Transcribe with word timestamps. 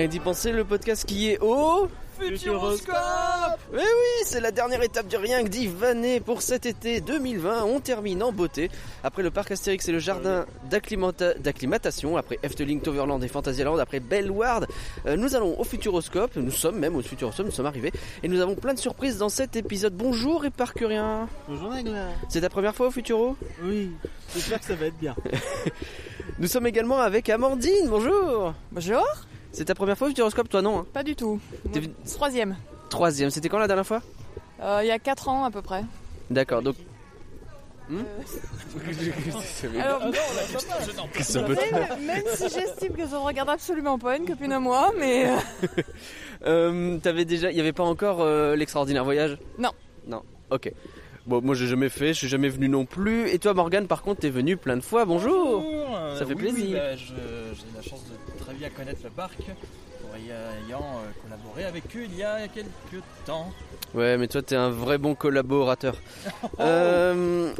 Rien 0.00 0.08
d'y 0.08 0.18
penser, 0.18 0.50
le 0.50 0.64
podcast 0.64 1.04
qui 1.04 1.28
est 1.30 1.38
au... 1.42 1.86
Futuroscope 2.18 2.96
Mais 3.70 3.82
oui, 3.82 4.24
c'est 4.24 4.40
la 4.40 4.50
dernière 4.50 4.82
étape 4.82 5.06
du 5.08 5.16
rien 5.16 5.42
que 5.44 5.48
dit 5.48 5.66
Vanet 5.66 6.20
pour 6.20 6.40
cet 6.40 6.64
été 6.64 7.02
2020. 7.02 7.64
On 7.64 7.80
termine 7.80 8.22
en 8.22 8.32
beauté. 8.32 8.70
Après 9.04 9.22
le 9.22 9.30
parc 9.30 9.50
Astérix 9.50 9.86
et 9.90 9.92
le 9.92 9.98
jardin 9.98 10.46
d'acclimata- 10.70 11.38
d'acclimatation, 11.38 12.16
après 12.16 12.38
Efteling, 12.42 12.80
Toverland 12.80 13.22
et 13.22 13.28
Fantasyland, 13.28 13.76
après 13.76 14.00
Bellward, 14.00 14.66
euh, 15.04 15.16
nous 15.18 15.36
allons 15.36 15.60
au 15.60 15.64
Futuroscope. 15.64 16.34
Nous 16.36 16.50
sommes 16.50 16.78
même 16.78 16.96
au 16.96 17.02
Futuroscope, 17.02 17.44
nous 17.44 17.52
sommes 17.52 17.66
arrivés. 17.66 17.92
Et 18.22 18.28
nous 18.28 18.40
avons 18.40 18.54
plein 18.54 18.72
de 18.72 18.78
surprises 18.78 19.18
dans 19.18 19.28
cet 19.28 19.54
épisode. 19.56 19.92
Bonjour 19.94 20.46
et 20.46 20.50
Parcurien. 20.50 21.28
Bonjour 21.46 21.68
Nagla 21.68 22.06
C'est 22.30 22.40
ta 22.40 22.48
première 22.48 22.74
fois 22.74 22.86
au 22.86 22.90
Futuro? 22.90 23.36
Oui, 23.62 23.90
j'espère 24.32 24.60
que 24.60 24.64
ça 24.66 24.76
va 24.76 24.86
être 24.86 24.98
bien. 24.98 25.14
Nous 26.38 26.46
sommes 26.48 26.66
également 26.66 27.00
avec 27.00 27.28
Amandine. 27.28 27.88
Bonjour. 27.88 28.54
Bonjour 28.72 29.04
C'est 29.52 29.64
ta 29.66 29.74
première 29.74 29.98
fois 29.98 30.06
au 30.06 30.10
Futuroscope, 30.10 30.48
toi 30.48 30.62
non 30.62 30.78
hein 30.80 30.86
Pas 30.92 31.02
du 31.02 31.16
tout. 31.16 31.40
Moi, 31.64 31.80
Troisième. 32.06 32.56
Troisième. 32.88 33.30
C'était 33.30 33.48
quand 33.48 33.58
la 33.58 33.66
dernière 33.66 33.86
fois 33.86 34.00
Euh, 34.62 34.80
Il 34.82 34.86
y 34.88 34.90
a 34.92 34.98
4 34.98 35.28
ans 35.28 35.44
à 35.44 35.50
peu 35.50 35.62
près. 35.62 35.82
D'accord, 36.30 36.62
donc. 36.62 36.76
Alors, 39.80 40.00
Qu'est-ce 41.12 41.26
que 41.26 41.32
ça 41.32 41.42
peut 41.42 41.54
même, 41.56 42.06
même 42.06 42.22
si 42.34 42.44
j'estime 42.48 42.92
que 42.94 43.04
ça 43.06 43.16
ne 43.16 43.24
regarde 43.24 43.48
absolument 43.50 43.98
pas 43.98 44.16
une 44.16 44.26
copine 44.26 44.52
à 44.52 44.60
moi, 44.60 44.92
mais 44.98 45.28
euh, 45.28 45.36
Euh, 46.46 46.96
T'avais 46.98 47.24
déjà, 47.26 47.50
il 47.50 47.56
y 47.56 47.60
avait 47.60 47.72
pas 47.74 47.82
encore 47.82 48.20
euh, 48.22 48.56
l'extraordinaire 48.56 49.04
voyage 49.04 49.36
Non. 49.58 49.72
Non. 50.06 50.22
Ok. 50.50 50.72
Bon, 51.26 51.42
moi 51.42 51.54
j'ai 51.54 51.66
jamais 51.66 51.90
fait, 51.90 52.08
je 52.14 52.18
suis 52.18 52.28
jamais 52.28 52.48
venu 52.48 52.68
non 52.68 52.86
plus. 52.86 53.28
Et 53.28 53.38
toi, 53.38 53.52
Morgane, 53.54 53.86
par 53.86 54.00
contre, 54.02 54.20
t'es 54.20 54.30
venu 54.30 54.56
plein 54.56 54.76
de 54.78 54.82
fois. 54.82 55.04
Bonjour. 55.04 55.62
euh, 55.94 56.16
Ça 56.18 56.24
fait 56.24 56.32
oui, 56.34 56.38
plaisir. 56.40 56.64
oui, 56.66 56.72
bah, 56.74 56.96
je- 56.96 57.04
J'ai 57.06 57.76
la 57.76 57.82
chance 57.82 58.04
de 58.04 58.14
bien 58.54 58.70
connaître 58.70 59.00
le 59.04 59.10
parc 59.10 59.38
pour 60.00 60.16
y 60.16 60.30
ayant 60.30 60.98
euh, 60.98 61.10
collaboré 61.22 61.64
avec 61.64 61.84
eux 61.96 62.04
il 62.04 62.16
y 62.16 62.22
a 62.22 62.48
quelques 62.48 63.02
temps. 63.24 63.52
Ouais, 63.94 64.16
mais 64.16 64.28
toi, 64.28 64.40
t'es 64.40 64.56
un 64.56 64.70
vrai 64.70 64.98
bon 64.98 65.14
collaborateur. 65.14 65.96
Euh, 66.58 67.52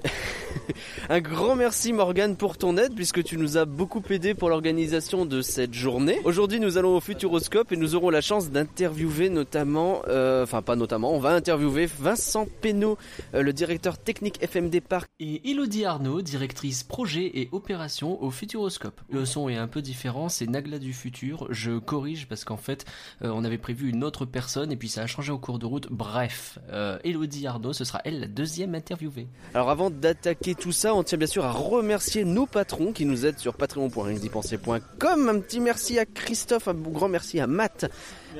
un 1.08 1.20
grand 1.20 1.56
merci, 1.56 1.92
Morgane, 1.92 2.36
pour 2.36 2.58
ton 2.58 2.76
aide, 2.76 2.94
puisque 2.94 3.24
tu 3.24 3.38
nous 3.38 3.56
as 3.56 3.64
beaucoup 3.64 4.02
aidé 4.10 4.34
pour 4.34 4.50
l'organisation 4.50 5.24
de 5.24 5.41
cette 5.41 5.72
journée. 5.72 6.20
Aujourd'hui, 6.24 6.60
nous 6.60 6.76
allons 6.76 6.96
au 6.96 7.00
Futuroscope 7.00 7.72
et 7.72 7.76
nous 7.76 7.94
aurons 7.94 8.10
la 8.10 8.20
chance 8.20 8.50
d'interviewer 8.50 9.30
notamment, 9.30 10.02
euh, 10.08 10.42
enfin 10.42 10.60
pas 10.60 10.76
notamment, 10.76 11.14
on 11.14 11.18
va 11.18 11.30
interviewer 11.30 11.86
Vincent 11.86 12.46
Pénaud, 12.60 12.98
euh, 13.34 13.42
le 13.42 13.52
directeur 13.52 13.96
technique 13.96 14.38
FMD 14.44 14.80
Parc. 14.80 15.10
Et 15.18 15.50
Elodie 15.50 15.84
Arnaud, 15.84 16.20
directrice 16.20 16.84
projet 16.84 17.30
et 17.34 17.48
opération 17.52 18.22
au 18.22 18.30
Futuroscope. 18.30 19.00
Le 19.10 19.24
son 19.24 19.48
est 19.48 19.56
un 19.56 19.68
peu 19.68 19.80
différent, 19.82 20.28
c'est 20.28 20.46
Nagla 20.46 20.78
du 20.78 20.92
futur. 20.92 21.46
Je 21.50 21.78
corrige 21.78 22.26
parce 22.28 22.44
qu'en 22.44 22.58
fait, 22.58 22.84
euh, 23.22 23.30
on 23.34 23.44
avait 23.44 23.58
prévu 23.58 23.88
une 23.88 24.04
autre 24.04 24.26
personne 24.26 24.72
et 24.72 24.76
puis 24.76 24.88
ça 24.88 25.02
a 25.02 25.06
changé 25.06 25.32
au 25.32 25.38
cours 25.38 25.58
de 25.58 25.66
route. 25.66 25.88
Bref, 26.12 26.58
euh, 26.72 26.98
Elodie 27.05 27.47
Arnaud, 27.47 27.72
ce 27.72 27.84
sera 27.84 28.00
elle 28.05 28.19
la 28.19 28.27
deuxième 28.27 28.75
interviewée. 28.75 29.28
Alors 29.55 29.70
avant 29.70 29.91
d'attaquer 29.91 30.56
tout 30.56 30.72
ça, 30.72 30.92
on 30.92 31.05
tient 31.05 31.16
bien 31.16 31.28
sûr 31.28 31.44
à 31.44 31.53
remercier 31.53 32.25
nos 32.25 32.47
patrons 32.47 32.92
qui 32.92 33.05
nous 33.05 33.27
aident 33.27 33.39
sur 33.39 33.55
patreon.ringsdypenser.com. 33.55 35.28
Un 35.28 35.38
petit 35.38 35.61
merci 35.61 36.00
à 36.00 36.06
Christophe, 36.06 36.66
un 36.66 36.75
grand 36.75 37.08
merci 37.08 37.38
à 37.38 37.47
Matt, 37.47 37.88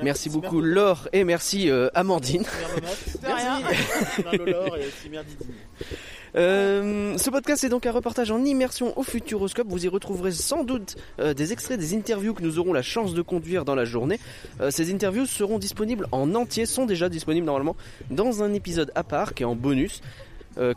merci, 0.03 0.29
beaucoup 0.29 0.59
Laure 0.59 1.07
et 1.13 1.23
merci 1.23 1.69
euh, 1.69 1.87
Amandine. 1.93 2.43
de 2.43 3.25
rien. 3.25 3.61
Euh, 6.35 7.17
ce 7.17 7.29
podcast 7.29 7.63
est 7.63 7.69
donc 7.69 7.85
un 7.85 7.91
reportage 7.91 8.31
en 8.31 8.43
immersion 8.43 8.97
au 8.97 9.03
Futuroscope. 9.03 9.67
Vous 9.69 9.85
y 9.85 9.87
retrouverez 9.87 10.31
sans 10.31 10.63
doute 10.63 10.95
euh, 11.19 11.33
des 11.33 11.51
extraits 11.51 11.79
des 11.79 11.93
interviews 11.93 12.33
que 12.33 12.41
nous 12.41 12.59
aurons 12.59 12.73
la 12.73 12.81
chance 12.81 13.13
de 13.13 13.21
conduire 13.21 13.65
dans 13.65 13.75
la 13.75 13.85
journée. 13.85 14.19
Euh, 14.61 14.71
ces 14.71 14.93
interviews 14.93 15.25
seront 15.25 15.59
disponibles 15.59 16.07
en 16.11 16.33
entier, 16.35 16.65
sont 16.65 16.85
déjà 16.85 17.09
disponibles 17.09 17.45
normalement 17.45 17.75
dans 18.09 18.43
un 18.43 18.53
épisode 18.53 18.91
à 18.95 19.03
part 19.03 19.33
qui 19.33 19.43
est 19.43 19.45
en 19.45 19.55
bonus. 19.55 20.01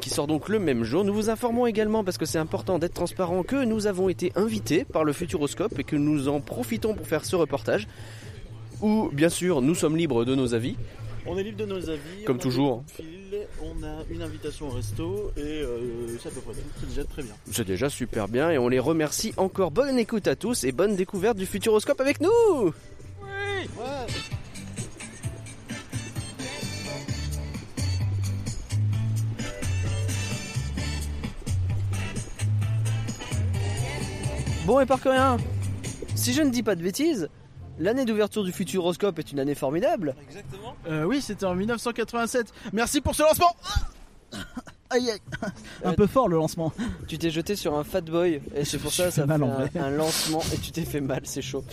qui 0.01 0.09
sort 0.09 0.29
donc 0.29 0.49
le 0.49 0.61
même 0.61 0.85
jour. 0.85 1.05
Nous 1.05 1.13
vous 1.13 1.31
informons 1.31 1.67
également, 1.67 2.05
parce 2.05 2.17
que 2.17 2.27
c'est 2.27 2.39
important 2.39 2.79
d'être 2.79 2.95
transparent, 2.95 3.43
que 3.43 3.65
nous 3.65 3.89
avons 3.89 4.09
été 4.09 4.31
invités 4.37 4.85
par 4.85 5.03
le 5.03 5.13
Futuroscope 5.13 5.77
et 5.81 5.83
que 5.83 5.97
nous 5.97 6.29
en 6.29 6.41
profitons 6.41 6.95
pour 6.95 7.09
faire 7.09 7.25
ce 7.25 7.35
reportage. 7.35 7.89
Où, 8.83 9.11
bien 9.13 9.29
sûr, 9.29 9.63
nous 9.63 9.75
sommes 9.75 9.97
libres 9.97 10.25
de 10.25 10.37
nos 10.37 10.55
avis. 10.55 10.77
On 11.27 11.39
est 11.39 11.43
libre 11.43 11.59
de 11.59 11.65
nos 11.65 11.89
avis. 11.89 12.25
Comme 12.27 12.37
on 12.37 12.41
toujours. 12.41 12.85
fil, 12.87 13.47
On 13.63 13.83
a 13.83 14.03
une 14.11 14.21
invitation 14.21 14.69
au 14.69 14.71
resto 14.71 15.33
et 15.37 15.41
euh, 15.41 16.19
c'est 16.21 16.29
à 16.29 16.33
peu 16.33 16.41
près 16.41 16.53
tout. 16.53 16.69
C'est 16.81 16.89
déjà 16.89 17.05
très 17.05 17.23
bien. 17.23 17.35
C'est 17.51 17.67
déjà 17.67 17.89
super 17.89 18.29
bien 18.29 18.51
et 18.51 18.59
on 18.59 18.69
les 18.69 18.79
remercie 18.79 19.33
encore. 19.39 19.71
Bonne 19.71 19.99
écoute 19.99 20.29
à 20.29 20.37
tous 20.37 20.65
et 20.65 20.73
bonne 20.73 20.97
découverte 20.97 21.39
du 21.39 21.47
Futuroscope 21.47 22.01
avec 22.01 22.21
nous 22.21 22.75
Bon 34.67 34.81
et 34.81 34.87
par 34.87 34.99
si 36.15 36.33
je 36.33 36.41
ne 36.41 36.49
dis 36.49 36.63
pas 36.63 36.75
de 36.75 36.83
bêtises, 36.83 37.29
l'année 37.79 38.05
d'ouverture 38.05 38.45
du 38.45 38.53
Futuroscope 38.53 39.19
est 39.19 39.33
une 39.33 39.41
année 39.41 39.55
formidable. 39.55 40.15
Exactement. 40.29 40.75
Euh, 40.89 41.05
oui, 41.05 41.21
c'était 41.23 41.47
en 41.47 41.55
1987. 41.55 42.53
Merci 42.73 43.01
pour 43.01 43.15
ce 43.15 43.23
lancement 43.23 43.55
Aïe 44.91 45.11
aïe 45.11 45.19
Un 45.83 45.91
Euh, 45.91 45.95
peu 45.95 46.07
fort 46.07 46.29
le 46.29 46.37
lancement. 46.37 46.73
Tu 47.09 47.19
t'es 47.19 47.31
jeté 47.31 47.57
sur 47.57 47.75
un 47.75 47.83
fat 47.85 48.03
boy 48.03 48.41
et 48.55 48.65
c'est 48.65 48.79
pour 48.79 48.93
ça 48.93 49.07
Je 49.07 49.11
ça 49.11 49.27
mal 49.27 49.41
fait 49.41 49.45
en 49.45 49.51
un, 49.51 49.55
vrai. 49.55 49.71
un 49.81 49.91
lancement 49.91 50.43
et 50.53 50.59
tu 50.59 50.71
t'es 50.73 50.83
fait 50.83 51.01
mal, 51.01 51.23
c'est 51.25 51.43
chaud. 51.43 51.65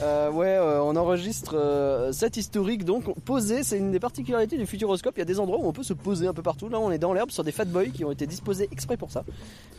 Euh, 0.00 0.30
ouais, 0.30 0.46
euh, 0.56 0.80
on 0.82 0.96
enregistre 0.96 1.56
euh, 1.56 2.12
cet 2.12 2.36
historique 2.38 2.84
donc 2.84 3.12
posé, 3.24 3.64
c'est 3.64 3.76
une 3.76 3.90
des 3.90 4.00
particularités 4.00 4.56
du 4.56 4.66
Futuroscope. 4.66 5.14
Il 5.16 5.20
y 5.20 5.22
a 5.22 5.26
des 5.26 5.40
endroits 5.40 5.58
où 5.60 5.66
on 5.66 5.72
peut 5.72 5.82
se 5.82 5.92
poser 5.92 6.26
un 6.26 6.32
peu 6.32 6.42
partout. 6.42 6.68
Là, 6.70 6.78
on 6.78 6.90
est 6.90 6.98
dans 6.98 7.12
l'herbe 7.12 7.30
sur 7.32 7.44
des 7.44 7.52
fat 7.52 7.64
boys 7.66 7.86
qui 7.86 8.04
ont 8.04 8.12
été 8.12 8.26
disposés 8.26 8.68
exprès 8.72 8.96
pour 8.96 9.10
ça. 9.10 9.24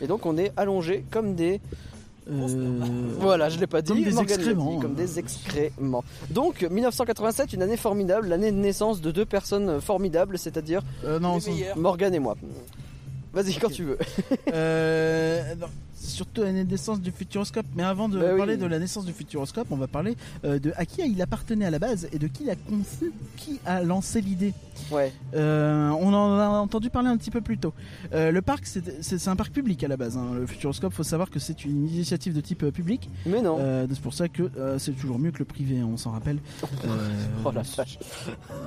Et 0.00 0.06
donc 0.06 0.24
on 0.26 0.36
est 0.36 0.52
allongé 0.56 1.04
comme 1.10 1.34
des 1.34 1.60
voilà, 3.18 3.48
je 3.48 3.58
l'ai 3.58 3.66
pas 3.66 3.82
dit, 3.82 3.88
Comme 3.92 4.02
des 4.04 4.10
Morgane 4.12 4.28
l'a 4.28 4.34
excréments, 4.36 4.74
dit, 4.74 4.78
comme 4.80 4.90
hein. 4.92 4.94
des 4.96 5.18
excréments. 5.18 6.04
Donc 6.30 6.62
1987, 6.62 7.52
une 7.54 7.62
année 7.62 7.76
formidable, 7.76 8.28
l'année 8.28 8.52
de 8.52 8.56
naissance 8.56 9.00
de 9.00 9.10
deux 9.10 9.24
personnes 9.26 9.80
formidables, 9.80 10.38
c'est-à-dire 10.38 10.82
Euh. 11.04 11.18
Morgane 11.76 12.14
et 12.14 12.18
moi. 12.20 12.36
Vas-y 13.32 13.54
quand 13.54 13.70
tu 13.70 13.84
veux. 13.84 13.98
Euh, 14.52 15.54
non, 15.60 15.66
c'est 15.94 16.10
surtout 16.10 16.42
la 16.42 16.52
naissance 16.52 17.00
du 17.00 17.10
Futuroscope. 17.12 17.64
Mais 17.74 17.82
avant 17.82 18.08
de 18.10 18.18
Bah 18.20 18.26
oui. 18.32 18.36
parler 18.36 18.56
de 18.58 18.66
la 18.66 18.78
naissance 18.78 19.06
du 19.06 19.12
Futuroscope, 19.14 19.68
on 19.70 19.76
va 19.76 19.86
parler 19.86 20.16
euh, 20.44 20.58
de 20.58 20.72
à 20.76 20.84
qui 20.84 21.00
il 21.00 21.20
appartenait 21.22 21.64
à 21.64 21.70
la 21.70 21.78
base 21.78 22.08
et 22.12 22.18
de 22.18 22.26
qui 22.26 22.44
l'a 22.44 22.56
conçu, 22.56 23.10
qui 23.38 23.58
a 23.64 23.82
lancé 23.82 24.20
l'idée. 24.20 24.52
Ouais. 24.90 25.12
Euh, 25.34 25.88
on 25.90 26.12
en 26.12 26.38
a 26.38 26.48
entendu 26.48 26.90
parler 26.90 27.08
un 27.08 27.16
petit 27.16 27.30
peu 27.30 27.40
plus 27.40 27.58
tôt. 27.58 27.72
Euh, 28.12 28.30
le 28.30 28.42
parc, 28.42 28.66
c'est 28.66 29.28
un 29.28 29.36
parc 29.36 29.52
public 29.52 29.82
à 29.84 29.88
la 29.88 29.96
base. 29.96 30.16
hein. 30.16 30.30
Le 30.34 30.46
Futuroscope, 30.46 30.92
faut 30.92 31.02
savoir 31.02 31.30
que 31.30 31.38
c'est 31.38 31.64
une 31.64 31.88
initiative 31.88 32.34
de 32.34 32.40
type 32.40 32.62
euh, 32.64 32.70
public. 32.70 33.08
Mais 33.26 33.40
non. 33.42 33.58
C'est 33.90 34.00
pour 34.00 34.14
ça 34.14 34.28
que 34.28 34.50
c'est 34.78 34.92
toujours 34.92 35.18
mieux 35.18 35.30
que 35.30 35.38
le 35.38 35.44
privé, 35.44 35.78
hein, 35.80 35.88
on 35.92 35.96
s'en 35.96 36.10
rappelle. 36.10 36.38
Oh 37.44 37.50
la 37.52 37.62
vache. 37.62 37.98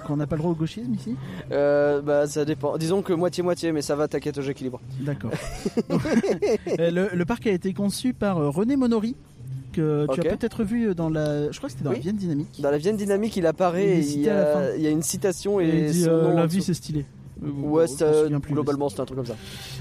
qu'on 0.06 0.18
n'a 0.18 0.28
pas 0.28 0.36
le 0.36 0.42
droit 0.42 0.52
au 0.52 0.56
gauchisme 0.56 0.94
ici? 0.94 1.16
Bah 1.50 2.28
ça 2.28 2.44
dépend. 2.46 2.78
Disons 2.78 3.02
que 3.02 3.14
moitié-moitié, 3.14 3.72
mais 3.72 3.82
ça 3.82 3.96
va, 3.96 4.08
t'inquiète, 4.08 4.42
j'équilibre. 4.42 4.82
D'accord. 5.00 5.32
Le, 6.78 7.10
le 7.16 7.26
parc 7.26 7.48
a 7.48 7.52
été 7.52 7.74
conçu 7.74 8.14
par 8.14 8.38
René 8.38 8.76
Monori, 8.76 9.16
que 9.76 10.08
tu 10.14 10.20
as 10.22 10.36
peut-être 10.36 10.64
vu 10.64 10.94
dans 10.96 11.10
la. 11.10 11.52
Je 11.52 11.58
crois 11.58 11.68
que 11.70 11.74
c'était 11.74 11.84
dans 11.84 11.92
Oui. 11.92 11.98
la 11.98 12.02
Vienne 12.02 12.16
Dynamique. 12.18 12.62
Dans 12.62 12.72
la 12.72 12.78
Vienne 12.78 12.98
dynamique, 12.98 13.36
il 13.38 13.46
apparaît, 13.46 14.00
Il 14.00 14.04
et 14.04 14.12
il 14.14 14.22
y, 14.22 14.30
a, 14.30 14.76
il 14.76 14.82
y 14.82 14.88
a 14.88 14.90
une 14.92 15.04
citation 15.04 15.60
Et 15.60 15.66
et, 15.66 15.86
il 15.88 15.92
dit 15.92 16.02
son 16.04 16.10
euh, 16.10 16.24
nom 16.32 16.36
La 16.36 16.46
vie 16.46 16.62
c'est 16.62 16.74
stylé. 16.74 17.06
Ouais, 17.42 17.86
globalement 18.50 18.88
c'était 18.88 19.02
un 19.02 19.06
truc 19.06 19.18
comme 19.18 19.26
ça. 19.26 19.36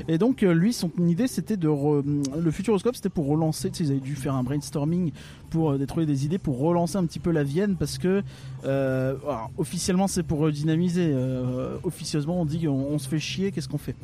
Et 0.08 0.18
donc 0.18 0.42
euh, 0.42 0.52
lui, 0.52 0.72
son 0.72 0.90
idée 0.98 1.28
c'était 1.28 1.56
de 1.56 1.68
re- 1.68 2.02
le 2.36 2.50
Futuroscope, 2.50 2.96
c'était 2.96 3.08
pour 3.08 3.26
relancer. 3.28 3.70
Tu 3.70 3.76
sais, 3.78 3.84
ils 3.84 3.90
avaient 3.92 4.00
dû 4.00 4.16
faire 4.16 4.34
un 4.34 4.42
brainstorming 4.42 5.12
pour 5.50 5.70
euh, 5.70 5.86
trouver 5.86 6.04
des 6.04 6.24
idées 6.26 6.38
pour 6.38 6.58
relancer 6.58 6.96
un 6.96 7.04
petit 7.06 7.20
peu 7.20 7.30
la 7.30 7.44
Vienne 7.44 7.76
parce 7.78 7.96
que 7.98 8.22
euh, 8.64 9.14
alors, 9.22 9.50
officiellement 9.56 10.08
c'est 10.08 10.24
pour 10.24 10.50
dynamiser. 10.50 11.10
euh, 11.14 11.76
officieusement 11.84 12.40
on 12.40 12.44
dit 12.44 12.66
on, 12.66 12.88
on 12.90 12.98
se 12.98 13.08
fait 13.08 13.20
chier, 13.20 13.52
qu'est-ce 13.52 13.68
qu'on 13.68 13.78
fait? 13.78 13.94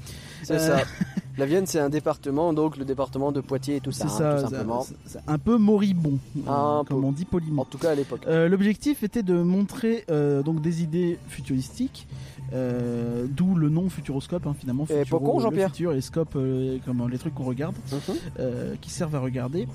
C'est 0.44 0.60
ça. 0.60 0.78
La 1.38 1.46
Vienne, 1.46 1.64
c'est 1.66 1.78
un 1.78 1.88
département, 1.88 2.52
donc 2.52 2.76
le 2.76 2.84
département 2.84 3.32
de 3.32 3.40
Poitiers 3.40 3.76
et 3.76 3.80
tout 3.80 3.92
ça, 3.92 4.06
hein, 4.06 4.42
tout 4.42 4.50
simplement. 4.50 4.86
un 5.26 5.38
peu 5.38 5.56
moribond, 5.56 6.18
euh, 6.46 6.50
Un 6.50 6.84
comme 6.84 7.00
peu. 7.00 7.06
on 7.06 7.12
dit 7.12 7.24
poliment. 7.24 7.62
En 7.62 7.64
tout 7.64 7.78
cas 7.78 7.92
à 7.92 7.94
l'époque. 7.94 8.22
Euh, 8.26 8.48
L'objectif 8.48 9.02
était 9.02 9.22
de 9.22 9.34
montrer 9.34 10.04
euh, 10.10 10.42
donc 10.42 10.60
des 10.60 10.82
idées 10.82 11.18
futuristiques, 11.28 12.06
euh, 12.52 13.26
d'où 13.30 13.54
le 13.54 13.68
nom 13.68 13.88
Futuroscope 13.88 14.46
hein, 14.46 14.54
finalement. 14.58 14.84
Et 14.90 15.04
Futuro, 15.04 15.18
pourquoi, 15.20 15.34
le 15.42 15.48
Jean-Pierre? 15.48 15.70
futur 15.70 15.92
et 15.92 16.00
scope 16.00 16.36
comme 16.84 17.08
les 17.08 17.18
trucs 17.18 17.34
qu'on 17.34 17.44
regarde, 17.44 17.76
Mhm. 17.92 18.76
qui 18.80 18.90
servent 18.90 19.14
à 19.14 19.20
regarder. 19.20 19.66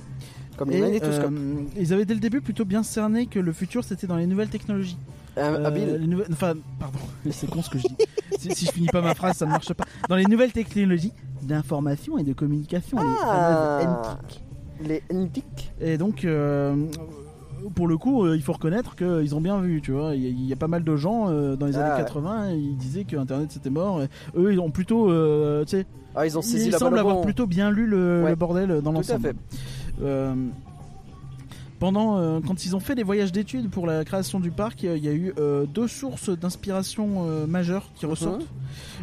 Comme 0.58 0.70
les 0.70 0.78
Et, 0.78 0.82
magnétoscopes. 0.82 1.32
euh, 1.34 1.56
ils 1.78 1.94
avaient 1.94 2.06
dès 2.06 2.14
le 2.14 2.20
début 2.20 2.42
plutôt 2.42 2.66
bien 2.66 2.84
cerné 2.84 3.26
que 3.28 3.40
le 3.40 3.52
futur 3.52 3.84
c'était 3.84 4.08
dans 4.08 4.16
les 4.18 4.28
nouvelles 4.28 4.50
technologies. 4.50 4.98
Euh, 5.38 5.58
Euh, 5.60 5.66
habile. 5.66 5.98
les 6.00 6.08
nouvelles- 6.08 6.28
Enfin, 6.32 6.54
pardon, 6.80 7.00
c'est 7.32 7.50
con 7.50 7.62
ce 7.62 7.70
que 7.70 7.78
je 7.78 7.88
dis. 7.88 7.96
si, 8.40 8.52
si 8.56 8.66
je 8.68 8.72
finis 8.72 8.88
pas 8.88 9.02
ma 9.02 9.14
phrase, 9.16 9.36
ça 9.38 9.46
ne 9.46 9.52
marche 9.52 9.74
pas. 9.74 9.84
Dans 10.08 10.16
les 10.16 10.24
nouvelles 10.26 10.54
technologies 10.54 11.12
d'information 11.42 12.18
et 12.18 12.24
de 12.24 12.32
communication, 12.34 12.98
les 12.98 13.16
Ah. 13.24 13.80
NTIC. 13.84 14.42
Les 14.88 15.04
NTIC. 15.10 15.74
Et 15.82 15.98
donc, 15.98 16.24
euh, 16.24 16.74
pour 17.76 17.88
le 17.88 17.98
coup, 17.98 18.26
euh, 18.26 18.36
il 18.38 18.42
faut 18.42 18.54
reconnaître 18.54 18.96
qu'ils 18.96 19.36
ont 19.36 19.42
bien 19.42 19.60
vu, 19.60 19.82
tu 19.82 19.92
vois. 19.92 20.16
Il 20.16 20.22
y, 20.24 20.26
a- 20.28 20.30
il 20.30 20.46
y 20.46 20.54
a 20.54 20.56
pas 20.56 20.68
mal 20.70 20.84
de 20.86 20.96
gens 20.96 21.26
dans 21.56 21.66
les 21.66 21.76
Ah 21.76 21.82
années 21.86 21.92
ouais. 21.96 21.98
80, 22.00 22.52
ils 22.52 22.78
disaient 22.78 23.04
que 23.04 23.18
Internet 23.18 23.52
c'était 23.52 23.70
mort. 23.70 24.00
eux, 24.38 24.54
ils 24.54 24.60
ont 24.62 24.72
plutôt, 24.72 25.08
tu 25.66 25.68
sais, 25.72 25.86
Ah, 26.16 26.26
ils 26.26 26.38
ont 26.38 26.42
saisi 26.42 26.68
ils 26.68 26.72
la 26.72 26.78
semblent 26.78 26.98
avoir 26.98 27.16
bon. 27.16 27.24
plutôt 27.24 27.46
bien 27.46 27.72
lu 27.72 27.88
le, 27.88 28.24
Ouais. 28.24 28.30
le 28.30 28.36
bordel 28.38 28.70
dans 28.70 28.82
Tout 28.82 28.90
à 28.90 28.92
l'ensemble. 28.94 29.34
Euh, 30.02 30.34
pendant, 31.80 32.18
euh, 32.18 32.40
quand 32.46 32.66
ils 32.66 32.76
ont 32.76 32.80
fait 32.80 32.96
des 32.96 33.04
voyages 33.04 33.32
d'études 33.32 33.70
pour 33.70 33.86
la 33.86 34.06
création 34.06 34.40
du 34.40 34.50
parc, 34.50 34.84
euh, 34.86 34.98
il 34.98 35.04
y 35.04 35.10
a 35.10 35.14
eu 35.14 35.34
euh, 35.38 35.66
deux 35.66 35.88
sources 35.88 36.30
d'inspiration 36.30 37.46
majeures 37.48 37.90
qui 37.96 38.06
ressortent. 38.06 38.42
Mhm. 38.42 38.48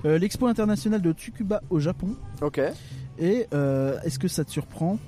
Euh, 0.07 0.19
L'expo 0.19 0.47
internationale 0.47 1.03
de 1.03 1.13
Tsukuba 1.13 1.63
au 1.71 1.81
Japon 1.81 2.17
Ok. 2.41 2.61
et 3.19 3.47
est-ce 4.05 4.19
que 4.19 4.29
ça 4.29 4.45
te 4.45 4.51
surprend? 4.51 4.99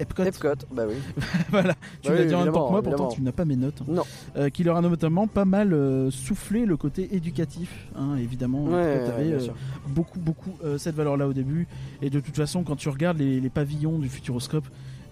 Epcot. 0.00 0.24
Epcot, 0.24 0.54
bah 0.72 0.84
oui. 0.88 0.94
voilà, 1.50 1.74
tu 2.00 2.08
Bah 2.08 2.14
l'as 2.14 2.22
oui, 2.22 2.26
dit 2.28 2.34
en 2.34 2.44
même 2.44 2.54
temps 2.54 2.64
que 2.68 2.70
moi, 2.70 2.80
évidemment, 2.80 2.96
pourtant 2.96 3.14
tu 3.14 3.20
n'as 3.20 3.32
pas 3.32 3.44
mes 3.44 3.56
notes. 3.56 3.82
Non. 3.86 4.02
Euh, 4.36 4.48
qui 4.48 4.64
leur 4.64 4.78
a 4.78 4.80
notamment 4.80 5.26
pas 5.26 5.44
mal 5.44 5.74
euh, 5.74 6.10
soufflé 6.10 6.64
le 6.64 6.78
côté 6.78 7.14
éducatif, 7.14 7.86
hein, 7.94 8.16
évidemment. 8.16 8.64
Ouais, 8.64 8.96
Epcot 8.96 9.10
avait, 9.10 9.32
euh, 9.32 9.48
beaucoup, 9.88 10.18
beaucoup 10.18 10.52
cette 10.78 10.94
valeur-là 10.94 11.28
au 11.28 11.34
début. 11.34 11.68
Et 12.00 12.08
de 12.08 12.18
toute 12.18 12.34
façon, 12.34 12.62
quand 12.62 12.76
tu 12.76 12.88
regardes 12.88 13.18
les, 13.18 13.40
les 13.40 13.50
pavillons 13.50 13.98
du 13.98 14.08
Futuroscope, 14.08 14.64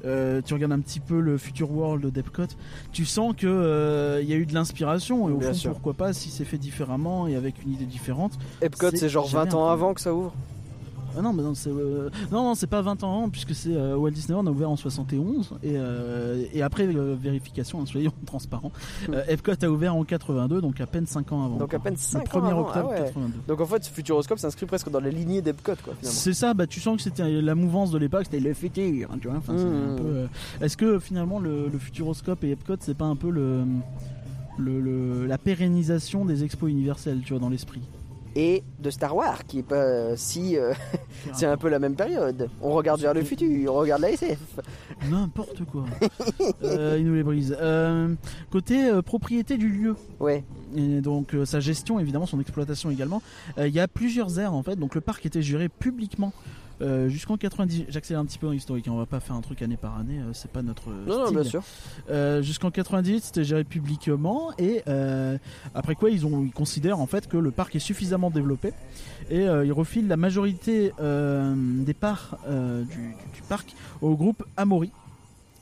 euh, 0.05 0.41
tu 0.45 0.55
regardes 0.55 0.73
un 0.73 0.81
petit 0.81 1.01
peu 1.01 1.21
le 1.21 1.39
Future 1.39 1.71
World 1.71 2.07
d'Epcot, 2.13 2.47
tu 2.93 3.05
sens 3.05 3.35
que 3.37 3.47
euh, 3.47 4.21
il 4.23 4.29
y 4.29 4.33
a 4.33 4.37
eu 4.37 4.47
de 4.47 4.55
l'inspiration. 4.55 5.29
Et 5.29 5.33
au 5.33 5.37
Bien 5.39 5.49
fond, 5.49 5.55
sûr. 5.55 5.73
pourquoi 5.73 5.95
pas 5.95 6.13
si 6.13 6.31
c'est 6.31 6.45
fait 6.45 6.59
différemment 6.59 7.27
et 7.27 7.37
avec 7.37 7.63
une 7.65 7.73
idée 7.73 7.85
différente. 7.87 8.39
Epcot, 8.61 8.91
c'est 8.95 9.09
genre 9.09 9.27
jamais 9.27 9.51
20 9.51 9.55
ans 9.57 9.69
avant 9.69 9.95
que 9.95 10.01
ça 10.01 10.15
ouvre? 10.15 10.33
Ah 11.17 11.23
non, 11.23 11.33
mais 11.33 11.43
non, 11.43 11.55
c'est 11.55 11.71
euh, 11.71 12.11
non, 12.31 12.43
non, 12.45 12.55
c'est 12.55 12.67
pas 12.67 12.83
20 12.83 13.03
ans 13.03 13.29
puisque 13.31 13.55
c'est 13.55 13.75
euh, 13.75 13.97
Walt 13.97 14.11
Disney 14.11 14.35
World 14.35 14.49
a 14.49 14.53
ouvert 14.53 14.71
en 14.71 14.77
71 14.77 15.51
et, 15.63 15.73
euh, 15.77 16.45
et 16.53 16.63
après 16.63 16.87
vérification, 16.87 17.81
hein, 17.81 17.87
soyons 17.87 18.13
transparents, 18.27 18.71
euh, 19.11 19.23
Epcot 19.29 19.53
a 19.63 19.67
ouvert 19.69 19.95
en 19.97 20.05
82, 20.05 20.61
donc 20.61 20.81
à 20.81 20.87
peine 20.87 21.07
5 21.07 21.33
ans 21.33 21.45
avant. 21.47 21.57
Donc 21.57 21.75
à 21.75 21.79
peine 21.79 21.95
le 21.95 21.99
5 21.99 22.25
1er 22.29 22.39
ans 22.39 22.45
avant. 22.47 22.61
octobre 22.69 22.91
ah 22.95 23.01
ouais. 23.01 23.07
82. 23.07 23.33
Donc 23.49 23.61
en 23.61 23.67
fait, 23.67 23.87
Futuroscope 23.87 24.39
s'inscrit 24.39 24.67
presque 24.67 24.91
dans 24.91 25.01
les 25.01 25.11
lignées 25.11 25.43
d'Epcot, 25.43 25.73
quoi. 25.83 25.95
C'est 26.03 26.35
ça, 26.35 26.55
bah 26.55 26.67
tu 26.67 26.79
sens 26.81 26.97
que 26.97 27.03
c'était 27.03 27.41
la 27.41 27.55
mouvance 27.55 27.91
de 27.91 27.99
l'époque, 27.99 28.25
c'était 28.25 28.41
le 28.41 28.55
futur, 28.55 29.09
hein, 29.13 29.19
tu 29.21 29.29
vois. 29.29 29.39
enfin, 29.39 29.55
Mmh. 29.55 29.97
euh, 30.05 30.27
Est-ce 30.61 30.77
que 30.77 30.99
finalement 30.99 31.41
le, 31.41 31.69
le 31.69 31.79
Futuroscope 31.79 32.45
et 32.45 32.51
Epcot 32.53 32.75
c'est 32.81 32.97
pas 32.97 33.07
un 33.07 33.17
peu 33.17 33.31
le, 33.31 33.65
le, 34.59 34.81
le- 34.81 35.27
la 35.27 35.39
pérennisation 35.39 36.25
des 36.25 36.45
expos 36.45 36.71
universelles, 36.71 37.21
tu 37.25 37.33
vois, 37.33 37.41
dans 37.41 37.49
l'esprit? 37.49 37.81
Et 38.37 38.63
de 38.79 38.91
Star 38.91 39.17
Wars, 39.17 39.45
qui 39.47 39.61
est 39.61 39.63
pas 39.63 40.17
si. 40.17 40.57
euh, 40.57 40.73
c'est 41.33 41.47
un 41.47 41.57
peu 41.57 41.69
la 41.69 41.79
même 41.79 41.95
période. 41.95 42.49
On 42.63 42.71
regarde 42.71 43.01
vers 43.01 43.15
le 43.15 43.23
futur, 43.23 43.75
on 43.75 43.79
regarde 43.79 44.03
la 44.03 44.11
SF. 44.11 44.39
N'importe 45.11 45.65
quoi. 45.65 45.85
Euh, 46.63 46.97
il 46.99 47.07
nous 47.07 47.15
les 47.15 47.23
brise. 47.23 47.57
Euh, 47.61 48.15
côté 48.51 48.91
propriété 49.05 49.57
du 49.57 49.69
lieu. 49.69 49.97
Ouais. 50.21 50.45
Et 50.77 51.01
donc 51.01 51.35
sa 51.45 51.61
gestion 51.61 51.99
évidemment 51.99 52.27
son 52.27 52.41
exploitation 52.41 52.91
également 52.91 53.23
il 53.57 53.69
y 53.69 53.81
a 53.81 53.89
plusieurs 53.89 54.39
aires 54.39 54.53
en 54.53 54.63
fait 54.63 54.77
donc 54.77 54.95
le 54.95 55.01
parc 55.01 55.25
était 55.25 55.41
géré 55.41 55.71
publiquement 55.71 56.33
euh, 56.81 57.09
jusqu'en 57.09 57.37
90 57.37 57.87
j'accélère 57.89 58.21
un 58.21 58.25
petit 58.25 58.39
peu 58.39 58.47
dans 58.47 58.53
l'historique 58.53 58.87
hein, 58.89 58.93
on 58.95 58.99
va 58.99 59.07
pas 59.07 59.21
faire 59.21 59.35
un 59.37 59.41
truc 59.41 59.63
année 59.63 59.77
par 59.77 59.99
année 59.99 60.19
euh, 60.21 60.33
c'est 60.33 60.51
pas 60.51 60.63
notre 60.63 60.91
euh, 60.91 61.07
Non, 61.07 61.19
non, 61.19 61.25
style. 61.27 61.39
bien 61.41 61.45
sûr. 61.51 61.63
Euh, 62.11 62.41
jusqu'en 62.43 62.71
98 62.71 63.25
c'était 63.25 63.45
géré 63.45 63.65
publiquement 63.65 64.53
et 64.59 64.83
après 65.75 65.95
quoi 65.95 66.11
ils 66.11 66.25
ont 66.27 66.45
ils 66.45 66.53
considèrent 66.53 67.01
en 67.01 67.07
fait 67.07 67.27
que 67.29 67.37
le 67.37 67.51
parc 67.51 67.75
est 67.77 67.81
suffisamment 67.81 68.31
développé 68.31 68.73
et 69.31 69.43
ils 69.45 69.73
refilent 69.73 70.09
la 70.09 70.17
majorité 70.17 70.93
des 71.01 71.95
parts 71.95 72.39
du, 72.49 72.85
du- 72.95 73.15
du 73.35 73.43
parc 73.49 73.75
au 74.01 74.15
groupe 74.17 74.45
Amaury 74.57 74.91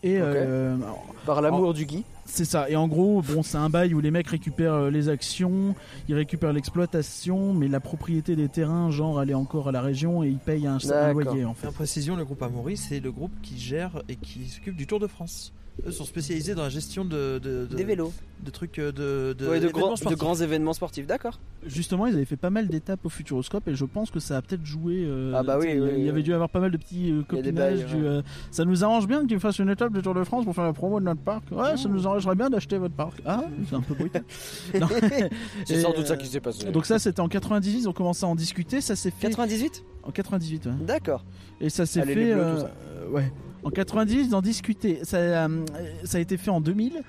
et 0.02 0.19
euh, 0.20 0.76
alors, 0.76 1.04
Par 1.25 1.40
l'amour 1.40 1.75
du 1.75 1.87
Guy. 1.87 2.04
c'est 2.26 2.44
ça. 2.44 2.69
Et 2.70 2.76
en 2.76 2.87
gros, 2.88 3.22
bon, 3.22 3.43
c'est 3.43 3.56
un 3.56 3.69
bail 3.70 3.94
où 3.94 4.00
les 4.00 4.10
mecs 4.10 4.28
récupèrent 4.28 4.75
euh, 4.75 4.90
les 4.90 5.08
actions, 5.08 5.75
ils 6.08 6.14
récupèrent 6.14 6.52
l'exploitation, 6.52 7.52
mais 7.52 7.69
la 7.69 7.81
propriété 7.81 8.37
des 8.37 8.48
terrains, 8.48 8.90
genre, 8.90 9.20
elle 9.22 9.31
est 9.31 9.34
encore 9.34 9.69
à 9.69 9.72
la 9.72 9.81
région 9.81 10.22
et 10.22 10.28
ils 10.28 10.38
payent 10.38 10.66
un, 10.66 10.78
un 10.93 11.12
loyer 11.12 11.44
en 11.44 11.54
fait. 11.54 11.66
En 11.66 11.72
précision, 11.72 12.16
le 12.16 12.25
groupe 12.25 12.43
Amaury, 12.43 12.76
c'est 12.76 13.00
le 13.00 13.10
groupe 13.10 13.32
qui 13.43 13.58
gère 13.58 14.02
et 14.08 14.16
qui 14.16 14.48
s'occupe 14.48 14.76
du 14.76 14.87
Tour 14.87 15.00
de 15.00 15.06
France. 15.06 15.52
Eux 15.87 15.90
sont 15.93 16.05
spécialisés 16.05 16.55
dans 16.55 16.62
la 16.62 16.69
gestion 16.70 17.05
de, 17.05 17.38
de, 17.38 17.67
de- 17.67 17.76
Des 17.76 17.84
vélos. 17.84 18.11
de 18.43 18.50
trucs 18.50 18.78
euh, 18.78 18.93
de, 18.93 19.34
de, 19.38 19.46
Ouais, 19.46 19.56
de, 19.61 19.67
d'événements 19.67 19.78
grands, 19.81 19.93
de 19.93 19.99
sportifs. 19.99 20.19
grands 20.19 20.34
événements 20.34 20.73
sportifs, 20.73 21.06
d'accord. 21.06 21.38
Justement, 21.67 22.06
ils 22.06 22.14
avaient 22.14 22.25
fait 22.25 22.37
pas 22.38 22.49
mal 22.49 22.67
d'étapes 22.69 23.05
au 23.05 23.08
Futuroscope 23.11 23.69
et 23.69 23.75
je 23.75 23.84
pense 23.84 24.11
que 24.11 24.19
ça 24.19 24.38
a 24.38 24.43
peut-être 24.43 24.64
joué. 24.64 25.05
euh, 25.06 25.32
Ah 25.37 25.43
bah 25.43 25.58
oui, 25.61 25.67
il 25.70 25.76
y 25.76 25.81
oui, 25.81 25.88
il 25.93 25.99
y 25.99 26.02
oui. 26.05 26.08
avait 26.08 26.23
dû 26.23 26.32
avoir 26.32 26.49
pas 26.49 26.61
mal 26.61 26.70
de 26.70 26.76
petits 26.78 27.12
euh, 27.12 27.23
copinages. 27.28 27.81
bails, 27.81 27.84
du, 27.84 27.94
ouais. 28.02 28.08
euh, 28.08 28.23
ça 28.50 28.64
nous 28.64 28.82
arrange 28.84 29.06
bien 29.06 29.20
que 29.23 29.26
tu 29.26 29.38
fasses 29.38 29.58
une 29.58 29.69
étape 29.69 29.93
du 29.93 30.00
Tour 30.00 30.14
de 30.14 30.25
France 30.25 30.44
pour 30.46 30.55
faire 30.55 30.64
la 30.64 30.73
promo 30.73 30.99
de 30.99 31.05
notre 31.05 31.20
parc. 31.20 31.44
Ouais, 31.52 31.76
ça 31.76 31.88
nous 31.90 32.06
arrangerait 32.06 32.37
bien 32.37 32.49
d'acheter 32.49 32.79
votre 32.79 32.94
parc. 32.94 33.20
Ah, 33.26 33.44
c'est 33.69 33.76
un 33.76 33.82
peu 33.82 33.94
brutal. 33.94 34.25
C'est 35.67 35.81
sans 35.82 35.93
doute 35.93 36.06
ça 36.06 36.17
qui 36.17 36.26
s'est 36.26 36.40
passé. 36.40 36.70
Donc 36.70 36.87
ça, 36.87 36.99
c'était 36.99 37.20
en 37.20 37.29
98. 37.29 37.81
Ils 37.81 37.88
ont 37.88 37.93
commencé 37.93 38.25
à 38.25 38.29
en 38.29 38.34
discuter. 38.34 38.81
Ça 38.81 38.96
s'est 38.96 39.11
fait 39.11 39.29
98 39.29 39.84
en 40.05 40.11
98. 40.11 40.67
Ouais. 40.67 40.72
D'accord. 40.87 41.25
Et 41.61 41.69
ça 41.70 41.87
s'est 41.87 42.00
Allez, 42.00 42.14
les 42.14 42.25
fait. 42.26 42.32
bleus, 42.34 42.43
euh, 42.43 42.55
tout 42.55 42.61
ça. 42.62 42.70
euh, 42.99 43.08
ouais. 43.11 43.32
En 43.67 43.71
90, 43.71 44.29
d'en 44.29 44.43
discuter. 44.43 45.01
Ça, 45.03 45.17
euh, 45.17 45.67
ça 46.05 46.19
a 46.19 46.21
été 46.21 46.37
fait 46.37 46.51
en 46.51 46.61
2000. 46.61 47.03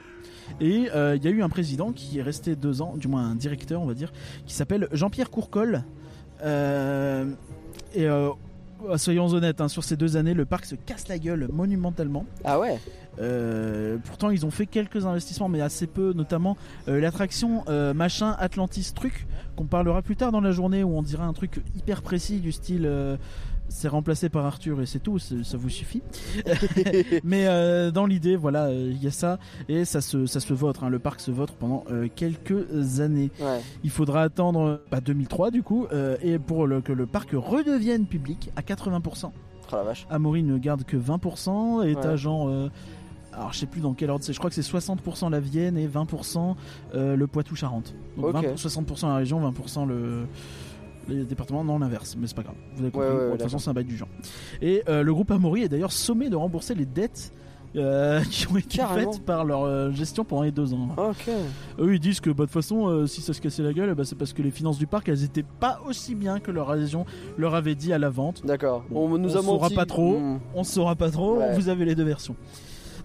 Et 0.60 0.90
euh, 0.96 1.16
il 1.16 1.24
y 1.24 1.28
a 1.28 1.30
eu 1.30 1.44
un 1.44 1.50
président 1.50 1.92
qui 1.92 2.18
est 2.18 2.24
resté 2.24 2.56
deux 2.56 2.82
ans, 2.82 2.96
du 2.98 3.08
moins 3.08 3.30
un 3.30 3.36
directeur, 3.36 3.80
on 3.80 3.86
va 3.86 3.94
dire, 3.94 4.12
qui 4.48 4.56
s'appelle 4.56 4.88
Jean-Pierre 4.92 5.30
Courcol. 5.30 5.84
Euh, 6.44 7.32
et 7.94 8.08
euh, 8.08 8.32
soyons 8.96 9.28
honnêtes, 9.28 9.62
hein, 9.62 9.68
sur 9.68 9.84
ces 9.84 9.98
deux 9.98 10.18
années, 10.18 10.34
le 10.34 10.46
parc 10.46 10.66
se 10.66 10.74
casse 10.74 11.08
la 11.10 11.20
gueule 11.20 11.48
monumentalement. 11.54 12.26
Ah 12.44 12.60
ouais? 12.60 12.80
Pourtant, 14.06 14.32
ils 14.32 14.44
ont 14.44 14.52
fait 14.52 14.66
quelques 14.66 15.06
investissements, 15.06 15.50
mais 15.50 15.62
assez 15.62 15.86
peu, 15.86 16.14
notamment 16.14 16.58
l'attraction 16.88 17.64
machin 17.96 18.36
Atlantis 18.40 18.94
Truc, 18.96 19.28
qu'on 19.56 19.66
parlera 19.66 20.02
plus 20.02 20.16
tard 20.16 20.32
dans 20.32 20.42
la 20.42 20.52
journée, 20.52 20.84
où 20.84 20.98
on 20.98 21.02
dira 21.04 21.26
un 21.26 21.34
truc 21.34 21.62
hyper 21.76 22.02
précis 22.02 22.40
du 22.40 22.52
style. 22.52 22.88
C'est 23.70 23.88
remplacé 23.88 24.30
par 24.30 24.46
Arthur 24.46 24.82
et 24.82 24.86
c'est 24.86 25.00
tout, 25.00 25.20
ça 25.20 25.58
vous 25.58 25.70
suffit. 25.70 26.02
mais 27.24 27.48
euh, 27.48 27.92
dans 27.92 28.06
l'idée, 28.06 28.36
voilà, 28.36 28.66
euh, 28.66 28.92
il 28.92 29.04
y 29.04 29.08
a 29.08 29.12
ça 29.12 29.40
et 29.68 29.86
ça 29.86 30.02
se, 30.02 30.26
ça 30.26 30.40
se 30.40 30.54
vote. 30.54 30.78
hein, 30.82 30.90
le 30.90 31.00
parc 31.00 31.20
se 31.20 31.32
vote 31.32 31.52
pendant 31.52 31.84
euh, 31.92 32.08
quelques 32.14 33.00
années. 33.00 33.32
Ouais. 33.40 33.62
Il 33.84 33.90
faudra 33.90 34.22
attendre 34.24 34.82
bah, 34.92 35.02
2003 35.02 35.52
du 35.52 35.64
coup 35.64 35.88
et 36.22 36.40
pour 36.40 36.68
le- 36.68 36.82
que 36.82 36.94
le 36.94 37.06
parc 37.06 37.32
redevienne 37.34 38.06
public 38.06 38.52
à 38.56 38.62
80%. 38.62 39.32
Oh 39.70 39.76
la 39.76 39.84
vache. 39.84 40.08
Amaury 40.10 40.44
ne 40.44 40.58
garde 40.58 40.84
que 40.86 40.96
20% 40.96 41.86
et 41.88 41.96
t'as 41.96 42.12
Ouais. 42.12 42.18
genre 42.18 42.48
euh, 42.48 42.70
alors 43.34 43.52
je 43.52 43.60
sais 43.60 43.66
plus 43.66 43.82
dans 43.82 43.94
quel 43.94 44.10
ordre 44.10 44.24
c'est 44.24 44.32
je 44.32 44.38
crois 44.40 44.50
que 44.50 44.56
c'est 44.56 44.62
60% 44.62 45.30
la 45.30 45.40
Vienne 45.42 45.78
et 45.78 45.88
20% 45.88 46.56
euh, 46.96 47.16
le 47.18 47.28
Poitou-Charentes 47.28 47.94
donc 48.16 48.28
Ok. 48.34 48.46
20 48.46 48.56
60% 48.56 49.08
la 49.08 49.16
région 49.18 49.42
20% 49.52 49.86
le 49.88 50.26
les 51.08 51.24
départements 51.26 51.64
non 51.64 51.80
l'inverse 51.80 52.16
mais 52.20 52.28
c'est 52.28 52.36
pas 52.36 52.44
grave 52.44 52.56
vous 52.76 52.82
avez 52.84 52.92
compris 52.92 53.08
Ouais, 53.08 53.14
ouais, 53.14 53.20
Bon, 53.20 53.26
de 53.28 53.32
toute 53.34 53.44
façon 53.44 53.60
c'est 53.60 53.70
un 53.70 53.74
bail 53.74 53.86
du 53.86 53.96
genre 53.98 54.10
et 54.62 54.84
euh, 54.90 55.04
le 55.04 55.14
groupe 55.14 55.32
Amaury 55.32 55.64
est 55.64 55.70
d'ailleurs 55.70 55.92
sommé 55.92 56.30
de 56.30 56.36
rembourser 56.36 56.76
les 56.76 56.86
dettes 56.86 57.34
euh, 57.76 58.22
qui 58.32 58.48
ont 58.52 58.58
été 58.58 58.78
Carrément. 58.78 59.12
faites 59.12 59.24
par 59.26 59.44
leur 59.46 59.64
euh, 59.64 59.92
gestion 59.92 60.24
pendant 60.24 60.44
les 60.44 60.52
deux 60.54 60.74
ans. 60.74 60.90
Ok. 60.98 61.30
Eux 61.80 61.94
ils 61.94 62.00
disent 62.00 62.22
que 62.22 62.30
bah, 62.30 62.36
de 62.36 62.42
toute 62.44 62.52
façon 62.54 62.88
euh, 62.88 63.06
si 63.08 63.22
ça 63.22 63.34
se 63.34 63.42
cassait 63.42 63.62
la 63.62 63.74
gueule 63.74 63.94
bah, 63.94 64.04
c'est 64.06 64.16
parce 64.18 64.34
que 64.34 64.42
les 64.42 64.52
finances 64.52 64.78
du 64.78 64.88
parc 64.88 65.10
elles 65.10 65.24
étaient 65.24 65.44
pas 65.60 65.82
aussi 65.86 66.16
bien 66.16 66.40
que 66.40 66.50
leur 66.50 66.68
région 66.70 67.06
leur 67.38 67.56
avait 67.56 67.76
dit 67.76 67.92
à 67.94 68.00
la 68.00 68.10
vente 68.10 68.46
D'accord. 68.46 68.84
Bon, 68.90 69.06
on 69.14 69.18
nous 69.18 69.36
on 69.36 69.40
a 69.40 69.44
saura 69.44 69.70
pas 69.70 69.86
trop. 69.86 70.18
Hmm. 70.20 70.40
on 70.56 70.64
saura 70.64 70.96
pas 70.96 71.12
trop, 71.12 71.38
Ouais. 71.40 71.54
vous 71.56 71.70
avez 71.70 71.86
les 71.86 71.94
deux 71.96 72.06
versions. 72.06 72.36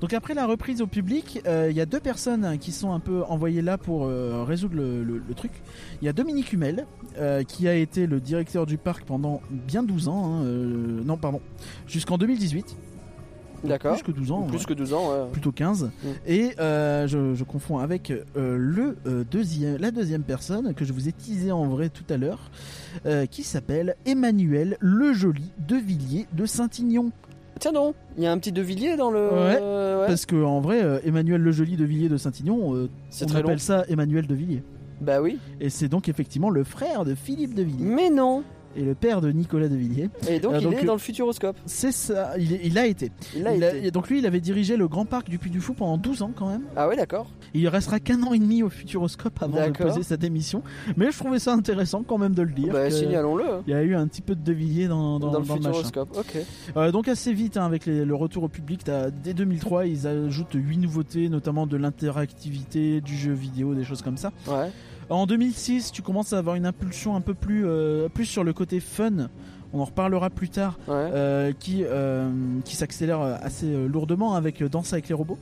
Donc 0.02 0.12
après 0.14 0.34
la 0.34 0.46
reprise 0.46 0.82
au 0.82 0.88
public, 0.88 1.40
euh, 1.46 1.68
il 1.70 1.76
y 1.76 1.80
a 1.80 1.86
deux 1.86 2.00
personnes 2.00 2.58
qui 2.58 2.72
sont 2.72 2.92
un 2.92 2.98
peu 2.98 3.22
envoyées 3.28 3.62
là 3.62 3.78
pour 3.78 4.04
euh, 4.06 4.42
résoudre 4.44 4.74
le, 4.74 5.04
le- 5.04 5.22
le 5.26 5.34
truc. 5.34 5.52
Il 6.02 6.04
y 6.04 6.08
a 6.08 6.12
Dominique 6.12 6.52
Humel, 6.52 6.86
euh, 7.18 7.44
qui 7.44 7.68
a 7.68 7.74
été 7.76 8.08
le 8.08 8.18
directeur 8.18 8.66
du 8.66 8.78
parc 8.78 9.04
pendant 9.04 9.40
bien 9.48 9.84
12 9.84 10.08
ans. 10.08 10.24
hein, 10.24 10.42
euh, 10.42 11.00
non, 11.04 11.16
pardon, 11.16 11.40
jusqu'en 11.86 12.18
2018. 12.18 12.76
D'accord. 13.62 13.94
Plus 13.94 14.02
que 14.02 14.10
12 14.10 14.32
ans. 14.32 14.42
Plus 14.42 14.58
ouais. 14.58 14.64
que 14.64 14.74
12 14.74 14.92
ans, 14.92 15.08
ouais. 15.08 15.30
Plutôt 15.30 15.52
15. 15.52 15.84
Mm. 15.84 16.08
Et 16.26 16.50
euh, 16.58 17.06
je, 17.06 17.34
je 17.36 17.44
confonds 17.44 17.78
avec 17.78 18.10
euh, 18.10 18.24
le, 18.58 18.96
euh, 19.06 19.22
deuxième, 19.30 19.76
la 19.76 19.92
deuxième 19.92 20.24
personne 20.24 20.74
que 20.74 20.84
je 20.84 20.92
vous 20.92 21.08
ai 21.08 21.12
teasé 21.12 21.52
en 21.52 21.66
vrai 21.68 21.88
tout 21.90 22.02
à 22.10 22.16
l'heure, 22.16 22.50
qui 23.30 23.44
s'appelle 23.44 23.94
Emmanuel 24.04 24.76
Le 24.80 25.12
Joli 25.12 25.52
de 25.68 25.76
Villiers 25.76 26.26
de 26.32 26.44
Saint-Ignon. 26.44 27.12
Tiens 27.62 27.70
donc, 27.72 27.94
il 28.16 28.24
y 28.24 28.26
a 28.26 28.32
un 28.32 28.38
petit 28.38 28.50
De 28.50 28.60
Villiers 28.60 28.96
dans 28.96 29.12
le. 29.12 29.20
Ouais. 29.20 29.58
euh, 29.62 30.00
ouais. 30.00 30.06
Parce 30.08 30.26
que 30.26 30.34
en 30.34 30.60
vrai, 30.60 30.82
euh, 30.82 30.98
Emmanuel 31.04 31.40
Le 31.40 31.52
Joli 31.52 31.76
de 31.76 31.84
Villiers 31.84 32.08
de 32.08 32.16
Saint-Ignon, 32.16 32.74
euh, 32.74 32.88
C'est 33.08 33.24
on 33.26 33.28
très 33.28 33.38
appelle 33.38 33.52
long. 33.52 33.58
ça 33.58 33.84
Emmanuel 33.88 34.26
de 34.26 34.34
Villiers. 34.34 34.64
Bah 35.00 35.22
oui. 35.22 35.38
Et 35.60 35.70
c'est 35.70 35.86
donc 35.86 36.08
effectivement 36.08 36.50
le 36.50 36.64
frère 36.64 37.04
de 37.04 37.14
Philippe 37.14 37.54
de 37.54 37.62
Villiers 37.62 37.84
Mais 37.84 38.10
non. 38.10 38.42
Et 38.76 38.82
le 38.82 38.94
père 38.94 39.20
de 39.20 39.30
Nicolas 39.30 39.68
de 39.68 39.76
Villiers. 39.76 40.10
Et 40.28 40.40
donc 40.40 40.52
Ah, 40.54 40.58
il 40.60 40.72
est 40.72 40.82
euh, 40.82 40.86
dans 40.86 40.92
le 40.94 40.98
Futuroscope. 40.98 41.56
C'est 41.66 41.92
ça, 41.92 42.32
il, 42.38 42.52
est- 42.52 42.60
il 42.64 42.78
a 42.78 42.86
été. 42.86 43.10
Il 43.36 43.46
a- 43.46 43.54
été. 43.54 43.86
et 43.86 43.90
donc 43.90 44.08
lui, 44.08 44.18
il 44.18 44.26
avait 44.26 44.40
dirigé 44.40 44.76
le 44.76 44.88
Grand 44.88 45.04
Parc 45.04 45.28
du 45.28 45.38
Puy 45.38 45.50
du 45.50 45.60
Fou 45.60 45.74
pendant 45.74 45.98
12 45.98 46.22
ans 46.22 46.32
quand 46.34 46.48
même. 46.48 46.62
Ah 46.76 46.88
ouais, 46.88 46.96
d'accord. 46.96 47.26
Il 47.54 47.68
restera 47.68 48.00
qu'un 48.00 48.22
an 48.22 48.32
et 48.32 48.38
demi 48.38 48.62
au 48.62 48.68
Futuroscope 48.70 49.42
avant 49.42 49.66
de 49.66 49.72
poser 49.72 50.02
sa 50.02 50.16
démission. 50.16 50.62
Mais 50.96 51.10
je 51.10 51.18
trouvais 51.18 51.38
ça 51.38 51.52
intéressant 51.52 52.02
quand 52.02 52.18
même 52.18 52.34
de 52.34 52.42
le 52.42 52.52
dire. 52.52 52.72
Bah, 52.72 52.90
signalons-le. 52.90 53.44
hein. 53.44 53.62
Il 53.66 53.70
y 53.72 53.74
a 53.76 53.82
eu 53.82 53.94
un 53.94 54.06
petit 54.06 54.22
peu 54.22 54.34
de 54.34 54.42
devilliers 54.42 54.88
dans, 54.88 55.18
dans, 55.18 55.30
Dans, 55.30 55.40
le 55.40 55.46
dans. 55.46 55.54
Futuroscope. 55.56 56.16
Euh, 56.76 56.90
donc 56.92 57.08
assez 57.08 57.32
vite 57.32 57.56
hein, 57.56 57.64
avec 57.66 57.86
les- 57.86 58.04
le 58.04 58.14
retour 58.14 58.44
au 58.44 58.48
public, 58.48 58.82
dès 59.22 59.34
2003 59.34 59.86
ils 59.86 60.06
ajoutent 60.06 60.54
8 60.54 60.78
nouveautés, 60.78 61.28
notamment 61.28 61.66
de 61.66 61.76
l'interactivité, 61.76 63.00
du 63.00 63.16
jeu 63.16 63.32
vidéo, 63.32 63.74
des 63.74 63.84
choses 63.84 64.02
comme 64.02 64.16
ça. 64.16 64.30
Ouais. 64.48 64.70
En 65.14 65.26
2006 65.26 65.92
tu 65.92 66.02
commences 66.02 66.32
à 66.32 66.38
avoir 66.38 66.56
une 66.56 66.66
impulsion 66.66 67.14
un 67.16 67.20
peu 67.20 67.34
plus, 67.34 67.64
euh, 67.66 68.08
plus 68.08 68.24
sur 68.26 68.44
le 68.44 68.52
côté 68.52 68.80
fun, 68.80 69.28
on 69.72 69.80
en 69.80 69.84
reparlera 69.84 70.30
plus 70.30 70.48
tard, 70.48 70.78
Ouais. 70.88 70.94
euh, 70.94 71.52
qui, 71.58 71.82
euh, 71.84 72.30
qui 72.64 72.76
s'accélère 72.76 73.20
assez 73.20 73.86
lourdement 73.88 74.34
avec 74.34 74.62
Danse 74.62 74.92
avec 74.92 75.08
les 75.08 75.14
robots. 75.14 75.38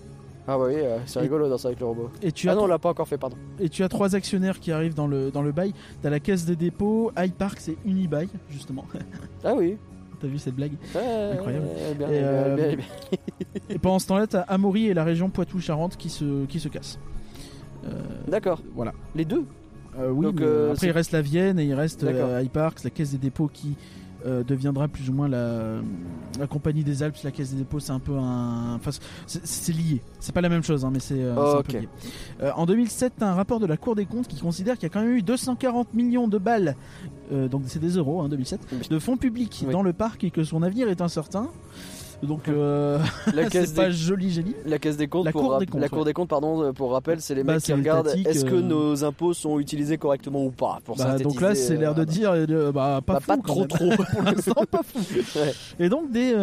Ah 0.49 0.57
bah 0.59 0.65
oui, 0.67 0.75
euh, 0.77 0.99
c'est 1.07 1.21
rigolo 1.21 1.49
dans 1.49 1.59
ça 1.59 1.69
avec 1.69 1.79
le 1.81 1.87
robot. 1.87 2.11
Et 2.23 2.33
tu, 2.33 2.49
Ah 2.49 2.53
as, 2.53 2.55
non, 2.57 2.63
on 2.65 2.67
l'a 2.67 2.79
pas 2.79 2.89
encore 2.89 3.07
fait, 3.07 3.19
pardon. 3.19 3.37
et 3.61 3.69
tu 3.69 3.85
as 3.85 3.89
trois 3.89 4.17
actionnaires 4.17 4.59
qui 4.59 4.73
arrivent 4.73 4.95
dans 4.95 5.07
le, 5.07 5.31
dans 5.31 5.43
le 5.43 5.53
bail. 5.53 5.73
T'as 6.03 6.11
la 6.11 6.19
caisse 6.19 6.45
des 6.45 6.57
dépôts, 6.57 7.13
iPark 7.17 7.59
c'est 7.61 7.77
Unibail 7.85 8.29
justement. 8.51 8.85
Ah 9.45 9.55
oui. 9.57 9.77
T'as 10.21 10.27
vu 10.27 10.39
cette 10.39 10.55
blague 10.55 10.73
Ouais, 10.95 11.31
Incroyable. 11.33 11.67
bien, 11.99 12.09
Et, 12.09 12.11
bien, 12.11 12.19
euh, 12.21 12.57
bien, 12.57 12.77
bien. 12.77 12.85
Et 13.71 13.79
pendant 13.79 13.99
ce 13.99 14.07
temps-là, 14.09 14.27
t'as 14.27 14.41
Amaury 14.41 14.87
et 14.89 14.95
la 14.95 15.03
région 15.05 15.31
Poitou-Charentes 15.31 15.97
qui 15.97 16.11
se, 16.11 16.45
qui 16.47 16.61
se 16.61 16.69
cassent. 16.69 16.99
Euh, 17.87 17.89
D'accord. 18.29 18.61
voilà. 18.75 18.93
Les 19.15 19.25
deux 19.25 19.47
Euh, 19.99 20.11
oui, 20.11 20.27
Donc, 20.27 20.37
mais 20.41 20.47
euh, 20.47 20.73
après 20.73 20.87
il 20.87 20.93
reste 20.93 21.13
la 21.13 21.23
Vienne 21.23 21.59
et 21.59 21.65
il 21.65 21.75
reste 21.75 22.05
D'accord. 22.05 22.29
euh, 22.31 22.43
Hyparx, 22.43 22.85
la 22.85 22.91
Caisse 22.91 23.11
des 23.11 23.19
dépôts 23.19 23.49
qui 23.53 23.75
euh, 24.27 24.45
deviendra 24.45 24.87
plus 24.87 25.09
ou 25.09 25.15
moins 25.15 25.29
la, 25.29 25.77
la 26.39 26.47
Compagnie 26.47 26.85
des 26.85 27.03
Alpes. 27.03 27.17
La 27.25 27.31
Caisse 27.31 27.51
des 27.53 27.57
dépôts, 27.57 27.81
c'est 27.81 27.91
un 27.93 27.99
peu 27.99 28.13
un. 28.17 28.75
Enfin, 28.75 28.91
c'est- 29.27 29.73
lié. 29.73 30.01
C'est 30.21 30.33
pas 30.35 30.43
la 30.43 30.49
même 30.51 30.63
chose, 30.63 30.85
hein, 30.85 30.91
mais 30.93 31.01
c'est 31.01 31.23
un 31.25 31.63
peu 31.63 31.73
lié. 31.79 31.89
Euh, 32.43 32.51
en 32.55 32.67
2007, 32.67 33.15
t'as 33.19 33.29
un 33.31 33.35
rapport 33.35 33.61
de 33.61 33.67
la 33.67 33.77
Cour 33.79 33.97
des 33.97 34.05
comptes 34.07 34.29
qui 34.29 34.39
considère 34.39 34.75
qu'il 34.75 34.85
y 34.85 34.87
a 34.87 34.91
quand 34.91 35.01
même 35.03 35.17
eu 35.17 35.23
240 35.23 35.95
millions 35.95 36.29
de 36.29 36.37
balles, 36.39 36.77
euh, 37.33 37.49
donc 37.49 37.63
c'est 37.67 37.79
des 37.79 37.97
euros, 37.97 38.21
hein, 38.21 38.29
2007, 38.29 38.61
de 38.91 38.99
fonds 38.99 39.17
publics 39.17 39.65
Oui. 39.67 39.73
dans 39.73 39.83
le 39.83 39.93
parc 39.95 40.23
et 40.25 40.31
que 40.31 40.45
son 40.45 40.63
avenir 40.63 40.89
est 40.89 41.01
incertain. 41.01 41.49
Donc, 42.23 42.49
euh, 42.49 42.99
La 43.35 43.45
caisse, 43.49 43.71
c'est 43.71 43.75
pas 43.77 43.87
des... 43.87 43.93
joli, 43.93 44.31
joli. 44.31 44.55
la 44.67 44.79
caisse 44.79 44.97
des 44.97 45.09
comptes, 45.09 45.25
La 45.25 45.33
pour, 45.33 45.43
Cour 45.43 45.59
des 45.59 45.67
comptes, 45.67 45.81
la 45.81 45.89
Cour 45.89 45.99
ouais. 46.01 46.05
des 46.05 46.13
comptes, 46.13 46.29
pardon, 46.29 46.63
euh, 46.63 46.73
pour 46.73 46.93
rappel, 46.93 47.21
c'est 47.21 47.35
les 47.35 47.43
Bah, 47.45 47.55
mecs 47.55 47.63
qui 47.63 47.73
regardent 47.73 48.09
est-ce 48.09 48.45
que 48.45 48.57
euh, 48.57 48.61
nos 48.61 49.05
impôts 49.05 49.33
sont 49.33 49.59
utilisés 49.59 49.97
correctement 49.97 50.45
ou 50.45 50.51
pas. 50.51 50.79
Pour 50.85 50.97
Bah, 50.97 51.19
donc 51.19 51.41
là, 51.41 51.55
c'est 51.55 51.77
l'air 51.77 51.95
de 51.95 52.03
euh, 52.03 52.05
dire, 52.05 52.31
euh, 52.35 52.73
bah, 52.73 53.01
pas 53.05 53.15
Bah, 53.15 53.21
fou, 53.21 53.27
pas 53.27 53.37
trop, 53.39 53.65
trop. 53.67 53.91
pour 54.13 54.23
l'instant, 54.23 54.65
pas 54.71 54.83
fou. 54.83 54.99
Ouais. 55.41 55.53
Et 55.79 55.89
donc 55.89 56.11
des, 56.11 56.35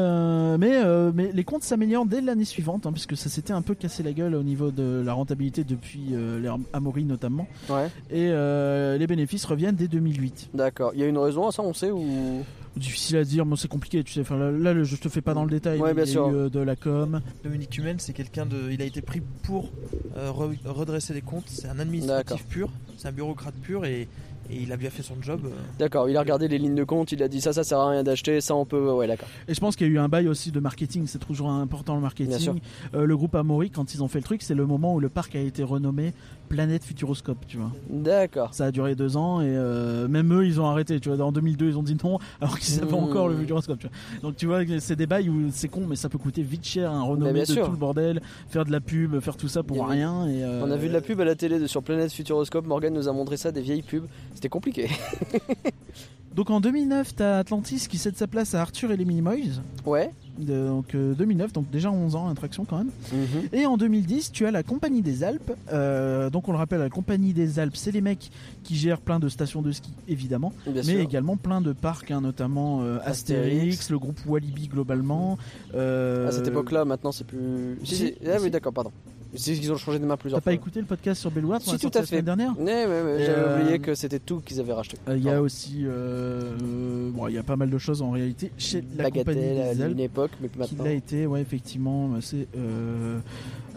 mais, 0.60 0.82
mais 1.14 1.32
les 1.34 1.44
comptes 1.44 1.64
s'améliorent 1.64 2.06
dès 2.06 2.22
l'année 2.22 2.46
suivante, 2.46 2.86
hein, 2.86 2.92
puisque 2.92 3.16
ça 3.18 3.30
s'était 3.30 3.54
un 3.54 3.62
peu 3.62 3.76
cassé 3.76 4.02
la 4.02 4.14
gueule 4.14 4.34
au 4.36 4.44
niveau 4.44 4.72
de 4.72 5.02
la 5.06 5.14
rentabilité 5.14 5.64
depuis 5.64 6.02
l'ère 6.42 6.58
Amaury 6.74 7.04
notamment, 7.06 7.48
Ouais, 7.70 7.88
et 8.10 8.30
euh, 8.32 8.98
les 8.98 9.08
bénéfices 9.08 9.46
reviennent 9.46 9.76
dès 9.76 9.88
2008. 9.88 10.50
d'accord. 10.54 10.92
Il 10.94 11.00
y 11.02 11.04
a 11.04 11.08
une 11.08 11.18
raison 11.18 11.48
à 11.48 11.52
ça, 11.52 11.62
on 11.64 11.74
sait 11.74 11.92
ou? 11.92 12.44
Difficile 12.78 13.18
à 13.18 13.24
dire, 13.24 13.46
mais 13.46 13.56
c'est 13.56 13.68
compliqué, 13.68 14.04
tu 14.04 14.14
sais. 14.14 14.22
Enfin, 14.22 14.38
là, 14.38 14.52
là, 14.74 14.84
je 14.84 14.96
te 14.96 15.10
fais 15.10 15.22
pas 15.22 15.34
dans 15.34 15.44
le 15.44 15.50
détail. 15.52 15.80
Ouais, 15.80 15.94
mais 15.94 16.04
bien 16.04 16.04
il 16.04 16.08
y 16.08 16.10
a 16.12 16.14
sûr. 16.14 16.30
eu, 16.30 16.36
euh, 16.36 16.50
de 16.50 16.60
la 16.60 16.76
com. 16.76 17.22
Dominique 17.44 17.78
Humen, 17.78 18.00
c'est 18.00 18.14
quelqu'un 18.14 18.46
de. 18.46 18.70
Il 18.72 18.82
a 18.82 18.86
été 18.86 19.02
pris 19.02 19.22
pour 19.44 19.72
euh, 20.16 20.30
re- 20.32 20.58
redresser 20.66 21.14
les 21.14 21.22
comptes. 21.22 21.48
C'est 21.48 21.68
un 21.68 21.80
administratif 21.80 22.46
pur, 22.46 22.70
c'est 22.98 23.08
un 23.08 23.12
bureaucrate 23.12 23.56
pur 23.56 23.86
et, 23.86 24.08
et 24.50 24.56
il 24.62 24.72
a 24.72 24.78
bien 24.78 24.90
fait 24.90 25.04
son 25.04 25.16
job. 25.22 25.42
euh. 25.46 25.50
D'accord, 25.80 26.10
il 26.10 26.18
a 26.18 26.20
regardé 26.20 26.48
les 26.48 26.58
lignes 26.58 26.76
de 26.76 26.84
compte, 26.84 27.12
il 27.12 27.22
a 27.24 27.28
dit 27.28 27.42
ça, 27.42 27.54
ça 27.54 27.64
sert 27.64 27.80
à 27.80 27.90
rien 27.92 28.04
d'acheter, 28.04 28.42
ça 28.42 28.56
on 28.56 28.66
peut. 28.66 28.92
Ouais, 28.92 29.08
d'accord. 29.08 29.28
Et 29.48 29.54
je 29.54 29.60
pense 29.60 29.76
qu'il 29.76 29.88
y 29.88 29.90
a 29.90 29.94
eu 29.94 30.00
un 30.00 30.08
bail 30.10 30.28
aussi 30.28 30.52
de 30.52 30.60
marketing, 30.60 31.06
c'est 31.08 31.20
toujours 31.20 31.50
important 31.50 31.96
le 31.96 32.02
Bien 32.02 32.38
sûr. 32.38 32.54
marketing. 32.54 32.62
Euh, 32.96 33.06
le 33.06 33.18
groupe 33.18 33.36
Amaury, 33.36 33.70
quand 33.70 33.94
ils 33.94 34.04
ont 34.04 34.08
fait 34.08 34.20
le 34.20 34.24
truc, 34.24 34.42
c'est 34.42 34.56
le 34.56 34.66
moment 34.66 34.94
où 34.96 35.00
le 35.00 35.10
parc 35.10 35.36
a 35.36 35.40
été 35.40 35.64
renommé 35.64 36.14
Planète 36.50 36.84
Futuroscope, 36.86 37.46
tu 37.48 37.58
vois. 37.58 37.72
D'accord. 37.90 38.54
Ça 38.54 38.66
a 38.66 38.72
duré 38.72 38.96
deux 38.96 39.18
ans 39.18 39.42
et 39.42 39.46
euh, 39.48 40.08
même 40.08 40.34
eux 40.34 40.46
ils 40.46 40.62
ont 40.62 40.66
arrêté. 40.66 41.00
Tu 41.00 41.10
vois, 41.10 41.26
en 41.26 41.32
2002 41.34 41.68
ils 41.70 41.78
ont 41.78 41.84
dit 41.84 41.98
non 42.04 42.20
alors 42.42 42.58
qu'ils 42.60 42.82
avaient 42.82 42.88
Mmh. 42.92 42.96
encore 42.96 43.28
le 43.28 43.38
Futuroscope. 43.38 43.80
Tu 43.80 43.88
vois. 43.88 43.96
Donc 44.22 44.38
tu 44.38 44.46
vois, 44.46 44.62
c'est 44.80 44.96
des 44.96 45.08
bails 45.08 45.30
où 45.30 45.50
c'est 45.52 45.68
con 45.68 45.86
mais 45.88 45.96
ça 45.98 46.08
peut 46.10 46.18
coûter 46.18 46.42
vite 46.44 46.66
cher, 46.66 46.90
un 46.92 47.02
renommer 47.04 47.34
bien 47.34 47.44
de 47.44 47.48
sûr. 47.48 47.66
tout 47.66 47.72
le 47.72 47.78
bordel, 47.78 48.22
faire 48.50 48.64
de 48.66 48.72
la 48.72 48.80
pub, 48.80 49.20
faire 49.20 49.36
tout 49.36 49.50
ça 49.50 49.62
pour 49.64 49.86
rien. 49.88 50.26
Et, 50.30 50.44
euh, 50.44 50.64
On 50.66 50.72
a 50.72 50.78
vu 50.78 50.88
de 50.88 50.94
la 50.94 51.02
pub 51.02 51.20
à 51.20 51.26
la 51.26 51.36
télé 51.36 51.60
de, 51.60 51.68
sur 51.68 51.84
Planète 51.84 52.14
Futuroscope, 52.14 52.66
Morgan 52.66 52.94
nous 52.94 53.08
a 53.10 53.12
montré 53.14 53.36
ça, 53.38 53.52
des 53.52 53.62
vieilles 53.62 53.82
pubs. 53.82 54.06
C'était 54.38 54.50
compliqué. 54.50 54.88
Donc 56.36 56.52
en 56.52 56.60
2009 56.62 57.16
t'as 57.16 57.40
Atlantis 57.40 57.88
qui 57.90 57.98
cède 57.98 58.16
sa 58.16 58.28
place 58.28 58.54
à 58.54 58.62
Arthur 58.62 58.92
et 58.92 58.98
les 58.98 59.06
Minimoys. 59.06 59.60
Ouais. 59.88 60.12
De- 60.38 60.68
donc 60.68 60.94
euh, 60.94 61.16
2009, 61.16 61.52
donc 61.52 61.68
déjà 61.72 61.90
11 61.90 62.14
ans 62.16 62.28
l'attraction 62.28 62.64
quand 62.64 62.78
même. 62.78 62.92
Mhm. 63.12 63.50
Et 63.54 63.66
en 63.66 63.76
2010, 63.76 64.32
tu 64.32 64.46
as 64.46 64.52
la 64.52 64.62
Compagnie 64.62 65.02
des 65.02 65.24
Alpes. 65.24 65.52
Euh, 65.74 66.30
donc 66.30 66.48
on 66.48 66.52
le 66.52 66.60
rappelle, 66.60 66.78
la 66.80 66.92
Compagnie 66.92 67.34
des 67.34 67.58
Alpes, 67.58 67.76
c'est 67.76 67.90
les 67.92 68.02
mecs 68.02 68.30
qui 68.64 68.76
gèrent 68.76 69.02
plein 69.02 69.18
de 69.20 69.30
stations 69.30 69.64
de 69.64 69.72
ski, 69.72 69.90
évidemment, 70.08 70.54
Bien 70.68 70.74
mais 70.76 70.84
sûr. 70.84 71.00
également 71.00 71.38
plein 71.38 71.60
de 71.60 71.74
parcs, 71.74 72.12
hein, 72.12 72.22
notamment 72.22 72.84
euh, 72.84 73.00
Astérix, 73.04 73.48
Astérix. 73.56 73.90
le 73.90 73.98
groupe 73.98 74.20
Walibi 74.28 74.68
globalement. 74.68 75.40
euh, 75.74 76.28
À 76.28 76.32
cette 76.32 76.48
époque-là, 76.48 76.86
maintenant 76.86 77.12
c'est 77.12 77.26
plus. 77.26 77.80
Si, 77.84 77.96
si, 77.96 78.06
si. 78.10 78.14
Ah 78.32 78.38
oui, 78.40 78.52
d'accord, 78.52 78.74
pardon. 78.74 78.92
C'est 79.36 79.54
qu'ils 79.54 79.72
ont 79.72 79.78
changé 79.78 80.00
de 80.00 80.06
main 80.06 80.16
T'as 80.16 80.22
plusieurs 80.22 80.42
pas 80.42 80.52
fois. 80.52 80.54
écouté 80.54 80.80
le 80.80 80.86
podcast 80.86 81.22
sur 81.22 81.32
Bellward 81.32 81.62
Si, 81.62 81.70
a 81.72 81.78
tout 81.78 81.88
à 81.94 82.00
la 82.00 82.06
semaine 82.06 82.20
fait. 82.20 82.22
dernière 82.26 82.58
Ouais, 82.60 82.86
ouais, 82.86 83.02
ouais, 83.04 83.16
j'avais 83.26 83.40
euh, 83.40 83.62
oublié 83.62 83.80
que 83.80 83.94
c'était 83.96 84.20
tout 84.20 84.40
qu'ils 84.40 84.60
avaient 84.60 84.74
racheté. 84.74 84.98
Euh, 85.08 85.18
Il 85.18 85.24
y 85.24 85.30
a 85.30 85.42
aussi, 85.42 85.84
euh, 85.86 86.54
euh, 86.62 87.10
bon, 87.12 87.28
il 87.28 87.36
y 87.36 87.38
a 87.38 87.44
pas 87.44 87.56
mal 87.56 87.70
de 87.70 87.78
choses 87.78 88.02
en 88.02 88.12
réalité 88.12 88.52
chez 88.58 88.84
la 88.98 89.12
Compagnie 89.12 89.24
Bagatelle 89.42 89.62
à 89.70 89.76
des 89.76 89.82
Alpes. 89.82 89.92
une 89.94 90.00
époque, 90.00 90.32
mais 90.42 90.48
qui 90.50 90.58
maintenant. 90.60 90.84
l'a 90.86 90.92
été, 90.94 91.26
ouais, 91.28 91.42
effectivement, 91.42 92.12
c'est 92.22 92.48
euh, 92.58 93.20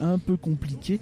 un 0.00 0.18
peu 0.18 0.36
compliqué. 0.36 1.00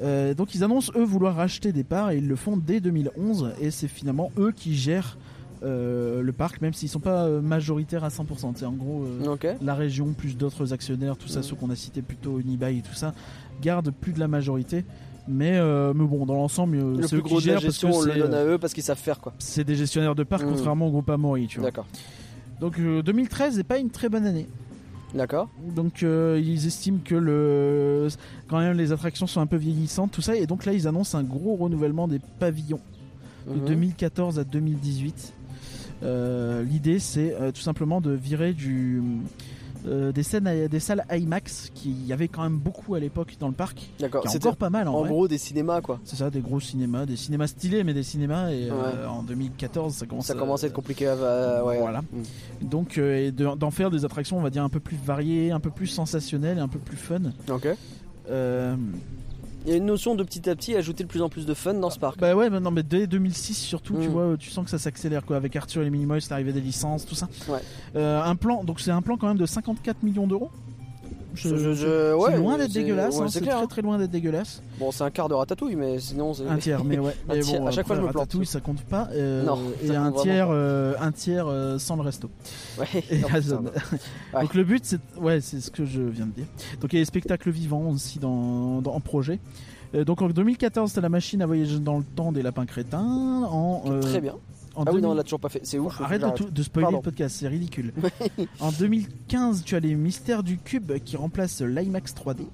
Euh, 0.00 0.32
donc 0.32 0.54
ils 0.54 0.62
annoncent 0.62 0.92
eux 0.96 1.02
vouloir 1.04 1.34
racheter 1.34 1.72
des 1.72 1.82
parts 1.82 2.12
et 2.12 2.18
ils 2.18 2.28
le 2.28 2.36
font 2.36 2.56
dès 2.56 2.78
2011 2.78 3.50
et 3.60 3.72
c'est 3.72 3.88
finalement 3.88 4.30
eux 4.38 4.52
qui 4.54 4.76
gèrent 4.76 5.18
euh, 5.64 6.22
le 6.22 6.30
parc 6.32 6.60
même 6.60 6.72
s'ils 6.72 6.88
sont 6.88 7.00
pas 7.00 7.24
euh, 7.24 7.40
majoritaires 7.40 8.04
à 8.04 8.08
100%. 8.08 8.52
C'est 8.54 8.64
en 8.64 8.70
gros 8.74 9.02
euh, 9.04 9.56
la 9.60 9.74
région 9.74 10.12
plus 10.12 10.36
d'autres 10.36 10.72
actionnaires, 10.72 11.16
tout 11.16 11.26
ça, 11.26 11.40
Mhm. 11.40 11.42
ceux 11.42 11.56
qu'on 11.56 11.70
a 11.70 11.74
cités 11.74 12.00
plutôt 12.00 12.38
Unibail 12.38 12.78
et 12.78 12.82
tout 12.82 12.94
ça, 12.94 13.12
gardent 13.62 13.90
plus 13.90 14.12
de 14.12 14.20
la 14.20 14.28
majorité. 14.28 14.84
Mais, 15.30 15.58
euh, 15.58 15.92
mais 15.94 16.06
bon, 16.06 16.24
dans 16.24 16.34
l'ensemble, 16.34 16.76
euh, 16.78 16.96
Le 16.96 17.06
c'est 17.06 17.16
eux 17.16 17.20
qui 17.20 17.24
gros 17.28 17.38
la 17.38 17.44
gèrent 17.44 17.60
parce 17.62 17.78
que 17.78 17.86
on 17.86 18.00
le 18.02 18.12
c'est, 18.12 18.18
donne 18.18 18.32
euh, 18.34 18.42
à 18.42 18.54
eux 18.54 18.58
parce 18.58 18.72
qu'ils 18.72 18.82
savent 18.82 18.96
faire 18.98 19.20
quoi. 19.20 19.34
c'est 19.38 19.62
des 19.64 19.74
gestionnaires 19.74 20.14
de 20.14 20.22
parc 20.24 20.42
Mhm. 20.44 20.52
contrairement 20.54 20.86
au 20.86 20.90
groupe 20.90 21.10
Amaury, 21.10 21.46
tu 21.48 21.58
vois. 21.60 21.68
D'accord. 21.68 21.86
Donc 22.60 22.78
euh, 22.78 23.02
2013 23.02 23.58
n'est 23.58 23.62
pas 23.64 23.76
une 23.78 23.90
très 23.90 24.08
bonne 24.08 24.24
année. 24.26 24.46
D'accord. 25.14 25.48
Donc 25.76 26.02
euh, 26.02 26.40
ils 26.42 26.66
estiment 26.66 26.98
que 27.04 27.14
le 27.14 28.08
quand 28.48 28.58
même 28.58 28.76
les 28.76 28.90
attractions 28.92 29.26
sont 29.26 29.40
un 29.42 29.46
peu 29.46 29.56
vieillissantes, 29.56 30.12
tout 30.12 30.22
ça, 30.22 30.34
et 30.34 30.46
donc 30.46 30.64
là 30.64 30.72
ils 30.72 30.88
annoncent 30.88 31.16
un 31.18 31.22
gros 31.24 31.56
renouvellement 31.56 32.08
des 32.08 32.20
pavillons 32.38 32.80
de 33.46 33.54
Mhm. 33.60 33.64
2014 33.66 34.38
à 34.38 34.44
2018. 34.44 35.34
Euh, 36.04 36.62
L'idée 36.62 36.98
c'est 37.00 37.34
euh, 37.34 37.52
tout 37.52 37.60
simplement 37.60 38.00
de 38.00 38.12
virer 38.12 38.52
du 38.54 39.02
euh, 39.88 40.12
des 40.12 40.22
scènes, 40.22 40.68
des 40.68 40.80
salles 40.80 41.04
IMAX 41.10 41.70
qui 41.74 41.90
y 41.90 42.12
avait 42.12 42.28
quand 42.28 42.42
même 42.42 42.58
beaucoup 42.58 42.94
à 42.94 43.00
l'époque 43.00 43.36
dans 43.40 43.48
le 43.48 43.54
parc, 43.54 43.90
D'accord. 43.98 44.22
qui 44.22 44.28
est 44.28 44.30
C'était 44.30 44.46
encore 44.46 44.56
pas 44.56 44.70
mal 44.70 44.86
en, 44.88 44.94
en 44.94 45.00
vrai. 45.00 45.08
gros 45.10 45.26
des 45.28 45.38
cinémas 45.38 45.80
quoi. 45.80 45.98
C'est 46.04 46.16
ça, 46.16 46.30
des 46.30 46.40
gros 46.40 46.60
cinémas, 46.60 47.06
des 47.06 47.16
cinémas 47.16 47.46
stylés, 47.48 47.82
mais 47.84 47.94
des 47.94 48.02
cinémas. 48.02 48.50
Et 48.50 48.68
euh, 48.70 49.06
en 49.08 49.22
2014, 49.22 49.94
ça 49.94 50.06
commence, 50.06 50.26
Ça 50.26 50.34
commence 50.34 50.62
à 50.64 50.66
être 50.68 50.72
compliqué 50.72 51.06
à. 51.06 51.12
à- 51.14 51.64
ouais. 51.64 51.78
Voilà. 51.78 52.02
Mm. 52.02 52.68
Donc, 52.68 52.98
euh, 52.98 53.26
et 53.26 53.32
d'en 53.32 53.70
faire 53.70 53.90
des 53.90 54.04
attractions, 54.04 54.38
on 54.38 54.42
va 54.42 54.50
dire 54.50 54.62
un 54.64 54.68
peu 54.68 54.80
plus 54.80 54.96
variées, 54.96 55.50
un 55.50 55.60
peu 55.60 55.70
plus 55.70 55.86
sensationnelles, 55.86 56.58
et 56.58 56.60
un 56.60 56.68
peu 56.68 56.78
plus 56.78 56.96
fun. 56.96 57.20
Ok. 57.50 57.68
Euh, 58.30 58.76
Il 59.68 59.72
y 59.72 59.74
a 59.74 59.76
une 59.76 59.84
notion 59.84 60.14
de 60.14 60.22
petit 60.24 60.48
à 60.48 60.56
petit 60.56 60.74
ajouter 60.76 61.04
de 61.04 61.08
plus 61.10 61.20
en 61.20 61.28
plus 61.28 61.44
de 61.44 61.52
fun 61.52 61.74
dans 61.74 61.90
ce 61.90 61.98
parc. 61.98 62.18
Bah 62.18 62.34
ouais, 62.34 62.48
mais 62.48 62.58
non, 62.58 62.70
mais 62.70 62.82
dès 62.82 63.06
2006 63.06 63.52
surtout, 63.52 63.92
tu 64.00 64.08
Mm. 64.08 64.12
vois, 64.12 64.36
tu 64.38 64.48
sens 64.48 64.64
que 64.64 64.70
ça 64.70 64.78
s'accélère 64.78 65.26
quoi, 65.26 65.36
avec 65.36 65.54
Arthur 65.56 65.82
et 65.82 65.84
les 65.84 65.90
Minimoys, 65.90 66.20
l'arrivée 66.30 66.54
des 66.54 66.62
licences, 66.62 67.04
tout 67.04 67.14
ça. 67.14 67.28
Ouais. 67.50 67.58
Euh, 67.94 68.22
un 68.22 68.34
plan, 68.34 68.64
donc 68.64 68.80
c'est 68.80 68.90
un 68.92 69.02
plan 69.02 69.18
quand 69.18 69.28
même 69.28 69.36
de 69.36 69.44
54 69.44 70.02
millions 70.02 70.26
d'euros. 70.26 70.50
Je- 71.34 71.74
c'est 71.74 72.36
loin 72.38 72.56
d'être 72.58 72.72
dégueulasse, 72.72 73.16
ouais, 73.16 73.22
hein, 73.24 73.28
c'est 73.28 73.40
très 73.42 73.50
hein. 73.52 73.66
très 73.66 73.82
loin 73.82 73.98
d'être 73.98 74.10
dégueulasse. 74.10 74.62
Bon, 74.78 74.90
c'est 74.90 75.04
un 75.04 75.10
quart 75.10 75.28
de 75.28 75.34
ratatouille, 75.34 75.76
mais 75.76 75.98
sinon 76.00 76.32
c'est. 76.34 76.46
Un 76.48 76.56
tiers, 76.56 76.82
mais 76.84 76.98
ouais. 76.98 77.14
Un 77.28 77.34
mais 77.34 77.40
tiers, 77.40 77.60
bon, 77.60 77.66
à 77.66 77.70
chaque 77.70 77.86
fois, 77.86 77.96
je 77.96 78.00
me 78.00 78.06
plante. 78.08 78.16
Ratatouille, 78.24 78.46
ça 78.46 78.60
compte 78.60 78.82
pas. 78.82 79.08
euh, 79.12 79.42
Non, 79.46 79.58
et 79.82 79.88
ça 79.88 80.00
un 80.02 80.12
tiers, 80.12 80.46
vraiment 80.46 80.50
euh, 80.54 80.94
un 81.00 81.12
tiers 81.12 81.46
euh, 81.48 81.78
sans 81.78 81.96
le 81.96 82.02
resto. 82.02 82.30
Ouais. 82.78 82.86
Et 83.10 83.16
Non, 83.18 83.22
la 83.22 83.26
putain, 83.28 83.40
zone. 83.40 83.64
non. 83.64 83.70
Ouais. 84.34 84.42
Donc 84.42 84.54
le 84.54 84.64
but, 84.64 84.84
c'est 84.84 85.00
ouais, 85.20 85.40
c'est 85.40 85.60
ce 85.60 85.70
que 85.70 85.84
je 85.84 86.00
viens 86.02 86.26
de 86.26 86.32
dire. 86.32 86.46
Donc 86.80 86.92
il 86.92 86.96
y 86.96 86.98
a 86.98 87.02
les 87.02 87.04
spectacles 87.06 87.50
vivants 87.50 87.88
aussi 87.90 88.18
dans, 88.18 88.80
dans- 88.80 88.94
en 88.94 89.00
projet. 89.00 89.38
Euh, 89.94 90.04
donc 90.04 90.20
en 90.22 90.28
2014, 90.28 90.90
c'était 90.90 91.00
la 91.00 91.08
machine 91.08 91.40
à 91.42 91.46
voyager 91.46 91.78
dans 91.78 91.98
le 91.98 92.04
temps 92.04 92.30
des 92.32 92.42
lapins 92.42 92.66
crétins. 92.66 93.42
En, 93.50 93.82
euh, 93.86 94.00
Très 94.00 94.20
bien. 94.20 94.34
En 94.78 94.84
Ah 94.84 94.90
oui, 94.90 94.96
2000 94.96 95.02
non, 95.02 95.10
on 95.10 95.14
l'a 95.14 95.22
toujours 95.24 95.40
pas 95.40 95.48
fait. 95.48 95.60
C'est 95.64 95.78
ouf. 95.78 96.00
Arrête 96.00 96.20
de, 96.20 96.26
j'arrête. 96.26 96.36
tout- 96.38 96.50
de 96.50 96.62
spoiler 96.62 96.84
Pardon. 96.84 96.98
le 96.98 97.02
podcast, 97.02 97.36
c'est 97.38 97.48
ridicule. 97.48 97.92
en 98.60 98.72
2015, 98.72 99.64
tu 99.64 99.74
as 99.76 99.80
les 99.80 99.94
mystères 99.94 100.42
du 100.42 100.58
cube 100.58 100.92
qui 101.04 101.16
remplacent 101.16 101.60
l'IMAX 101.62 102.14
3D. 102.14 102.46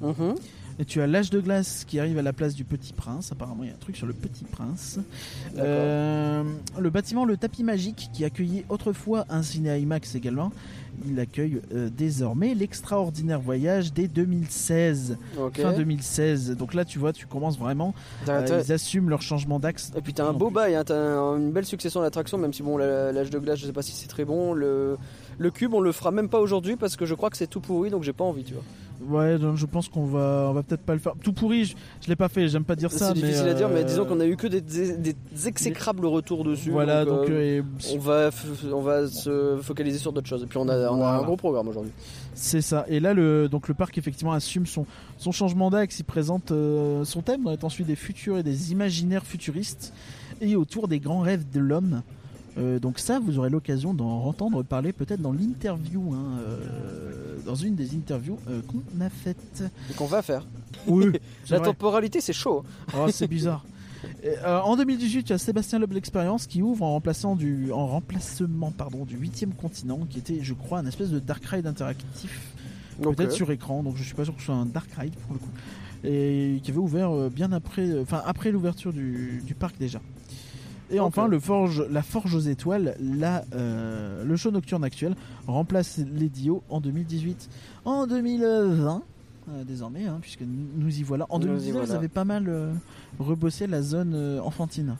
Mhm. 0.00 0.34
Et 0.78 0.86
tu 0.86 1.02
as 1.02 1.06
l'âge 1.06 1.28
de 1.28 1.38
glace 1.38 1.84
qui 1.86 2.00
arrive 2.00 2.16
à 2.16 2.22
la 2.22 2.32
place 2.32 2.54
du 2.54 2.64
Petit 2.64 2.94
Prince. 2.94 3.30
Apparemment, 3.30 3.62
il 3.62 3.68
y 3.68 3.70
a 3.70 3.74
un 3.74 3.78
truc 3.78 3.94
sur 3.96 4.06
le 4.06 4.14
Petit 4.14 4.44
Prince. 4.44 4.98
Euh, 5.58 6.42
le 6.78 6.90
bâtiment 6.90 7.24
Le 7.26 7.36
Tapis 7.36 7.62
Magique 7.62 8.08
qui 8.12 8.24
accueillait 8.24 8.64
autrefois 8.70 9.26
un 9.28 9.42
ciné 9.42 9.78
IMAX 9.78 10.14
également 10.14 10.50
il 11.08 11.18
accueille 11.20 11.60
euh, 11.74 11.88
désormais 11.90 12.54
l'extraordinaire 12.54 13.40
voyage 13.40 13.92
dès 13.92 14.08
2016, 14.08 15.16
Ok. 15.38 15.60
fin 15.60 15.72
2016. 15.72 16.56
Donc 16.56 16.74
là, 16.74 16.84
tu 16.84 16.98
vois, 16.98 17.12
tu 17.12 17.26
commences 17.26 17.58
vraiment. 17.58 17.94
Euh, 18.28 18.62
ils 18.66 18.72
assument 18.72 19.08
leur 19.08 19.22
changement 19.22 19.58
d'axe. 19.58 19.92
Et 19.96 20.00
puis 20.00 20.12
t'as 20.14 20.26
un 20.26 20.32
beau 20.32 20.50
bail, 20.50 20.74
hein, 20.74 20.84
t'as 20.84 20.96
un- 20.96 21.36
une 21.38 21.52
belle 21.52 21.66
succession 21.66 22.00
d'attractions, 22.00 22.38
même 22.38 22.52
si 22.52 22.62
bon 22.62 22.76
l'âge 22.76 23.30
de 23.30 23.38
glace 23.38 23.58
je 23.58 23.66
sais 23.66 23.72
pas 23.72 23.82
si 23.82 23.92
c'est 23.92 24.08
très 24.08 24.24
bon. 24.24 24.52
Le, 24.52 24.96
le 25.38 25.50
cube 25.50 25.74
on 25.74 25.80
le 25.80 25.92
fera 25.92 26.10
même 26.10 26.28
pas 26.28 26.40
aujourd'hui 26.40 26.76
parce 26.76 26.96
que 26.96 27.06
je 27.06 27.14
crois 27.14 27.30
que 27.30 27.36
c'est 27.36 27.46
tout 27.46 27.60
pourri 27.60 27.90
donc 27.90 28.02
j'ai 28.02 28.12
pas 28.12 28.24
envie 28.24 28.44
tu 28.44 28.54
vois. 28.54 28.62
Ouais, 29.08 29.38
donc 29.38 29.56
je 29.56 29.66
pense 29.66 29.88
qu'on 29.88 30.06
va, 30.06 30.46
on 30.50 30.52
va 30.52 30.62
peut-être 30.62 30.82
pas 30.82 30.92
le 30.94 30.98
faire. 30.98 31.14
Tout 31.22 31.32
pourri, 31.32 31.64
je, 31.64 31.74
je 32.02 32.08
l'ai 32.08 32.16
pas 32.16 32.28
fait. 32.28 32.48
J'aime 32.48 32.64
pas 32.64 32.76
dire 32.76 32.90
ça. 32.92 33.08
C'est 33.08 33.14
difficile 33.14 33.48
à 33.48 33.54
dire 33.54 33.68
mais 33.68 33.80
euh, 33.80 33.84
disons 33.84 34.04
qu'on 34.04 34.20
a 34.20 34.26
eu 34.26 34.36
que 34.36 34.46
des, 34.46 34.60
des- 34.60 34.96
des 34.96 35.14
exécrables 35.48 36.06
retours 36.06 36.44
dessus. 36.44 36.70
Voilà, 36.70 37.04
donc, 37.04 37.28
euh, 37.28 37.60
euh, 37.60 37.62
on 37.94 37.98
va, 37.98 38.30
on 38.72 38.80
va 38.80 39.08
se 39.08 39.58
focaliser 39.62 39.98
sur 39.98 40.12
d'autres 40.12 40.28
choses. 40.28 40.42
Et 40.42 40.46
puis 40.46 40.58
on 40.58 40.68
a, 40.68 40.88
on 40.90 41.02
a 41.02 41.08
un 41.08 41.22
gros 41.22 41.36
programme 41.36 41.68
aujourd'hui. 41.68 41.92
C'est 42.34 42.62
ça. 42.62 42.84
Et 42.88 43.00
là, 43.00 43.12
le, 43.14 43.48
donc 43.48 43.68
le 43.68 43.74
parc 43.74 43.98
effectivement 43.98 44.32
assume 44.32 44.66
son, 44.66 44.86
son 45.18 45.32
changement 45.32 45.70
d'axe. 45.70 45.98
Il 45.98 46.04
présente 46.04 46.50
euh, 46.52 47.04
son 47.04 47.20
thème 47.22 47.42
dans 47.44 47.52
étant 47.52 47.68
celui 47.68 47.84
des 47.84 47.96
futurs 47.96 48.38
et 48.38 48.42
des 48.42 48.72
imaginaires 48.72 49.24
futuristes 49.26 49.92
et 50.40 50.56
autour 50.56 50.88
des 50.88 50.98
grands 51.00 51.20
rêves 51.20 51.44
de 51.52 51.60
l'homme. 51.60 52.02
Euh, 52.58 52.78
donc 52.78 52.98
ça, 52.98 53.18
vous 53.18 53.38
aurez 53.38 53.50
l'occasion 53.50 53.94
d'en 53.94 54.24
entendre 54.24 54.62
parler 54.62 54.92
peut-être 54.92 55.20
dans 55.20 55.32
l'interview, 55.32 56.12
hein, 56.12 56.38
euh, 56.40 57.38
dans 57.46 57.54
une 57.54 57.74
des 57.74 57.94
interviews 57.94 58.38
euh, 58.48 58.60
qu'on 58.62 58.82
a 59.00 59.08
faites. 59.08 59.64
Et 59.90 59.94
qu'on 59.94 60.06
va 60.06 60.22
faire. 60.22 60.46
Oui, 60.86 61.12
La 61.50 61.58
vrai. 61.58 61.68
temporalité 61.68 62.20
c'est 62.20 62.32
chaud. 62.32 62.64
Oh, 62.96 63.06
c'est 63.10 63.28
bizarre. 63.28 63.64
Et, 64.24 64.34
en 64.44 64.76
2018, 64.76 65.24
tu 65.24 65.32
as 65.32 65.38
Sébastien 65.38 65.78
Loeb 65.78 65.92
l'Expérience 65.92 66.46
qui 66.48 66.60
ouvre 66.60 66.84
en, 66.84 66.92
remplaçant 66.92 67.36
du, 67.36 67.70
en 67.70 67.86
remplacement 67.86 68.72
pardon, 68.72 69.04
du 69.04 69.16
8 69.16 69.46
continent, 69.56 70.00
qui 70.10 70.18
était, 70.18 70.42
je 70.42 70.54
crois, 70.54 70.80
un 70.80 70.86
espèce 70.86 71.10
de 71.10 71.20
dark 71.20 71.44
ride 71.44 71.66
interactif. 71.66 72.52
Peut-être 73.00 73.32
sur 73.32 73.50
écran, 73.50 73.82
donc 73.82 73.96
je 73.96 74.02
suis 74.02 74.14
pas 74.14 74.24
sûr 74.24 74.34
que 74.34 74.40
ce 74.40 74.46
soit 74.46 74.54
un 74.54 74.66
dark 74.66 74.90
ride 74.98 75.14
pour 75.14 75.34
le 75.34 75.38
coup. 75.38 75.50
Et 76.04 76.60
qui 76.64 76.72
avait 76.72 76.80
ouvert 76.80 77.30
bien 77.30 77.52
après, 77.52 78.00
enfin 78.00 78.20
après 78.26 78.50
l'ouverture 78.50 78.92
du, 78.92 79.40
du 79.46 79.54
parc 79.54 79.78
déjà. 79.78 80.00
Et 80.92 81.00
enfin, 81.00 81.26
le 81.26 81.40
forge, 81.40 81.84
la 81.90 82.02
Forge 82.02 82.34
aux 82.34 82.40
Étoiles, 82.40 82.94
la, 83.00 83.44
euh, 83.54 84.24
le 84.24 84.36
show 84.36 84.50
nocturne 84.50 84.84
actuel, 84.84 85.16
remplace 85.46 85.98
les 85.98 86.28
Dio 86.28 86.62
en 86.68 86.80
2018. 86.80 87.48
En 87.86 88.06
2020, 88.06 89.02
euh, 89.48 89.64
désormais, 89.64 90.04
hein, 90.04 90.18
puisque 90.20 90.42
nous 90.42 90.98
y 90.98 91.02
voilà. 91.02 91.26
En 91.30 91.38
Nous 91.38 91.46
y 91.46 91.48
2019, 91.48 91.72
voilà. 91.72 91.92
ils 91.92 91.96
avaient 91.96 92.08
pas 92.08 92.26
mal 92.26 92.44
euh, 92.48 92.72
rebossé 93.18 93.66
la 93.66 93.80
zone 93.80 94.38
enfantine. 94.44 94.96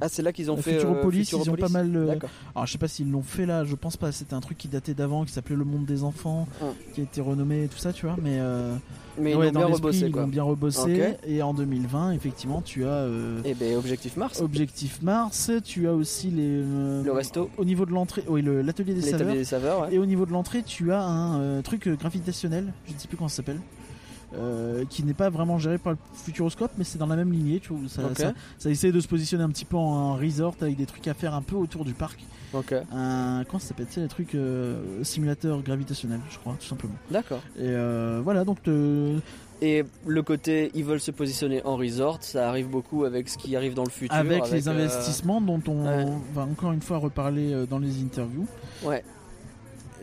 Ah 0.00 0.08
c'est 0.08 0.22
là 0.22 0.32
qu'ils 0.32 0.50
ont 0.50 0.56
fait 0.56 0.72
Futuropolis, 0.72 1.32
euh, 1.32 1.38
ils 1.44 1.50
ont 1.50 1.54
pas 1.54 1.68
mal. 1.68 1.94
euh, 1.94 2.14
alors 2.54 2.66
je 2.66 2.72
sais 2.72 2.78
pas 2.78 2.88
s'ils 2.88 3.10
l'ont 3.10 3.22
fait 3.22 3.46
là, 3.46 3.64
je 3.64 3.74
pense 3.76 3.96
pas. 3.96 4.10
C'était 4.12 4.34
un 4.34 4.40
truc 4.40 4.58
qui 4.58 4.66
datait 4.68 4.92
d'avant, 4.94 5.24
qui 5.24 5.32
s'appelait 5.32 5.54
Le 5.56 5.64
Monde 5.64 5.84
des 5.84 6.02
Enfants, 6.02 6.48
Hum. 6.60 6.68
qui 6.94 7.00
a 7.00 7.04
été 7.04 7.20
renommé 7.20 7.64
et 7.64 7.68
tout 7.68 7.78
ça, 7.78 7.92
tu 7.92 8.06
vois. 8.06 8.16
Mais, 8.20 8.38
euh, 8.40 8.74
Mais 9.18 9.30
ils 9.30 9.34
l'ont 9.34 9.50
bien 9.52 9.66
rebossé 9.66 10.06
ils 10.06 10.10
quoi. 10.12 10.22
l'ont 10.22 10.28
bien 10.28 10.42
rebossé. 10.42 11.14
Et 11.26 11.42
en 11.42 11.54
2020, 11.54 12.10
effectivement, 12.12 12.60
tu 12.60 12.84
as 12.84 12.88
euh, 12.88 13.40
Et 13.44 13.54
ben 13.54 13.76
objectif 13.76 14.16
Mars. 14.16 14.40
Objectif 14.40 15.00
Mars, 15.00 15.50
tu 15.64 15.86
as 15.86 15.94
aussi 15.94 16.28
les. 16.30 16.42
euh, 16.64 17.02
Le 17.04 17.12
resto. 17.12 17.48
Au 17.56 17.64
niveau 17.64 17.86
de 17.86 17.92
l'entrée, 17.92 18.24
oui, 18.28 18.42
le- 18.42 18.62
l'atelier 18.62 18.94
des 18.94 19.00
saveurs. 19.02 19.32
des 19.34 19.44
saveurs. 19.44 19.82
ouais. 19.82 19.94
Et 19.94 19.98
au 19.98 20.06
niveau 20.06 20.26
de 20.26 20.32
l'entrée, 20.32 20.62
tu 20.64 20.90
as 20.92 21.02
un 21.04 21.62
truc 21.62 21.88
gravitationnel, 21.88 22.72
je 22.88 22.94
ne 22.94 22.98
sais 22.98 23.06
plus 23.08 23.16
comment 23.16 23.28
ça 23.28 23.36
s'appelle. 23.36 23.60
Euh, 24.36 24.84
qui 24.88 25.04
n'est 25.04 25.14
pas 25.14 25.30
vraiment 25.30 25.58
géré 25.58 25.78
par 25.78 25.92
le 25.92 25.98
Futuroscope, 26.24 26.72
mais 26.78 26.84
c'est 26.84 26.98
dans 26.98 27.06
la 27.06 27.16
même 27.16 27.32
lignée. 27.32 27.60
Tu 27.60 27.72
vois, 27.72 27.88
ça, 27.88 28.02
Ok. 28.04 28.18
ça, 28.18 28.32
ça 28.58 28.70
essaie 28.70 28.92
de 28.92 29.00
se 29.00 29.08
positionner 29.08 29.44
un 29.44 29.50
petit 29.50 29.64
peu 29.64 29.76
en, 29.76 30.14
resort 30.14 30.54
avec 30.60 30.76
des 30.76 30.86
trucs 30.86 31.08
à 31.08 31.14
faire 31.14 31.34
un 31.34 31.42
peu 31.42 31.56
autour 31.56 31.84
du 31.84 31.92
parc. 31.92 32.20
Un, 32.92 33.44
comment 33.48 33.58
ça 33.58 33.68
s'appelle 33.68 33.86
sais, 33.90 34.00
les 34.00 34.08
trucs 34.08 34.34
euh, 34.34 35.02
simulateur 35.02 35.60
gravitationnel, 35.62 36.20
je 36.30 36.38
crois, 36.38 36.54
tout 36.58 36.66
simplement. 36.66 36.94
D'accord. 37.10 37.40
Et 37.56 37.62
euh, 37.62 38.20
voilà, 38.22 38.44
donc 38.44 38.58
euh, 38.68 39.18
Et 39.60 39.84
le 40.06 40.22
côté 40.22 40.70
ils 40.74 40.84
veulent 40.84 41.00
se 41.00 41.10
positionner 41.10 41.62
en 41.64 41.76
resort, 41.76 42.18
ça 42.20 42.48
arrive 42.48 42.68
beaucoup 42.68 43.04
avec 43.04 43.28
ce 43.28 43.38
qui 43.38 43.56
arrive 43.56 43.74
dans 43.74 43.84
le 43.84 43.90
futur. 43.90 44.14
avec, 44.14 44.50
les 44.50 44.68
investissements 44.68 45.40
dont 45.40 45.62
on 45.66 45.84
ouais. 45.84 46.06
va 46.32 46.42
encore 46.42 46.72
une 46.72 46.82
fois 46.82 46.98
reparler 46.98 47.66
dans 47.68 47.78
les 47.78 48.00
interviews. 48.02 48.46
Ouais. 48.84 49.02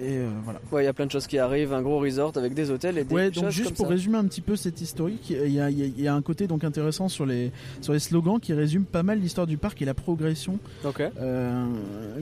Et 0.04 0.18
euh, 0.18 0.30
voilà. 0.44 0.60
Ouais, 0.72 0.82
il 0.82 0.86
y 0.86 0.90
a 0.90 0.94
plein 0.94 1.06
de 1.06 1.12
choses 1.12 1.28
qui 1.28 1.38
arrivent, 1.38 1.74
un 1.74 1.82
gros 1.84 2.00
resort 2.00 2.32
avec 2.36 2.56
des 2.56 2.72
hôtels 2.72 2.98
et 2.98 3.04
des 3.04 3.14
Ouais, 3.14 3.26
choses 3.32 3.44
donc 3.44 3.52
juste 3.52 3.68
comme 3.68 3.76
pour 3.76 3.86
ça. 3.86 3.92
résumer 3.92 4.18
un 4.18 4.26
petit 4.26 4.42
peu 4.42 4.56
cette 4.56 4.82
historique, 4.82 5.30
il 5.30 5.52
y 5.54 5.60
a, 5.60 5.70
il 5.70 5.78
y 5.78 5.84
a- 5.84 5.86
il 5.86 6.02
y 6.02 6.08
a 6.08 6.16
un 6.16 6.22
côté 6.24 6.48
donc 6.48 6.64
intéressant 6.64 7.08
sur 7.08 7.26
les, 7.28 7.52
sur 7.82 7.94
les 7.94 8.00
slogans 8.00 8.40
qui 8.40 8.54
résument 8.54 8.86
pas 8.86 9.04
mal 9.04 9.20
l'histoire 9.20 9.46
du 9.46 9.58
parc 9.58 9.80
et 9.82 9.86
la 9.86 9.94
progression, 9.94 10.58
Ok. 10.84 11.02
euh, 11.02 11.66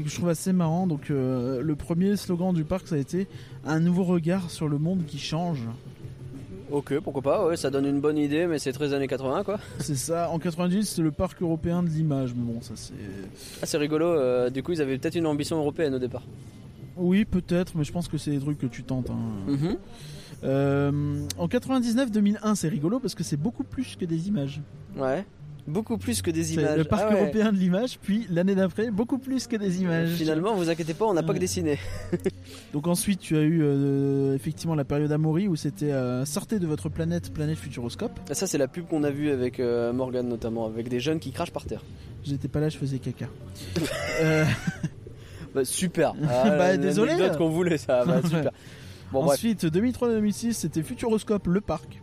que 0.03 0.09
je 0.09 0.13
trouve 0.15 0.27
assez 0.27 0.51
marrant. 0.51 0.87
Donc 0.87 1.09
euh, 1.09 1.61
le 1.61 1.75
premier 1.77 2.17
slogan 2.17 2.53
du 2.53 2.65
parc 2.65 2.87
ça 2.89 2.95
a 2.95 2.97
été 2.97 3.27
un 3.65 3.79
nouveau 3.79 4.03
regard 4.03 4.51
sur 4.51 4.67
le 4.67 4.77
monde 4.77 5.05
qui 5.07 5.17
change. 5.17 5.59
Ok, 6.71 6.99
pourquoi 6.99 7.21
pas, 7.23 7.47
ouais, 7.47 7.57
ça 7.57 7.71
donne 7.71 7.85
une 7.85 7.99
bonne 7.99 8.17
idée, 8.17 8.45
mais 8.45 8.59
c'est 8.59 8.73
très 8.73 8.93
années 8.93 9.07
80 9.07 9.43
quoi. 9.43 9.57
C'est 9.79 9.95
ça. 9.95 10.29
En 10.29 10.37
98 10.37 10.83
c'est 10.85 11.01
le 11.01 11.11
parc 11.11 11.41
européen 11.41 11.81
de 11.81 11.87
l'image, 11.89 12.33
mais 12.35 12.43
bon 12.53 12.61
ça 12.61 12.73
c'est. 12.75 12.93
Ah, 13.61 13.65
c'est 13.65 13.77
rigolo, 13.77 14.05
euh, 14.05 14.49
du 14.49 14.61
coup 14.63 14.73
ils 14.73 14.81
avaient 14.81 14.97
peut-être 14.97 15.15
une 15.15 15.25
ambition 15.27 15.57
européenne 15.57 15.95
au 15.95 15.99
départ. 15.99 16.23
Oui 16.99 17.25
peut-être, 17.25 17.75
mais 17.75 17.83
je 17.83 17.91
pense 17.91 18.07
que 18.07 18.17
c'est 18.17 18.31
des 18.31 18.39
trucs 18.39 18.57
que 18.59 18.67
tu 18.67 18.83
tentes. 18.83 19.09
hein. 19.09 19.17
Mhm. 19.47 19.77
Euh, 20.43 21.21
en 21.37 21.47
99-2001 21.47 22.55
c'est 22.55 22.69
rigolo 22.69 22.99
parce 22.99 23.15
que 23.15 23.23
c'est 23.23 23.35
beaucoup 23.37 23.63
plus 23.63 23.95
que 23.95 24.05
des 24.05 24.27
images. 24.27 24.61
Ouais. 24.97 25.25
Beaucoup 25.67 25.97
plus 25.99 26.21
que 26.23 26.31
des 26.31 26.53
images. 26.55 26.77
le 26.77 26.83
parc 26.83 27.03
Ah 27.07 27.13
ouais. 27.13 27.21
européen 27.21 27.51
de 27.51 27.57
l'image, 27.57 27.99
puis 28.01 28.25
l'année 28.31 28.55
d'après 28.55 28.89
beaucoup 28.89 29.19
plus 29.19 29.45
que 29.45 29.55
des 29.55 29.81
images. 29.83 30.09
Finalement, 30.15 30.55
vous 30.55 30.67
inquiétez 30.69 30.95
pas, 30.95 31.05
on 31.05 31.13
n'a 31.13 31.21
pas 31.21 31.33
que 31.33 31.39
dessiné. 31.39 31.77
Donc 32.73 32.87
ensuite 32.87 33.19
tu 33.19 33.37
as 33.37 33.41
eu 33.41 33.59
euh, 33.61 34.33
effectivement 34.33 34.73
la 34.73 34.85
période 34.85 35.11
Amaury 35.11 35.47
où 35.47 35.55
c'était 35.55 35.91
euh, 35.91 36.25
sortez 36.25 36.57
de 36.57 36.65
votre 36.65 36.89
planète, 36.89 37.31
planète 37.33 37.57
Futuroscope. 37.57 38.19
Ça, 38.31 38.47
c'est 38.47 38.57
la 38.57 38.67
pub 38.67 38.87
qu'on 38.87 39.03
a 39.03 39.11
vue 39.11 39.29
avec 39.29 39.59
euh, 39.59 39.93
Morgan 39.93 40.27
notamment, 40.27 40.65
avec 40.65 40.89
des 40.89 40.99
jeunes 40.99 41.19
qui 41.19 41.31
crachent 41.31 41.51
par 41.51 41.65
terre. 41.65 41.83
J'étais 42.23 42.47
pas 42.47 42.61
là, 42.61 42.69
je 42.69 42.77
faisais 42.77 42.97
caca. 42.99 43.27
Euh, 45.49 45.55
Bah, 45.55 45.65
super. 45.65 46.13
Bah, 46.45 46.77
désolé. 46.77 47.11
L'anecdote 47.13 47.37
qu'on 47.37 47.49
voulait, 47.49 47.77
ça. 47.77 48.05
Bah, 48.05 48.21
super. 48.23 48.51
Bon, 49.11 49.23
bref. 49.23 49.37
ensuite 49.39 49.65
2003-2006 49.65 50.53
c'était 50.53 50.83
Futuroscope 50.83 51.47
le 51.47 51.61
parc. 51.61 52.01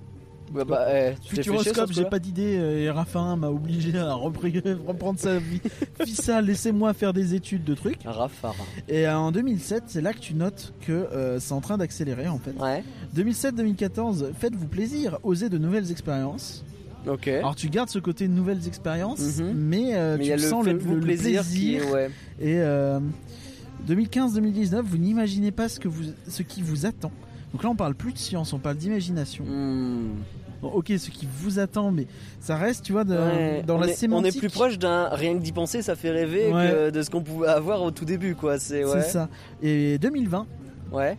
Bah, 0.52 0.64
bah, 0.64 0.86
eh, 0.92 1.14
Futuroscope 1.28 1.90
j'ai 1.92 2.04
pas 2.04 2.18
d'idée 2.20 2.56
euh, 2.56 2.78
et 2.84 2.90
Raffin 2.90 3.34
m'a 3.36 3.48
obligé 3.48 3.96
à 3.98 4.14
reprendre 4.86 5.18
sa 5.18 5.38
vie. 5.38 5.60
Fis 6.04 6.14
ça, 6.14 6.40
laissez-moi 6.40 6.92
faire 6.94 7.12
des 7.12 7.34
études 7.34 7.64
de 7.64 7.74
trucs. 7.74 7.98
Rafard. 8.04 8.54
Et 8.88 9.06
euh, 9.08 9.16
en 9.18 9.32
2007 9.32 9.84
c'est 9.86 10.00
là 10.00 10.12
que 10.12 10.18
tu 10.20 10.34
notes 10.34 10.72
que 10.82 10.92
euh, 10.92 11.38
c'est 11.40 11.52
en 11.52 11.60
train 11.60 11.78
d'accélérer 11.78 12.28
en 12.28 12.38
fait. 12.38 12.54
Ouais. 12.60 12.82
2007-2014 13.16 14.32
faites-vous 14.38 14.66
plaisir, 14.66 15.18
osez 15.22 15.48
de 15.48 15.58
nouvelles 15.58 15.90
expériences. 15.90 16.64
Ok. 17.08 17.28
Alors 17.28 17.54
tu 17.54 17.68
gardes 17.68 17.88
ce 17.88 17.98
côté 18.00 18.26
nouvelles 18.26 18.66
expériences, 18.66 19.38
Mhm. 19.38 19.52
mais, 19.54 19.94
euh, 19.94 20.16
tu 20.18 20.24
y 20.24 20.32
a 20.32 20.36
le 20.36 20.42
sens 20.42 20.64
le, 20.66 20.72
le- 20.72 20.78
le 20.78 21.00
plaisir, 21.00 21.42
plaisir. 21.42 21.44
qui 21.44 21.76
est. 21.76 21.92
Ouais. 21.92 22.10
Et 22.40 22.58
euh, 22.58 22.98
2015-2019, 23.88 24.82
vous 24.82 24.98
n'imaginez 24.98 25.50
pas 25.50 25.68
ce, 25.68 25.78
que 25.80 25.88
vous, 25.88 26.04
ce 26.28 26.42
qui 26.42 26.62
vous 26.62 26.86
attend. 26.86 27.12
Donc 27.52 27.62
là, 27.62 27.70
on 27.70 27.76
parle 27.76 27.94
plus 27.94 28.12
de 28.12 28.18
science, 28.18 28.52
on 28.52 28.58
parle 28.58 28.76
d'imagination. 28.76 29.44
Hmm. 29.44 30.14
Bon, 30.62 30.68
ok, 30.70 30.86
ce 30.98 31.10
qui 31.10 31.28
vous 31.40 31.58
attend, 31.58 31.92
mais 31.92 32.06
ça 32.40 32.56
reste, 32.56 32.82
tu 32.84 32.92
vois, 32.92 33.04
de- 33.04 33.14
Ouais, 33.14 33.62
dans 33.66 33.76
on 33.76 33.80
la 33.80 33.88
est, 33.88 33.92
sémantique. 33.94 34.32
On 34.34 34.36
est 34.36 34.40
plus 34.40 34.48
proche 34.50 34.78
d'un 34.78 35.08
rien 35.10 35.34
que 35.34 35.42
d'y 35.42 35.52
penser, 35.52 35.82
ça 35.82 35.94
fait 35.96 36.10
rêver 36.10 36.50
Ouais. 36.52 36.70
que 36.70 36.90
de 36.90 37.02
ce 37.02 37.10
qu'on 37.10 37.22
pouvait 37.22 37.48
avoir 37.48 37.82
au 37.82 37.90
tout 37.90 38.04
début, 38.06 38.34
quoi. 38.34 38.58
C'est 38.58 38.84
ouais. 38.84 39.02
Ça. 39.02 39.28
Et 39.62 39.98
2020, 39.98 40.46
Ouais. 40.92 41.18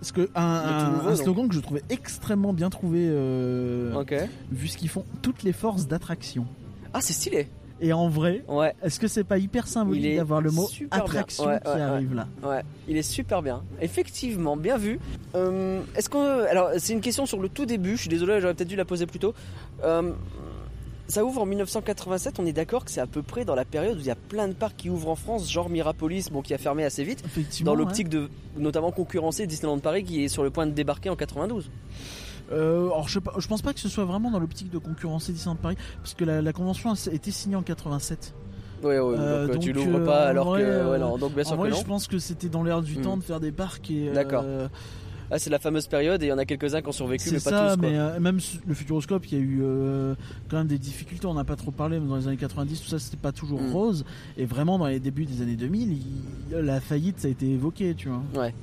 parce 0.00 0.12
que 0.12 0.28
un, 0.34 0.42
un- 0.42 1.02
donc. 1.08 1.16
slogan 1.16 1.48
que 1.48 1.54
je 1.54 1.60
trouvais 1.60 1.82
extrêmement 1.88 2.52
bien 2.52 2.68
trouvé, 2.68 3.06
euh, 3.08 4.04
vu 4.52 4.68
ce 4.68 4.76
qu'ils 4.76 4.90
font, 4.90 5.04
toutes 5.22 5.42
les 5.44 5.52
forces 5.54 5.86
d'attraction. 5.88 6.46
Ah, 6.92 7.00
c'est 7.00 7.14
stylé. 7.14 7.48
Et 7.80 7.92
en 7.92 8.08
vrai, 8.08 8.44
Ouais. 8.48 8.72
est-ce 8.82 9.00
que 9.00 9.08
c'est 9.08 9.24
pas 9.24 9.38
hyper 9.38 9.66
symbolique 9.66 10.16
d'avoir 10.16 10.40
le 10.40 10.50
mot 10.50 10.68
attraction 10.90 11.46
Ouais, 11.46 11.58
qui 11.62 11.68
ouais, 11.68 11.80
arrive 11.80 12.14
là 12.14 12.28
Ouais, 12.42 12.62
il 12.88 12.96
est 12.96 13.02
super 13.02 13.42
bien. 13.42 13.62
Effectivement, 13.80 14.56
bien 14.56 14.76
vu. 14.78 15.00
Euh, 15.34 15.82
Est-ce 15.96 16.08
qu'on. 16.08 16.22
Alors, 16.24 16.70
c'est 16.78 16.92
une 16.92 17.00
question 17.00 17.26
sur 17.26 17.40
le 17.40 17.48
tout 17.48 17.66
début. 17.66 17.96
Je 17.96 18.02
suis 18.02 18.08
désolé, 18.08 18.40
j'aurais 18.40 18.54
peut-être 18.54 18.68
dû 18.68 18.76
la 18.76 18.84
poser 18.84 19.06
plus 19.06 19.18
tôt. 19.18 19.34
Euh, 19.82 20.12
ça 21.08 21.24
ouvre 21.24 21.42
en 21.42 21.46
1987. 21.46 22.38
On 22.38 22.46
est 22.46 22.52
d'accord 22.52 22.84
que 22.84 22.90
c'est 22.90 23.00
à 23.00 23.06
peu 23.06 23.22
près 23.22 23.44
dans 23.44 23.54
la 23.56 23.64
période 23.64 23.96
où 23.98 24.00
il 24.00 24.06
y 24.06 24.10
a 24.10 24.14
plein 24.16 24.48
de 24.48 24.54
parcs 24.54 24.76
qui 24.76 24.88
ouvrent 24.88 25.10
en 25.10 25.16
France, 25.16 25.50
genre 25.50 25.68
Mirapolis, 25.68 26.28
bon, 26.30 26.40
qui 26.42 26.54
a 26.54 26.58
fermé 26.58 26.84
assez 26.84 27.04
vite, 27.04 27.22
dans 27.62 27.72
ouais. 27.72 27.78
l'optique 27.78 28.08
de 28.08 28.30
notamment 28.56 28.92
concurrencer 28.92 29.46
Disneyland 29.46 29.80
Paris, 29.80 30.04
qui 30.04 30.24
est 30.24 30.28
sur 30.28 30.44
le 30.44 30.50
point 30.50 30.66
de 30.66 30.72
débarquer 30.72 31.10
en 31.10 31.16
92. 31.16 31.70
Euh, 32.52 32.86
alors 32.86 33.08
je, 33.08 33.18
pense 33.48 33.62
pas 33.62 33.72
que 33.72 33.80
ce 33.80 33.88
soit 33.88 34.04
vraiment 34.04 34.30
dans 34.30 34.38
l'optique 34.38 34.70
de 34.70 34.78
concurrencer 34.78 35.32
Disneyland 35.32 35.56
Paris, 35.56 35.76
parce 35.98 36.14
que 36.14 36.24
la, 36.24 36.42
la 36.42 36.52
convention 36.52 36.90
a 36.92 36.94
été 37.12 37.30
signée 37.30 37.56
en 37.56 37.62
87. 37.62 38.34
Ouais, 38.82 38.98
ouais. 38.98 39.16
Euh, 39.18 39.46
donc, 39.46 39.60
tu 39.60 39.72
donc, 39.72 39.84
l'ouvres 39.84 39.98
euh, 40.00 40.04
pas 40.04 40.26
alors 40.26 40.48
vrai, 40.48 40.60
que. 40.60 40.66
euh, 40.66 40.90
ouais, 40.90 40.98
non, 40.98 41.16
donc 41.16 41.34
bien 41.34 41.44
sûr 41.44 41.54
en 41.54 41.56
vrai, 41.56 41.70
que 41.70 41.74
non. 41.74 41.80
je 41.80 41.86
pense 41.86 42.06
que 42.06 42.18
c'était 42.18 42.50
dans 42.50 42.62
l'air 42.62 42.82
du 42.82 42.98
Hmm. 42.98 43.02
temps 43.02 43.16
de 43.16 43.22
faire 43.22 43.40
des 43.40 43.52
parcs 43.52 43.90
et. 43.90 44.08
euh, 44.10 44.14
D'accord. 44.14 44.44
Ah, 45.30 45.38
c'est 45.38 45.48
la 45.48 45.58
fameuse 45.58 45.86
période 45.88 46.22
et 46.22 46.26
il 46.26 46.28
y 46.28 46.32
en 46.32 46.38
a 46.38 46.44
quelques-uns 46.44 46.82
qui 46.82 46.88
ont 46.88 46.92
survécu, 46.92 47.30
mais 47.32 47.40
pas 47.40 47.50
tous. 47.70 47.80
Quoi. 47.80 47.88
mais 47.90 47.98
euh, 47.98 48.20
même 48.20 48.38
le 48.66 48.74
Futuroscope, 48.74 49.24
il 49.32 49.38
y 49.38 49.40
a 49.40 49.42
eu 49.42 49.60
euh, 49.62 50.14
quand 50.50 50.58
même 50.58 50.66
des 50.66 50.78
difficultés. 50.78 51.26
On 51.26 51.32
n'a 51.34 51.44
pas 51.44 51.56
trop 51.56 51.70
parlé, 51.70 51.98
mais 51.98 52.06
dans 52.06 52.16
les 52.16 52.28
années 52.28 52.36
90, 52.36 52.82
tout 52.82 52.88
ça, 52.88 52.98
c'était 52.98 53.16
pas 53.16 53.32
toujours 53.32 53.60
Hmm. 53.62 53.72
rose. 53.72 54.04
Et 54.36 54.44
vraiment, 54.44 54.78
dans 54.78 54.86
les 54.86 55.00
débuts 55.00 55.24
des 55.24 55.40
années 55.40 55.56
2000, 55.56 55.92
il- 55.94 56.56
la 56.56 56.78
faillite, 56.78 57.20
ça 57.20 57.28
a 57.28 57.30
été 57.30 57.50
évoqué, 57.50 57.94
tu 57.94 58.10
vois. 58.10 58.22
Ouais. 58.42 58.54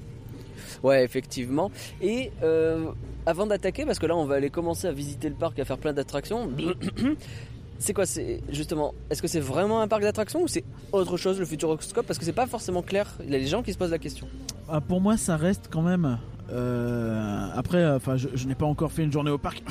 Ouais, 0.84 1.04
effectivement. 1.04 1.72
Et 2.02 2.32
euh, 2.44 2.86
avant 3.26 3.46
d'attaquer, 3.48 3.86
parce 3.86 4.00
que 4.00 4.06
là 4.06 4.16
on 4.16 4.26
va 4.26 4.36
aller 4.36 4.50
commencer 4.50 4.88
à 4.88 4.92
visiter 4.92 5.30
le 5.30 5.36
parc, 5.36 5.58
à 5.60 5.66
faire 5.66 5.78
plein 5.78 5.94
d'attractions. 5.94 6.50
C'est 7.80 7.94
quoi 7.94 8.06
C'est 8.06 8.42
justement, 8.50 8.94
est-ce 9.10 9.24
que 9.24 9.28
c'est 9.28 9.40
vraiment 9.40 9.82
un 9.82 9.88
parc 9.88 10.04
d'attractions 10.04 10.44
ou 10.44 10.48
c'est 10.48 10.64
autre 10.92 11.18
chose 11.18 11.40
le 11.40 11.46
Futuroscope 11.46 12.06
Parce 12.06 12.20
que 12.20 12.26
c'est 12.26 12.32
pas 12.32 12.46
forcément 12.46 12.84
clair. 12.84 13.08
Il 13.26 13.32
y 13.32 13.36
a 13.36 13.40
des 13.40 13.48
gens 13.48 13.64
qui 13.64 13.74
se 13.74 13.78
posent 13.80 13.90
la 13.90 13.98
question. 13.98 14.28
Ah, 14.70 14.82
pour 14.82 15.02
moi, 15.02 15.18
ça 15.18 15.36
reste 15.36 15.68
quand 15.72 15.82
même. 15.82 16.20
euh, 16.52 17.48
après, 17.56 17.80
euh, 17.80 17.96
enfin, 17.96 18.18
je, 18.18 18.28
je 18.36 18.48
n'ai 18.48 18.54
pas 18.54 18.68
encore 18.68 18.92
fait 18.92 19.04
une 19.04 19.12
journée 19.12 19.32
au 19.32 19.40
parc. 19.40 19.64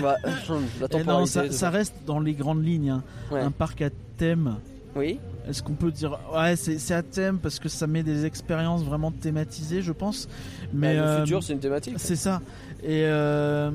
Bah, 0.00 0.16
non, 1.06 1.26
ça, 1.26 1.50
ça 1.52 1.68
reste 1.68 1.94
dans 2.06 2.20
les 2.20 2.32
grandes 2.32 2.64
lignes. 2.64 2.88
hein. 2.88 3.02
Ouais. 3.30 3.40
Un 3.40 3.50
parc 3.50 3.82
à 3.82 3.90
thème. 4.16 4.56
Oui. 4.94 5.18
Est-ce 5.48 5.62
qu'on 5.62 5.72
peut 5.72 5.90
dire 5.90 6.18
ouais 6.34 6.54
c'est 6.56 6.78
c'est 6.78 6.94
à 6.94 7.02
thème 7.02 7.38
parce 7.38 7.58
que 7.58 7.68
ça 7.68 7.86
met 7.86 8.02
des 8.02 8.26
expériences 8.26 8.84
vraiment 8.84 9.10
thématisées 9.10 9.82
je 9.82 9.92
pense. 9.92 10.28
Mais 10.72 10.94
Bah, 10.96 11.00
le 11.02 11.06
euh, 11.08 11.20
futur, 11.24 11.42
c'est 11.42 11.52
une 11.54 11.60
thématique. 11.60 11.94
c'est 11.96 12.16
ça. 12.16 12.40
Et 12.82 13.04
euh, 13.06 13.70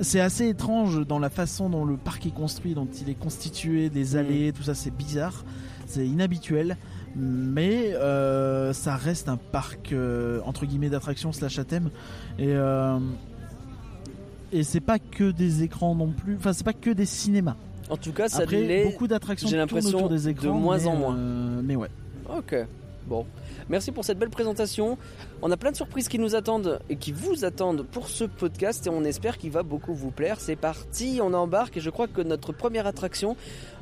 c'est 0.00 0.20
assez 0.20 0.48
étrange 0.48 1.06
dans 1.06 1.18
la 1.18 1.28
façon 1.30 1.68
dont 1.68 1.84
le 1.84 1.96
parc 1.96 2.24
est 2.26 2.34
construit 2.34 2.74
dont 2.74 2.88
il 3.02 3.10
est 3.10 3.14
constitué 3.18 3.86
Mm. 3.88 3.92
des 3.92 4.16
allées 4.16 4.52
tout 4.52 4.62
ça 4.62 4.74
c'est 4.74 4.90
bizarre. 4.94 5.44
C'est 5.86 6.06
inhabituel. 6.06 6.76
Mais 7.16 7.92
euh, 7.94 8.72
ça 8.72 8.94
reste 8.96 9.28
un 9.28 9.36
parc 9.36 9.94
entre 10.46 10.64
guillemets 10.64 10.88
d'attraction 10.90 11.32
slash 11.32 11.58
à 11.58 11.64
thème. 11.64 11.90
Et 12.38 12.54
et 14.52 14.64
c'est 14.64 14.80
pas 14.80 14.98
que 14.98 15.30
des 15.30 15.62
écrans 15.62 15.94
non 15.94 16.10
plus. 16.12 16.36
Enfin 16.36 16.52
c'est 16.52 16.64
pas 16.64 16.72
que 16.72 16.90
des 16.90 17.06
cinémas 17.06 17.56
En 17.90 17.96
tout 17.96 18.12
cas, 18.12 18.28
ça 18.28 18.42
après 18.44 18.60
l'est. 18.62 18.84
beaucoup 18.84 19.08
d'attractions 19.08 19.48
j'ai 19.48 19.56
l'impression 19.56 20.06
des 20.06 20.32
de 20.32 20.48
moins 20.48 20.78
mais, 20.78 20.86
en 20.86 20.96
moins. 20.96 21.16
euh, 21.16 21.60
mais 21.64 21.76
ouais 21.76 21.88
Ok. 22.34 22.54
Bon. 23.06 23.26
Merci 23.68 23.90
pour 23.92 24.04
cette 24.04 24.18
belle 24.18 24.30
présentation. 24.30 24.96
On 25.42 25.50
a 25.50 25.56
plein 25.56 25.72
de 25.72 25.76
surprises 25.76 26.08
qui 26.08 26.18
nous 26.18 26.34
attendent 26.36 26.80
et 26.88 26.96
qui 26.96 27.10
vous 27.12 27.44
attendent 27.44 27.82
pour 27.84 28.08
ce 28.08 28.24
podcast 28.24 28.86
et 28.86 28.90
on 28.90 29.02
espère 29.04 29.38
qu'il 29.38 29.50
va 29.50 29.62
beaucoup 29.64 29.94
vous 29.94 30.10
plaire. 30.12 30.40
C'est 30.40 30.54
parti, 30.56 31.18
on 31.22 31.32
embarque 31.34 31.76
et 31.76 31.80
je 31.80 31.90
crois 31.90 32.06
que 32.06 32.20
notre 32.20 32.52
première 32.52 32.86
attraction, 32.86 33.36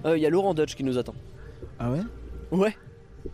euh, 0.07 0.17
il 0.17 0.23
y 0.23 0.27
a 0.27 0.31
Laurent 0.31 0.55
Dodge 0.55 0.75
qui 0.75 0.85
nous 0.85 0.97
attend. 0.99 1.15
ah 1.79 1.91
ouais? 1.91 2.01
Ouais. 2.51 2.77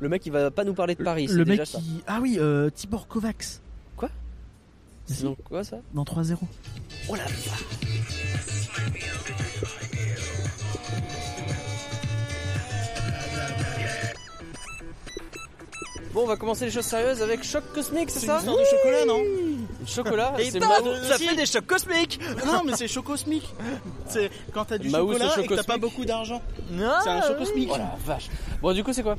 Le 0.01 0.09
mec, 0.09 0.27
il 0.27 0.33
va 0.33 0.51
pas 0.51 0.65
nous 0.65 0.75
parler 0.75 0.97
de 0.97 1.05
Paris. 1.05 1.27
le 1.27 1.33
c'est 1.33 1.39
mec 1.39 1.47
déjà 1.49 1.65
ça. 1.65 1.79
qui. 1.79 2.03
Ah 2.09 2.19
oui, 2.21 2.37
euh, 2.41 2.71
Tibor 2.71 3.07
Kovacs. 3.07 3.61
Quoi? 3.97 4.09
Si, 5.07 5.23
Donc 5.23 5.37
quoi 5.45 5.63
ça? 5.63 5.77
Dans 5.93 6.03
3-0. 6.05 6.37
Oh 7.09 7.15
là 7.15 7.23
là 7.25 7.31
Bon, 16.15 16.23
on 16.23 16.27
va 16.27 16.37
commencer 16.37 16.65
les 16.67 16.71
choses 16.71 16.85
sérieuses 16.85 17.21
avec 17.23 17.43
Choc 17.43 17.65
Cosmique, 17.75 18.09
c'est 18.09 18.25
ça 18.25 18.41
de 18.41 18.47
chocolat, 18.47 19.05
non 19.05 19.19
Chocolat, 19.87 20.35
Et 20.39 20.51
c'est 20.51 20.61
bam, 20.61 20.69
Mado. 20.69 20.95
ça 21.03 21.19
fait 21.19 21.35
des 21.35 21.45
chocs 21.45 21.67
cosmiques 21.67 22.21
Non, 22.47 22.63
mais 22.65 22.73
c'est 22.77 22.87
chocosmique. 22.89 23.53
C'est 24.07 24.31
quand 24.53 24.65
t'as 24.65 24.79
du 24.79 24.89
chocolat 24.91 25.35
et 25.43 25.47
que 25.47 25.55
t'as 25.55 25.65
pas 25.65 25.77
beaucoup 25.77 26.05
d'argent. 26.05 26.41
Non, 26.71 26.93
C'est 27.03 27.11
un 27.11 27.21
choc 27.21 27.39
cosmique. 27.39 27.69
Oh 27.73 27.77
la 27.79 27.97
vache. 28.07 28.29
Bon, 28.63 28.73
du 28.73 28.85
coup, 28.85 28.93
c'est 28.93 29.03
quoi 29.03 29.17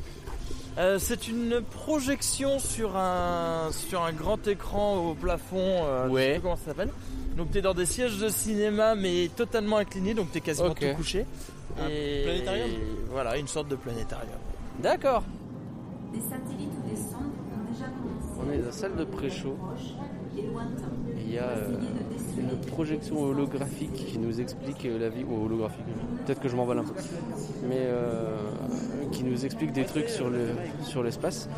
Euh, 0.77 0.97
c'est 0.99 1.27
une 1.27 1.61
projection 1.61 2.59
sur 2.59 2.95
un, 2.97 3.69
sur 3.71 4.01
un 4.03 4.11
grand 4.13 4.45
écran 4.47 4.95
au 4.97 5.13
plafond. 5.13 5.57
euh, 5.85 6.05
Je 6.07 6.11
Ouais. 6.11 6.23
sais 6.25 6.31
plus 6.33 6.41
comment 6.41 6.55
ça 6.55 6.65
s'appelle. 6.67 6.89
Donc 7.37 7.51
t'es 7.51 7.61
dans 7.61 7.73
des 7.73 7.85
sièges 7.85 8.17
de 8.17 8.29
cinéma 8.29 8.95
mais 8.95 9.29
totalement 9.35 9.75
inclinés, 9.77 10.13
donc 10.13 10.31
t'es 10.31 10.39
quasiment 10.41 10.69
Ok. 10.69 10.79
tout 10.79 10.95
couché. 10.95 11.25
Un 11.81 11.89
Et 11.89 12.21
planétarium 12.23 12.69
Voilà, 13.11 13.37
une 13.37 13.47
sorte 13.49 13.67
de 13.67 13.75
planétarium. 13.75 14.29
D'accord. 14.79 15.23
Des 16.13 16.19
satellites 16.21 16.71
On 18.47 18.51
est 18.51 18.57
dans 18.59 18.65
la 18.67 18.71
salle 18.71 18.95
de 18.95 19.03
pré-show. 19.03 19.57
Il 21.17 21.33
y 21.33 21.37
a 21.37 21.43
euh, 21.43 21.77
une 22.37 22.57
projection 22.67 23.21
holographique 23.21 23.93
qui 23.93 24.19
nous 24.19 24.39
explique 24.39 24.85
euh, 24.85 24.99
la 24.99 25.09
vie. 25.09 25.23
Ou 25.23 25.45
holographique, 25.45 25.85
peut-être 26.25 26.41
que 26.41 26.47
je 26.49 26.55
m'emballe 26.55 26.79
un 26.79 26.83
peu. 26.83 26.93
Mais 27.67 27.79
euh, 27.81 28.37
qui 29.11 29.23
nous 29.23 29.45
explique 29.45 29.71
des 29.71 29.85
trucs 29.85 30.09
sur 30.09 30.29
le 30.29 30.49
sur 30.83 31.03
l'espace. 31.03 31.49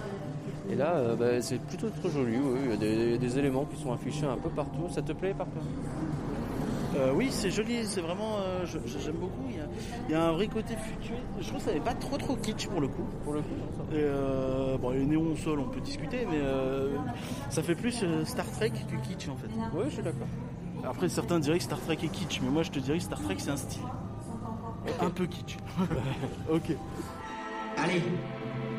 Et 0.69 0.76
là, 0.76 0.95
euh, 0.95 1.15
bah, 1.15 1.41
c'est 1.41 1.60
plutôt 1.62 1.89
très 1.89 2.10
joli. 2.10 2.38
Il 2.63 2.69
y 2.69 2.73
a 2.73 2.78
des, 2.78 3.17
des 3.17 3.39
éléments 3.39 3.65
qui 3.65 3.82
sont 3.82 3.91
affichés 3.91 4.26
un 4.26 4.38
peu 4.38 4.50
partout. 4.50 4.88
Ça 4.89 5.02
te 5.02 5.13
plaît, 5.13 5.34
Parker? 5.38 5.60
Euh, 6.97 7.12
oui, 7.13 7.27
c'est 7.31 7.51
joli, 7.51 7.86
c'est 7.86 8.01
vraiment. 8.01 8.38
euh, 8.39 8.65
J'aime 8.65 9.15
beaucoup. 9.17 9.43
Il 9.49 9.55
y, 9.57 9.60
a, 9.60 9.65
il 10.07 10.12
y 10.12 10.15
a 10.15 10.23
un 10.23 10.31
vrai 10.31 10.47
côté 10.47 10.75
futur. 10.75 11.15
Je 11.39 11.47
trouve 11.47 11.60
que 11.60 11.65
ça 11.69 11.73
n'est 11.73 11.79
pas 11.79 11.93
trop 11.93 12.17
trop 12.17 12.36
kitsch 12.36 12.67
pour 12.67 12.81
le 12.81 12.88
coup. 12.88 13.03
Pour 13.23 13.33
le 13.33 13.41
coup, 13.41 13.55
Et, 13.91 13.95
euh, 13.97 14.77
bon, 14.77 14.89
les 14.89 15.05
néons 15.05 15.33
au 15.33 15.36
sol, 15.36 15.60
on 15.60 15.69
peut 15.69 15.79
discuter, 15.81 16.25
mais 16.29 16.39
euh, 16.41 16.95
ça 17.49 17.62
fait 17.62 17.75
plus 17.75 18.01
euh, 18.03 18.25
Star 18.25 18.49
Trek 18.51 18.71
que 18.71 18.95
kitsch 19.07 19.29
en 19.29 19.36
fait. 19.38 19.47
Oui, 19.73 19.83
je 19.86 19.93
suis 19.93 20.03
d'accord. 20.03 20.27
Après, 20.83 21.07
certains 21.10 21.39
diraient 21.39 21.57
que 21.60 21.63
Star 21.63 21.79
Trek 21.81 21.97
est 22.03 22.07
kitsch, 22.12 22.41
mais 22.41 22.49
moi 22.49 22.63
je 22.63 22.71
te 22.71 22.79
dirais 22.79 22.97
que 22.97 23.03
Star 23.03 23.21
Trek 23.21 23.36
c'est 23.38 23.51
un 23.51 23.57
style. 23.57 23.81
Un 25.01 25.10
peu 25.10 25.25
kitsch. 25.27 25.57
ok. 26.51 26.71
Allez, 27.77 28.01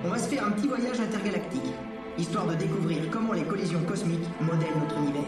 on 0.05 0.09
va 0.09 0.19
se 0.19 0.29
faire 0.29 0.45
un 0.47 0.51
petit 0.53 0.67
voyage 0.67 0.99
intergalactique, 0.99 1.73
histoire 2.19 2.47
de 2.47 2.55
découvrir 2.55 2.99
comment 3.11 3.33
les 3.35 3.43
collisions 3.45 3.83
cosmiques 3.85 4.29
modèlent 4.41 4.77
notre 4.81 4.97
univers. 4.99 5.23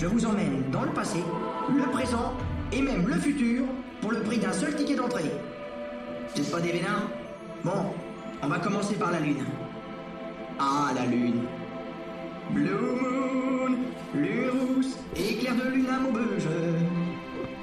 Je 0.00 0.06
vous 0.06 0.24
emmène 0.26 0.70
dans 0.70 0.84
le 0.84 0.92
passé, 0.92 1.18
le 1.74 1.90
présent 1.90 2.32
et 2.72 2.80
même 2.80 3.08
le 3.08 3.14
futur 3.14 3.64
pour 4.00 4.12
le 4.12 4.20
prix 4.22 4.38
d'un 4.38 4.52
seul 4.52 4.76
ticket 4.76 4.94
d'entrée. 4.94 5.32
C'est 6.36 6.48
pas 6.52 6.60
des 6.60 6.70
vénins 6.70 7.08
Bon, 7.64 7.92
on 8.40 8.46
va 8.46 8.60
commencer 8.60 8.94
par 8.94 9.10
la 9.10 9.18
Lune. 9.18 9.44
Ah, 10.60 10.92
la 10.94 11.04
Lune. 11.04 11.42
Blue 12.50 12.70
Moon, 12.70 13.76
lune 14.14 14.50
rousse, 14.50 14.96
éclair 15.16 15.56
de 15.56 15.68
lune 15.68 15.88
à 15.88 15.98
Maubeuge. 15.98 16.48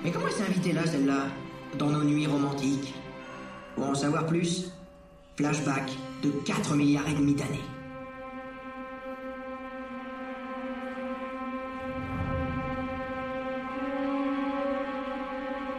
Mais 0.04 0.12
comment 0.12 0.26
elle 0.28 0.34
s'est 0.34 0.44
invitée 0.44 0.74
là, 0.74 0.86
celle-là? 0.86 1.28
Dans 1.78 1.90
nos 1.90 2.04
nuits 2.04 2.28
romantiques 2.28 2.94
pour 3.76 3.88
en 3.88 3.96
savoir 3.96 4.26
plus, 4.26 4.74
flashback 5.38 5.90
de 6.22 6.32
4 6.46 6.76
milliards 6.76 7.08
et 7.08 7.14
demi 7.14 7.34
d'années. 7.34 7.64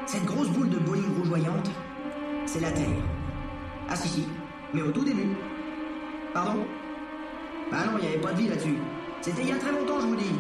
Cette 0.06 0.24
grosse 0.24 0.48
boule 0.50 0.70
de 0.70 0.78
bowling 0.78 1.16
rougeoyante, 1.18 1.70
c'est 2.46 2.60
la 2.60 2.70
Terre. 2.70 2.86
Ah 3.88 3.96
si 3.96 4.08
si, 4.08 4.28
mais 4.72 4.82
au 4.82 4.90
tout 4.92 5.04
début. 5.04 5.36
Pardon? 6.32 6.64
Bah 7.70 7.78
non, 7.86 7.98
il 7.98 8.02
n'y 8.02 8.08
avait 8.14 8.20
pas 8.22 8.32
de 8.32 8.38
vie 8.38 8.48
là-dessus. 8.48 8.76
C'était 9.20 9.42
il 9.42 9.48
y 9.48 9.52
a 9.52 9.56
très 9.58 9.72
longtemps, 9.72 10.00
je 10.00 10.06
vous 10.06 10.16
dis. 10.16 10.34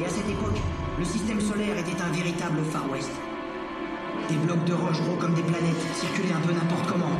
Et 0.00 0.04
à 0.04 0.08
cette 0.08 0.28
époque, 0.28 0.58
le 0.98 1.04
système 1.04 1.40
solaire 1.40 1.78
était 1.78 2.00
un 2.00 2.10
véritable 2.12 2.62
Far 2.70 2.90
West. 2.90 3.10
Des 4.28 4.36
blocs 4.36 4.64
de 4.64 4.74
roche 4.74 5.00
gros 5.02 5.16
comme 5.16 5.34
des 5.34 5.42
planètes 5.42 5.80
circulaient 5.94 6.34
un 6.34 6.40
peu 6.46 6.52
n'importe 6.52 6.86
comment. 6.92 7.16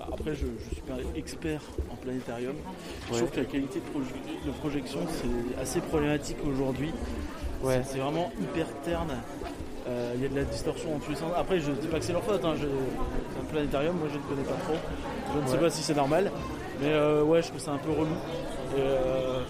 Après, 0.00 0.34
je, 0.34 0.46
je 0.68 0.74
suis 0.74 0.82
pas 0.82 0.98
expert 1.16 1.62
en 1.90 1.96
planétarium. 1.96 2.54
Je 3.08 3.12
Ouais. 3.12 3.18
trouve 3.18 3.30
que 3.30 3.40
la 3.40 3.44
qualité 3.46 3.80
de, 3.80 3.84
proje- 3.98 4.46
de 4.46 4.50
projection, 4.52 5.00
c'est 5.08 5.60
assez 5.60 5.80
problématique 5.80 6.36
aujourd'hui. 6.46 6.92
Ouais. 7.62 7.82
C'est 7.84 7.98
vraiment 7.98 8.30
hyper 8.40 8.66
terne. 8.84 9.10
Euh, 9.88 10.12
Il 10.16 10.22
y 10.22 10.26
a 10.26 10.28
de 10.28 10.36
la 10.36 10.44
distorsion 10.44 10.94
en 10.94 10.98
tous 10.98 11.10
les 11.10 11.16
sens. 11.16 11.32
Après, 11.36 11.58
je 11.60 11.70
dis 11.72 11.88
pas 11.88 11.98
que 11.98 12.04
c'est 12.04 12.12
leur 12.12 12.22
faute. 12.22 12.44
Hein. 12.44 12.54
Je- 12.56 12.66
C'est 12.66 13.40
un 13.40 13.44
planétarium, 13.52 13.96
moi 13.96 14.08
je 14.12 14.18
ne 14.18 14.22
connais 14.22 14.46
pas 14.48 14.56
trop. 14.64 14.76
Je 15.34 15.40
ne 15.42 15.46
sais 15.46 15.58
pas 15.58 15.70
si 15.70 15.82
c'est 15.82 15.94
normal. 15.96 16.30
Mais 16.80 16.88
euh, 16.92 17.22
ouais, 17.22 17.42
je 17.42 17.48
trouve 17.48 17.60
ça 17.60 17.72
un 17.72 17.78
peu 17.78 17.90
relou. 17.90 18.14
Et, 18.76 18.80
euh, 18.80 19.40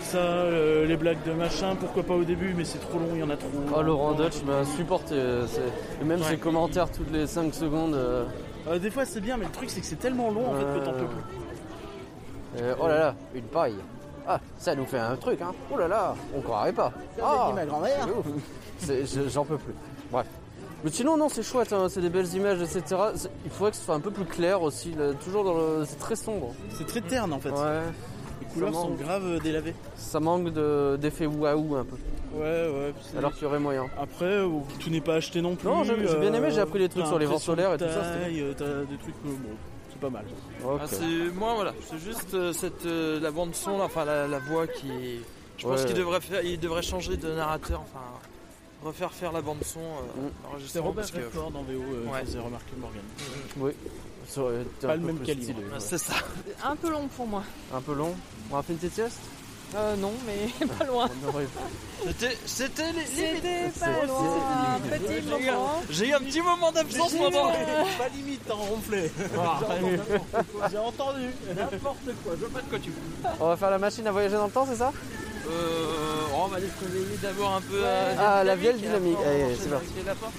ça, 0.00 0.18
euh, 0.18 0.86
les 0.86 0.96
blagues 0.96 1.22
de 1.26 1.32
machin, 1.32 1.74
pourquoi 1.78 2.02
pas 2.02 2.14
au 2.14 2.24
début, 2.24 2.54
mais 2.56 2.64
c'est 2.64 2.78
trop 2.78 2.98
long, 2.98 3.08
il 3.14 3.20
y 3.20 3.22
en 3.22 3.30
a 3.30 3.36
trop. 3.36 3.48
Oh, 3.76 3.82
Laurent 3.82 4.12
Dutch 4.12 4.42
m'a 4.44 4.64
supporté. 4.64 5.14
euh, 5.14 5.46
c'est- 5.46 5.60
Et 6.00 6.04
même 6.04 6.20
Ouais. 6.20 6.26
ses 6.30 6.36
commentaires 6.36 6.90
toutes 6.90 7.10
les 7.12 7.26
5 7.26 7.52
secondes. 7.54 7.94
euh, 7.94 8.24
Euh, 8.68 8.78
des 8.78 8.90
fois 8.90 9.04
c'est 9.04 9.20
bien, 9.20 9.36
mais 9.36 9.44
le 9.44 9.50
truc 9.50 9.68
c'est 9.70 9.80
que 9.80 9.86
c'est 9.86 9.96
tellement 10.00 10.30
long 10.30 10.50
en 10.50 10.54
fait 10.54 10.64
que 10.80 10.84
t'en 10.84 10.92
peux 10.92 11.04
plus. 11.06 12.62
euh, 12.62 12.74
oh 12.80 12.86
là 12.88 12.98
là, 12.98 13.14
une 13.34 13.42
paille. 13.42 13.74
Ah, 14.26 14.40
ça 14.58 14.74
nous 14.74 14.86
fait 14.86 14.98
un 14.98 15.16
truc, 15.16 15.40
hein. 15.42 15.52
Oh 15.72 15.76
là 15.76 15.86
là, 15.88 16.14
on 16.36 16.40
croirait 16.40 16.72
pas. 16.72 16.92
Ah, 17.22 17.52
ma 17.54 17.66
grand-mère. 17.66 18.08
J'en 19.30 19.44
peux 19.44 19.58
plus. 19.58 19.74
Bref. 20.10 20.26
Mais 20.82 20.90
sinon, 20.90 21.16
non, 21.16 21.28
c'est 21.30 21.42
chouette, 21.42 21.72
hein, 21.72 21.86
c'est 21.88 22.00
des 22.02 22.10
belles 22.10 22.32
images, 22.34 22.60
etc. 22.60 22.82
Il 23.44 23.50
faudrait 23.50 23.70
que 23.70 23.76
ce 23.76 23.84
soit 23.84 23.94
un 23.94 24.00
peu 24.00 24.10
plus 24.10 24.24
clair 24.26 24.60
aussi. 24.62 24.92
là, 24.92 25.12
toujours 25.14 25.44
dans 25.44 25.54
le. 25.54 25.84
C'est 25.86 25.98
très 25.98 26.16
sombre. 26.16 26.52
C'est 26.76 26.86
très 26.86 27.00
terne 27.00 27.32
en 27.32 27.38
fait. 27.38 27.50
Ouais. 27.50 27.80
Les 28.40 28.46
couleurs 28.52 28.74
Ça 28.74 28.80
sont 28.80 28.88
manque. 28.90 28.98
grave 28.98 29.22
euh, 29.24 29.38
délavées. 29.40 29.74
Ça 29.96 30.20
manque 30.20 30.52
de- 30.52 30.96
d'effet 31.00 31.26
waouh 31.26 31.76
un 31.76 31.84
peu. 31.84 31.96
Ouais, 32.34 32.40
ouais. 32.42 32.94
c'est- 33.00 33.16
Alors 33.16 33.32
qu'il 33.32 33.44
y 33.44 33.46
aurait 33.46 33.60
moyen. 33.60 33.86
Après, 34.00 34.24
euh, 34.26 34.48
tout 34.80 34.90
n'est 34.90 35.00
pas 35.00 35.14
acheté 35.14 35.40
non 35.40 35.54
plus. 35.54 35.68
Non, 35.68 35.84
j'ai- 35.84 35.96
j'ai 36.06 36.16
bien 36.18 36.34
aimé, 36.34 36.48
j'ai 36.50 36.60
appris 36.60 36.80
des 36.80 36.88
trucs 36.88 37.06
sur 37.06 37.18
les 37.18 37.26
vents 37.26 37.38
solaires 37.38 37.72
et 37.74 37.78
tout 37.78 37.84
ça, 37.84 38.02
c'était 38.12 38.40
euh, 38.42 38.84
des 38.84 38.96
trucs, 38.98 39.14
euh, 39.24 39.28
bon, 39.28 39.56
c'est 39.94 40.00
pas 40.00 40.10
mal. 40.10 40.24
Ah, 40.64 40.84
c'est 40.86 41.34
moi 41.34 41.54
voilà, 41.54 41.72
c'est 41.88 41.98
juste 41.98 42.34
euh, 42.34 42.52
cette 42.52 42.84
euh, 42.86 43.18
la 43.20 43.30
bande 43.30 43.54
son, 43.54 43.78
là, 43.78 43.84
enfin 43.84 44.04
la, 44.04 44.26
la 44.28 44.38
voix 44.40 44.66
qui. 44.66 45.20
Je 45.56 45.62
pense 45.66 45.80
Ouais. 45.80 45.86
qu'il 45.86 45.94
devrait 45.96 46.20
faire, 46.20 46.42
il 46.44 46.58
devrait 46.60 46.82
changer 46.82 47.16
de 47.16 47.32
narrateur. 47.32 47.80
Enfin, 47.82 48.00
refaire 48.84 49.12
faire 49.12 49.32
la 49.32 49.40
bande 49.40 49.62
son. 49.64 49.78
euh, 49.80 49.82
Mm. 49.82 50.30
C'est 50.42 50.48
enregistrement, 50.50 50.86
Robert 50.88 51.04
parce 51.04 51.10
que- 51.12 51.18
Redford 51.24 51.46
en 51.56 51.62
VO, 51.62 51.72
euh, 51.72 52.12
Ouais. 52.12 52.20
faisait 52.24 52.38
remarquer 52.40 52.72
Morgan. 52.78 53.02
Oui. 53.58 53.72
Pas 54.80 54.96
le 54.96 55.02
même 55.02 55.18
calibre. 55.20 55.60
C'est 55.78 55.98
ça. 55.98 56.14
Un 56.64 56.76
peu 56.76 56.90
long 56.90 57.06
pour 57.08 57.26
moi. 57.26 57.44
Un 57.72 57.80
peu 57.80 57.94
long. 57.94 58.14
On 58.50 58.56
a 58.56 58.62
fait 58.62 58.72
une 58.72 58.78
petite 58.78 58.94
sieste 58.94 59.20
Euh, 59.76 59.96
non, 59.96 60.12
mais 60.26 60.66
pas 60.78 60.84
loin. 60.84 61.08
C'était, 62.06 62.38
c'était 62.46 62.92
les, 62.92 63.06
C'était 63.06 63.70
pas 63.80 64.06
loin. 64.06 64.40
c'est- 64.90 64.98
Petit 64.98 65.08
J'ai 65.28 65.44
eu 65.44 65.48
un- 65.48 65.52
moment. 65.54 65.82
J'ai 65.90 66.08
eu 66.08 66.12
un 66.14 66.20
petit 66.20 66.40
moment 66.42 66.72
d'absence 66.72 67.12
pendant. 67.14 67.48
Pas 67.50 68.08
limite, 68.14 68.42
t'as 68.46 68.54
ronflé. 68.54 69.10
J'ai 70.70 70.78
entendu 70.78 71.30
n'importe 71.56 71.98
quoi. 72.22 72.34
Je 72.34 72.40
vois 72.46 72.50
pas 72.50 72.60
de 72.60 72.68
quoi 72.70 72.78
tu 72.78 72.90
parles. 73.22 73.34
On 73.40 73.48
va 73.48 73.56
faire 73.56 73.70
la 73.70 73.78
machine 73.78 74.06
à 74.06 74.12
voyager 74.12 74.36
dans 74.36 74.46
le 74.46 74.52
temps, 74.52 74.66
c'est 74.70 74.76
ça? 74.78 74.92
Euh, 75.50 75.86
on 76.34 76.46
va 76.46 76.56
aller 76.56 76.68
se 76.68 76.84
réveiller 76.84 77.16
d'abord 77.20 77.54
un 77.56 77.60
peu 77.60 77.84
à 77.84 78.38
Ah, 78.38 78.44
la 78.44 78.56
Vienne 78.56 78.76
dynamique. 78.78 79.18
Allez, 79.26 79.56
c'est 79.60 79.70
parti. 79.70 79.86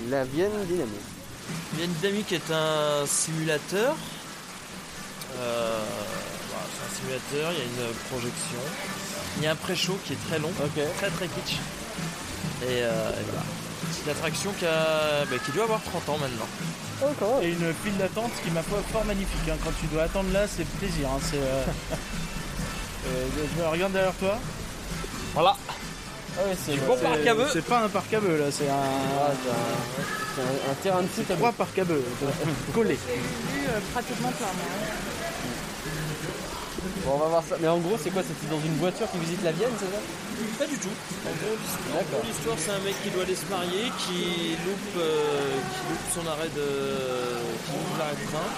La 0.10 0.24
Vienne 0.24 0.52
dynamique. 0.68 0.94
Vienne 1.74 1.92
Dynamique 2.02 2.32
est 2.32 2.52
un 2.52 3.06
simulateur. 3.06 3.96
Euh, 5.38 5.80
voilà, 6.50 6.66
c'est 6.72 6.86
un 6.86 6.96
simulateur, 6.98 7.52
il 7.52 7.58
y 7.58 7.62
a 7.62 7.88
une 7.88 7.94
projection. 8.10 8.60
Il 9.38 9.44
y 9.44 9.48
a 9.48 9.52
un 9.52 9.56
pré-show 9.56 9.98
qui 10.06 10.14
est 10.14 10.28
très 10.30 10.40
long, 10.40 10.52
très 10.98 11.10
très 11.10 11.28
kitsch. 11.28 11.58
Et, 12.64 12.82
euh, 12.84 13.10
et 13.12 13.24
voilà. 13.30 13.44
C'est 13.92 14.04
une 14.06 14.12
attraction 14.12 14.52
qui, 14.58 14.66
a- 14.66 15.26
bah, 15.30 15.36
qui 15.46 15.52
doit 15.52 15.64
avoir 15.66 15.82
30 15.84 16.10
ans 16.10 16.18
maintenant. 16.18 16.48
Et 17.42 17.50
une 17.50 17.74
file 17.84 17.98
d'attente 17.98 18.32
qui 18.44 18.50
m'a 18.52 18.64
foi 18.64 18.80
fort 18.92 19.04
magnifique. 19.06 19.48
hein. 19.50 19.58
Quand 19.64 19.72
tu 19.80 19.88
dois 19.88 20.04
attendre 20.04 20.32
là, 20.32 20.46
c'est 20.48 20.66
plaisir. 20.80 21.10
hein. 21.14 21.20
C'est, 21.22 21.38
euh, 21.38 21.64
euh, 23.08 23.26
je 23.56 23.62
me 23.62 23.68
regarde 23.68 23.92
derrière 23.92 24.14
toi. 24.14 24.38
Voilà. 25.34 25.58
Ah 26.38 26.48
ouais, 26.48 26.56
c'est 26.66 26.74
Du 26.74 26.80
bon 26.80 26.96
c'est- 26.98 27.04
parc 27.04 27.28
à 27.28 27.34
bœufs. 27.36 27.50
C'est 27.52 27.66
pas 27.66 27.80
un 27.84 27.90
parc 27.90 28.14
à 28.14 28.20
bœufs 28.22 28.38
là, 28.38 28.46
c'est 28.52 28.70
un, 28.70 28.74
Ah, 28.74 29.32
c'est 30.36 30.42
un, 30.72 30.74
terrain 30.84 31.02
de 31.02 31.08
foot 31.08 31.30
à 31.32 31.36
trois 31.36 31.52
parcs 31.52 31.80
à 31.80 31.84
bœufs 31.84 32.04
collés. 32.74 32.98
Euh, 33.10 33.80
pratiquement 33.94 34.30
plein. 34.30 34.48
Bon, 37.06 37.12
on 37.16 37.18
va 37.18 37.28
voir 37.28 37.44
ça. 37.48 37.56
Mais 37.62 37.68
en 37.68 37.78
gros, 37.80 37.98
c'est 38.02 38.10
quoi 38.12 38.22
C'était 38.24 38.50
dans 38.54 38.62
une 38.62 38.78
voiture 38.78 39.10
qui 39.12 39.18
visite 39.20 39.44
la 39.44 39.52
Vienne, 39.52 39.74
c'est 39.80 39.92
ça? 39.92 40.02
Pas 40.60 40.66
du 40.68 40.78
tout. 40.78 40.90
En 41.26 41.34
gros, 41.36 41.56
l'histoire- 42.28 42.58
c'est 42.60 42.72
un 42.72 42.84
mec 42.86 42.96
qui 43.04 43.10
doit 43.10 43.24
aller 43.24 43.36
se 43.36 43.48
marier, 43.50 43.92
qui 44.04 44.56
loupe, 44.66 44.96
euh, 44.98 45.60
qui 45.74 45.82
loupe 45.90 46.08
son 46.14 46.26
arrêt 46.30 46.52
de, 46.56 46.68
qui 47.66 47.72
loupe 47.76 47.98
l'arrêt 48.00 48.16
de 48.20 48.28
train. 48.32 48.50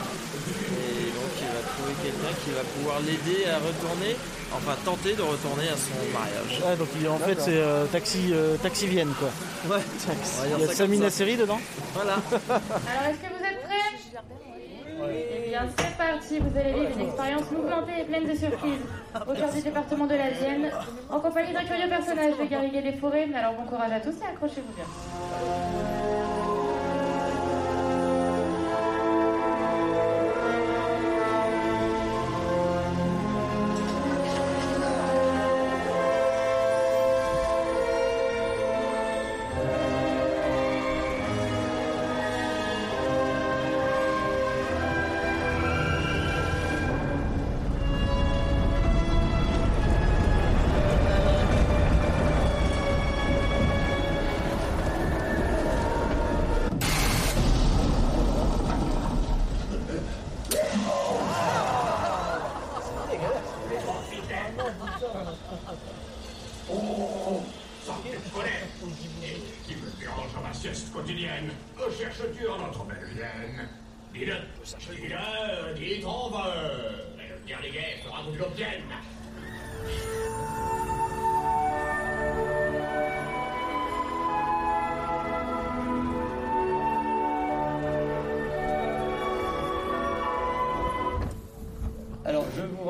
Et 0.77 1.09
donc, 1.13 1.31
il 1.41 1.49
va 1.49 1.61
trouver 1.75 1.93
quelqu'un 2.03 2.33
qui 2.43 2.49
va 2.51 2.63
pouvoir 2.75 2.97
l'aider 3.01 3.45
à 3.49 3.57
retourner, 3.57 4.15
enfin 4.53 4.75
tenter 4.85 5.13
de 5.13 5.21
retourner 5.21 5.67
à 5.69 5.77
son 5.77 5.97
mariage. 6.13 6.61
Ouais, 6.65 6.75
donc 6.77 6.87
il- 6.99 7.07
en 7.07 7.17
fait 7.19 7.37
c'est 7.39 7.57
euh, 7.57 7.85
taxi, 7.85 8.29
euh, 8.31 8.55
taxi 8.57 8.87
Vienne 8.87 9.13
quoi. 9.19 9.29
Ouais. 9.75 9.83
Il 10.59 10.65
y 10.65 10.69
a 10.69 10.73
Samina 10.73 11.09
Seri 11.09 11.35
dedans? 11.37 11.59
Voilà. 11.93 12.13
Alors, 12.13 12.61
est-ce 13.09 13.17
que 13.21 13.33
vous 13.33 13.36
Eh 15.03 15.49
bien, 15.49 15.61
c'est 15.77 15.97
parti. 15.97 16.39
Vous 16.39 16.57
allez 16.57 16.73
vivre 16.73 16.91
une 16.95 17.07
expérience 17.07 17.51
mouvementée 17.51 18.01
et 18.01 18.05
pleine 18.05 18.27
de 18.27 18.35
surprises 18.35 18.81
au 19.15 19.33
cœur 19.33 19.51
du 19.51 19.61
département 19.61 20.07
de 20.07 20.15
la 20.15 20.29
Vienne, 20.29 20.69
en 21.09 21.19
compagnie 21.19 21.53
d'un 21.53 21.63
curieux 21.63 21.89
personnage 21.89 22.37
de 22.37 22.45
Garriguet 22.45 22.81
des 22.81 22.93
Forêts. 22.93 23.27
Alors, 23.35 23.53
bon 23.53 23.65
courage 23.65 23.91
à 23.91 23.99
tous 23.99 24.15
et 24.21 24.27
accrochez-vous 24.31 24.73
bien. 24.73 24.85
Qui 69.67 69.75
me 69.75 69.99
dérange 69.99 70.33
dans 70.33 70.41
ma 70.41 70.53
sieste 70.53 70.91
quotidienne 70.91 71.51
Que 71.77 71.91
cherches-tu 71.91 72.47
en 72.47 72.57
notre 72.59 72.83
belle 72.85 73.09
Vienne 73.13 73.69
Dis-le 74.13 74.35
Dis-le 74.95 75.73
Dis 75.75 76.01
ton 76.01 76.29
veut 76.29 77.13
Et 77.23 77.29
le 77.29 77.37
bien 77.45 77.57
des 77.61 77.69
guerres 77.69 78.03
fera 78.03 78.23
que 78.23 78.31
tu 78.31 78.37
l'obtiennes 78.39 78.93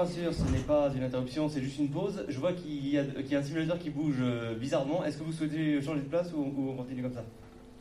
rassure, 0.07 0.33
ce 0.33 0.51
n'est 0.51 0.59
pas 0.59 0.89
une 0.95 1.03
interruption, 1.03 1.49
c'est 1.49 1.61
juste 1.61 1.79
une 1.79 1.89
pause. 1.89 2.25
Je 2.27 2.39
vois 2.39 2.53
qu'il 2.53 2.87
y, 2.87 2.97
a 2.97 3.39
un 3.39 3.43
simulateur 3.43 3.77
qui 3.77 3.89
bouge 3.89 4.17
euh, 4.19 4.55
bizarrement. 4.55 5.03
Est-ce 5.03 5.17
que 5.17 5.23
vous 5.23 5.31
souhaitez 5.31 5.81
changer 5.81 6.01
de 6.01 6.07
place 6.07 6.31
ou, 6.33 6.53
on 6.69 6.75
continue 6.75 7.01
comme 7.01 7.13
ça? 7.13 7.23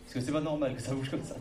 Parce 0.02 0.14
que 0.14 0.20
c'est 0.20 0.32
pas 0.32 0.40
normal 0.40 0.74
que 0.74 0.82
ça 0.82 0.94
bouge 0.94 1.10
comme 1.10 1.22
ça. 1.22 1.36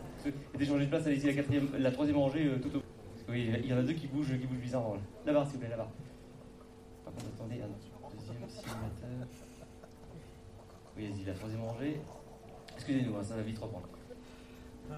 Et 0.58 0.64
changer 0.64 0.84
de 0.84 0.90
place, 0.90 1.06
allez-y, 1.06 1.34
la, 1.34 1.78
la 1.78 1.90
troisième 1.90 2.18
rangée 2.18 2.46
euh, 2.46 2.58
tout 2.58 2.68
au 2.68 2.80
Parce 2.80 3.24
que 3.26 3.32
oui, 3.32 3.50
il 3.62 3.66
y 3.66 3.72
en 3.72 3.78
a 3.78 3.82
deux 3.82 3.92
qui 3.92 4.06
bougent, 4.06 4.38
qui 4.38 4.46
bougent 4.46 4.58
bizarrement. 4.58 4.94
là. 4.94 5.00
Là-bas, 5.26 5.44
s'il 5.44 5.54
vous 5.54 5.60
plaît, 5.60 5.70
là-bas. 5.70 5.88
Par 7.04 7.14
contre, 7.14 7.26
attendez, 7.36 7.56
deuxième 8.18 8.48
simulateur. 8.48 9.28
Oui, 10.96 11.08
vas-y, 11.08 11.24
la 11.24 11.34
troisième 11.34 11.62
rangée. 11.62 12.00
Excusez-nous, 12.76 13.16
hein, 13.16 13.22
ça 13.22 13.36
va 13.36 13.42
vite 13.42 13.58
reprendre. 13.58 13.88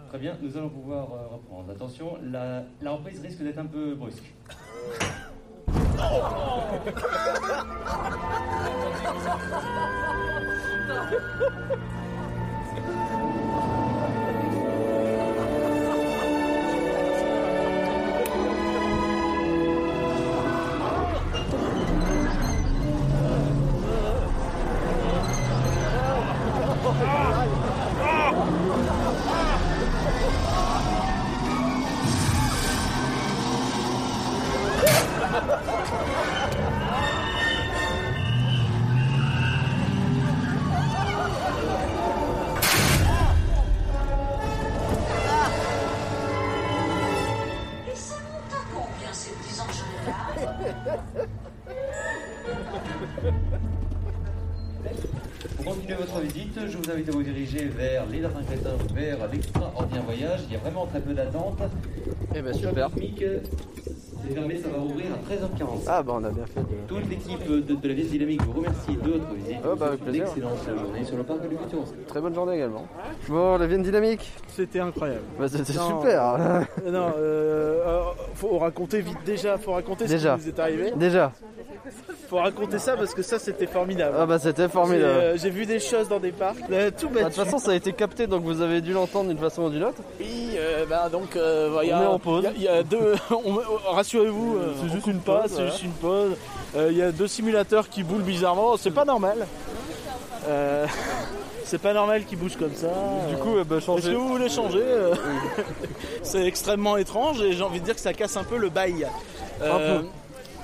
Très 0.09 0.18
bien, 0.18 0.37
nous 0.42 0.55
allons 0.55 0.68
pouvoir 0.68 1.12
euh, 1.12 1.27
reprendre. 1.29 1.70
Attention, 1.70 2.18
la, 2.22 2.64
la 2.83 2.90
reprise 2.90 3.20
risque 3.20 3.42
d'être 3.42 3.59
un 3.59 3.66
peu 3.66 3.94
brusque. 3.94 4.35
진짜. 5.98 6.06
어. 6.06 6.84
diriger 57.48 57.68
vers 57.68 58.06
les 58.06 58.18
Crétins, 58.20 58.76
vers 58.94 59.28
l'extraordinaire 59.30 60.02
voyage. 60.04 60.40
Il 60.48 60.52
y 60.52 60.56
a 60.56 60.58
vraiment 60.61 60.87
très 60.87 61.00
peu 61.00 61.12
d'attente. 61.14 61.58
Eh 62.34 62.42
ben 62.42 62.52
super. 62.52 62.90
C'est 64.20 64.34
fermé, 64.34 64.56
ça 64.56 64.68
va 64.68 64.78
ouvrir 64.78 65.06
à 65.12 65.32
13h40. 65.32 65.84
Ah 65.87 66.02
bah 66.02 66.14
on 66.16 66.24
a 66.24 66.30
bien 66.30 66.44
fait 66.46 66.61
de... 66.61 66.66
Toute 66.88 67.08
l'équipe 67.08 67.46
de, 67.48 67.61
de 67.61 67.88
la 67.88 67.94
Vienne 67.94 68.08
Dynamique 68.08 68.42
vous 68.42 68.52
remercie 68.52 68.96
de 68.96 69.11
votre 69.12 69.32
visite. 69.32 69.58
Oh, 69.64 69.76
bah, 69.76 69.87
avec 69.87 70.00
plaisir. 70.00 70.24
Excellente 70.24 70.58
journée 70.76 71.04
sur 71.04 71.16
le 71.16 71.22
parc 71.22 71.48
du 71.48 71.56
futur. 71.56 71.84
Très 72.08 72.20
bonne 72.20 72.34
journée 72.34 72.56
également. 72.56 72.87
Bon, 73.28 73.56
la 73.56 73.66
Vienne 73.68 73.82
dynamique 73.82 74.32
C'était 74.48 74.80
incroyable. 74.80 75.22
Bah, 75.38 75.48
C'était 75.48 75.72
Non, 75.74 76.00
super 76.00 76.34
euh, 76.40 76.61
non, 76.90 77.12
euh, 77.16 77.80
euh, 77.87 78.02
faut 78.34 78.58
raconter 78.58 79.00
vite 79.02 79.18
déjà, 79.24 79.56
faut 79.56 79.72
raconter 79.72 80.06
Déjà. 80.06 80.37
ce 80.37 80.42
qui 80.42 80.48
nous 80.48 80.54
est 80.56 80.61
arrivé. 80.61 80.92
Déjà. 80.96 81.32
Faut 82.29 82.37
raconter 82.37 82.79
ça 82.79 82.95
parce 82.97 83.14
que 83.14 83.23
ça 83.23 83.38
c'était 83.38 83.67
formidable. 83.67 84.14
Ah 84.21 84.27
bah 84.27 84.38
c'était 84.38 84.64
J'ai 84.64 84.69
formidable. 84.69 85.05
euh, 85.07 85.37
j'ai 85.38 85.49
vu 85.49 85.64
des 85.64 85.81
choses 85.81 86.09
dans 86.09 86.21
des 86.21 86.31
parcs, 86.33 86.57
euh, 86.71 86.91
tout 86.91 87.09
Bah, 87.09 87.14
bête. 87.23 87.25
De 87.31 87.35
toute 87.35 87.45
façon 87.45 87.59
ça 87.59 87.71
a 87.71 87.75
été 87.75 87.93
capté 87.95 88.27
donc 88.27 88.43
vous 88.45 88.61
avez 88.61 88.83
dû 88.83 88.93
l'entendre 88.93 89.31
d'une 89.31 89.38
façon 89.38 89.62
ou 89.62 89.71
d'une 89.71 89.85
autre. 89.85 90.03
Oui, 90.21 90.51
euh, 90.57 90.85
bah 90.85 91.09
donc 91.11 91.37
euh, 91.37 91.71
il 91.83 91.88
y 91.88 91.93
a- 91.93 91.99
On 91.99 92.03
est 92.03 92.07
en 92.07 92.19
pause. 92.19 92.45
Il 92.57 92.62
y, 92.62 92.69
a- 92.69 92.73
il 92.73 92.77
y 92.77 92.81
a 92.81 92.83
deux. 92.83 93.14
on- 93.31 93.93
Rassurez-vous, 93.95 94.57
euh, 94.57 94.73
c'est 94.83 94.93
juste 94.93 95.07
une 95.07 95.21
pause. 95.21 95.41
C'est 95.49 95.67
juste 95.67 95.83
une 95.85 95.93
pause. 95.93 96.33
Euh, 96.77 96.88
Il 96.91 96.99
y 96.99 97.03
a 97.03 97.12
deux 97.12 97.29
simulateurs 97.29 97.88
qui 97.88 98.03
boulent 98.03 98.23
bizarrement. 98.23 98.77
C'est 98.77 98.91
pas 98.91 99.07
normal. 99.07 99.47
Euh, 100.49 100.87
C'est 101.64 101.79
pas 101.83 101.93
normal 101.93 102.25
qu'il 102.25 102.38
bouge 102.38 102.57
comme 102.59 102.75
ça. 102.75 102.88
Du 103.29 103.37
coup, 103.37 103.57
euh, 103.59 103.64
bah, 103.64 103.79
changer. 103.79 104.03
Est-ce 104.05 104.11
que 104.12 104.17
vous 104.17 104.29
voulez 104.29 104.49
changer 104.49 104.81
euh, 104.83 105.14
C'est 106.23 106.47
extrêmement 106.47 106.97
étrange 106.97 107.43
et 107.43 107.53
j'ai 107.53 107.62
envie 107.62 107.81
de 107.81 107.85
dire 107.85 107.95
que 107.95 108.01
ça 108.01 108.14
casse 108.14 108.37
un 108.38 108.45
peu 108.45 108.57
le 108.57 108.71
bail. 108.71 109.07
Un 109.62 109.77
peu. 109.79 110.05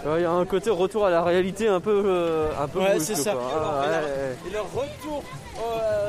Ouais, 0.04 0.20
Il 0.20 0.22
y 0.22 0.26
a 0.26 0.30
un 0.30 0.44
côté 0.44 0.70
retour 0.70 1.06
à 1.06 1.10
la 1.10 1.22
réalité 1.22 1.66
un 1.68 1.80
peu, 1.80 2.02
euh, 2.04 2.50
un 2.60 2.68
peu 2.68 2.78
Ouais, 2.80 3.00
c'est 3.00 3.14
ça. 3.14 3.32
quoi. 3.32 3.42
Ah, 3.54 3.80
ouais, 3.80 3.88
ouais. 3.88 4.36
Et 4.46 4.50
le 4.52 4.60
retour 4.60 5.22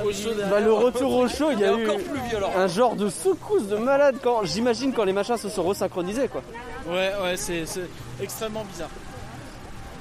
Au 0.05 0.11
chaud 0.11 0.29
Bah, 0.49 0.59
le 0.59 0.73
retour 0.73 1.15
au 1.15 1.27
chaud, 1.27 1.49
il 1.51 1.59
y 1.59 1.63
a 1.63 1.71
eu 1.71 1.83
encore 1.85 1.97
plus 1.99 2.19
violent. 2.29 2.49
un 2.57 2.67
genre 2.67 2.95
de 2.95 3.09
secousse 3.09 3.67
de 3.67 3.77
malade 3.77 4.15
quand 4.23 4.43
j'imagine 4.43 4.91
quand 4.93 5.03
les 5.05 5.13
machins 5.13 5.37
se 5.37 5.49
sont 5.49 5.63
resynchronisés 5.63 6.27
quoi. 6.27 6.41
Ouais, 6.87 7.11
ouais, 7.23 7.37
c'est 7.37 7.63
extrêmement 8.21 8.63
bizarre. 8.65 8.89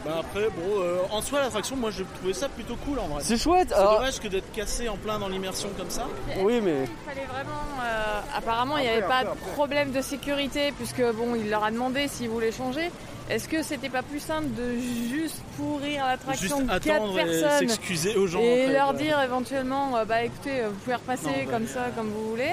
Bah 0.05 0.17
après, 0.21 0.49
bon, 0.51 0.81
euh, 0.83 0.97
en 1.13 1.23
soi, 1.23 1.41
l'attraction, 1.41 1.77
moi, 1.77 1.91
je 1.91 2.03
trouvais 2.19 2.35
ça 2.35 2.47
plutôt 2.51 2.77
cool 2.87 2.99
en 2.99 3.07
vrai. 3.07 3.23
C'est 3.25 3.39
chouette. 3.39 3.69
C'est 3.71 3.75
alors- 3.75 3.97
dommage 4.01 4.21
que 4.21 4.29
d'être 4.29 4.53
cassé 4.53 4.87
en 4.87 4.97
plein 4.97 5.19
dans 5.19 5.29
l'immersion 5.29 5.71
comme 5.79 5.89
ça. 5.89 6.07
Oui, 6.43 6.61
mais 6.63 6.83
Il 6.83 7.09
fallait 7.09 7.27
vraiment. 7.27 7.61
euh, 7.83 8.21
apparemment, 8.37 8.77
il 8.77 8.83
n'y 8.83 8.89
avait 8.91 9.01
pas 9.07 9.25
de 9.25 9.31
problème 9.55 9.93
de 9.93 10.03
sécurité, 10.03 10.73
puisque 10.77 11.01
bon, 11.15 11.35
il 11.35 11.49
leur 11.49 11.65
a 11.65 11.71
demandé 11.71 12.07
s'ils 12.09 12.29
voulaient 12.29 12.53
changer. 12.53 12.91
Est-ce 13.31 13.49
que 13.49 13.63
c'était 13.63 13.89
pas 13.89 14.03
plus 14.03 14.21
simple 14.21 14.49
de 14.55 14.77
juste 15.11 15.37
pourrir 15.57 16.05
l'attraction 16.05 16.61
de 16.61 16.67
4 16.67 16.75
attendre 16.91 17.19
et 17.19 17.25
personnes 17.25 17.59
s'excuser 17.69 18.17
aux 18.17 18.27
gens. 18.27 18.41
et 18.41 18.63
après, 18.65 18.73
leur 18.75 18.95
dire 18.95 19.21
éventuellement, 19.23 19.97
euh, 19.97 20.05
bah 20.05 20.23
écoutez, 20.25 20.61
euh, 20.61 20.69
vous 20.69 20.75
pouvez 20.77 20.97
repasser 20.97 21.27
Non, 21.27 21.33
bah. 21.47 21.53
comme 21.53 21.67
ça, 21.67 21.81
comme 21.97 22.09
vous 22.09 22.29
voulez, 22.31 22.53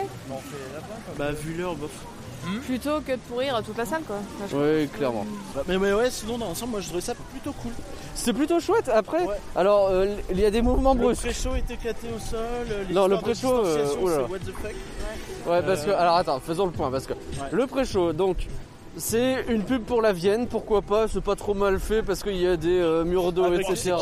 Bah, 1.18 1.32
vu 1.34 1.56
l'heure, 1.56 1.76
bof. 1.76 1.92
plutôt 2.66 3.02
que 3.02 3.12
de 3.12 3.18
pourrir 3.18 3.62
toute 3.66 3.78
la 3.78 3.86
salle, 3.86 4.04
quoi. 4.04 4.16
Enfin, 4.46 4.58
oui, 4.58 4.88
clairement. 4.88 5.26
Bah, 5.54 5.64
mais, 5.68 5.78
mais 5.78 5.92
ouais, 5.92 6.10
sinon, 6.10 6.38
dans 6.38 6.46
l'ensemble, 6.48 6.72
moi, 6.72 6.80
je 6.80 6.88
trouvais 6.88 7.02
ça 7.02 7.16
plutôt 7.32 7.52
cool. 7.52 7.72
C'est 8.16 8.32
plutôt 8.34 8.60
chouette. 8.62 8.88
Après, 8.90 9.26
alors 9.58 9.90
euh, 9.90 10.16
il 10.32 10.40
y 10.40 10.46
a 10.46 10.52
des 10.52 10.62
mouvements 10.62 10.94
Le 10.94 11.00
brusques. 11.02 11.22
pré-show 11.24 11.56
est 11.56 11.70
éclaté 11.70 12.08
au 12.16 12.20
sol. 12.20 12.40
Non, 12.92 13.08
le 13.08 13.18
pré-show, 13.18 13.66
euh, 13.66 13.84
distanciation, 13.84 14.00
oh 14.04 14.10
là 14.10 14.16
là. 14.18 14.24
c'est 14.26 14.32
what 14.32 14.40
the 14.40 14.56
fuck. 14.56 15.52
Ouais, 15.52 15.62
parce 15.64 15.86
que 15.86 15.92
alors 15.92 16.16
attends, 16.16 16.40
faisons 16.40 16.66
le 16.66 16.72
point 16.72 16.90
parce 16.92 17.08
que 17.08 17.14
le 17.52 17.68
pré-show, 17.68 18.14
donc 18.14 18.48
c'est 18.98 19.46
une 19.50 19.64
pub 19.64 19.84
pour 19.84 20.02
la 20.02 20.12
Vienne, 20.14 20.48
pourquoi 20.48 20.82
pas, 20.82 21.08
c'est 21.08 21.22
pas 21.24 21.36
trop 21.36 21.54
mal 21.54 21.80
fait 21.80 22.02
parce 22.04 22.24
qu'il 22.24 22.36
y 22.38 22.48
a 22.48 22.58
des 22.58 22.80
euh, 22.80 23.04
murs 23.04 23.32
d'eau, 23.32 23.46
Avec 23.46 23.62
etc.. 23.70 23.96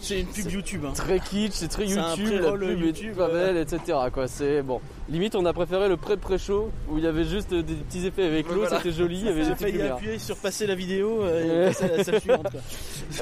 C'est- 0.00 0.20
une 0.20 0.26
pub 0.26 0.50
YouTube. 0.50 0.84
hein. 0.86 0.92
Très 0.94 1.20
kitsch, 1.20 1.52
c'est 1.52 1.68
très 1.68 1.86
YouTube, 1.86 2.40
la 2.42 2.52
pub 2.52 2.80
YouTube, 2.80 3.12
est 3.14 3.16
pas 3.18 3.28
belle, 3.28 3.56
etc. 3.56 3.80
Quoi, 4.12 4.28
c'est 4.28 4.62
bon. 4.62 4.80
Limite, 5.08 5.36
on 5.36 5.46
a 5.46 5.52
préféré 5.52 5.88
le 5.88 5.96
pré-pré-show 5.96 6.70
où 6.90 6.98
il 6.98 7.04
y 7.04 7.06
avait 7.06 7.22
juste 7.24 7.54
des 7.54 7.62
petits 7.74 8.06
effets 8.06 8.24
avec 8.26 8.48
l'eau, 8.48 8.56
Voilà. 8.62 8.78
c'était 8.78 8.90
joli, 8.90 9.20
il 9.20 9.26
y 9.26 9.28
avait 9.28 9.44
des 9.44 9.50
petites 9.52 9.68
lumières. 9.72 9.94
appuyer 9.94 10.18
sur 10.18 10.36
passer 10.36 10.66
la 10.66 10.74
vidéo 10.74 11.20
euh, 11.22 11.66
et 11.66 11.72
passer 11.72 11.84
à 11.84 11.96
la 11.96 12.04
salle 12.04 12.20
suivante. 12.20 12.46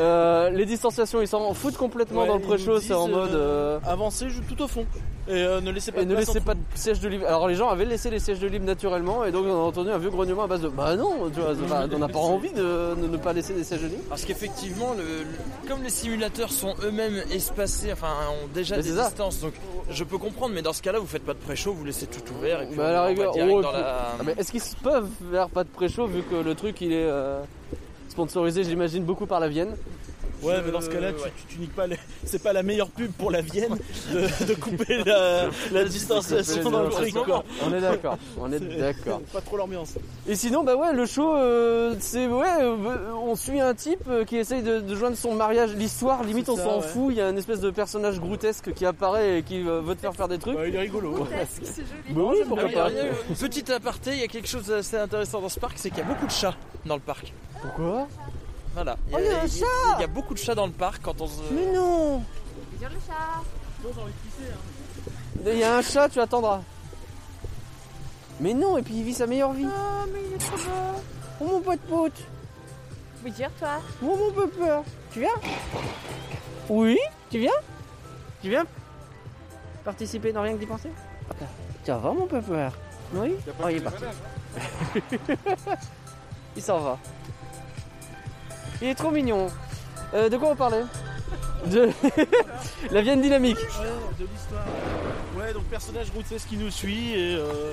Euh, 0.01 0.49
les 0.51 0.65
distanciations, 0.65 1.21
ils 1.21 1.29
s'en 1.29 1.53
foutent 1.53 1.77
complètement 1.77 2.23
Ouais, 2.23 2.27
dans 2.27 2.39
le 2.39 2.41
nous 2.45 2.81
c'est 2.81 2.95
en 2.95 3.07
mode. 3.07 3.31
euh, 3.35 3.79
euh, 3.79 3.79
Avancez 3.85 4.27
tout 4.49 4.61
au 4.63 4.67
fond. 4.67 4.87
Et 5.29 5.33
euh, 5.33 5.61
ne 5.61 5.71
laissez 5.71 5.93
pas 5.93 6.01
Et 6.01 6.05
de 6.05 6.11
ne 6.11 6.17
place 6.17 6.27
laissez 6.29 6.41
pas 6.41 6.55
de 6.55 6.61
siège 6.75 7.01
de 7.01 7.09
libre. 7.09 7.27
Alors 7.27 7.47
les 7.49 7.55
gens 7.55 7.69
avaient 7.69 7.85
laissé 7.85 8.11
les 8.11 8.19
sièges 8.19 8.41
de 8.41 8.47
libre 8.47 8.65
naturellement 8.67 9.25
et 9.25 9.31
donc 9.31 9.45
on 9.47 9.53
a 9.53 9.57
entendu 9.57 9.91
un 9.91 9.99
vieux 9.99 10.11
grognement 10.11 10.45
à 10.45 10.47
base 10.47 10.63
de 10.63 10.69
bah 10.69 10.97
non, 10.97 11.31
tu 11.33 11.41
vois, 11.41 11.55
bah, 11.69 11.87
on 11.93 11.99
n'a 11.99 12.09
pas 12.09 12.19
envie 12.19 12.53
de, 12.53 12.95
de 12.95 13.07
ne 13.07 13.17
pas 13.19 13.33
laisser 13.33 13.53
des 13.55 13.63
sièges 13.65 13.83
de 13.83 13.87
libre. 13.89 14.03
Parce 14.09 14.25
qu'effectivement, 14.25 14.95
le, 14.95 15.03
le- 15.03 15.69
comme 15.69 15.83
les 15.83 15.91
simulateurs 15.91 16.51
sont 16.51 16.75
eux-mêmes 16.83 17.23
espacés, 17.31 17.93
enfin 17.93 18.09
ont 18.43 18.49
déjà 18.55 18.77
Mais 18.77 18.83
des 18.83 18.93
distances, 18.93 19.41
donc 19.41 19.53
je 19.91 20.03
peux 20.05 20.19
comprendre, 20.19 20.55
mais 20.55 20.63
dans 20.63 20.73
ce 20.73 20.83
cas-là, 20.83 20.99
vous 20.99 21.07
faites 21.07 21.25
pas 21.25 21.35
de 21.35 21.39
pré-show, 21.39 21.74
vous 21.75 21.85
laissez 21.85 22.07
tout 22.07 22.23
ouvert 22.33 22.63
et 22.63 22.67
puis 22.67 22.77
Bah 22.77 23.07
on 23.09 23.15
la 23.15 23.47
oh, 23.47 23.63
dans 23.63 23.73
la... 23.73 24.15
Ah, 24.19 24.23
mais 24.25 24.35
est-ce 24.39 24.51
qu'ils 24.51 24.63
peuvent 24.83 25.09
faire 25.31 25.49
pas 25.49 25.65
de 25.65 25.69
pré-show 25.69 26.07
vu 26.07 26.23
que 26.23 26.37
le 26.37 26.55
truc 26.55 26.81
il 26.81 26.93
est 26.93 27.07
euh, 27.07 27.43
sponsorisé 28.09 28.65
j'imagine 28.65 29.05
beaucoup 29.05 29.27
par 29.27 29.41
la 29.41 29.49
Vienne? 29.49 29.77
Ouais, 30.45 30.63
mais 30.65 30.71
dans 30.71 30.81
ce 30.81 30.91
cas-là, 30.91 31.13
tu, 31.13 31.23
ouais. 31.23 31.33
tu, 31.49 31.55
tu 31.55 31.61
niques 31.61 31.75
pas 31.75 31.87
les... 31.87 31.97
C'est 32.25 32.43
pas 32.43 32.53
la 32.53 32.63
meilleure 32.63 32.91
pub 32.91 33.11
pour 33.13 33.31
la 33.31 33.41
Vienne 33.41 33.77
de, 34.13 34.45
de 34.47 34.55
couper 34.55 35.03
la, 35.05 35.47
la 35.73 35.85
distanciation 35.89 36.71
dans 36.71 36.83
le 36.83 36.91
truc, 36.91 37.15
quoi. 37.15 37.45
On 37.65 37.73
est 37.73 37.81
d'accord, 37.81 38.19
on 38.39 38.53
est 38.53 38.61
d'accord. 38.61 39.21
Pas 39.33 39.41
trop 39.41 39.57
l'ambiance. 39.57 39.95
Et 40.27 40.37
sinon, 40.37 40.65
bah 40.65 40.77
ouais, 40.77 40.93
le 40.93 41.07
show, 41.07 41.35
euh, 41.37 41.95
c'est 42.01 42.27
ouais, 42.27 42.47
euh, 42.61 43.13
on 43.15 43.35
suit 43.37 43.61
un 43.61 43.75
type 43.75 44.01
euh, 44.09 44.25
qui 44.25 44.37
essaye 44.37 44.63
de, 44.63 44.81
de 44.81 44.95
joindre 44.95 45.17
son 45.17 45.35
mariage, 45.35 45.75
l'histoire, 45.75 46.23
limite 46.25 46.49
on 46.49 46.57
s'en 46.57 46.81
ouais. 46.81 46.87
fout, 46.87 47.07
il 47.11 47.17
y 47.17 47.21
a 47.21 47.29
une 47.29 47.39
espèce 47.39 47.61
de 47.61 47.71
personnage 47.71 48.21
groutesque 48.21 48.73
qui 48.75 48.87
apparaît 48.87 49.39
et 49.39 49.43
qui 49.43 49.63
veut 49.63 49.95
te 49.95 50.01
faire 50.01 50.15
faire 50.15 50.29
des 50.29 50.39
trucs. 50.39 50.57
Ouais, 50.57 50.69
il 50.69 50.75
est 50.75 50.81
rigolo. 50.81 51.27
c'est 51.49 51.77
joli. 51.77 51.87
Bah 52.11 52.23
oui, 52.31 52.39
pourquoi 52.47 52.69
Ah 52.77 52.91
pas. 52.91 53.35
petite 53.35 53.71
aparté, 53.71 54.13
il 54.13 54.21
y 54.21 54.25
a 54.25 54.29
quelque 54.29 54.49
chose 54.49 54.67
d'assez 54.67 54.97
intéressant 54.97 55.41
dans 55.41 55.49
ce 55.49 55.61
parc, 55.61 55.75
c'est 55.77 55.91
qu'il 55.91 55.99
y 55.99 56.03
a 56.03 56.05
beaucoup 56.05 56.27
de 56.27 56.33
chats 56.33 56.55
dans 56.87 56.95
le 56.97 57.01
parc. 57.01 57.33
Pourquoi? 57.63 58.09
Voilà. 58.75 58.97
Oh, 59.13 59.17
il 59.19 59.25
y 59.25 59.29
a 59.29 59.41
un 59.41 59.45
il 59.45 59.51
chat 59.51 59.97
il 59.99 60.01
y 60.01 60.05
a 60.05 60.09
beaucoup 60.09 60.35
de 60.35 60.39
chats 60.39 60.55
dans 60.55 60.67
le 60.67 60.73
parc 60.73 61.03
quand 61.03 61.21
on 61.21 61.27
se... 61.27 61.41
Mais 61.53 61.73
non 61.73 62.23
Dire 62.79 62.91
le 62.91 62.99
chat. 63.07 63.43
Il 65.47 65.59
y 65.59 65.63
a 65.63 65.77
un 65.77 65.83
chat, 65.83 66.09
tu 66.09 66.21
attendras. 66.21 66.63
Mais 68.41 68.55
non, 68.55 68.79
et 68.79 68.83
puis 68.83 68.95
il 68.95 69.05
vit 69.05 69.15
sa 69.15 69.27
meilleure 69.27 69.53
vie. 69.53 69.67
Oh, 69.67 70.09
mais 70.13 70.21
il 70.27 70.35
est 70.35 70.39
trop 70.39 70.57
beau. 70.57 71.01
Oh 71.41 71.45
mon 71.45 71.61
pote 71.61 71.81
pote 71.81 72.23
Oui, 73.25 73.31
dire 73.31 73.51
toi. 73.59 73.81
Oh 74.03 74.33
mon 74.37 74.49
peur 74.49 74.83
Tu 75.13 75.21
viens? 75.21 75.35
Oui 76.69 76.99
Tu 77.31 77.39
viens? 77.39 77.53
Tu 78.43 78.49
viens 78.49 78.65
participer? 79.85 80.33
Dans 80.33 80.43
rien 80.43 80.55
que 80.55 80.59
d'y 80.59 80.67
penser 80.67 80.91
Tiens, 81.85 81.99
va 81.99 82.13
mon 82.13 82.27
peur 82.27 82.73
Oui? 83.13 83.35
Oh, 83.63 83.69
il 83.69 83.77
est 83.77 83.81
parti. 83.81 84.05
il 86.57 86.63
s'en 86.63 86.79
va. 86.79 86.99
Il 88.83 88.89
est 88.89 88.95
trop 88.95 89.11
mignon. 89.11 89.49
Euh, 90.15 90.29
de 90.29 90.37
quoi 90.37 90.51
on 90.51 90.57
parlait 90.57 90.85
De 91.67 91.89
la 92.91 93.03
Vienne 93.03 93.21
dynamique. 93.23 93.57
Ouais, 93.57 94.17
de 94.19 94.27
l'histoire. 94.33 94.67
Ouais, 95.37 95.53
donc 95.53 95.65
personnage 95.65 96.13
grotesque 96.13 96.49
qui 96.49 96.57
nous 96.57 96.71
suit 96.71 97.13
et, 97.15 97.35
euh, 97.37 97.73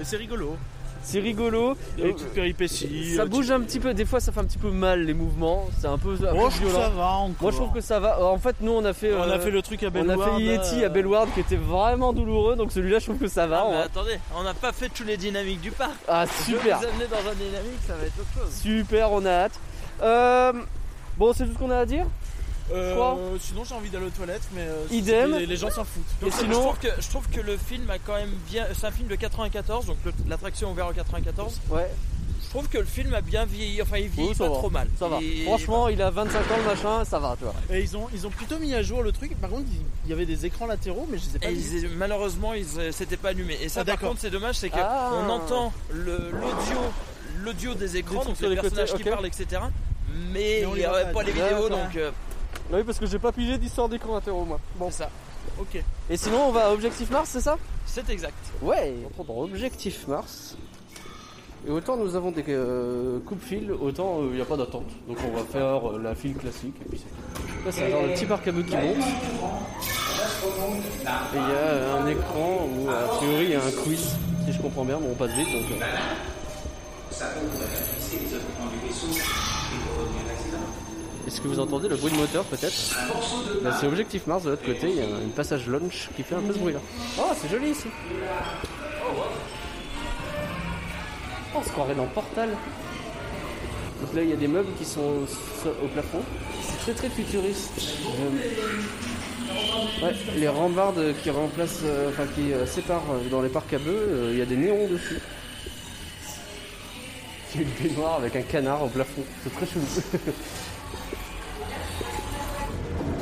et 0.00 0.04
c'est 0.04 0.16
rigolo. 0.16 0.56
C'est 1.02 1.20
rigolo. 1.20 1.76
Il 1.96 2.00
y 2.00 2.04
a 2.04 2.06
des 2.08 2.14
petites 2.14 2.32
péripéties. 2.32 3.14
Ça 3.14 3.22
euh, 3.22 3.26
bouge 3.26 3.48
un 3.52 3.60
petit 3.60 3.78
peu, 3.78 3.94
des 3.94 4.04
fois 4.04 4.18
ça 4.18 4.32
fait 4.32 4.40
un 4.40 4.44
petit 4.44 4.58
peu 4.58 4.70
mal 4.70 5.02
les 5.04 5.14
mouvements, 5.14 5.68
c'est 5.80 5.86
un 5.86 5.98
peu, 5.98 6.14
un 6.14 6.16
peu 6.16 6.26
Oh, 6.36 6.50
je 6.50 6.56
trouve 6.56 6.70
violent. 6.70 6.82
ça 6.84 6.88
va 6.90 7.06
encore. 7.10 7.42
Moi 7.42 7.50
je 7.52 7.56
trouve 7.56 7.72
que 7.72 7.80
ça 7.80 8.00
va. 8.00 8.24
En 8.24 8.38
fait 8.38 8.56
nous 8.60 8.72
on 8.72 8.84
a 8.84 8.92
fait 8.92 9.12
On 9.12 9.22
euh, 9.22 9.36
a 9.36 9.38
fait 9.38 9.52
le 9.52 9.62
truc 9.62 9.84
à 9.84 9.86
on 9.86 9.90
a 9.90 9.90
Bellward, 9.92 10.36
fait 10.38 10.42
Yeti 10.42 10.80
là, 10.80 10.86
à 10.86 10.88
Bellward 10.88 11.28
qui 11.32 11.40
était 11.40 11.54
vraiment 11.56 12.12
douloureux 12.12 12.56
donc 12.56 12.72
celui-là 12.72 12.98
je 12.98 13.04
trouve 13.04 13.18
que 13.18 13.28
ça 13.28 13.46
va. 13.46 13.60
Ah, 13.60 13.66
mais 13.68 13.76
vrai. 13.76 13.84
attendez, 13.84 14.18
on 14.36 14.42
n'a 14.42 14.54
pas 14.54 14.72
fait 14.72 14.88
tous 14.88 15.04
les 15.04 15.16
dynamiques 15.16 15.60
du 15.60 15.70
parc. 15.70 15.92
Ah 16.08 16.24
Je 16.26 16.52
vais 16.52 16.58
super, 16.58 16.78
vous 16.78 16.84
amener 16.86 17.06
dans 17.06 17.30
un 17.30 17.34
dynamique, 17.34 17.80
ça 17.86 17.94
va 17.94 18.04
être 18.06 18.18
autre 18.18 18.44
chose. 18.44 18.54
super, 18.60 19.12
on 19.12 19.24
a 19.26 19.30
hâte. 19.30 19.60
Euh, 20.02 20.52
bon 21.16 21.32
c'est 21.32 21.46
tout 21.46 21.52
ce 21.54 21.58
qu'on 21.58 21.70
a 21.70 21.78
à 21.78 21.86
dire. 21.86 22.06
Euh, 22.72 22.94
crois. 22.94 23.16
sinon 23.40 23.62
j'ai 23.64 23.74
envie 23.76 23.90
d'aller 23.90 24.06
aux 24.06 24.10
toilettes 24.10 24.42
mais 24.52 24.62
euh, 24.62 24.86
Idem. 24.90 25.36
les, 25.36 25.46
les 25.46 25.56
gens 25.56 25.70
s'en 25.70 25.84
foutent. 25.84 26.02
Et 26.26 26.30
sinon- 26.32 26.52
je, 26.54 26.58
trouve 26.58 26.78
que, 26.78 26.88
je 27.00 27.08
trouve 27.08 27.28
que 27.28 27.40
le 27.40 27.56
film 27.56 27.88
a 27.90 27.98
quand 27.98 28.14
même 28.14 28.32
bien. 28.50 28.66
C'est 28.76 28.86
un 28.86 28.90
film 28.90 29.08
de 29.08 29.14
94, 29.14 29.86
donc 29.86 29.98
l'attraction 30.28 30.68
est 30.68 30.72
ouverte 30.72 30.90
en 30.90 30.94
94. 30.94 31.60
Ouais. 31.70 31.88
Je 32.42 32.50
trouve 32.50 32.68
que 32.68 32.78
le 32.78 32.84
film 32.84 33.12
a 33.14 33.20
bien 33.20 33.44
vieilli, 33.44 33.80
enfin 33.82 33.98
il 33.98 34.08
vieillit 34.08 34.30
Oui, 34.30 34.34
pas 34.36 34.48
va. 34.48 34.54
trop 34.54 34.70
mal. 34.70 34.88
Ça 34.98 35.06
va. 35.08 35.18
Et- 35.22 35.44
Franchement 35.44 35.88
il 35.88 36.00
a 36.02 36.10
25 36.10 36.38
ans 36.38 36.56
le 36.58 36.64
machin, 36.74 37.04
ça 37.04 37.18
va 37.20 37.36
tu 37.38 37.44
vois. 37.44 37.54
Et 37.70 37.80
ils 37.82 37.96
ont, 37.96 38.08
ils 38.12 38.26
ont 38.26 38.30
plutôt 38.30 38.58
mis 38.58 38.74
à 38.74 38.82
jour 38.82 39.02
le 39.02 39.12
truc. 39.12 39.36
Par 39.40 39.50
contre, 39.50 39.64
il 40.04 40.10
y 40.10 40.12
avait 40.12 40.26
des 40.26 40.44
écrans 40.44 40.66
latéraux, 40.66 41.06
mais 41.10 41.18
je 41.18 41.26
les 41.26 41.36
ai 41.36 41.38
pas 41.38 41.50
ils- 41.50 41.88
malheureusement, 41.96 42.52
ils 42.52 42.66
euh, 42.78 42.90
s'étaient 42.92 43.16
pas 43.16 43.28
allumés. 43.30 43.58
Et 43.62 43.68
ça, 43.68 43.80
Ah, 43.80 43.84
par 43.84 43.94
d'accord. 43.94 44.08
contre, 44.10 44.22
c'est 44.22 44.30
dommage, 44.30 44.56
c'est 44.56 44.70
qu'on 44.70 44.78
Ah. 44.80 45.24
entend 45.30 45.72
le- 47.38 47.44
l'audio, 47.44 47.70
l'audio 47.70 47.74
des 47.74 47.96
écrans, 47.96 48.14
trucs 48.16 48.26
donc 48.28 48.36
sur 48.36 48.48
les 48.48 48.54
les 48.56 48.60
côtés, 48.60 48.76
personnages 48.76 49.02
qui 49.02 49.08
parlent, 49.08 49.26
etc. 49.26 49.46
Mais 50.32 50.58
Mais 50.60 50.66
on 50.66 50.70
il 50.70 50.74
les 50.76 50.80
n'y 50.82 50.86
aurait 50.86 51.04
pas. 51.06 51.12
pas 51.12 51.22
les 51.24 51.32
vidéos, 51.32 51.68
donc 51.68 51.96
euh, 51.96 52.10
Oui 52.72 52.82
parce 52.84 52.98
que 52.98 53.06
j'ai 53.06 53.18
pas 53.18 53.32
pigé 53.32 53.58
d'histoire 53.58 53.88
d'écran 53.88 54.14
latéraux 54.14 54.44
moi. 54.44 54.58
Bon. 54.76 54.88
c'est 54.90 55.02
ça. 55.04 55.10
Ok. 55.60 55.82
Et 56.10 56.16
sinon 56.16 56.46
on 56.48 56.52
va 56.52 56.66
à 56.66 56.70
Objectif 56.72 57.10
Mars 57.10 57.30
c'est 57.32 57.40
ça? 57.40 57.56
C'est 57.86 58.08
exact. 58.10 58.34
Ouais, 58.62 58.94
on 59.06 59.10
prend 59.22 59.34
dans 59.34 59.40
Objectif 59.42 60.06
Mars. 60.08 60.56
Et 61.66 61.70
autant 61.70 61.96
nous 61.96 62.14
avons 62.14 62.30
des 62.30 62.44
euh, 62.48 63.18
coupes-fils, 63.26 63.70
autant 63.80 64.20
il 64.22 64.36
n'y 64.36 64.40
a 64.40 64.44
pas 64.44 64.56
d'attente. 64.56 64.86
Donc 65.08 65.18
on 65.26 65.36
va 65.36 65.42
faire 65.44 65.90
euh, 65.92 66.00
la 66.02 66.14
file 66.14 66.34
classique 66.36 66.74
et 66.84 66.88
puis 66.88 67.00
c'est 67.02 67.42
tout. 67.42 67.48
Là 67.64 67.72
c'est 67.72 67.90
genre 67.90 68.02
le 68.02 68.12
petit 68.14 68.26
parc 68.26 68.46
à 68.48 68.52
bœufs 68.52 68.62
qui 68.62 68.76
monte. 68.76 68.84
Et 68.84 68.94
il 71.34 71.38
y 71.38 71.40
a 71.42 71.42
euh, 71.44 72.02
un 72.02 72.06
écran 72.06 72.66
où 72.68 72.88
a 72.90 73.16
priori 73.16 73.44
il 73.44 73.50
y 73.50 73.54
a 73.54 73.64
un 73.64 73.70
quiz, 73.82 74.16
si 74.46 74.52
je 74.52 74.60
comprends 74.60 74.84
bien, 74.84 74.98
bon 74.98 75.08
on 75.12 75.14
passe 75.14 75.32
vite 75.32 75.48
donc. 75.52 75.78
Euh. 77.22 77.26
Est-ce 81.26 81.40
que 81.40 81.48
vous 81.48 81.58
entendez 81.58 81.88
le 81.88 81.96
bruit 81.96 82.12
de 82.12 82.16
moteur 82.16 82.44
peut-être 82.44 82.94
Là 83.62 83.76
c'est 83.80 83.86
Objectif 83.86 84.26
Mars 84.26 84.44
de 84.44 84.50
l'autre 84.50 84.64
côté, 84.64 84.90
il 84.90 84.96
y 84.96 85.00
a 85.00 85.04
un 85.04 85.28
passage 85.34 85.66
launch 85.66 86.08
qui 86.16 86.22
fait 86.22 86.34
un 86.36 86.40
peu 86.40 86.52
ce 86.52 86.58
bruit 86.58 86.72
là. 86.72 86.80
Oh 87.18 87.32
c'est 87.40 87.50
joli 87.50 87.70
ici 87.70 87.88
Oh, 89.02 89.22
on 91.56 91.62
se 91.62 91.70
croirait 91.70 91.94
dans 91.94 92.06
Portal. 92.06 92.50
Donc 94.00 94.14
là, 94.14 94.22
il 94.22 94.28
y 94.28 94.32
a 94.32 94.36
des 94.36 94.48
meubles 94.48 94.72
qui 94.78 94.84
sont 94.84 95.00
au, 95.00 95.84
au 95.84 95.88
plafond. 95.88 96.20
C'est 96.60 96.78
très 96.78 96.92
très 96.92 97.08
futuriste. 97.08 97.72
Euh, 98.06 98.30
Ouais, 100.02 100.14
les 100.36 100.48
rambardes 100.48 101.14
qui 101.22 101.30
remplacent, 101.30 101.80
euh, 101.84 102.10
enfin 102.10 102.24
qui 102.34 102.52
euh, 102.52 102.66
séparent 102.66 103.02
dans 103.30 103.40
les 103.40 103.48
parcs 103.48 103.72
à 103.72 103.78
bœufs, 103.78 104.30
il 104.32 104.38
y 104.38 104.42
a 104.42 104.44
des 104.44 104.56
néons 104.56 104.86
dessus. 104.88 105.18
Une 107.58 107.88
baignoire 107.88 108.16
avec 108.16 108.36
un 108.36 108.42
canard 108.42 108.84
au 108.84 108.88
plafond. 108.88 109.22
C'est 109.42 109.54
très 109.54 109.66
chelou. 109.66 109.84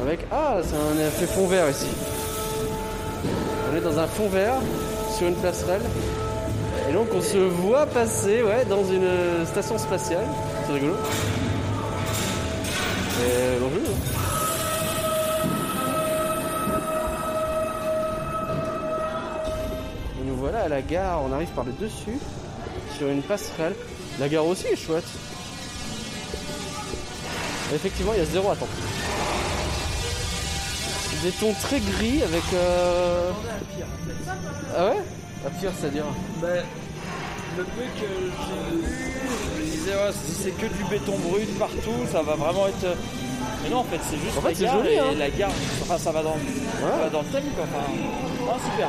Avec 0.03 0.21
ah, 0.31 0.59
c'est 0.63 0.75
un 0.77 0.99
effet 1.07 1.27
fond 1.27 1.47
vert 1.47 1.71
ici. 1.71 1.87
On 3.71 3.77
est 3.77 3.81
dans 3.81 3.99
un 3.99 4.07
fond 4.07 4.29
vert 4.29 4.57
sur 5.17 5.29
une 5.29 5.37
passerelle. 5.37 5.81
Et 6.91 6.93
donc 6.93 7.09
on 7.15 7.23
se 7.23 7.39
voit 7.39 7.87
passer 7.87 8.43
ouais, 8.43 8.65
dans 8.67 8.85
une 8.85 9.47
station 9.47 9.79
spatiale. 9.79 10.27
C'est 10.67 10.73
rigolo. 10.75 10.95
Et 13.21 13.59
bonjour. 13.61 13.81
Et 20.21 20.25
nous 20.27 20.37
voilà 20.37 20.65
à 20.65 20.69
la 20.69 20.83
gare, 20.83 21.23
on 21.25 21.33
arrive 21.33 21.51
par 21.51 21.65
le 21.65 21.73
dessus, 21.73 22.19
sur 22.99 23.09
une 23.09 23.23
passerelle. 23.23 23.75
La 24.21 24.29
gare 24.29 24.47
aussi 24.47 24.67
est 24.67 24.77
chouette. 24.77 25.05
Effectivement, 27.75 28.13
il 28.15 28.19
y 28.21 28.23
a 28.23 28.27
zéro 28.27 28.51
attente. 28.51 28.69
Des 31.23 31.31
tons 31.31 31.55
très 31.63 31.81
gris 31.81 32.23
avec. 32.23 32.43
euh, 32.53 33.31
Ah 34.77 34.85
ouais? 34.91 34.99
À 35.47 35.51
pire, 35.51 35.71
c'est-à-dire 35.81 36.05
Ben, 36.43 36.63
le 37.57 37.65
truc 37.65 37.95
que 37.99 38.07
j'ai 38.07 38.77
vu, 38.77 38.83
je 39.57 39.61
me 39.61 39.65
disais, 39.71 39.93
ouais, 39.95 40.11
si 40.13 40.35
c'est 40.43 40.51
que 40.51 40.67
du 40.67 40.85
béton 40.91 41.17
brut 41.19 41.59
partout, 41.59 42.07
ça 42.13 42.23
va 42.23 42.35
vraiment 42.35 42.67
être. 42.69 42.97
Mais 43.63 43.71
non, 43.71 43.79
en 43.79 43.85
fait, 43.85 43.99
c'est 44.11 44.19
juste 44.19 44.37
En 44.37 44.43
fait, 44.43 44.49
la 44.51 44.55
c'est 44.55 44.65
gare 44.65 44.77
joli, 44.79 44.93
et 44.95 44.99
hein. 44.99 45.05
la 45.19 45.31
gare. 45.31 45.51
Enfin, 45.83 45.99
ça 45.99 46.13
va 46.13 46.23
dans, 46.23 46.37
ça 46.37 46.97
va 47.05 47.09
dans 47.11 47.21
le 47.23 47.27
thème, 47.29 47.45
quoi. 47.57 47.65
Enfin, 47.65 47.85
non, 48.47 48.59
super. 48.71 48.89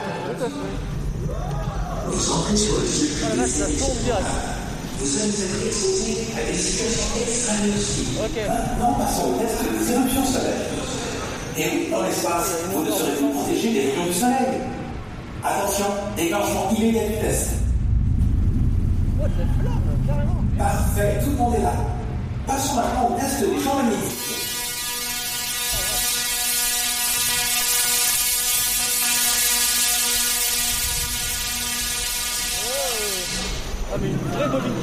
Ah, 3.31 3.35
là, 3.35 3.47
ça 3.47 3.65
tourne 3.65 3.97
direct. 4.03 4.27
Vous 5.05 5.21
allez 5.21 5.29
être 5.29 5.67
exposé 5.67 6.17
à 6.35 6.51
des 6.51 6.57
situations 6.57 7.21
extraordinaires. 7.21 8.25
Ok. 8.25 8.37
Maintenant, 8.49 8.93
passons 8.93 9.21
au 9.29 9.37
test 9.37 9.61
des 9.61 9.91
éruptions 9.93 10.25
solaires. 10.25 10.65
Et 11.55 11.61
oui, 11.61 11.87
dans 11.91 12.01
l'espace, 12.01 12.55
vous 12.73 12.83
ne 12.83 12.89
serez 12.89 13.11
plus 13.11 13.29
protégé 13.29 13.71
des 13.71 13.79
rayons 13.91 14.07
du 14.07 14.13
soleil. 14.13 14.65
Attention, 15.43 15.85
déclenchement 16.17 16.71
immédiat 16.75 17.07
du 17.07 17.17
test. 17.21 17.51
Parfait, 20.57 21.19
tout 21.23 21.29
le 21.29 21.37
monde 21.37 21.53
est 21.53 21.61
là. 21.61 21.73
Passons 22.47 22.75
maintenant 22.75 23.11
au 23.11 23.19
test 23.19 23.41
des 23.41 23.63
champs 23.63 23.77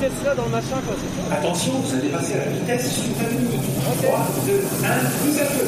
Tesla 0.03 0.35
dans 0.35 0.47
le 0.47 0.51
machin, 0.51 0.81
quoi. 0.85 0.97
c'est 0.99 1.33
Attention, 1.33 1.75
vous 1.75 1.95
allez 1.95 2.09
passer 2.09 2.35
à 2.35 2.39
la 2.39 2.51
vitesse 2.51 2.93
sous-famille. 2.93 3.61
3, 4.03 4.19
2, 4.47 4.53
1, 4.53 4.99
vous 5.23 5.39
êtes 5.39 5.47
feu. 5.47 5.67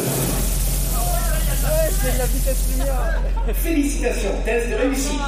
Ouais, 1.62 1.90
c'est 2.02 2.12
de 2.14 2.18
la 2.18 2.26
vitesse 2.26 2.68
lumière. 2.72 3.22
Félicitations, 3.54 4.30
test 4.44 4.70
de 4.70 4.74
réussite. 4.74 5.20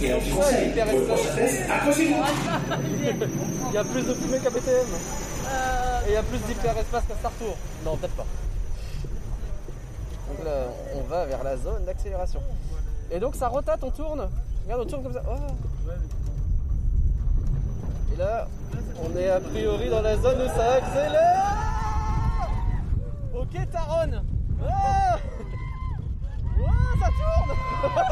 Et 0.00 0.12
un 0.12 0.18
petit 0.18 0.32
Ouais, 0.32 0.36
conseil, 0.38 0.70
pour 0.88 0.98
le 0.98 1.04
prochain 1.04 1.34
test, 1.36 1.70
accrochez-vous. 1.70 2.22
Il 3.68 3.74
y 3.74 3.76
a 3.76 3.84
plus 3.84 4.02
de 4.02 4.14
fumée 4.14 4.38
qu'à 4.38 4.48
BTM. 4.48 4.86
Et 6.06 6.08
il 6.08 6.12
y 6.14 6.16
a 6.16 6.22
plus 6.22 6.38
d'hyperespace 6.38 7.04
qu'à 7.06 7.16
Star 7.16 7.32
Tour. 7.32 7.54
Non, 7.84 7.98
peut-être 7.98 8.14
pas. 8.14 8.26
Donc 10.28 10.42
là, 10.46 10.68
on 10.96 11.02
va 11.02 11.26
vers 11.26 11.44
la 11.44 11.58
zone 11.58 11.84
d'accélération. 11.84 12.40
Et 13.10 13.20
donc 13.20 13.34
ça 13.34 13.48
rotate, 13.48 13.80
on 13.82 13.90
tourne. 13.90 14.26
Regarde, 14.64 14.82
on 14.86 14.86
tourne 14.86 15.02
comme 15.02 15.12
ça. 15.12 15.22
Oh. 15.28 15.52
On 18.20 19.16
est 19.16 19.28
a 19.28 19.38
priori 19.38 19.88
dans 19.88 20.02
la 20.02 20.16
zone 20.16 20.38
où 20.44 20.48
ça 20.48 20.74
accélère. 20.74 22.50
Ok, 23.32 23.70
Taron. 23.70 24.10
Ah 24.60 25.18
Ouais, 26.58 26.64
ça 27.00 27.08
tourne 27.14 27.52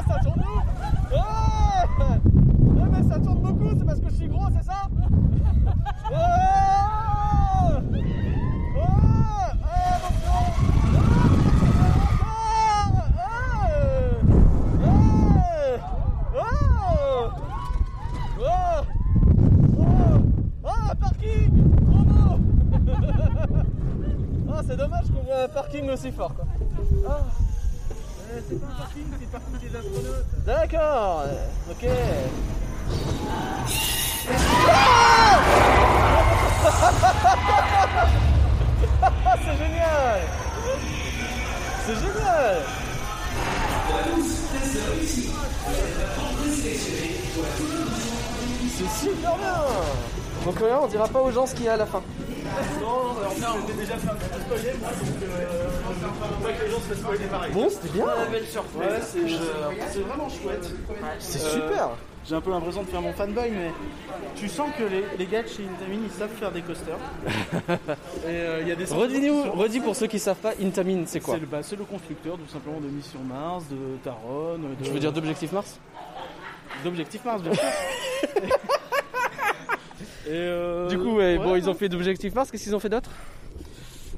Ça 0.08 0.18
tourne 0.22 0.44
où 0.46 0.58
Ouais 1.12 2.20
Ouais, 2.80 2.88
mais 2.92 3.02
ça 3.08 3.18
tourne 3.18 3.40
beaucoup, 3.40 3.74
c'est 3.76 3.84
parce 3.84 3.98
que 3.98 4.08
je 4.10 4.14
suis 4.14 4.28
gros, 4.28 4.48
c'est 4.56 4.64
ça 4.64 4.86
Ouais 6.10 6.76
Ah, 8.78 9.56
attention 9.96 11.56
Ah, 20.64 20.94
parking 21.00 21.50
Trop 21.86 22.04
beau 22.04 22.38
Ah, 24.48 24.55
c'est 24.66 24.76
dommage 24.76 25.04
qu'on 25.06 25.22
voit 25.22 25.42
un 25.44 25.48
parking 25.48 25.88
aussi 25.90 26.10
fort, 26.10 26.34
quoi. 26.34 26.44
Ah. 27.08 27.18
c'est 28.48 28.60
pas 28.60 28.66
un 28.66 28.78
parking, 28.78 29.04
c'est 29.12 29.20
le 29.20 29.26
parking 29.30 29.58
des 29.60 29.76
astronautes. 29.76 30.26
D'accord, 30.44 31.24
euh, 31.26 31.70
ok. 31.70 31.86
Ah, 39.02 39.36
c'est 39.44 39.56
génial 39.64 40.20
C'est 41.86 41.94
génial 41.94 42.56
C'est 48.76 49.06
super 49.06 49.36
bien 49.36 49.54
Donc 50.44 50.60
là, 50.60 50.80
on 50.82 50.86
dira 50.88 51.08
pas 51.08 51.20
aux 51.20 51.30
gens 51.30 51.46
ce 51.46 51.54
qu'il 51.54 51.64
y 51.64 51.68
a 51.68 51.74
à 51.74 51.76
la 51.76 51.86
fin. 51.86 52.02
Non, 52.80 53.16
alors 53.18 53.34
non, 53.40 53.66
j'ai 53.66 53.74
déjà 53.74 53.96
fait 53.96 54.08
un 54.10 54.14
petit 54.14 54.28
peu 54.28 54.40
spoiler, 54.40 54.72
moi, 54.80 54.88
donc 54.90 56.14
faut 56.14 56.42
pas 56.44 56.52
que 56.52 56.64
les 56.64 56.70
gens 56.70 56.76
se 56.78 56.82
fassent 56.82 56.98
spoiler 56.98 57.24
pareil. 57.26 57.52
Bon, 57.52 57.68
c'était 57.68 57.88
bien. 57.88 58.04
Ouais, 58.06 59.00
c'est 59.02 59.18
c'est 59.92 60.00
vraiment 60.00 60.28
chouette. 60.28 60.70
C'est 61.18 61.42
Euh, 61.44 61.50
super. 61.54 61.88
J'ai 62.28 62.34
un 62.34 62.40
peu 62.40 62.50
l'impression 62.50 62.82
de 62.82 62.88
faire 62.88 63.00
mon 63.02 63.12
fanboy, 63.12 63.50
mais 63.52 63.70
tu 64.34 64.48
sens 64.48 64.68
que 64.76 64.82
les, 64.82 65.04
les 65.16 65.26
gars 65.26 65.42
de 65.44 65.48
chez 65.48 65.62
Intamin, 65.62 66.00
ils 66.04 66.10
savent 66.10 66.30
faire 66.30 66.50
des 66.50 66.60
coasters. 66.60 66.96
Et 68.26 68.28
euh, 68.28 68.58
il 68.62 68.68
y 68.68 68.72
a 68.72 68.74
des 68.74 68.84
Redis-nous, 68.84 69.52
redis 69.52 69.78
pour 69.78 69.94
ceux 69.94 70.08
qui 70.08 70.18
savent 70.18 70.34
pas, 70.36 70.52
Intamin, 70.60 71.04
c'est 71.06 71.20
quoi 71.20 71.34
C'est 71.34 71.40
le, 71.40 71.46
bah, 71.46 71.58
c'est 71.62 71.76
le 71.76 71.84
constructeur, 71.84 72.36
tout 72.36 72.52
simplement, 72.52 72.80
de 72.80 72.88
Mission 72.88 73.20
Mars, 73.20 73.64
de 73.70 73.76
Taron. 74.02 74.58
De... 74.58 74.84
Je 74.84 74.90
veux 74.90 74.98
dire 74.98 75.12
d'Objectif 75.12 75.52
Mars 75.52 75.78
D'Objectif 76.82 77.24
Mars, 77.24 77.42
bien 77.42 77.54
sûr. 77.54 77.62
Euh, 80.28 80.88
Du 80.88 80.98
coup, 80.98 81.16
ouais, 81.16 81.36
bon, 81.38 81.52
ouais, 81.52 81.58
ils 81.58 81.68
ont 81.70 81.74
fait 81.74 81.88
d'Objectif 81.88 82.34
Mars, 82.34 82.50
qu'est-ce 82.50 82.64
qu'ils 82.64 82.74
ont 82.76 82.80
fait 82.80 82.88
d'autre 82.88 83.10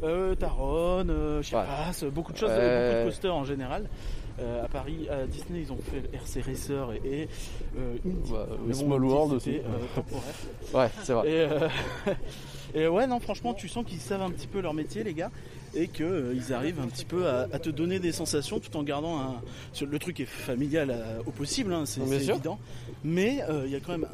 Euh, 0.02 0.34
Taron, 0.34 1.06
euh, 1.09 1.42
je 1.42 1.48
sais 1.48 1.52
pas, 1.52 1.90
beaucoup 2.11 2.32
de 2.32 2.38
choses, 2.38 2.50
beaucoup 2.50 2.61
de 2.62 3.04
coasters 3.04 3.34
en 3.34 3.44
général. 3.44 3.88
Euh, 4.40 4.64
à 4.64 4.68
Paris, 4.68 5.09
à 5.11 5.26
Disney, 5.26 5.62
ils 5.62 5.72
ont 5.72 5.78
fait 5.78 6.14
RC 6.16 6.40
Racer 6.42 6.92
et, 7.04 7.22
et 7.22 7.28
euh. 7.76 7.96
Bah, 8.30 8.46
Small 8.72 9.04
World 9.04 9.32
aussi. 9.32 9.59
Ouais, 10.72 10.88
c'est 11.02 11.12
vrai. 11.12 11.28
Et, 11.28 11.46
et 12.82 12.86
ouais, 12.86 13.09
non, 13.09 13.18
franchement, 13.18 13.52
tu 13.52 13.68
sens 13.68 13.84
qu'ils 13.84 13.98
savent 13.98 14.22
un 14.22 14.30
petit 14.30 14.46
peu 14.46 14.61
leur 14.61 14.74
métier, 14.74 15.02
les 15.02 15.14
gars, 15.14 15.32
et 15.74 15.88
qu'ils 15.88 16.52
arrivent 16.52 16.80
un 16.80 16.86
petit 16.86 17.04
peu 17.04 17.28
à, 17.28 17.48
à 17.52 17.58
te 17.58 17.70
donner 17.70 17.98
des 17.98 18.12
sensations 18.12 18.60
tout 18.60 18.76
en 18.76 18.82
gardant 18.82 19.18
un. 19.20 19.40
Le 19.84 19.98
truc 19.98 20.20
est 20.20 20.24
familial 20.26 20.90
euh, 20.90 21.20
au 21.26 21.30
possible, 21.30 21.72
hein, 21.72 21.84
c'est 21.86 22.00
évident, 22.00 22.58
mais 23.04 23.42
euh, 23.48 23.62
il 23.66 23.72
y 23.72 23.76
a 23.76 23.80
quand 23.80 23.92
même 23.92 24.06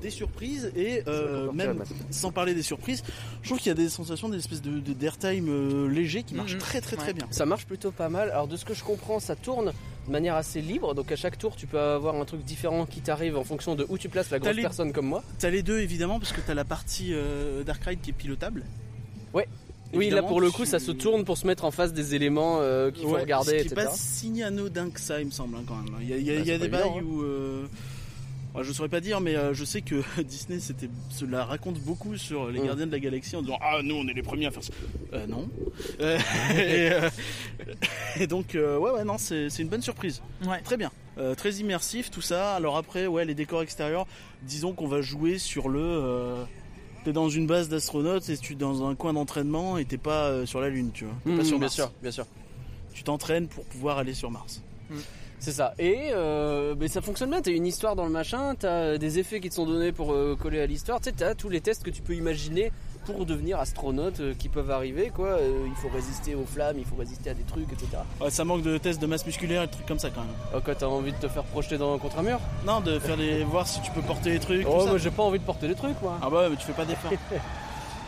des 0.00 0.10
surprises 0.10 0.70
et 0.76 1.02
euh, 1.06 1.50
même 1.52 1.82
sans 2.10 2.30
parler 2.32 2.54
des 2.54 2.62
surprises, 2.62 3.02
je 3.42 3.48
trouve 3.48 3.58
qu'il 3.58 3.68
y 3.68 3.70
a 3.70 3.74
des 3.74 3.88
sensations 3.88 4.28
d'espèce 4.28 4.62
de, 4.62 4.78
de 4.80 4.92
d'airtime 4.92 5.48
euh, 5.48 5.88
léger 5.88 6.22
qui 6.22 6.34
marche 6.34 6.52
Mhm. 6.54 6.58
très 6.60 6.80
très 6.80 6.96
très 6.96 7.12
bien. 7.12 7.26
Ça 7.30 7.46
marche 7.46 7.66
plutôt 7.66 7.90
pas 7.90 8.08
mal. 8.08 8.30
Alors 8.30 8.48
de 8.48 8.56
ce 8.56 8.64
que 8.64 8.74
je 8.74 8.84
comprends, 8.84 9.20
ça 9.20 9.36
tourne 9.36 9.72
de 10.06 10.12
manière 10.12 10.36
assez 10.36 10.60
libre. 10.62 10.94
Donc 10.94 11.10
à 11.12 11.16
chaque 11.16 11.36
tour, 11.38 11.56
tu 11.56 11.66
peux 11.66 11.78
avoir 11.78 12.14
un 12.16 12.24
truc 12.24 12.42
différent 12.44 12.86
qui 12.86 13.00
t'arrive 13.00 13.36
en 13.36 13.44
fonction 13.44 13.74
de 13.74 13.84
où 13.88 13.98
tu 13.98 14.08
places 14.08 14.30
la 14.30 14.38
grosse 14.38 14.54
les- 14.54 14.62
personne 14.62 14.92
comme 14.92 15.06
moi. 15.06 15.22
T'as 15.38 15.50
les 15.50 15.62
deux 15.62 15.80
évidemment 15.80 16.18
parce 16.18 16.32
que 16.32 16.40
t'as 16.40 16.54
la 16.54 16.64
partie 16.64 17.12
euh, 17.12 17.62
Dark 17.64 17.82
Ride 17.84 18.00
qui 18.00 18.10
est 18.10 18.14
pilotable. 18.14 18.64
Ouais. 19.34 19.46
Oui, 19.94 20.10
là 20.10 20.22
pour 20.22 20.40
le 20.40 20.50
coup, 20.50 20.64
tu- 20.64 20.70
ça 20.70 20.78
se 20.78 20.90
tourne 20.92 21.24
pour 21.24 21.38
se 21.38 21.46
mettre 21.46 21.64
en 21.64 21.70
face 21.70 21.92
des 21.92 22.14
éléments 22.14 22.58
euh, 22.60 22.90
qu'il 22.90 23.04
faut 23.04 23.14
Ouais, 23.14 23.22
regarder, 23.22 23.50
Ce 23.52 23.56
qui 23.56 23.60
etc. 23.68 23.74
n'est 23.76 23.84
pas 23.86 23.92
si 23.94 24.42
anodin 24.42 24.90
que 24.90 25.00
ça, 25.00 25.20
il 25.20 25.26
me 25.26 25.30
semble, 25.30 25.56
hein, 25.56 25.62
quand 25.66 25.76
même. 25.76 25.94
Il 26.02 26.08
y 26.08 26.12
a, 26.12 26.16
il 26.16 26.24
y 26.26 26.30
a- 26.30 26.34
Bah, 26.34 26.40
il 26.42 26.46
y 26.46 26.50
a 26.50 26.54
c'est 26.54 26.60
des 26.60 26.68
bails 26.68 26.82
évident, 26.96 27.06
où. 27.10 27.22
euh, 27.22 27.66
ouais, 28.54 28.64
je 28.64 28.72
saurais 28.72 28.90
pas 28.90 29.00
dire, 29.00 29.20
mais 29.20 29.34
euh, 29.36 29.54
je 29.54 29.64
sais 29.64 29.80
que 29.80 29.96
Disney 30.22 30.60
c'était, 30.60 30.90
se 31.10 31.24
la 31.24 31.44
raconte 31.44 31.78
beaucoup 31.80 32.16
sur 32.18 32.48
les 32.50 32.60
Mm. 32.60 32.66
Gardiens 32.66 32.86
de 32.86 32.92
la 32.92 32.98
Galaxie 33.00 33.34
en 33.36 33.42
disant 33.42 33.56
Ah, 33.62 33.78
nous 33.82 33.94
on 33.94 34.06
est 34.08 34.12
les 34.14 34.22
premiers 34.22 34.46
à 34.46 34.50
faire 34.50 34.62
ça. 34.64 34.72
Euh, 35.14 35.26
non. 35.26 35.48
Et, 36.00 36.90
euh, 36.92 37.08
et 38.20 38.26
donc, 38.26 38.54
euh, 38.54 38.76
ouais, 38.78 38.90
ouais, 38.90 39.04
non, 39.04 39.16
c'est, 39.18 39.48
c'est 39.50 39.62
une 39.62 39.68
bonne 39.68 39.82
surprise. 39.82 40.20
Ouais. 40.46 40.60
Très 40.62 40.76
bien. 40.76 40.90
Euh, 41.18 41.34
très 41.34 41.52
immersif, 41.54 42.10
tout 42.10 42.20
ça. 42.20 42.54
Alors 42.54 42.76
après, 42.76 43.06
ouais, 43.06 43.24
les 43.24 43.34
décors 43.34 43.62
extérieurs, 43.62 44.06
disons 44.42 44.72
qu'on 44.72 44.86
va 44.86 45.00
jouer 45.00 45.38
sur 45.38 45.68
le. 45.68 46.34
Euh, 47.08 47.12
T'es 47.12 47.12
dans 47.14 47.28
une 47.28 47.46
base 47.46 47.68
d'astronautes 47.68 48.28
et 48.28 48.36
tu 48.36 48.52
es 48.52 48.56
dans 48.56 48.86
un 48.86 48.94
coin 48.94 49.12
d'entraînement 49.12 49.78
et 49.78 49.84
t'es 49.84 49.98
pas 49.98 50.26
euh, 50.26 50.46
sur 50.46 50.60
la 50.60 50.68
Lune, 50.68 50.90
tu 50.92 51.04
vois. 51.04 51.14
T'es 51.24 51.30
Mm, 51.30 51.36
pas 51.38 51.44
sur 51.44 51.58
bien 51.58 51.64
Mars. 51.66 51.74
sûr, 51.74 51.92
bien 52.02 52.10
sûr. 52.10 52.26
Tu 52.92 53.02
t'entraînes 53.02 53.46
pour 53.48 53.64
pouvoir 53.64 53.98
aller 53.98 54.14
sur 54.14 54.30
Mars. 54.30 54.62
C'est 55.38 55.52
ça. 55.52 55.72
Et 55.78 56.08
euh, 56.12 56.74
mais 56.78 56.88
ça 56.88 57.00
fonctionne 57.00 57.30
bien. 57.30 57.40
T'as 57.40 57.52
une 57.52 57.66
histoire 57.66 57.94
dans 57.94 58.04
le 58.04 58.10
machin, 58.10 58.54
t'as 58.58 58.98
des 58.98 59.18
effets 59.20 59.38
qui 59.40 59.48
te 59.50 59.54
sont 59.54 59.66
donnés 59.66 59.92
pour 59.92 60.12
euh, 60.12 60.36
coller 60.40 60.60
à 60.60 60.66
l'histoire. 60.66 61.00
Tu 61.00 61.10
sais, 61.10 61.14
t'as 61.16 61.34
tous 61.34 61.48
les 61.48 61.60
tests 61.60 61.84
que 61.84 61.90
tu 61.90 62.02
peux 62.02 62.14
imaginer 62.14 62.72
pour 63.12 63.26
devenir 63.26 63.58
astronautes 63.58 64.20
euh, 64.20 64.34
qui 64.38 64.48
peuvent 64.48 64.70
arriver 64.70 65.10
quoi. 65.14 65.28
Euh, 65.28 65.66
il 65.66 65.74
faut 65.74 65.88
résister 65.88 66.34
aux 66.34 66.44
flammes, 66.44 66.76
il 66.78 66.84
faut 66.84 66.96
résister 66.96 67.30
à 67.30 67.34
des 67.34 67.42
trucs, 67.42 67.72
etc. 67.72 67.98
Ouais, 68.20 68.30
ça 68.30 68.44
manque 68.44 68.62
de 68.62 68.78
tests 68.78 69.00
de 69.00 69.06
masse 69.06 69.24
musculaire 69.24 69.62
et 69.62 69.66
de 69.66 69.72
trucs 69.72 69.86
comme 69.86 69.98
ça 69.98 70.10
quand 70.10 70.20
même. 70.20 70.30
Oh, 70.54 70.58
quand 70.64 70.74
t'as 70.76 70.86
envie 70.86 71.12
de 71.12 71.18
te 71.18 71.28
faire 71.28 71.44
projeter 71.44 71.78
dans, 71.78 71.98
contre 71.98 72.18
un 72.18 72.22
mur? 72.22 72.40
Non, 72.66 72.80
de 72.80 72.98
faire 72.98 73.16
les. 73.16 73.44
voir 73.48 73.66
si 73.66 73.80
tu 73.80 73.90
peux 73.92 74.02
porter 74.02 74.30
les 74.30 74.40
trucs. 74.40 74.66
Oh, 74.68 74.86
moi 74.86 74.98
j'ai 74.98 75.10
pas 75.10 75.22
envie 75.22 75.38
de 75.38 75.44
porter 75.44 75.68
des 75.68 75.74
trucs 75.74 76.00
moi. 76.02 76.18
Ah 76.22 76.30
bah, 76.30 76.48
mais 76.50 76.56
tu 76.56 76.64
fais 76.64 76.72
pas 76.72 76.84
d'effort. 76.84 77.12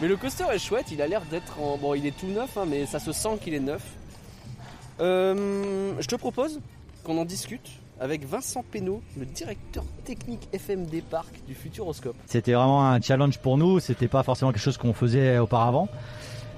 Mais 0.00 0.08
le 0.08 0.16
coaster 0.16 0.46
est 0.50 0.58
chouette, 0.58 0.86
il 0.92 1.02
a 1.02 1.06
l'air 1.06 1.20
d'être 1.30 1.60
en. 1.60 1.76
Bon, 1.76 1.92
il 1.92 2.06
est 2.06 2.16
tout 2.16 2.26
neuf, 2.26 2.56
hein, 2.56 2.64
mais 2.66 2.86
ça 2.86 2.98
se 2.98 3.12
sent 3.12 3.38
qu'il 3.42 3.52
est 3.52 3.60
neuf. 3.60 3.82
Euh, 4.98 5.92
je 5.98 6.06
te 6.06 6.14
propose 6.14 6.58
qu'on 7.04 7.18
en 7.18 7.26
discute 7.26 7.70
avec 8.00 8.26
Vincent 8.26 8.64
Pénaud, 8.68 9.02
le 9.18 9.26
directeur 9.26 9.84
technique 10.04 10.48
FMD 10.54 11.02
Parc 11.08 11.28
du 11.46 11.54
Futuroscope. 11.54 12.16
C'était 12.26 12.54
vraiment 12.54 12.88
un 12.88 13.00
challenge 13.00 13.38
pour 13.38 13.58
nous. 13.58 13.78
C'était 13.78 14.08
pas 14.08 14.22
forcément 14.22 14.52
quelque 14.52 14.62
chose 14.62 14.78
qu'on 14.78 14.94
faisait 14.94 15.38
auparavant. 15.38 15.88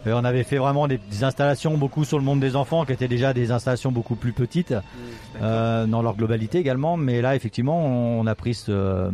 Euh, 0.07 0.14
on 0.14 0.24
avait 0.24 0.45
fait 0.45 0.59
vraiment 0.59 0.88
des, 0.88 0.99
des 0.99 1.24
installations 1.24 1.76
beaucoup 1.76 2.05
sur 2.05 2.18
le 2.18 2.24
monde 2.24 2.40
des 2.40 2.57
enfants, 2.57 2.84
qui 2.84 2.93
étaient 2.93 3.09
déjà 3.09 3.32
des 3.32 3.51
installations 3.51 3.93
beaucoup 3.93 4.14
plus 4.14 4.32
petites 4.32 4.74
euh, 5.40 5.86
dans 5.86 6.03
leur 6.03 6.16
globalité 6.16 6.59
également. 6.59 6.97
Mais 6.97 7.20
là, 7.20 7.34
effectivement, 7.34 7.84
on, 7.86 8.20
on 8.20 8.26
a 8.26 8.34
pris 8.34 8.55
ce, 8.55 9.11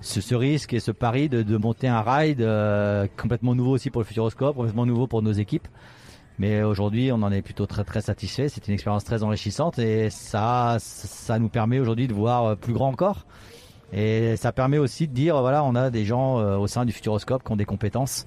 ce, 0.00 0.20
ce 0.20 0.34
risque 0.34 0.72
et 0.74 0.80
ce 0.80 0.90
pari 0.90 1.28
de, 1.28 1.42
de 1.42 1.56
monter 1.56 1.88
un 1.88 2.02
ride 2.02 2.40
euh, 2.40 3.06
complètement 3.16 3.54
nouveau 3.54 3.72
aussi 3.72 3.90
pour 3.90 4.00
le 4.00 4.06
Futuroscope, 4.06 4.56
complètement 4.56 4.86
nouveau 4.86 5.06
pour 5.06 5.22
nos 5.22 5.32
équipes. 5.32 5.68
Mais 6.38 6.62
aujourd'hui, 6.62 7.10
on 7.12 7.22
en 7.22 7.32
est 7.32 7.42
plutôt 7.42 7.66
très 7.66 7.84
très 7.84 8.00
satisfait. 8.00 8.48
C'est 8.48 8.68
une 8.68 8.74
expérience 8.74 9.04
très 9.04 9.22
enrichissante 9.22 9.78
et 9.78 10.08
ça, 10.10 10.76
ça 10.78 11.38
nous 11.38 11.48
permet 11.48 11.80
aujourd'hui 11.80 12.06
de 12.06 12.14
voir 12.14 12.44
euh, 12.44 12.54
plus 12.54 12.72
grand 12.72 12.88
encore. 12.88 13.26
Et 13.92 14.36
ça 14.36 14.52
permet 14.52 14.78
aussi 14.78 15.08
de 15.08 15.14
dire, 15.14 15.40
voilà, 15.40 15.64
on 15.64 15.74
a 15.74 15.90
des 15.90 16.04
gens 16.04 16.38
euh, 16.38 16.56
au 16.56 16.66
sein 16.66 16.84
du 16.84 16.92
Futuroscope 16.92 17.42
qui 17.42 17.52
ont 17.52 17.56
des 17.56 17.64
compétences 17.64 18.26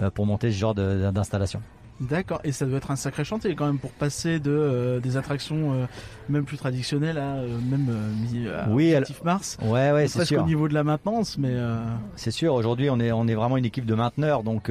euh, 0.00 0.10
pour 0.10 0.26
monter 0.26 0.50
ce 0.50 0.56
genre 0.56 0.74
d'installation. 0.74 1.60
D'accord, 2.08 2.40
et 2.44 2.52
ça 2.52 2.66
doit 2.66 2.78
être 2.78 2.90
un 2.90 2.96
sacré 2.96 3.24
chantier 3.24 3.54
quand 3.54 3.66
même 3.66 3.78
pour 3.78 3.92
passer 3.92 4.40
de 4.40 4.50
euh, 4.50 5.00
des 5.00 5.16
attractions 5.16 5.72
euh, 5.72 5.86
même 6.28 6.44
plus 6.44 6.56
traditionnelles 6.56 7.18
à 7.18 7.36
euh, 7.36 7.58
même 7.60 7.88
à 8.48 8.68
Oui, 8.68 8.94
Mars. 9.24 9.56
Ouais, 9.62 9.92
ouais, 9.92 10.08
c'est 10.08 10.24
sûr. 10.24 10.40
qu'au 10.40 10.46
niveau 10.46 10.68
de 10.68 10.74
la 10.74 10.84
maintenance, 10.84 11.38
mais 11.38 11.54
C'est 12.16 12.30
sûr, 12.30 12.54
aujourd'hui 12.54 12.90
on 12.90 12.98
est, 13.00 13.12
on 13.12 13.26
est 13.28 13.34
vraiment 13.34 13.56
une 13.56 13.64
équipe 13.64 13.86
de 13.86 13.94
mainteneurs, 13.94 14.42
donc 14.42 14.70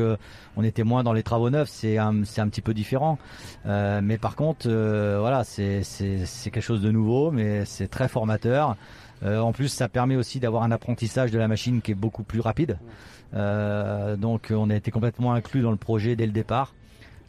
on 0.57 0.63
était 0.63 0.83
moins 0.83 1.03
dans 1.03 1.13
les 1.13 1.23
travaux 1.23 1.49
neufs, 1.49 1.69
c'est 1.69 1.97
un, 1.97 2.23
c'est 2.25 2.41
un 2.41 2.49
petit 2.49 2.61
peu 2.61 2.73
différent. 2.73 3.17
Mais 3.65 4.17
par 4.17 4.35
contre, 4.35 4.69
voilà, 4.69 5.43
c'est, 5.43 5.83
c'est, 5.83 6.25
c'est 6.25 6.51
quelque 6.51 6.63
chose 6.63 6.81
de 6.81 6.91
nouveau, 6.91 7.31
mais 7.31 7.65
c'est 7.65 7.87
très 7.87 8.07
formateur. 8.07 8.75
Euh, 9.23 9.39
en 9.39 9.51
plus, 9.51 9.67
ça 9.67 9.87
permet 9.87 10.15
aussi 10.15 10.39
d'avoir 10.39 10.63
un 10.63 10.71
apprentissage 10.71 11.31
de 11.31 11.37
la 11.37 11.47
machine 11.47 11.81
qui 11.81 11.91
est 11.91 11.95
beaucoup 11.95 12.23
plus 12.23 12.39
rapide. 12.39 12.77
Euh, 13.33 14.17
donc 14.17 14.51
on 14.51 14.69
a 14.69 14.75
été 14.75 14.91
complètement 14.91 15.33
inclus 15.33 15.61
dans 15.61 15.71
le 15.71 15.77
projet 15.77 16.15
dès 16.15 16.25
le 16.25 16.31
départ. 16.31 16.73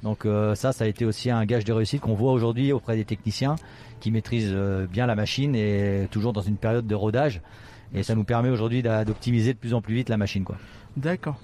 Donc 0.02 0.26
euh, 0.26 0.54
ça, 0.54 0.72
ça 0.72 0.84
a 0.84 0.86
été 0.86 1.04
aussi 1.04 1.30
un 1.30 1.44
gage 1.44 1.64
de 1.64 1.72
réussite 1.72 2.00
qu'on 2.00 2.14
voit 2.14 2.32
aujourd'hui 2.32 2.72
auprès 2.72 2.96
des 2.96 3.04
techniciens 3.04 3.56
qui 4.00 4.10
maîtrisent 4.10 4.52
euh, 4.52 4.86
bien 4.86 5.06
la 5.06 5.14
machine 5.14 5.54
et 5.54 6.08
toujours 6.10 6.32
dans 6.32 6.40
une 6.40 6.56
période 6.56 6.86
de 6.86 6.94
rodage. 6.94 7.40
Et 7.94 8.02
ça 8.02 8.14
nous 8.14 8.24
permet 8.24 8.48
aujourd'hui 8.48 8.82
d'optimiser 8.82 9.52
de 9.52 9.58
plus 9.58 9.74
en 9.74 9.80
plus 9.80 9.94
vite 9.94 10.08
la 10.08 10.16
machine. 10.16 10.44
D'accord. 10.96 11.38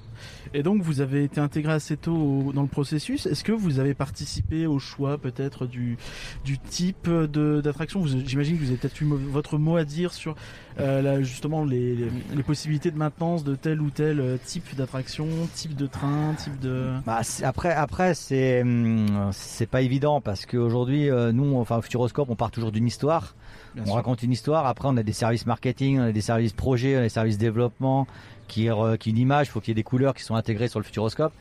Et 0.54 0.62
donc 0.62 0.82
vous 0.82 1.00
avez 1.00 1.24
été 1.24 1.40
intégré 1.40 1.72
assez 1.72 1.96
tôt 1.96 2.14
au- 2.16 2.52
dans 2.52 2.62
le 2.62 2.68
processus. 2.68 3.26
Est-ce 3.26 3.44
que 3.44 3.52
vous 3.52 3.78
avez 3.80 3.94
participé 3.94 4.66
au 4.66 4.78
choix 4.78 5.18
peut-être 5.18 5.66
du, 5.66 5.96
du 6.44 6.58
type 6.58 7.08
de- 7.08 7.60
d'attraction? 7.60 8.04
J'imagine 8.06 8.56
que 8.56 8.62
vous 8.62 8.68
avez 8.70 8.78
peut-être 8.78 9.00
eu 9.00 9.06
votre 9.06 9.58
mot 9.58 9.76
à 9.76 9.84
dire 9.84 10.12
sur 10.12 10.34
euh, 10.80 11.02
la- 11.02 11.22
justement 11.22 11.64
les, 11.64 11.94
les, 11.94 12.08
les 12.36 12.42
possibilités 12.42 12.90
de 12.90 12.96
maintenance 12.98 13.44
de 13.44 13.54
tel 13.54 13.80
ou 13.80 13.90
tel 13.90 14.20
euh, 14.20 14.36
type 14.44 14.74
d'attraction, 14.76 15.26
type 15.54 15.74
de 15.76 15.86
train, 15.86 16.34
type 16.34 16.58
de... 16.60 16.92
Bah, 17.04 17.20
après, 17.42 17.72
après 17.72 18.14
c'est 18.14 18.62
hum, 18.62 19.30
c'est 19.32 19.66
pas 19.68 19.82
évident 19.82 20.20
parce 20.20 20.46
qu'aujourd'hui, 20.46 21.10
euh, 21.10 21.32
nous, 21.32 21.56
enfin, 21.56 21.78
au 21.78 21.82
Futuroscope, 21.82 22.28
on 22.30 22.36
part 22.36 22.50
toujours 22.50 22.72
d'une 22.72 22.86
histoire. 22.86 23.34
Bien 23.74 23.82
on 23.84 23.86
sûr. 23.86 23.94
raconte 23.96 24.22
une 24.22 24.32
histoire. 24.32 24.66
Après, 24.66 24.88
on 24.90 24.96
a 24.96 25.02
des 25.02 25.12
services 25.12 25.46
marketing, 25.46 25.98
on 25.98 26.02
a 26.04 26.12
des 26.12 26.20
services 26.20 26.52
projets, 26.52 26.96
on 26.96 27.00
a 27.00 27.02
des 27.02 27.08
services 27.08 27.38
développement 27.38 28.06
qui, 28.48 28.64
re- 28.66 28.98
qui 28.98 29.10
une 29.10 29.18
image. 29.18 29.46
Il 29.46 29.50
faut 29.50 29.60
qu'il 29.60 29.68
y 29.70 29.72
ait 29.72 29.74
des 29.74 29.82
couleurs 29.84 30.14
qui 30.14 30.24
sont 30.24 30.34
intégrées 30.34 30.66
sur 30.68 30.80
le 30.80 30.84
Futuroscope. 30.84 31.32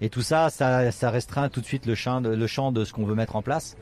Et 0.00 0.10
tout 0.10 0.22
ça, 0.22 0.50
ça, 0.50 0.92
ça 0.92 1.10
restreint 1.10 1.48
tout 1.48 1.60
de 1.60 1.66
suite 1.66 1.86
le 1.86 1.94
champ 1.94 2.20
de, 2.20 2.28
le 2.28 2.46
champ 2.46 2.70
de 2.70 2.84
ce 2.84 2.92
qu'on 2.92 3.04
veut 3.04 3.14
mettre 3.14 3.34
en 3.36 3.42
place. 3.42 3.76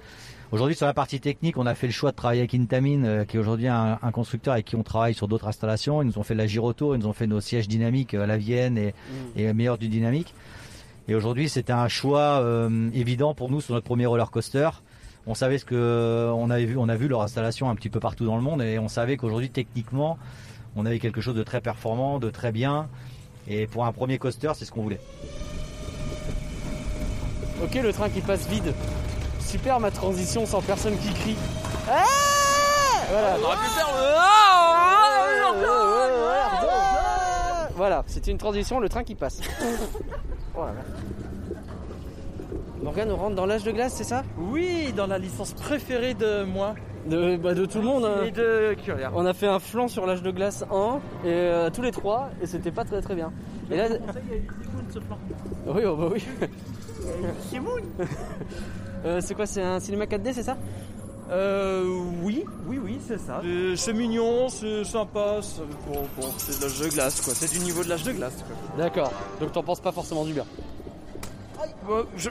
Aujourd'hui, 0.53 0.77
sur 0.77 0.87
la 0.87 0.95
partie 0.95 1.19
technique, 1.19 1.59
on 1.59 1.67
a 1.67 1.75
fait 1.75 1.89
le 1.89 1.93
choix 1.93 2.13
de 2.13 2.17
travailler 2.17 2.41
avec 2.43 2.55
Intamin, 2.55 3.03
euh, 3.05 3.25
qui 3.25 3.37
est 3.37 3.41
aujourd'hui 3.41 3.67
un, 3.67 3.99
un 4.01 4.11
constructeur 4.13 4.55
avec 4.55 4.65
qui 4.67 4.77
on 4.77 4.85
travaille 4.85 5.13
sur 5.13 5.27
d'autres 5.27 5.49
installations. 5.49 6.03
Ils 6.03 6.07
nous 6.07 6.19
ont 6.19 6.23
fait 6.23 6.37
la 6.37 6.47
Giroto, 6.47 6.95
ils 6.95 6.99
nous 7.01 7.07
ont 7.09 7.13
fait 7.13 7.27
nos 7.27 7.41
sièges 7.41 7.67
dynamiques 7.67 8.15
euh, 8.15 8.23
à 8.23 8.27
la 8.27 8.37
Vienne 8.37 8.79
et, 8.79 8.95
et 9.35 9.53
meilleur 9.53 9.77
du 9.77 9.89
dynamique. 9.89 10.33
Et 11.09 11.15
aujourd'hui, 11.15 11.49
c'était 11.49 11.73
un 11.73 11.89
choix 11.89 12.41
euh, 12.41 12.91
évident 12.95 13.35
pour 13.35 13.51
nous 13.51 13.61
sur 13.61 13.75
notre 13.75 13.85
premier 13.87 14.07
roller 14.07 14.31
coaster. 14.31 14.71
On 15.27 15.35
savait 15.35 15.59
ce 15.59 15.65
que 15.65 16.31
on 16.33 16.49
avait 16.51 16.65
vu, 16.67 16.77
on 16.79 16.89
a 16.89 16.95
vu 16.95 17.09
leur 17.09 17.23
installation 17.23 17.69
un 17.69 17.75
petit 17.75 17.89
peu 17.91 17.99
partout 17.99 18.25
dans 18.25 18.37
le 18.37 18.43
monde 18.43 18.63
et 18.63 18.79
on 18.79 18.87
savait 18.89 19.17
qu'aujourd'hui, 19.17 19.51
techniquement, 19.51 20.17
on 20.77 20.87
avait 20.87 20.99
quelque 20.99 21.21
chose 21.21 21.35
de 21.35 21.43
très 21.43 21.61
performant, 21.61 22.19
de 22.19 22.31
très 22.31 22.53
bien. 22.53 22.89
Et 23.49 23.67
pour 23.67 23.85
un 23.87 23.93
premier 23.93 24.19
coaster, 24.19 24.53
c'est 24.55 24.65
ce 24.65 24.71
qu'on 24.71 24.83
voulait. 24.83 25.01
Ok, 27.63 27.75
le 27.75 27.93
train 27.93 28.11
qui 28.11 28.21
passe 28.21 28.47
vide. 28.49 28.75
Super 29.41 29.81
ma 29.81 29.91
transition 29.91 30.45
sans 30.45 30.61
personne 30.61 30.97
qui 30.99 31.13
crie. 31.15 31.37
Ah 31.89 32.05
voilà. 33.11 33.37
On 33.41 33.45
aurait 33.45 33.57
pu 33.57 33.71
faire 33.71 33.87
Voilà, 37.77 38.05
c'était 38.07 38.31
une 38.31 38.39
transition, 38.39 38.81
le 38.81 38.89
train 38.89 39.05
qui 39.05 39.15
passe. 39.15 39.41
Voilà. 40.55 40.73
Morgane, 42.83 43.11
on 43.11 43.17
rentre 43.17 43.35
dans 43.35 43.47
l'âge 43.47 43.65
de 43.65 43.73
glace, 43.73 43.95
c'est 43.95 44.05
ça? 44.05 44.23
Oui, 44.39 44.93
dans 44.97 45.07
la 45.07 45.19
licence 45.19 45.53
préférée 45.55 46.15
de 46.15 46.45
moi. 46.45 46.75
de, 47.09 47.37
bah, 47.37 47.55
de 47.55 47.65
tout 47.67 47.79
le 47.79 47.85
monde. 47.85 48.05
hein. 48.05 48.25
Et 48.27 48.31
de 48.31 48.75
Curia. 48.75 49.11
On 49.15 49.25
a 49.27 49.33
fait 49.33 49.47
un 49.47 49.59
flanc 49.59 49.89
sur 49.89 50.07
l'âge 50.07 50.23
de 50.23 50.31
glace 50.31 50.65
1 50.71 51.01
et 51.25 51.29
euh, 51.29 51.71
tous 51.71 51.83
les 51.83 51.91
trois 51.91 52.31
et 52.43 52.47
c'était 52.47 52.71
pas 52.71 52.85
très 52.85 53.01
très 53.01 53.15
bien. 53.15 53.33
Et 53.71 53.77
là, 53.77 53.89
oui, 55.67 55.83
oh, 55.87 55.97
bah 55.97 56.09
oui. 56.13 56.25
Euh, 59.05 59.21
c'est 59.21 59.35
quoi 59.35 59.47
C'est 59.47 59.63
un 59.63 59.79
cinéma 59.79 60.07
4D, 60.07 60.33
c'est 60.33 60.43
ça? 60.43 60.57
Euh, 61.31 61.85
oui, 62.23 62.45
oui, 62.67 62.81
oui, 62.83 62.99
c'est 63.07 63.19
ça. 63.19 63.41
C'est- 63.43 63.77
C'est 63.77 63.93
mignon, 63.93 64.49
c'est 64.49 64.83
sympa, 64.85 65.39
c'est 65.43 65.61
bon, 65.87 66.03
bon, 66.19 66.27
c'est 66.39 66.59
de 66.59 66.65
l'âge 66.65 66.81
de 66.81 66.89
glace, 66.89 67.21
quoi. 67.21 67.33
C'est 67.35 67.53
du 67.53 67.61
niveau 67.65 67.85
de 67.85 67.89
l'âge 67.89 68.03
de 68.03 68.13
glace, 68.13 68.35
quoi. 68.45 68.57
D'accord. 68.85 69.13
Donc 69.41 69.53
t'en 69.53 69.63
penses 69.63 69.81
pas 69.81 69.93
forcément 69.93 70.25
du 70.25 70.33
bien. 70.33 70.45
Bon, 71.87 72.05
je... 72.17 72.31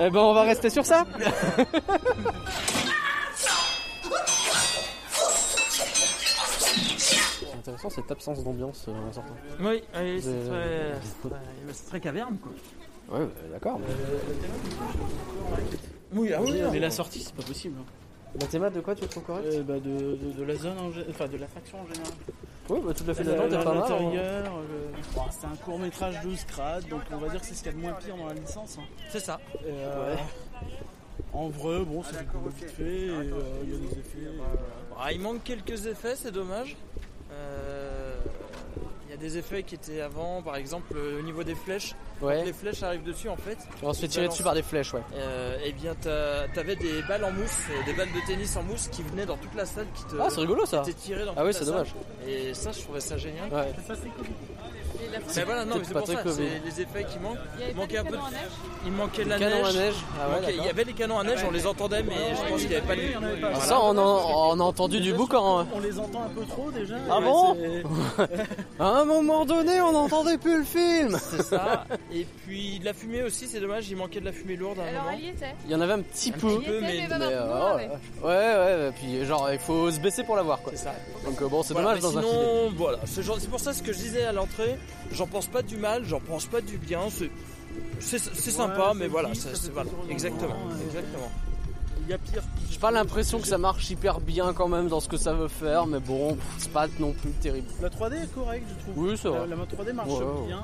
Eh 0.00 0.10
ben 0.10 0.18
on 0.20 0.34
va 0.34 0.42
rester 0.42 0.70
sur 0.70 0.84
ça. 0.84 1.04
C'est 6.98 7.52
intéressant 7.54 7.90
cette 7.90 8.10
absence 8.10 8.42
d'ambiance 8.44 8.86
euh, 8.88 8.92
en 9.08 9.12
sortant. 9.12 9.34
Oui, 9.60 9.82
oui, 9.96 10.22
c'est 10.22 10.48
très, 10.48 10.92
c'est 11.02 11.28
très- 11.28 11.86
très 11.88 12.00
caverne, 12.00 12.36
quoi. 12.38 12.52
Ouais, 13.18 13.26
bah, 13.26 13.32
d'accord. 13.52 13.80
Oui, 16.12 16.32
ah 16.32 16.40
oui, 16.42 16.62
Mais 16.72 16.78
la 16.80 16.90
sortie, 16.90 17.20
c'est 17.20 17.34
pas 17.34 17.42
possible. 17.42 17.76
hein. 17.80 17.84
Bah, 18.38 18.46
Théma, 18.50 18.70
de 18.70 18.80
quoi 18.80 18.94
tu 18.94 19.06
trouves 19.06 19.24
correct 19.24 19.46
Euh, 19.52 19.62
bah, 19.62 19.74
de, 19.74 20.16
de, 20.16 20.32
de 20.38 20.42
la 20.44 20.56
zone, 20.56 20.78
en 20.78 20.90
enfin 21.10 21.28
de 21.28 21.36
l'attraction 21.36 21.78
en 21.80 21.86
général. 21.86 22.12
Oui, 22.70 22.80
bah 22.84 22.92
tout 22.94 23.04
à 23.10 23.14
fait 23.14 23.24
La- 23.24 23.32
d'accord, 23.32 23.48
t'es 23.48 23.56
la- 23.56 23.62
pas 23.64 23.74
mal. 23.74 23.92
hein. 23.92 24.10
Le- 24.12 25.14
Bon, 25.14 25.22
c'est 25.30 25.46
un 25.46 25.56
court 25.56 25.78
métrage 25.78 26.20
12 26.22 26.44
crades, 26.44 26.88
donc 26.88 27.02
on 27.12 27.18
va 27.18 27.28
dire 27.28 27.40
que 27.40 27.46
c'est 27.46 27.54
ce 27.54 27.62
qu'il 27.62 27.72
y 27.72 27.74
a 27.74 27.76
de 27.78 27.82
moins 27.82 27.92
pire 27.92 28.16
dans 28.16 28.26
la 28.26 28.34
licence. 28.34 28.78
hein. 28.80 28.84
C'est 29.10 29.20
ça. 29.20 29.38
Et, 29.60 29.66
euh, 29.68 30.16
En 31.32 31.48
vrai, 31.48 31.84
bon, 31.84 32.02
c'est 32.02 32.16
rigolo 32.18 32.48
vite 32.48 32.70
fait, 32.70 32.82
euh, 32.82 33.24
il 33.64 33.70
y 33.70 33.74
a 33.74 33.78
des 33.78 33.98
effets. 33.98 34.28
Ah, 34.98 35.12
il 35.12 35.20
manque 35.20 35.42
quelques 35.44 35.86
effets, 35.86 36.14
c'est 36.16 36.30
dommage. 36.32 36.76
Euh, 37.32 37.93
y 39.14 39.18
a 39.18 39.28
des 39.28 39.38
effets 39.38 39.62
qui 39.62 39.74
étaient 39.74 40.00
avant, 40.00 40.42
par 40.42 40.56
exemple 40.56 40.94
euh, 40.96 41.20
au 41.20 41.22
niveau 41.22 41.44
des 41.44 41.54
flèches. 41.54 41.94
Ouais. 42.20 42.38
Quand 42.38 42.44
les 42.44 42.52
flèches 42.52 42.82
arrivent 42.82 43.04
dessus, 43.04 43.28
en 43.28 43.36
fait. 43.36 43.58
On 43.82 43.92
se 43.92 44.00
fait 44.00 44.08
tirer 44.08 44.28
dessus 44.28 44.42
par 44.42 44.54
des 44.54 44.62
flèches, 44.62 44.92
ouais. 44.94 45.02
Euh, 45.14 45.56
eh 45.64 45.72
bien, 45.72 45.94
t'avais 45.94 46.76
des 46.76 47.02
balles 47.02 47.24
en 47.24 47.30
mousse, 47.30 47.58
euh, 47.70 47.84
des 47.86 47.92
balles 47.92 48.12
de 48.12 48.26
tennis 48.26 48.56
en 48.56 48.62
mousse 48.62 48.88
qui 48.88 49.02
venaient 49.02 49.26
dans 49.26 49.36
toute 49.36 49.54
la 49.54 49.66
salle, 49.66 49.86
qui 49.94 50.04
te. 50.04 50.16
Ah, 50.20 50.28
c'est 50.30 50.40
rigolo, 50.40 50.66
ça. 50.66 50.82
qui 50.84 50.94
tirées 50.94 51.24
dans 51.24 51.34
Ah 51.36 51.44
oui, 51.44 51.52
c'est 51.52 51.64
dommage. 51.64 51.94
Et 52.26 52.54
ça, 52.54 52.72
je 52.72 52.80
trouvais 52.80 53.00
ça 53.00 53.16
génial. 53.16 53.52
Ouais. 53.52 53.72
Mais 55.36 55.42
voilà, 55.44 55.64
non, 55.64 55.76
mais 55.78 55.84
c'est 55.84 55.92
pas 55.92 56.00
pour 56.00 56.08
très 56.08 56.22
ça, 56.22 56.32
c'est 56.36 56.62
les 56.64 56.80
effets 56.80 57.04
qui 57.04 57.18
manquent. 57.18 57.38
Il 57.68 57.74
manquait 57.76 57.98
un 57.98 58.04
peu 58.04 58.10
de. 58.10 58.16
canons 58.16 58.26
à 58.26 58.30
neige 58.30 58.40
Il 58.86 58.92
manquait 58.92 59.24
Des 59.24 59.30
la 59.30 59.38
canons 59.38 59.56
neige. 59.64 59.76
à 59.76 59.78
neige. 59.80 59.94
Ah 60.20 60.28
ouais, 60.28 60.54
Il 60.58 60.64
y 60.64 60.68
avait 60.68 60.84
les 60.84 60.92
canons 60.92 61.18
à 61.18 61.24
neige, 61.24 61.40
on 61.46 61.50
les 61.50 61.66
entendait, 61.66 62.02
mais 62.02 62.14
je 62.34 62.48
pense 62.50 62.60
qu'il 62.60 62.68
n'y 62.70 62.76
avait 62.76 62.86
pas 62.86 62.96
de. 62.96 63.02
Ah, 63.54 63.60
Ça, 63.60 63.80
on, 63.80 63.96
en- 63.96 64.50
on 64.56 64.60
a 64.60 64.62
entendu 64.62 65.00
du 65.00 65.12
boucan. 65.12 65.60
hein. 65.60 65.66
On 65.74 65.80
les 65.80 65.98
entend 65.98 66.22
un 66.24 66.28
peu 66.28 66.44
trop 66.46 66.70
déjà. 66.70 66.96
Ah 67.10 67.20
bon 67.20 67.56
À 68.80 68.86
un 69.00 69.04
moment 69.04 69.44
donné, 69.44 69.80
on 69.80 69.92
n'entendait 69.92 70.38
plus 70.38 70.58
le 70.58 70.64
film. 70.64 71.18
C'est 71.30 71.42
ça. 71.42 71.84
Et 72.12 72.26
puis 72.46 72.78
de 72.78 72.84
la 72.84 72.92
fumée 72.92 73.22
aussi, 73.22 73.46
c'est 73.46 73.60
dommage, 73.60 73.88
il 73.90 73.96
manquait 73.96 74.20
de 74.20 74.24
la 74.26 74.32
fumée 74.32 74.56
lourde 74.56 74.78
à 74.78 74.82
un 74.82 74.86
Alors 74.86 75.02
moment. 75.04 75.16
elle 75.18 75.24
y 75.24 75.28
était. 75.28 75.54
Il 75.66 75.70
y 75.72 75.74
en 75.74 75.80
avait 75.80 75.92
un 75.94 76.00
petit 76.00 76.30
Un 76.30 76.38
peu. 76.38 76.48
petit 76.58 76.64
peu, 76.66 76.80
mais- 76.80 76.98
mais 77.02 77.08
pas 77.08 77.18
Mais, 77.18 77.24
beaucoup, 77.26 77.36
euh, 77.36 77.76
ouais. 77.76 77.88
ouais, 78.22 78.28
ouais, 78.82 78.88
et 78.88 78.92
puis 78.92 79.24
genre 79.26 79.48
il 79.52 79.58
faut 79.58 79.90
se 79.90 80.00
baisser 80.00 80.22
pour 80.24 80.36
la 80.36 80.42
voir 80.42 80.60
quoi. 80.62 80.72
C'est 80.74 80.84
ça. 80.84 80.94
Donc 81.24 81.40
euh, 81.40 81.48
bon, 81.48 81.62
c'est 81.62 81.72
Voilà, 81.74 81.88
dommage 81.96 82.02
dans 82.02 82.18
un 82.18 82.22
film. 82.22 82.32
sinon, 82.34 82.72
voilà, 82.76 82.98
ce 83.06 83.22
c'est 83.22 83.50
pour 83.50 83.60
ça 83.60 83.72
ce 83.72 83.82
que 83.82 83.92
je 83.92 83.98
disais 83.98 84.24
à 84.24 84.32
l'entrée. 84.32 84.76
J'en 85.12 85.26
pense 85.26 85.46
pas 85.46 85.62
du 85.62 85.76
mal, 85.76 86.04
j'en 86.04 86.20
pense 86.20 86.46
pas 86.46 86.60
du 86.60 86.78
bien. 86.78 87.00
C'est, 87.10 88.18
sympa, 88.18 88.88
Ouais, 88.90 88.94
mais 88.96 89.04
ça 89.06 89.10
voilà, 89.10 89.28
c'est, 89.34 89.54
ça 89.56 89.62
fait 89.66 89.70
voilà, 89.72 89.90
exactement, 90.10 90.54
ouais. 90.68 90.84
exactement. 90.86 91.30
Il 92.06 92.10
y 92.10 92.12
a 92.12 92.18
pire. 92.18 92.42
J'ai 92.70 92.78
pas 92.78 92.90
l'impression 92.90 93.40
que 93.40 93.46
ça 93.46 93.56
marche 93.58 93.88
hyper 93.90 94.20
bien 94.20 94.52
quand 94.52 94.68
même 94.68 94.88
dans 94.88 95.00
ce 95.00 95.08
que 95.08 95.16
ça 95.16 95.32
veut 95.32 95.48
faire, 95.48 95.86
mais 95.86 96.00
bon, 96.00 96.36
c'est 96.58 96.70
pas 96.72 96.86
non 96.98 97.12
plus 97.12 97.30
terrible. 97.32 97.66
La 97.80 97.88
3D 97.88 98.22
est 98.24 98.34
correcte, 98.34 98.66
je 98.68 98.82
trouve. 98.92 99.04
Oui, 99.08 99.16
c'est 99.20 99.28
vrai. 99.28 99.40
La, 99.40 99.46
la 99.46 99.56
main 99.56 99.64
3D 99.64 99.92
marche 99.94 100.08
Ouais, 100.10 100.18
ouais. 100.24 100.46
bien. 100.46 100.62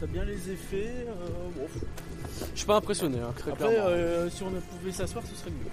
T'as 0.00 0.06
bien 0.06 0.24
les 0.24 0.50
effets. 0.50 1.04
euh, 1.06 1.48
bon. 1.56 1.66
Je 2.54 2.58
suis 2.58 2.66
pas 2.66 2.76
impressionné, 2.76 3.18
hein, 3.18 3.32
très 3.36 3.50
Après, 3.50 3.66
clairement. 3.68 3.88
euh, 3.90 4.30
si 4.30 4.42
on 4.42 4.50
pouvait 4.78 4.92
s'asseoir, 4.92 5.24
ce 5.26 5.34
serait 5.34 5.50
mieux. 5.50 5.66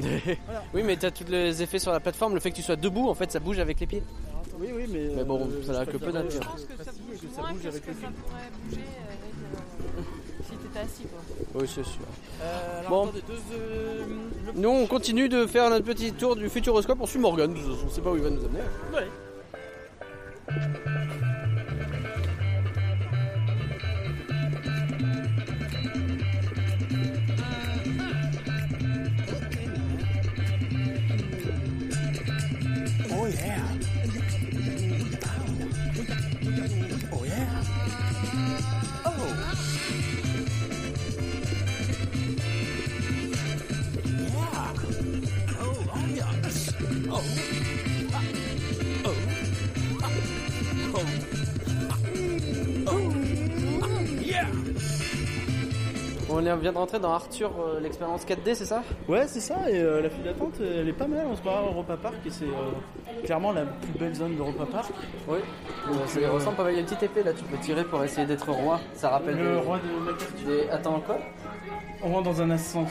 Voilà. 0.46 0.62
oui, 0.74 0.82
mais 0.84 0.96
t'as 0.96 1.10
tous 1.10 1.24
les 1.28 1.60
effets 1.60 1.80
sur 1.80 1.90
la 1.90 1.98
plateforme, 2.00 2.34
le 2.34 2.40
fait 2.40 2.50
que 2.52 2.56
tu 2.56 2.62
sois 2.62 2.76
debout, 2.76 3.08
en 3.08 3.14
fait, 3.14 3.32
ça 3.32 3.40
bouge 3.40 3.58
avec 3.58 3.80
les 3.80 3.86
pieds. 3.88 4.02
Oui, 4.60 4.68
oui, 4.74 4.84
mais. 4.90 5.10
Mais 5.16 5.24
bon, 5.24 5.40
euh, 5.46 5.62
ça 5.64 5.72
n'a 5.72 5.86
que 5.86 5.96
peu 5.96 6.10
d'intérêt. 6.12 6.26
euh, 6.26 6.30
Je 6.30 6.38
pense 6.48 6.64
que 6.64 6.84
ça 6.84 6.90
bouge 6.92 7.20
que 7.20 7.34
ça 7.34 7.40
moins 7.42 7.52
bouge 7.52 7.58
que 7.58 7.62
ce 7.64 7.68
avec 7.68 7.86
que 7.86 7.92
ça 7.92 8.08
pourrait 8.08 8.50
bouger 8.64 8.82
avec, 9.06 9.34
euh, 9.54 10.02
si 10.44 10.56
t'étais 10.56 10.78
assis 10.80 11.02
quoi. 11.04 11.20
Oui, 11.60 11.66
c'est 11.72 11.84
sûr. 11.84 12.00
Euh, 12.42 12.78
alors, 12.80 12.90
Bon. 12.90 13.02
attendez, 13.04 13.22
deux, 13.28 13.34
euh, 13.54 14.04
le- 14.46 14.60
Nous, 14.60 14.68
on 14.68 14.86
continue 14.86 15.28
de 15.28 15.46
faire 15.46 15.70
notre 15.70 15.84
petit 15.84 16.12
tour 16.12 16.34
du 16.36 16.48
Futuroscope. 16.48 16.98
On 17.00 17.06
suit 17.06 17.18
Morgan. 17.20 17.54
On 17.86 17.88
sait 17.90 18.00
pas 18.00 18.10
où 18.10 18.16
il 18.16 18.22
va 18.22 18.30
nous 18.30 18.44
amener. 18.44 18.60
Ouais. 18.92 19.06
Oh 33.10 33.26
yeah. 33.26 33.77
On 56.30 56.40
vient 56.56 56.72
de 56.72 56.78
rentrer 56.78 56.98
dans 57.00 57.12
Arthur, 57.12 57.50
euh, 57.58 57.80
l'expérience 57.80 58.24
4D, 58.24 58.54
c'est 58.54 58.64
ça? 58.64 58.82
Ouais, 59.08 59.24
c'est 59.26 59.40
ça, 59.40 59.56
et 59.68 59.78
euh, 59.80 60.02
la 60.02 60.10
file 60.10 60.22
d'attente, 60.24 60.54
elle 60.60 60.88
est 60.88 60.92
pas 60.92 61.06
mal. 61.06 61.26
On 61.30 61.34
se 61.34 61.40
croirait 61.40 61.64
à 61.64 61.68
Europa 61.68 61.96
Park, 61.96 62.14
et 62.26 62.30
c'est 62.30 62.44
euh, 62.44 63.22
clairement 63.24 63.52
la 63.52 63.62
plus 63.64 63.92
belle 63.98 64.14
zone 64.14 64.36
d'Europa 64.36 64.64
Park. 64.70 64.92
Oui. 65.26 65.38
ça 66.06 66.30
ressemble 66.30 66.56
pas 66.56 66.64
mal. 66.64 66.72
Il 66.72 66.76
y 66.76 66.78
a 66.78 66.80
une 66.80 66.86
petite 66.86 67.02
épée 67.02 67.22
là, 67.22 67.32
tu 67.32 67.44
peux 67.44 67.56
tirer 67.58 67.84
pour 67.84 68.02
essayer 68.04 68.26
d'être 68.26 68.50
roi. 68.50 68.78
Ça 68.94 69.08
rappelle 69.10 69.36
Le 69.38 69.54
des- 69.54 69.60
roi 69.60 69.78
de 69.78 70.04
MacArthur. 70.04 70.46
des- 70.46 70.68
Attends, 70.70 71.00
quoi? 71.00 71.18
On 72.02 72.08
rentre 72.12 72.24
dans 72.30 72.42
un 72.42 72.50
ascenseur. 72.50 72.86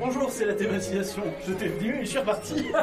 Bonjour, 0.00 0.28
c'est 0.30 0.44
la 0.44 0.54
thématisation. 0.54 1.22
Je 1.46 1.52
t'ai 1.54 1.68
venu 1.68 1.96
et 2.00 2.04
je 2.04 2.10
suis 2.10 2.18
reparti. 2.18 2.66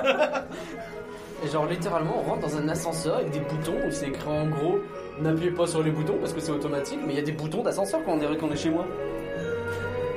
Et 1.45 1.49
genre, 1.49 1.65
littéralement, 1.65 2.19
on 2.19 2.29
rentre 2.29 2.41
dans 2.47 2.57
un 2.57 2.69
ascenseur 2.69 3.17
avec 3.17 3.31
des 3.31 3.39
boutons 3.39 3.75
où 3.85 3.91
c'est 3.91 4.07
écrit 4.07 4.27
en 4.29 4.47
gros 4.47 4.79
n'appuyez 5.19 5.51
pas 5.51 5.67
sur 5.67 5.83
les 5.83 5.91
boutons 5.91 6.17
parce 6.19 6.33
que 6.33 6.39
c'est 6.39 6.51
automatique, 6.51 6.99
mais 7.05 7.13
il 7.13 7.15
y 7.17 7.19
a 7.19 7.23
des 7.23 7.31
boutons 7.33 7.61
d'ascenseur 7.63 7.99
quand 8.05 8.13
on 8.13 8.17
dirait 8.17 8.37
qu'on 8.37 8.51
est 8.51 8.55
chez 8.57 8.69
moi. 8.69 8.85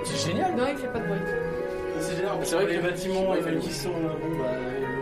C'est 0.05 0.31
génial 0.31 0.55
Non, 0.57 0.65
il 0.71 0.77
fait 0.79 0.87
pas 0.89 1.01
de 1.01 1.07
bruit. 1.07 1.19
C'est 2.01 2.17
génial, 2.17 2.31
C'est 2.43 2.55
vrai 2.55 2.65
que 2.65 2.71
les 2.71 2.77
les 2.77 2.83
bâtiments 2.83 3.29
bâtiments, 3.31 3.49
euh, 3.49 3.59
qui 3.61 3.73
sont. 3.73 3.89
euh, 3.91 3.93
Bon, 3.93 4.39
bah, 4.39 4.45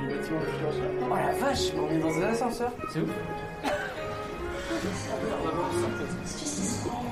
les 0.08 0.14
bâtiments 0.16 0.40
futuristes. 0.40 0.82
Oh 1.02 1.14
la 1.14 1.46
vache, 1.46 1.72
mais 1.74 1.80
on 1.80 1.90
est 1.90 1.98
dans 1.98 2.16
un 2.26 2.28
ascenseur. 2.32 2.70
C'est 2.92 3.00
ouf. 3.00 3.10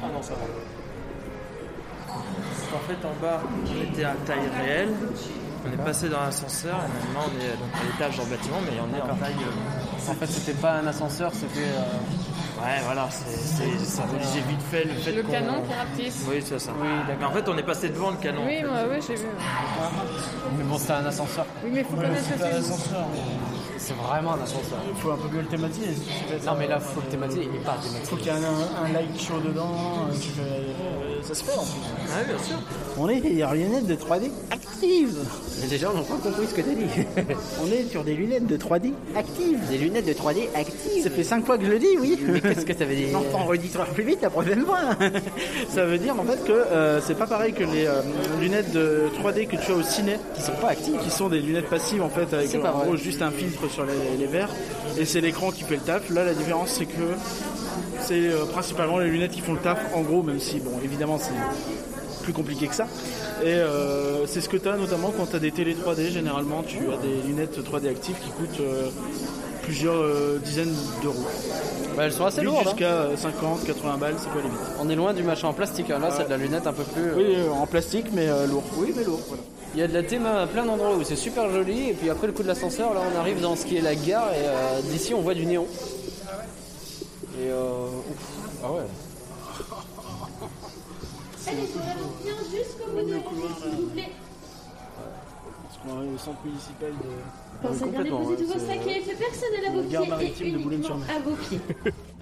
Ah 0.03 0.07
non, 0.13 0.23
ça 0.23 0.33
va. 0.35 0.47
En 2.75 2.79
fait, 2.89 3.07
en 3.07 3.13
bas, 3.23 3.41
on 3.67 3.93
était 3.93 4.05
à 4.05 4.15
taille 4.27 4.49
réelle. 4.59 4.89
On 5.65 5.73
est 5.73 5.85
passé 5.85 6.09
dans 6.09 6.21
l'ascenseur 6.21 6.75
et 6.77 7.07
maintenant 7.07 7.31
on 7.31 7.41
est 7.41 7.49
donc 7.57 7.71
à 7.75 7.85
l'étage 7.87 8.17
dans 8.17 8.25
le 8.25 8.31
bâtiment, 8.31 8.57
mais 8.65 8.73
on 8.81 8.97
est 8.97 9.01
en 9.01 9.15
taille. 9.17 9.35
euh, 9.39 10.11
En 10.11 10.15
fait, 10.15 10.27
c'était 10.27 10.59
pas 10.61 10.73
un 10.75 10.87
ascenseur, 10.87 11.31
c'était. 11.33 11.61
euh, 11.69 11.83
Ouais, 12.63 12.79
voilà, 12.85 13.09
c'est, 13.11 13.85
ça 13.85 14.03
rédigeait 14.05 14.45
vite 14.49 14.63
fait 14.71 14.85
le 14.85 14.95
fait 14.95 15.11
Le 15.13 15.23
qu'on- 15.25 15.33
canon 15.33 15.63
qui 15.67 15.75
rapetisse. 15.75 16.25
Oui, 16.31 16.41
c'est 16.45 16.61
ça. 16.61 16.71
Mais 17.19 17.25
en 17.25 17.33
fait, 17.33 17.49
on 17.49 17.59
est 17.59 17.63
passé 17.65 17.89
devant 17.89 18.11
le 18.11 18.17
canon. 18.19 18.43
Oui, 18.47 18.59
en 18.59 18.61
fait. 18.63 18.67
moi, 18.69 18.79
oui, 18.89 18.97
j'ai 19.05 19.15
vu. 19.17 19.27
Mais 20.57 20.65
bon, 20.65 20.79
c'était 20.79 20.93
un 20.93 21.07
ascenseur. 21.07 21.45
Oui, 21.65 21.71
mais 21.73 21.83
faut 21.83 21.97
connaître 21.97 22.15
le 22.31 22.37
C'est 22.39 22.45
un 22.45 22.47
film. 22.51 22.59
ascenseur. 22.59 23.07
C'est 23.79 23.95
vraiment 23.97 24.35
un 24.35 24.43
ascenseur. 24.43 24.79
Il 24.95 25.01
faut 25.01 25.11
un 25.11 25.17
peu 25.17 25.29
mieux 25.35 25.41
le 25.43 25.47
thématiser. 25.49 25.97
Non, 26.47 26.53
mais 26.57 26.69
là, 26.69 26.79
faut 26.79 27.01
le 27.01 27.07
thématiser, 27.09 27.49
il 27.51 27.57
est 27.57 27.65
pas 27.65 27.73
thématisé. 27.83 28.05
Faut 28.05 28.17
qu'il 28.17 28.27
y 28.27 28.29
ait 28.29 28.33
un, 28.33 28.85
un 28.85 28.89
light 28.93 29.21
show 29.21 29.41
dedans. 29.41 29.75
euh, 30.09 30.15
tu 30.21 30.29
fais- 30.29 30.43
euh, 30.43 31.12
ça 31.23 31.35
se 31.35 31.45
fait 31.45 31.53
en 31.57 31.63
plus. 31.63 32.17
Ouais, 32.17 32.25
bien 32.27 32.45
sûr. 32.45 32.57
On 32.99 33.09
est 33.09 33.21
des 33.21 33.31
lunettes 33.31 33.87
de 33.87 33.95
3D 33.95 34.31
actives. 34.51 35.19
Mais 35.61 35.67
les 35.69 35.79
gens 35.79 35.93
n'ont 35.95 36.03
pas 36.03 36.17
compris 36.17 36.47
ce 36.49 36.55
que 36.55 36.61
t'as 36.61 36.75
dit. 36.75 37.07
On 37.63 37.67
est 37.71 37.89
sur 37.91 38.03
des 38.05 38.15
lunettes 38.15 38.47
de 38.47 38.57
3D 38.57 38.93
actives. 39.15 39.59
Des 39.71 39.79
lunettes 39.79 40.07
de 40.07 40.13
3D 40.13 40.49
actives. 40.55 41.05
Ça 41.05 41.11
fait 41.11 41.23
5 41.23 41.47
fois 41.47 41.57
que 41.59 41.65
je 41.65 41.71
le 41.71 41.79
dis, 41.79 41.97
oui. 42.01 42.19
Mais 42.27 42.41
qu'est-ce 42.41 42.67
que 42.67 42.77
ça 42.77 42.85
veut 42.85 42.95
dire 42.95 43.09
Non, 43.13 43.23
on 43.35 43.45
redit 43.45 43.71
plus 43.95 44.05
vite 44.05 44.23
la 44.23 44.31
prochaine 44.31 44.65
fois. 44.65 44.81
ça 45.75 45.85
veut 45.85 45.99
dire 45.99 46.19
en 46.19 46.25
fait 46.25 46.45
que 46.45 46.53
euh, 46.53 47.01
c'est 47.01 47.17
pas 47.17 47.27
pareil 47.27 47.53
que 47.53 47.65
les 47.65 47.87
euh, 47.87 48.01
lunettes 48.41 48.73
de 48.73 49.05
3D 49.23 49.47
que 49.47 49.57
tu 49.57 49.73
as 49.73 49.75
au 49.77 49.83
ciné, 49.83 50.17
qui 50.35 50.43
sont 50.43 50.53
pas 50.61 50.69
actives, 50.71 50.99
qui 51.03 51.11
sont 51.11 51.29
des 51.29 51.41
lunettes 51.41 51.69
passives 51.69 52.03
en 52.03 52.09
fait, 52.11 52.33
avec 52.35 52.49
C'est 52.49 52.59
en 52.59 52.63
pas 52.63 52.73
vrai. 52.73 52.87
gros 52.87 52.97
juste 52.97 53.23
un 53.23 53.31
filtre 53.31 53.69
sur 53.71 53.85
les, 53.85 53.93
les 54.19 54.27
verres, 54.27 54.51
et 54.99 55.05
c'est 55.05 55.21
l'écran 55.21 55.51
qui 55.53 55.63
fait 55.63 55.77
le 55.77 55.81
taf. 55.83 56.11
Là, 56.11 56.25
la 56.25 56.35
différence 56.35 56.71
c'est 56.71 56.87
que 56.87 57.03
c'est 58.05 58.29
euh, 58.29 58.45
principalement 58.47 58.99
les 58.99 59.09
lunettes 59.09 59.33
qui 59.33 59.41
font 59.41 59.53
le 59.55 59.59
taf, 59.61 59.79
en 59.95 60.01
gros, 60.03 60.23
même 60.23 60.41
si 60.41 60.61
bon, 60.61 60.73
évidemment 60.85 61.19
c'est 61.19 61.33
plus 62.25 62.33
compliqué 62.33 62.67
que 62.69 62.75
ça. 62.75 62.87
Et 63.43 63.47
euh, 63.55 64.27
c'est 64.27 64.41
ce 64.41 64.49
que 64.49 64.57
tu 64.57 64.69
as 64.69 64.77
notamment 64.77 65.13
quand 65.17 65.27
tu 65.27 65.37
as 65.37 65.41
des 65.41 65.51
télé 65.51 65.75
3D. 65.75 66.11
Généralement, 66.11 66.63
tu 66.63 66.77
as 66.93 66.97
des 67.05 67.27
lunettes 67.27 67.59
3D 67.59 67.89
actives 67.91 68.15
qui 68.23 68.31
coûtent 68.31 68.61
euh, 68.61 68.89
plusieurs 69.63 69.97
euh, 69.97 70.39
dizaines 70.45 70.73
d'euros. 71.03 71.17
Bah, 71.97 72.05
elles 72.05 72.13
sont 72.13 72.25
assez 72.25 72.43
lourdes. 72.43 72.59
hein. 72.61 72.71
Jusqu'à 72.71 72.85
euh, 72.93 73.17
50, 73.17 73.65
80 73.67 73.97
balles, 73.99 74.15
c'est 74.19 74.29
pas 74.29 74.37
limite. 74.41 74.57
On 74.81 74.89
est 74.89 74.95
loin 74.95 75.13
du 75.13 75.25
machin 75.25 75.49
en 75.49 75.53
plastique. 75.53 75.91
hein. 75.91 75.99
Là, 75.99 76.11
c'est 76.17 76.25
de 76.27 76.31
la 76.31 76.37
lunette 76.37 76.67
un 76.69 76.73
peu 76.73 76.85
plus. 76.85 77.13
Oui, 77.17 77.37
en 77.53 77.67
plastique, 77.67 78.07
mais 78.13 78.29
lourd. 78.49 78.63
Oui, 78.77 78.93
mais 78.97 79.03
lourd. 79.03 79.21
Voilà. 79.27 79.43
Il 79.75 79.81
y 79.81 79.83
a 79.83 79.89
de 79.89 79.95
la 79.95 80.03
théma 80.05 80.43
à 80.43 80.47
plein 80.47 80.65
d'endroits 80.65 80.95
où 80.95 81.03
c'est 81.03 81.17
super 81.17 81.51
joli. 81.51 81.89
Et 81.91 81.95
puis 81.95 82.09
après 82.11 82.29
le 82.29 82.33
coup 82.33 82.43
de 82.45 82.49
l'ascenseur, 82.49 82.95
là, 82.95 83.01
on 83.13 83.19
arrive 83.19 83.41
dans 83.41 83.57
ce 83.57 83.67
qui 83.67 83.77
est 83.77 83.81
la 83.81 83.97
gare. 83.97 84.29
Et 84.35 84.83
d'ici, 84.93 85.13
on 85.15 85.23
voit 85.23 85.35
du 85.35 85.47
néon. 85.47 85.67
Et 87.39 87.49
euh. 87.49 87.87
ouf. 87.87 88.61
Ah 88.63 88.73
ouais. 88.73 88.83
Allez, 91.47 91.67
vraiment 91.67 92.13
bien 92.23 92.35
jusqu'au 92.51 92.91
bout 92.91 93.03
de 93.07 93.13
la 93.13 93.21
s'il 93.21 93.83
vous 93.83 93.91
plaît. 93.91 94.13
Parce 95.63 95.79
qu'on 95.79 95.99
arrive 95.99 96.15
au 96.15 96.19
centre 96.19 96.45
municipal 96.45 96.91
de. 96.91 97.67
Pensez 97.69 97.87
bien 97.91 98.03
déposer 98.05 98.37
tous 98.37 98.53
vos 98.53 98.59
sacs 98.59 98.87
et 98.87 98.99
effets 98.99 99.15
personnels 99.15 99.67
à 99.67 99.71
vos 99.71 99.83
pieds 99.83 99.99
et 100.05 100.09
maritime 100.09 100.53
de 100.53 100.59
uniquement 100.59 101.01
à 101.09 101.19
vos 101.21 101.37
pieds. 101.49 101.61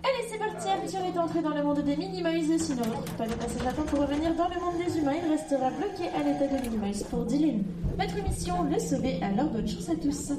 Allez, 0.02 0.24
c'est 0.30 0.38
parti, 0.38 0.68
aventure 0.68 1.00
est 1.00 1.18
entrée 1.18 1.42
dans 1.42 1.54
le 1.54 1.62
monde 1.62 1.80
des 1.80 1.96
Minimoys. 1.96 2.58
S'il 2.58 2.76
ne 2.76 2.82
retrouve 2.82 3.14
pas 3.18 3.26
de 3.26 3.34
passage 3.34 3.66
à 3.68 3.72
temps 3.72 3.82
pour 3.82 4.00
revenir 4.00 4.34
dans 4.34 4.48
le 4.48 4.58
monde 4.60 4.78
des 4.78 4.98
humains, 4.98 5.12
il 5.22 5.30
restera 5.30 5.70
bloqué 5.70 6.08
à 6.16 6.22
l'état 6.22 6.46
de 6.46 6.62
Minimoys 6.62 7.04
pour 7.10 7.24
10 7.26 7.38
lunes. 7.38 7.64
Votre 7.98 8.22
mission, 8.26 8.62
le 8.64 8.78
sauver, 8.78 9.20
alors 9.22 9.50
bonne 9.50 9.68
chance 9.68 9.90
à 9.90 9.94
tous. 9.94 10.30
Ne 10.30 10.36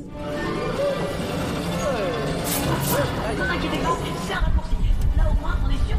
vous 3.36 3.44
inquiétez 3.44 3.78
pas, 3.78 3.98
c'est 4.28 4.34
un 4.34 4.40
raccourci. 4.40 4.76
Là 5.18 5.24
au 5.30 5.36
moins, 5.42 5.56
on 5.64 5.70
est 5.70 5.82
sûr. 5.88 5.98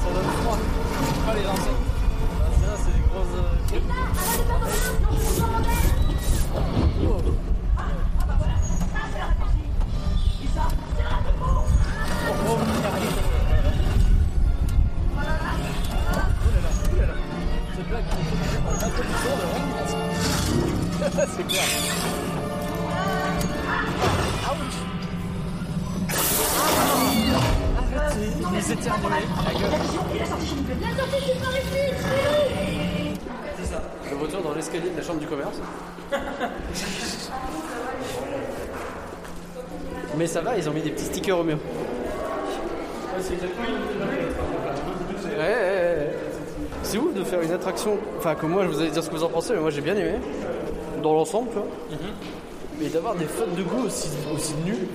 Ça 0.00 0.08
donne 0.14 0.30
froid. 0.42 0.58
Pas 1.26 1.34
les 1.34 1.42
lancer. 1.42 1.89
C'est 3.22 3.72
des 3.72 3.80
grosses. 11.38 11.80
C'est 21.36 21.46
clair. 21.46 21.64
Arrête, 27.78 28.16
les 28.52 28.72
éternués. 28.72 29.26
La 29.44 29.52
gueule. 29.52 29.70
La 29.70 30.26
sortie 30.26 30.54
par 31.40 31.52
ici 31.52 31.84
Le 32.00 32.39
retour 34.20 34.42
dans 34.42 34.54
l'escalier 34.54 34.90
de 34.90 34.96
la 34.96 35.02
chambre 35.02 35.20
du 35.20 35.26
commerce. 35.26 35.58
Mais 40.16 40.26
ça 40.26 40.40
va, 40.40 40.56
ils 40.56 40.68
ont 40.68 40.72
mis 40.72 40.82
des 40.82 40.90
petits 40.90 41.04
stickers 41.04 41.38
au 41.38 41.44
mur. 41.44 41.58
Ouais, 43.16 43.20
ouais, 45.38 45.44
ouais, 45.44 45.96
ouais. 45.98 46.14
c'est 46.82 46.98
ouf 46.98 47.14
de 47.14 47.24
faire 47.24 47.40
une 47.40 47.52
attraction? 47.52 47.96
Enfin, 48.18 48.34
que 48.34 48.46
moi, 48.46 48.64
je 48.64 48.68
vous 48.68 48.80
allez 48.80 48.90
dire 48.90 49.02
ce 49.02 49.08
que 49.08 49.14
vous 49.14 49.24
en 49.24 49.28
pensez, 49.28 49.54
mais 49.54 49.60
moi 49.60 49.70
j'ai 49.70 49.80
bien 49.80 49.96
aimé. 49.96 50.14
Dans 51.02 51.14
l'ensemble, 51.14 51.48
tu 51.50 51.56
vois. 51.56 51.66
Mais 52.78 52.88
d'avoir 52.88 53.14
des 53.14 53.26
fautes 53.26 53.54
de 53.54 53.62
goût 53.62 53.84
aussi, 53.86 54.10
aussi 54.34 54.54
nuls. 54.64 54.86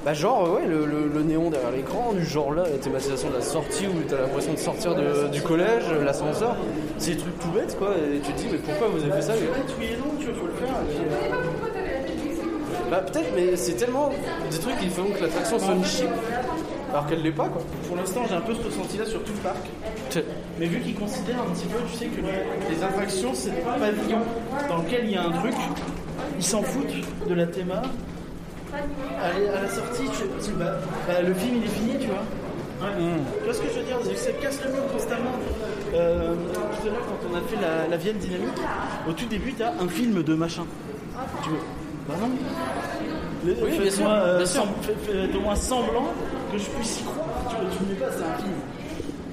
Euh, 0.00 0.04
Bah, 0.04 0.14
genre, 0.14 0.54
ouais, 0.54 0.66
le, 0.66 0.86
le- 0.86 1.08
le 1.12 1.22
néon 1.22 1.50
derrière 1.50 1.70
l'écran, 1.70 2.12
du 2.14 2.24
genre 2.24 2.52
là, 2.54 2.62
la 2.64 2.78
thématisation 2.78 3.28
de 3.30 3.34
la 3.34 3.40
sortie 3.42 3.86
où 3.86 4.00
t'as 4.08 4.20
l'impression 4.20 4.52
de 4.54 4.58
sortir 4.58 4.94
de- 4.94 5.28
du 5.28 5.42
collège, 5.42 5.84
l'ascenseur. 6.04 6.56
C'est 6.98 7.12
des 7.12 7.16
trucs 7.18 7.38
tout 7.38 7.50
bêtes, 7.50 7.76
quoi. 7.78 7.90
Et 7.96 8.20
tu 8.20 8.32
te 8.32 8.38
dis, 8.38 8.46
mais 8.50 8.58
pourquoi 8.58 8.88
vous 8.88 9.02
avez 9.02 9.12
fait 9.12 9.22
ça 9.22 9.34
les 9.34 9.40
gars? 9.42 9.46
Oui 9.78 9.86
et 9.92 9.96
non, 9.96 10.12
tu 10.18 10.26
vois, 10.26 10.34
faut 10.40 10.46
le 10.46 10.52
faire. 10.52 10.68
et 10.68 10.94
puis, 10.94 11.04
euh, 11.04 12.90
Bah, 12.90 12.98
peut-être, 13.02 13.30
mais 13.36 13.56
c'est 13.56 13.74
tellement 13.74 14.10
des 14.50 14.58
trucs 14.58 14.78
qui 14.78 14.88
font 14.88 15.04
que 15.04 15.22
l'attraction 15.22 15.58
sonne 15.58 15.84
cheap. 15.84 16.08
Alors 16.92 17.06
qu'elle 17.06 17.22
l'est 17.22 17.30
pas, 17.30 17.46
quoi. 17.48 17.62
Pour 17.86 17.96
l'instant, 17.96 18.22
j'ai 18.28 18.34
un 18.34 18.40
peu 18.40 18.52
ce 18.52 18.62
ressenti-là 18.66 19.04
sur 19.06 19.22
tout 19.22 19.32
le 19.32 19.38
parc. 19.48 20.24
Mais 20.58 20.66
vu 20.66 20.80
qu'ils 20.80 20.96
considèrent 20.96 21.42
un 21.48 21.54
petit 21.54 21.66
peu, 21.66 21.78
tu 21.88 21.96
sais, 21.96 22.06
que 22.06 22.20
les, 22.20 22.82
attractions, 22.82 23.30
c'est 23.32 23.50
des 23.50 23.60
pavillons 23.60 24.18
dans 24.68 24.78
lequel 24.78 25.02
il 25.04 25.12
y 25.12 25.16
a 25.16 25.22
un 25.22 25.30
truc, 25.30 25.54
ils 26.36 26.44
s'en 26.44 26.62
foutent 26.62 27.28
de 27.28 27.34
la 27.34 27.46
théma. 27.46 27.82
À, 28.72 29.38
la- 29.38 29.58
à 29.58 29.62
la 29.62 29.68
sortie, 29.68 30.04
tu, 30.04 30.44
tu- 30.44 30.52
bah, 30.52 30.74
bah, 31.06 31.20
le 31.22 31.34
film 31.34 31.56
il 31.56 31.64
est 31.64 31.68
fini, 31.68 31.92
tu 32.00 32.06
vois. 32.06 32.22
Tu 32.80 33.44
vois 33.44 33.52
ce 33.54 33.60
que 33.60 33.68
je 33.74 33.78
veux 33.80 33.84
dire 33.84 33.96
Ça 34.16 34.30
casse 34.32 34.58
le 34.64 34.72
mur 34.72 34.86
constamment. 34.92 35.32
Euh, 35.94 36.34
tout 36.34 36.86
à 36.88 36.90
l'heure, 36.90 37.02
quand 37.06 37.28
on 37.30 37.36
a 37.36 37.40
fait 37.42 37.60
la, 37.60 37.88
la 37.88 37.96
Vienne 37.96 38.16
dynamique, 38.16 38.56
au 39.08 39.12
tout 39.12 39.26
début, 39.26 39.52
t'as 39.52 39.70
un 39.80 39.88
film 39.88 40.22
de 40.22 40.34
machin. 40.34 40.64
Tu 41.42 41.50
veux 41.50 41.56
Bah 42.08 42.14
non. 42.20 42.30
Le- 43.44 43.52
Oui, 43.62 43.70
bien 43.78 43.90
fais-moi, 43.90 43.90
sûr, 43.90 44.06
euh, 44.10 44.36
bien 44.38 44.46
sûr. 44.46 44.66
Fais-moi 45.32 45.56
semblant 45.56 46.08
que 46.52 46.58
je 46.58 46.64
puisse 46.70 47.00
y 47.00 47.04
croire. 47.04 47.26
Tu 47.50 47.56
vois, 47.56 47.64
tu 47.76 47.84
me 47.84 47.88
mets 47.90 47.94
pas, 48.00 48.06
c'est 48.12 48.24
un 48.24 48.36
film. 48.38 48.54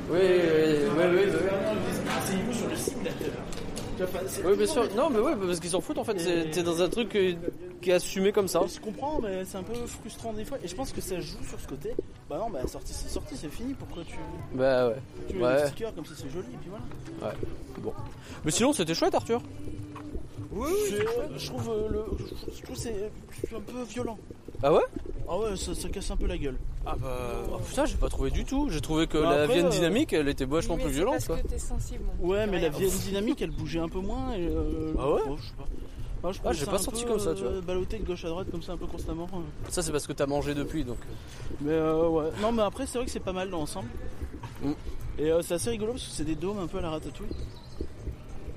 Oui, 0.09 0.19
oui, 0.19 0.87
oui, 0.97 1.05
oui. 1.13 1.31
Renseignez-vous 2.15 2.53
sur 2.53 2.69
le 2.69 2.75
simulateur. 2.75 3.13
Tu 3.55 3.63
vois, 3.63 3.66
enfin, 4.03 4.19
Oui, 4.45 4.55
bien 4.57 4.65
sûr. 4.67 4.83
Non, 4.95 5.09
mais 5.09 5.19
ouais, 5.19 5.33
parce 5.35 5.59
qu'ils 5.59 5.69
s'en 5.69 5.81
foutent 5.81 5.97
en 5.97 6.03
fait. 6.03 6.15
T'es 6.51 6.63
dans 6.63 6.81
un 6.81 6.89
truc 6.89 7.15
euh, 7.15 7.33
qui 7.81 7.89
est 7.91 7.93
assumé 7.93 8.31
comme 8.31 8.47
ça. 8.47 8.61
Je 8.73 8.79
comprends, 8.79 9.19
mais 9.21 9.43
c'est 9.45 9.57
un 9.57 9.63
peu 9.63 9.73
frustrant 9.85 10.33
des 10.33 10.45
fois. 10.45 10.57
Et 10.63 10.67
je 10.67 10.75
pense 10.75 10.91
que 10.91 11.01
ça 11.01 11.19
joue 11.19 11.43
sur 11.47 11.59
ce 11.59 11.67
côté. 11.67 11.93
Bah 12.29 12.37
non, 12.39 12.49
bah 12.49 12.59
sortie 12.67 12.93
c'est 12.93 13.09
sorti, 13.09 13.35
c'est 13.37 13.49
fini. 13.51 13.73
Pourquoi 13.73 14.03
tu. 14.03 14.15
Bah 14.53 14.89
ouais. 14.89 14.95
Tu 15.29 15.35
mets 15.35 15.43
Ouais. 15.45 15.61
des 15.61 15.67
stickers 15.67 15.93
comme 15.95 16.05
si 16.05 16.13
c'est 16.15 16.29
joli, 16.29 16.47
et 16.53 16.57
puis 16.57 16.69
voilà. 16.69 17.33
Ouais. 17.33 17.39
Bon. 17.79 17.93
Mais 18.45 18.51
sinon, 18.51 18.73
c'était 18.73 18.93
chouette, 18.95 19.15
Arthur. 19.15 19.41
Oui, 20.51 20.69
je 21.37 21.47
trouve 21.47 21.69
euh, 21.69 21.89
le. 21.89 22.03
Je 22.55 22.63
trouve 22.63 22.75
c'est 22.77 23.11
un 23.55 23.59
peu 23.59 23.83
violent. 23.83 24.17
Ah 24.63 24.73
ouais? 24.73 24.81
Ah 25.29 25.37
ouais, 25.37 25.55
ça, 25.57 25.75
ça 25.75 25.89
casse 25.89 26.09
un 26.11 26.15
peu 26.15 26.25
la 26.25 26.37
gueule. 26.37 26.57
Ah 26.85 26.95
bah. 26.97 27.17
Oh, 27.51 27.57
putain, 27.57 27.85
j'ai 27.85 27.97
pas 27.97 28.07
trouvé 28.07 28.31
du 28.31 28.45
tout. 28.45 28.69
J'ai 28.69 28.79
trouvé 28.79 29.07
que 29.07 29.17
Bah 29.17 29.35
la 29.35 29.41
après, 29.43 29.55
Vienne 29.55 29.65
euh, 29.65 29.69
dynamique, 29.69 30.13
elle 30.13 30.29
était 30.29 30.45
vachement 30.45 30.75
Oui, 30.75 30.81
mais 30.81 30.85
plus 30.85 30.93
violente, 30.95 31.13
parce 31.15 31.27
quoi. 31.27 31.37
que 31.39 31.47
t'es 31.47 31.59
sensible. 31.59 32.03
mon 32.21 32.29
Ouais, 32.29 32.47
mais 32.47 32.61
la 32.61 32.69
vieille 32.69 32.89
dynamique, 32.91 33.41
elle 33.41 33.51
bougeait 33.51 33.79
un 33.79 33.89
peu 33.89 33.99
moins. 33.99 34.33
Et, 34.33 34.47
euh, 34.47 34.93
Ah 34.97 35.11
ouais 35.11 35.21
oh, 35.27 35.35
je 35.37 35.47
sais 35.47 35.53
pas. 35.57 35.65
Ah, 36.23 36.31
je 36.31 36.39
Ah, 36.45 36.53
j'ai 36.53 36.65
pas 36.65 36.77
senti 36.77 37.03
comme 37.05 37.19
ça, 37.19 37.33
tu 37.35 37.41
vois. 37.43 37.51
euh, 37.51 37.61
Ballotté 37.61 37.99
de 37.99 38.05
gauche 38.05 38.23
à 38.25 38.29
droite 38.29 38.47
comme 38.49 38.61
ça 38.63 38.71
un 38.73 38.77
peu 38.77 38.87
constamment. 38.87 39.27
euh. 39.33 39.37
Ça, 39.69 39.81
c'est 39.81 39.91
parce 39.91 40.07
que 40.07 40.13
t'as 40.13 40.25
mangé 40.27 40.53
depuis, 40.53 40.83
donc. 40.85 40.97
Mais 41.61 41.71
euh, 41.73 42.07
ouais. 42.07 42.29
Non, 42.41 42.51
mais 42.53 42.63
après, 42.63 42.85
c'est 42.87 42.97
vrai 42.97 43.05
que 43.05 43.11
c'est 43.11 43.19
pas 43.19 43.33
mal 43.33 43.49
dans 43.49 43.59
l'ensemble. 43.59 43.89
Mm. 44.63 44.71
Et 45.19 45.31
euh, 45.31 45.41
c'est 45.41 45.55
assez 45.55 45.69
rigolo 45.71 45.91
parce 45.93 46.05
que 46.05 46.11
c'est 46.11 46.23
des 46.23 46.35
dômes 46.35 46.59
un 46.59 46.67
peu 46.67 46.77
à 46.77 46.81
la 46.81 46.89
ratatouille. 46.91 47.27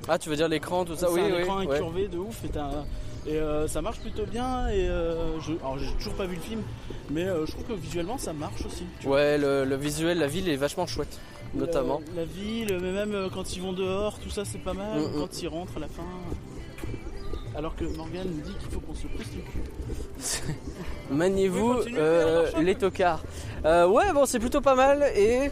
Ah, 0.09 0.19
tu 0.19 0.29
veux 0.29 0.37
dire 0.37 0.49
l'écran, 0.49 0.85
tout 0.85 0.95
ça? 0.95 1.09
C'est 1.09 1.13
Oui, 1.15 1.21
un 1.21 1.35
oui. 1.37 1.43
écran 1.43 1.59
ouais. 1.59 1.75
incurvé 1.75 2.09
de 2.09 2.19
ouf 2.19 2.45
et, 2.45 2.49
t'as- 2.49 2.85
et, 3.27 3.35
euh, 3.37 3.69
ça 3.69 3.83
marche 3.83 4.01
plutôt 4.01 4.25
bien 4.27 4.69
et 4.69 4.89
euh, 4.89 5.39
je, 5.41 5.53
alors 5.61 5.79
j'ai 5.79 5.93
toujours 5.95 6.15
pas 6.15 6.27
vu 6.27 6.37
le 6.37 6.41
film 6.41 6.63
mais 7.11 7.25
euh, 7.25 7.45
je 7.47 7.53
trouve 7.53 7.65
que 7.65 7.73
visuellement 7.73 8.19
ça 8.19 8.33
marche 8.33 8.65
aussi. 8.65 8.85
tu 9.01 9.07
vois. 9.07 9.17
Ouais, 9.17 9.39
le, 9.39 9.65
le 9.65 9.77
visuel, 9.77 10.19
la 10.19 10.27
ville 10.27 10.49
est 10.49 10.57
vachement 10.57 10.87
chouette, 10.87 11.19
notamment. 11.55 12.01
La, 12.15 12.23
la 12.23 12.25
ville, 12.27 12.79
mais 12.81 12.93
même 12.93 13.15
euh, 13.15 13.29
quand 13.33 13.57
ils 13.57 13.63
vont 13.63 13.73
dehors, 13.73 14.19
tout 14.21 14.31
ça 14.31 14.45
c'est 14.45 14.59
pas 14.63 14.75
mal. 14.75 15.01
Mm, 15.01 15.03
mm. 15.05 15.21
Quand 15.21 15.43
ils 15.43 15.49
rentrent 15.49 15.77
à 15.77 15.81
la 15.81 15.89
fin. 15.89 16.05
Alors 17.57 17.75
que 17.75 17.85
Morgan 17.85 18.27
nous 18.27 18.43
dit 18.43 18.57
qu'il 18.59 18.71
faut 18.71 18.81
qu'on 18.81 18.95
se 18.95 19.07
pousse 19.09 19.27
le 19.35 19.43
cul. 19.43 20.55
Maniez-vous 21.11 21.75
Oui, 21.85 21.95
euh, 21.97 22.47
les 22.63 22.75
tocards. 22.77 23.23
Euh, 23.65 23.87
ouais, 23.89 24.13
bon, 24.15 24.25
c'est 24.25 24.39
plutôt 24.39 24.61
pas 24.61 24.75
mal 24.77 25.05
et 25.17 25.51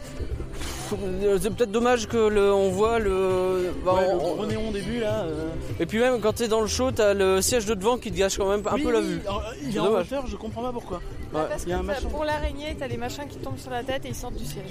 euh, 0.93 1.37
c'est 1.41 1.53
peut-être 1.53 1.71
dommage 1.71 2.07
que 2.07 2.17
le, 2.17 2.53
on 2.53 2.69
voit 2.71 2.99
le. 2.99 3.73
bah, 3.85 3.95
Ouais, 3.95 4.07
le 4.07 4.13
on- 4.13 4.17
gros 4.35 4.45
néon 4.45 4.69
au 4.69 4.71
début 4.71 4.99
là. 5.01 5.23
euh, 5.23 5.49
Et 5.79 5.85
puis 5.85 5.99
même 5.99 6.19
quand 6.21 6.33
t'es 6.33 6.47
dans 6.47 6.61
le 6.61 6.67
show, 6.67 6.91
t'as 6.91 7.13
le 7.13 7.41
siège 7.41 7.65
de 7.65 7.73
devant 7.73 7.97
qui 7.97 8.11
te 8.11 8.17
gâche 8.17 8.37
quand 8.37 8.49
même 8.49 8.63
un 8.65 8.73
oui, 8.75 8.83
peu 8.83 8.91
la 8.91 9.01
vue. 9.01 9.19
il 9.61 9.75
est 9.75 9.79
en 9.79 9.85
dommage. 9.85 10.05
hauteur, 10.07 10.25
je 10.25 10.35
comprends 10.37 10.63
pas 10.63 10.71
pourquoi. 10.71 11.01
Ouais. 11.33 11.41
Parce 11.49 11.63
Il 11.63 11.69
y 11.69 11.73
a 11.73 11.77
un 11.77 11.81
que 11.81 11.87
t'as- 11.87 11.93
machin. 11.95 12.09
pour 12.09 12.23
l'araignée, 12.23 12.75
t'as 12.79 12.87
les 12.87 12.97
machins 12.97 13.27
qui 13.29 13.37
tombent 13.37 13.59
sur 13.59 13.71
la 13.71 13.83
tête 13.83 14.05
et 14.05 14.09
ils 14.09 14.15
sortent 14.15 14.35
du 14.37 14.45
siège. 14.45 14.63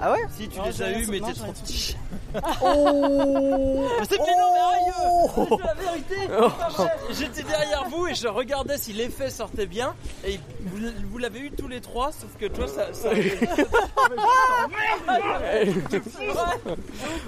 Ah 0.00 0.12
ouais 0.12 0.18
Si 0.36 0.48
tu 0.48 0.58
Non, 0.58 0.64
les 0.66 0.72
j'ai 0.72 0.84
as 0.84 0.86
rien 0.88 0.98
eu, 0.98 1.06
mais 1.08 1.20
non, 1.20 1.26
t'es 1.28 1.34
j'ai 1.34 1.40
trop 1.40 1.44
rien 1.44 1.54
petit. 1.62 1.96
Oh 2.36 4.04
C'est 4.08 4.18
mais 4.18 4.36
non, 4.36 4.50
mais 4.52 4.60
sérieux 4.82 5.48
C'est 5.48 5.64
la 5.64 5.74
vérité 5.74 6.16
J'étais 7.12 7.42
derrière 7.44 7.84
vous 7.88 8.06
et 8.08 8.14
je 8.14 8.26
regardais 8.28 8.76
si 8.76 8.92
l'effet 8.92 9.30
sortait 9.30 9.66
bien. 9.66 9.94
Et 10.26 10.38
vous, 10.62 10.78
vous 11.10 11.18
l'avez 11.18 11.38
eu 11.40 11.50
tous 11.52 11.68
les 11.68 11.80
trois, 11.80 12.10
sauf 12.12 12.30
que 12.38 12.46
toi, 12.46 12.66
ça. 12.66 12.92
ça... 12.92 13.10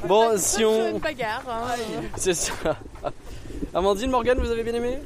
Bon, 0.07 0.33
si 0.37 0.57
C'est 0.57 0.65
on. 0.65 0.91
une 0.91 0.99
bagarre. 0.99 1.43
hein. 1.49 1.75
C'est 2.17 2.35
ça. 2.35 2.53
Amandine, 3.75 4.11
Morgane, 4.11 4.39
vous 4.39 4.51
avez 4.51 4.63
bien 4.65 4.75
aimé? 4.75 4.99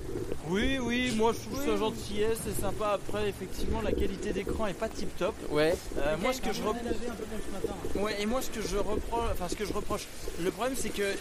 Oui, 0.50 0.78
oui, 0.82 1.14
moi 1.16 1.32
je 1.32 1.38
trouve 1.48 1.64
ça 1.64 1.76
gentillesse, 1.76 2.38
c'est 2.44 2.60
sympa. 2.60 2.88
Après, 2.94 3.28
effectivement, 3.28 3.80
la 3.82 3.92
qualité 3.92 4.32
d'écran 4.32 4.66
est 4.66 4.74
pas 4.74 4.88
tip 4.88 5.16
top. 5.16 5.34
Ouais. 5.50 5.74
Euh, 5.98 6.16
moi, 6.20 6.32
ce 6.32 6.40
que 6.40 6.52
je 6.52 6.60
reproche. 6.62 6.82
lavé 6.84 7.06
un 7.08 7.14
peu 7.14 7.24
comme 7.24 7.40
ce 7.46 7.52
matin. 7.52 8.02
Ouais, 8.04 8.20
et 8.20 8.26
moi 8.26 8.42
ce 8.42 8.50
que 8.50 8.60
je 8.62 8.76
reproche, 8.76 9.30
enfin 9.32 9.48
ce 9.48 9.54
que 9.54 9.64
je 9.64 9.72
reproche, 9.72 10.06
le 10.42 10.50
problème 10.50 10.74
c'est 10.76 10.88
que 10.90 11.14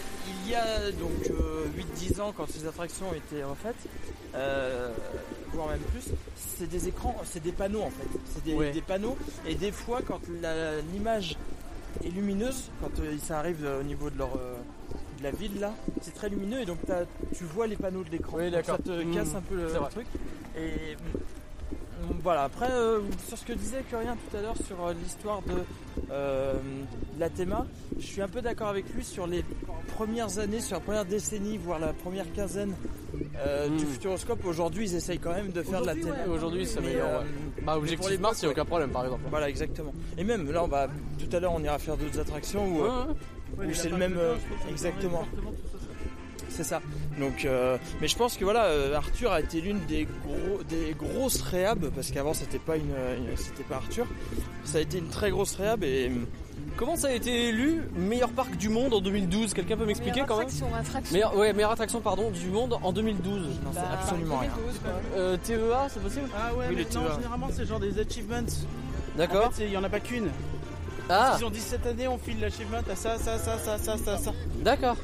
il 0.46 0.50
y 0.52 0.56
a 0.56 0.92
donc 0.92 1.30
euh, 1.32 1.66
8-10 1.98 2.22
ans 2.22 2.34
quand 2.36 2.50
ces 2.50 2.66
attractions 2.68 3.08
étaient 3.14 3.44
refaites, 3.44 3.76
euh, 4.36 4.92
voire 5.54 5.68
même 5.70 5.80
plus, 5.80 6.12
c'est 6.58 6.68
des 6.70 6.88
écrans, 6.88 7.16
c'est 7.26 7.42
des 7.44 7.52
panneaux 7.52 7.82
en 7.82 7.90
fait, 7.92 8.20
c'est 8.34 8.44
des, 8.44 8.54
Ouais. 8.54 8.72
des 8.72 8.82
panneaux 8.82 9.18
et 9.48 9.56
des 9.56 9.72
fois 9.72 10.02
quand 10.06 10.20
l'image 10.94 11.36
est 12.04 12.10
lumineuse, 12.10 12.64
quand 12.82 13.00
euh, 13.02 13.16
ça 13.22 13.40
arrive 13.40 13.66
euh, 13.66 13.82
au 13.82 13.84
niveau 13.84 14.10
de 14.10 14.18
leur 14.18 14.36
euh, 14.38 14.56
de 15.20 15.24
la 15.24 15.32
ville 15.32 15.60
là, 15.60 15.74
c'est 16.02 16.14
très 16.14 16.30
lumineux 16.30 16.62
et 16.62 16.66
donc 16.66 16.78
tu 17.36 17.44
vois 17.44 17.68
les 17.68 17.76
panneaux 17.76 18.04
de 18.04 18.10
l'écran, 18.10 18.38
Oui, 18.38 18.52
ça 18.64 18.78
te 18.78 18.92
Mmh. 19.04 19.14
casse 19.14 19.36
un 19.36 19.42
peu 19.42 19.56
le, 19.56 19.70
C'est 19.70 19.90
truc 19.90 20.08
et 20.58 20.96
mm, 20.96 22.20
voilà, 22.24 22.44
après, 22.44 22.72
euh, 22.72 23.00
sur 23.28 23.38
ce 23.38 23.46
que 23.46 23.54
disait 23.54 23.84
Curien 23.90 24.16
tout 24.30 24.38
à 24.38 24.42
l'heure 24.42 24.56
sur 24.66 24.86
euh, 24.86 24.94
l'histoire 25.04 25.42
de 25.44 25.64
euh, 26.12 26.54
la 27.20 27.30
théma, 27.30 27.66
je 27.98 28.06
suis 28.06 28.22
un 28.22 28.28
peu 28.28 28.42
d'accord 28.42 28.70
avec 28.70 28.86
lui 28.96 29.04
sur 29.04 29.28
les 29.28 29.44
premières 29.96 30.40
années, 30.40 30.62
sur 30.62 30.76
la 30.78 30.80
première 30.82 31.06
décennie, 31.06 31.58
voire 31.58 31.80
la 31.80 31.92
première 31.94 32.32
quinzaine 32.34 32.74
euh, 33.38 33.68
du. 33.70 33.86
Futuroscope. 33.86 34.46
Aujourd'hui, 34.46 34.86
ils 34.90 34.96
essayent 34.96 35.20
quand 35.20 35.34
même 35.34 35.52
de 35.52 35.62
faire 35.62 35.82
de 35.82 35.88
la 35.88 35.96
théma. 35.96 36.12
ouais, 36.12 36.28
aujourd'hui, 36.34 36.68
euh, 36.78 36.82
ouais. 36.82 37.26
mais 37.58 37.64
Bah, 37.66 37.74
pour 37.74 37.82
objectif 37.82 38.10
l'époque, 38.10 38.22
Mars, 38.22 38.42
il 38.42 38.46
n'y 38.46 38.50
a 38.50 38.52
aucun 38.54 38.66
problème 38.66 38.90
par 38.92 39.04
exemple. 39.06 39.24
Voilà, 39.30 39.50
exactement. 39.50 39.94
Et 40.18 40.24
même 40.24 40.50
là, 40.52 40.64
on 40.64 40.68
va 40.68 40.88
tout 40.88 41.36
à 41.36 41.40
l'heure, 41.40 41.54
on 41.54 41.64
ira 41.64 41.78
faire 41.80 41.98
d'autres 41.98 42.20
attractions 42.20 42.66
où, 42.68 42.84
euh, 42.84 43.06
Ouais, 43.08 43.14
ouais. 43.58 43.68
les 43.68 43.74
c'est 43.74 43.90
le 43.90 43.98
même. 43.98 44.16
euh, 44.18 44.36
exactement. 44.70 45.26
C'est 46.50 46.64
ça. 46.64 46.82
Donc, 47.20 47.46
euh, 47.46 47.78
mais 48.02 48.08
je 48.08 48.18
pense 48.18 48.36
que 48.36 48.44
voilà, 48.44 48.66
euh, 48.66 48.96
Arthur 48.96 49.32
a 49.32 49.40
été 49.40 49.62
l'une 49.62 49.80
des 49.88 50.06
gros, 50.26 50.62
des 50.68 50.94
grosses 50.98 51.42
réhab 51.42 51.90
parce 51.96 52.12
qu'avant 52.12 52.34
c'était 52.34 52.60
pas 52.60 52.76
une, 52.76 52.84
une- 53.18 53.38
c'était 53.38 53.64
pas 53.64 53.76
Arthur. 53.78 54.06
Ça 54.66 54.80
a 54.80 54.82
été 54.82 54.98
une 54.98 55.08
très 55.10 55.30
grosse 55.32 55.56
réhab 55.56 55.84
et 55.84 56.12
Comment 56.76 56.96
ça 56.96 57.08
a 57.08 57.12
été 57.12 57.50
élu 57.50 57.82
meilleur 57.96 58.30
parc 58.30 58.56
du 58.56 58.70
monde 58.70 58.94
en 58.94 59.02
2012 59.02 59.54
Quelqu'un 59.54 59.76
peut 59.76 59.86
m'expliquer 59.86 60.24
quand 60.28 60.38
même? 60.38 60.48
attraction, 60.48 61.38
ouais, 61.38 61.52
meilleure 61.54 61.72
attraction 61.72 62.00
pardon 62.00 62.30
du 62.32 62.48
monde 62.48 62.78
en 62.82 62.94
2012. 62.94 63.42
non, 63.64 63.72
c'est 63.74 63.80
Bah, 63.80 63.88
absolument 64.02 64.38
rien. 64.40 64.52
2012, 64.56 64.80
quoi. 64.82 64.92
Euh, 65.18 65.38
TEA, 65.44 65.90
c'est 65.90 66.02
possible? 66.02 66.30
Ah 66.38 66.54
ouais, 66.56 66.66
Oui, 66.70 66.76
mais 66.78 66.84
non, 66.84 66.88
TVA. 67.02 67.16
généralement 67.16 67.48
c'est 67.54 67.66
genre 67.66 67.80
des 67.80 68.00
achievements. 68.00 68.46
D'accord. 69.18 69.48
En 69.48 69.50
fait, 69.52 69.56
c'est- 69.64 69.66
il 69.66 69.72
y 69.74 69.78
en 69.78 69.84
a 69.84 69.90
pas 69.90 70.00
qu'une. 70.00 70.30
Ah, 71.10 71.36
Ils 71.40 71.46
ont 71.46 71.50
dit 71.50 71.60
cette 71.60 71.86
année 71.86 72.08
on 72.08 72.18
file 72.18 72.40
l'achievement 72.40 72.78
à 72.90 72.96
ça, 72.96 73.18
ça, 73.18 73.38
ça, 73.38 73.58
ça, 73.58 73.78
ça, 73.78 73.98
ça, 73.98 74.18
ça. 74.18 74.32
d'accord. 74.58 74.96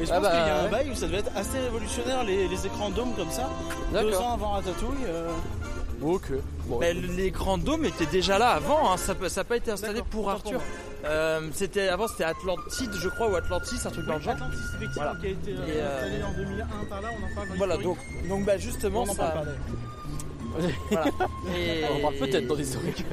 Et 0.00 0.04
je 0.06 0.10
Ah 0.12 0.14
pense 0.16 0.22
bah, 0.24 0.30
qu'il 0.30 0.38
y 0.38 0.50
a 0.50 0.60
un 0.60 0.64
ouais. 0.64 0.70
bail 0.70 0.90
où 0.90 0.94
ça 0.94 1.06
devait 1.06 1.18
être 1.18 1.32
assez 1.36 1.58
révolutionnaire 1.58 2.22
les, 2.24 2.48
les 2.48 2.66
écrans 2.66 2.90
dômes 2.90 3.14
comme 3.14 3.30
ça. 3.30 3.48
Deux 3.92 4.14
ans 4.16 4.34
avant 4.34 4.50
Ratatouille. 4.50 5.04
euh, 5.06 5.30
Ok. 6.02 6.24
Bon, 6.66 6.78
Mais 6.78 6.92
l'écran 6.92 7.56
dôme 7.56 7.86
était 7.86 8.04
déjà 8.06 8.38
là 8.38 8.50
avant, 8.50 8.92
hein, 8.92 8.96
ça 8.98 9.14
n'a 9.14 9.44
pas 9.44 9.56
été 9.56 9.70
installé 9.70 10.02
pour 10.10 10.30
Arthur. 10.30 10.60
Euh, 11.06 11.40
c'était 11.54 11.88
avant 11.88 12.08
c'était 12.08 12.24
Atlantide 12.24 12.90
je 13.00 13.08
crois 13.08 13.30
ou 13.30 13.36
Atlantis 13.36 13.76
un 13.86 13.90
truc 13.90 14.04
dans 14.06 14.16
le 14.16 14.20
genre. 14.20 14.34
Atlantis, 14.34 14.56
effectivement, 14.76 14.92
Voilà. 14.94 15.14
qui 15.20 15.26
a 15.26 15.30
été 15.30 15.52
euh, 15.52 15.56
euh, 15.68 15.96
installé 16.04 16.22
en 16.24 16.32
2001 16.32 16.66
par 16.90 17.00
là, 17.00 17.08
on 17.12 17.24
en 17.24 17.34
parle 17.34 17.48
dans 17.48 17.54
Voilà 17.56 17.76
donc 17.78 17.98
donc 18.28 18.44
bah 18.44 18.58
justement 18.58 19.00
on 19.04 19.08
en 19.10 19.14
ça. 19.14 19.22
parle 19.22 19.32
pas 19.32 19.44
d'ailleurs. 19.44 19.60
Voilà. 20.90 21.06
Et, 21.56 21.84
on 21.92 21.96
en 21.96 22.00
parle 22.00 22.14
peut-être 22.16 22.46
dans 22.46 22.54
l'historique. 22.54 23.04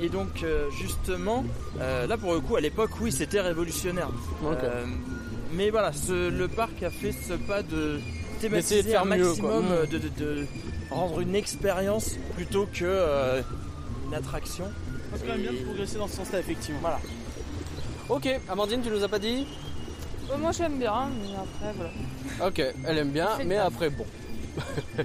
Et 0.00 0.08
donc 0.08 0.42
euh, 0.42 0.68
justement, 0.70 1.44
euh, 1.80 2.06
là 2.06 2.16
pour 2.16 2.32
le 2.34 2.40
coup 2.40 2.56
à 2.56 2.60
l'époque 2.60 2.90
oui 3.00 3.12
c'était 3.12 3.40
révolutionnaire. 3.40 4.08
Euh, 4.44 4.84
mais 5.52 5.70
voilà, 5.70 5.92
ce- 5.92 6.30
le 6.30 6.48
parc 6.48 6.82
a 6.82 6.90
fait 6.90 7.12
ce 7.12 7.34
pas 7.34 7.62
de 7.62 8.00
D'essayer 8.40 8.40
thématiser 8.40 8.82
de 8.82 8.88
faire 8.88 9.02
un 9.02 9.04
mieux, 9.04 9.24
maximum, 9.26 9.64
de, 9.90 9.98
de- 9.98 10.08
de 10.18 10.46
rendre 10.90 11.20
une 11.20 11.34
expérience 11.34 12.16
plutôt 12.34 12.66
que 12.66 12.84
euh, 12.84 13.42
une 14.08 14.14
attraction. 14.14 14.64
C'est 15.14 15.26
quand 15.26 15.32
même 15.32 15.42
bien 15.42 15.52
de 15.52 15.58
progresser 15.58 15.98
dans 15.98 16.08
ce 16.08 16.16
sens-là, 16.16 16.38
effectivement. 16.40 16.80
Voilà. 16.80 16.98
Ok, 18.08 18.28
Amandine, 18.48 18.80
tu 18.82 18.88
nous 18.90 19.04
as 19.04 19.08
pas 19.08 19.18
dit? 19.18 19.46
Moi 20.38 20.50
j'aime 20.52 20.78
bien, 20.78 21.08
mais 21.22 21.36
après 21.36 21.74
voilà. 21.76 22.48
Ok, 22.48 22.62
elle 22.86 22.98
aime 22.98 23.10
bien, 23.10 23.28
mais 23.44 23.58
après 23.58 23.90
bon. 23.90 24.06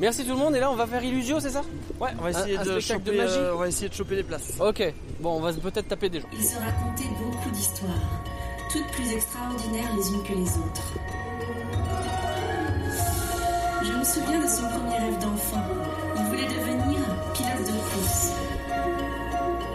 Merci 0.00 0.24
tout 0.24 0.32
le 0.32 0.38
monde, 0.38 0.54
et 0.56 0.60
là 0.60 0.70
on 0.70 0.74
va 0.74 0.86
faire 0.86 1.02
Illusio, 1.04 1.38
c'est 1.40 1.50
ça 1.50 1.62
Ouais, 2.00 2.10
on 2.18 2.22
va 2.24 2.30
essayer 2.30 2.56
Un- 2.56 2.60
un 2.60 2.64
de 2.64 2.80
spectacle 2.80 3.04
choper, 3.04 3.16
de 3.16 3.22
magie 3.22 3.38
euh, 3.38 3.54
on 3.54 3.58
va 3.58 3.68
essayer 3.68 3.88
de 3.88 3.94
choper 3.94 4.16
des 4.16 4.22
places. 4.24 4.52
Ok, 4.60 4.92
bon, 5.20 5.36
on 5.36 5.40
va 5.40 5.52
peut-être 5.52 5.88
taper 5.88 6.08
des 6.08 6.20
gens. 6.20 6.26
Il 6.32 6.44
se 6.44 6.56
racontait 6.56 7.08
beaucoup 7.22 7.50
d'histoires, 7.50 7.90
toutes 8.72 8.86
plus 8.88 9.12
extraordinaires 9.12 9.90
les 9.96 10.08
unes 10.08 10.22
que 10.24 10.32
les 10.32 10.48
autres. 10.58 10.94
Je 13.84 13.92
me 13.92 14.04
souviens 14.04 14.40
de 14.40 14.46
son 14.48 14.62
premier 14.68 14.96
rêve 14.98 15.18
d'enfant. 15.20 15.62
Il 16.16 16.22
voulait 16.24 16.46
devenir 16.48 16.98
pilote 17.34 17.66
de 17.66 17.78
course. 17.94 18.32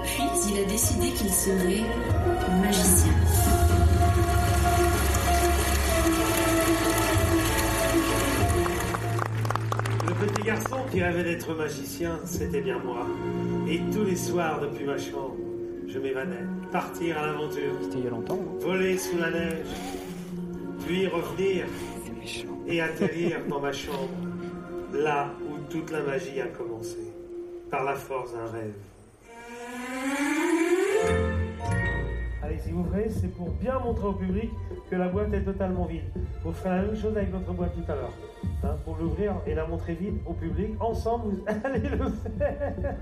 Puis 0.03 0.23
il 0.51 0.59
a 0.59 0.65
décidé 0.65 1.09
qu'il 1.11 1.31
serait 1.31 1.83
magicien. 2.61 3.13
Garçon 10.49 10.77
qui 10.89 11.03
rêvait 11.03 11.23
d'être 11.23 11.53
magicien, 11.53 12.19
c'était 12.25 12.61
bien 12.61 12.79
moi. 12.79 13.05
Et 13.69 13.79
tous 13.93 14.03
les 14.03 14.15
soirs, 14.15 14.59
depuis 14.59 14.83
ma 14.83 14.97
chambre, 14.97 15.35
je 15.87 15.99
m'évanais, 15.99 16.43
partir 16.71 17.19
à 17.19 17.27
l'aventure. 17.27 17.73
C'était 17.83 17.99
il 17.99 18.05
y 18.05 18.07
a 18.07 18.09
longtemps. 18.09 18.39
Voler 18.59 18.97
sous 18.97 19.19
la 19.19 19.29
neige, 19.29 19.67
puis 20.87 21.05
revenir 21.05 21.67
et 22.67 22.81
atterrir 22.81 23.37
dans 23.47 23.59
ma 23.59 23.71
chambre, 23.71 24.09
là 24.91 25.31
où 25.45 25.71
toute 25.71 25.91
la 25.91 26.01
magie 26.01 26.41
a 26.41 26.47
commencé, 26.47 26.97
par 27.69 27.83
la 27.83 27.93
force 27.93 28.33
d'un 28.33 28.47
rêve. 28.47 28.73
Allez, 32.41 32.57
si 32.57 32.71
vous 32.71 32.83
voulez, 32.85 33.09
c'est 33.09 33.31
pour 33.35 33.51
bien 33.51 33.77
montrer 33.77 34.07
au 34.07 34.13
public 34.13 34.49
que 34.89 34.95
la 34.95 35.09
boîte 35.09 35.31
est 35.31 35.43
totalement 35.43 35.85
vide. 35.85 36.09
Vous 36.43 36.53
ferez 36.53 36.69
la 36.69 36.81
même 36.81 36.97
chose 36.99 37.15
avec 37.15 37.31
notre 37.31 37.53
boîte 37.53 37.75
tout 37.75 37.91
à 37.91 37.95
l'heure. 37.95 38.13
Hein, 38.63 38.75
pour 38.83 38.97
l'ouvrir 38.97 39.35
et 39.47 39.55
la 39.55 39.65
montrer 39.65 39.93
vide 39.93 40.15
au 40.25 40.33
public, 40.33 40.71
ensemble, 40.81 41.35
vous 41.35 41.43
allez 41.63 41.79
le 41.79 41.97
faire. 42.37 42.95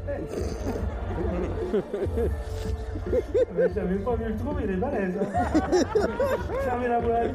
Mais 3.55 3.67
j'avais 3.73 3.95
pas 3.95 4.15
vu 4.15 4.25
le 4.25 4.35
trou, 4.35 4.49
mais 4.55 4.63
il 4.65 4.71
est 4.71 4.75
balèze. 4.75 5.17
hein. 5.19 5.27
Fermez 6.63 6.87
la 6.87 6.99
boîte. 7.01 7.31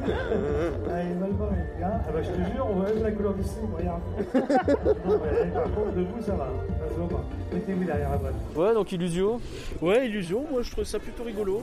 Ah, 0.89 1.03
il 1.03 1.11
est 1.11 1.15
mal 1.15 1.31
barré, 1.33 1.55
les 1.75 1.81
gars. 1.81 2.01
Ah 2.07 2.11
bah, 2.13 2.21
je 2.21 2.29
te 2.29 2.51
jure, 2.53 2.67
on 2.69 2.75
voit 2.75 2.85
même 2.93 3.03
la 3.03 3.11
couleur 3.11 3.33
du 3.33 3.43
slip, 3.43 3.75
regarde. 3.75 4.01
Non, 5.05 5.19
mais 5.23 5.51
par 5.51 5.63
contre, 5.63 5.91
debout, 5.95 6.21
ça 6.21 6.35
va. 6.35 6.47
Ça 6.79 6.93
se 6.93 6.99
voit 6.99 7.09
pas. 7.09 7.23
Mettez-vous 7.53 7.83
derrière 7.83 8.09
la 8.11 8.17
boîte. 8.17 8.33
Ouais, 8.55 8.73
donc 8.73 8.91
Illusio. 8.91 9.39
Ouais, 9.81 10.07
Illusion, 10.07 10.45
moi 10.51 10.61
je 10.61 10.71
trouve 10.71 10.85
ça 10.85 10.99
plutôt 10.99 11.23
rigolo. 11.23 11.61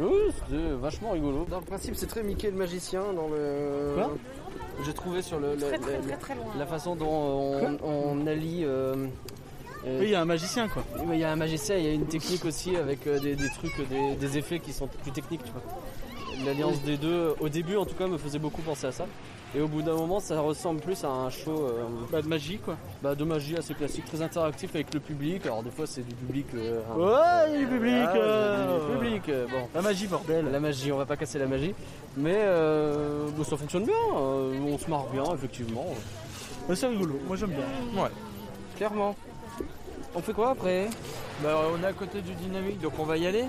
Oui, 0.00 0.08
c'était 0.34 0.72
vachement 0.80 1.10
rigolo. 1.10 1.46
Dans 1.48 1.60
le 1.60 1.64
principe, 1.64 1.94
c'est 1.94 2.06
très 2.06 2.22
Mickey 2.22 2.50
le 2.50 2.56
magicien 2.56 3.00
dans 3.14 3.28
le. 3.28 3.94
Quoi? 3.94 4.10
J'ai 4.84 4.92
trouvé 4.94 5.22
sur 5.22 5.38
le, 5.38 5.54
le- 5.54 5.60
Très, 5.60 5.78
très, 5.78 5.96
le- 5.96 6.02
très, 6.02 6.16
très 6.16 6.34
loin. 6.34 6.44
la 6.58 6.66
façon 6.66 6.96
dont 6.96 7.06
on, 7.10 7.78
on 7.84 8.26
allie. 8.26 8.62
euh, 8.64 9.06
euh, 9.86 9.98
Oui, 10.00 10.06
il 10.06 10.10
y 10.10 10.14
a 10.14 10.20
un 10.20 10.24
magicien 10.26 10.68
quoi. 10.68 10.84
il 11.12 11.18
y 11.18 11.24
a 11.24 11.32
un 11.32 11.36
magicien, 11.36 11.76
il 11.76 11.84
y 11.84 11.88
a 11.88 11.92
une 11.92 12.06
technique 12.06 12.44
aussi 12.44 12.76
avec 12.76 13.06
euh, 13.06 13.18
des, 13.18 13.34
des 13.36 13.48
trucs, 13.50 13.88
des, 13.88 14.14
des 14.14 14.38
effets 14.38 14.58
qui 14.60 14.72
sont 14.72 14.86
plus 15.02 15.12
techniques, 15.12 15.42
tu 15.44 15.52
vois. 15.52 15.62
L'alliance 16.46 16.80
des 16.82 16.96
deux, 16.96 17.34
au 17.40 17.48
début 17.48 17.76
en 17.76 17.84
tout 17.84 17.94
cas, 17.94 18.06
me 18.06 18.16
faisait 18.18 18.38
beaucoup 18.38 18.62
penser 18.62 18.86
à 18.86 18.92
ça. 18.92 19.06
Et 19.56 19.60
au 19.60 19.66
bout 19.66 19.82
d'un 19.82 19.94
moment, 19.96 20.20
ça 20.20 20.40
ressemble 20.40 20.80
plus 20.80 21.02
à 21.02 21.08
un 21.08 21.28
show 21.28 21.66
euh, 21.66 21.82
Bah, 22.12 22.22
de 22.22 22.28
magie 22.28 22.58
quoi. 22.58 22.76
bah, 23.02 23.16
de 23.16 23.24
magie 23.24 23.56
assez 23.56 23.74
classique, 23.74 24.04
très 24.04 24.22
interactif 24.22 24.72
avec 24.76 24.94
le 24.94 25.00
public. 25.00 25.44
Alors 25.44 25.64
des 25.64 25.70
fois, 25.72 25.86
c'est 25.88 26.06
du 26.06 26.14
public. 26.14 26.46
euh, 26.54 26.80
Ouais, 26.96 27.58
du 27.58 27.66
public. 27.66 27.92
Ah, 28.06 28.16
euh, 28.16 28.78
du 28.92 28.96
public, 28.98 29.28
euh, 29.28 29.46
bon. 29.48 29.66
La 29.74 29.82
magie, 29.82 30.06
bordel. 30.06 30.48
La 30.52 30.60
magie, 30.60 30.92
on 30.92 30.98
va 30.98 31.04
pas 31.06 31.16
casser 31.16 31.40
la 31.40 31.46
magie. 31.46 31.74
Mais 32.16 32.36
euh, 32.36 33.26
bon, 33.36 33.42
ça 33.42 33.56
fonctionne 33.56 33.84
bien, 33.84 33.94
euh, 34.16 34.52
on 34.68 34.78
se 34.78 34.88
marre 34.88 35.06
bien, 35.12 35.24
effectivement. 35.34 35.86
Ouais, 36.68 36.76
c'est 36.76 36.86
rigolo, 36.86 37.18
moi 37.26 37.36
j'aime 37.36 37.50
bien. 37.50 38.02
Ouais. 38.02 38.10
Clairement. 38.76 39.16
On 40.14 40.20
fait 40.20 40.32
quoi 40.32 40.50
après? 40.50 40.88
Bah, 41.42 41.56
on 41.76 41.82
est 41.82 41.86
à 41.86 41.92
côté 41.92 42.20
du 42.20 42.32
dynamique, 42.34 42.80
donc 42.80 42.92
on 43.00 43.04
va 43.04 43.16
y 43.16 43.26
aller. 43.26 43.44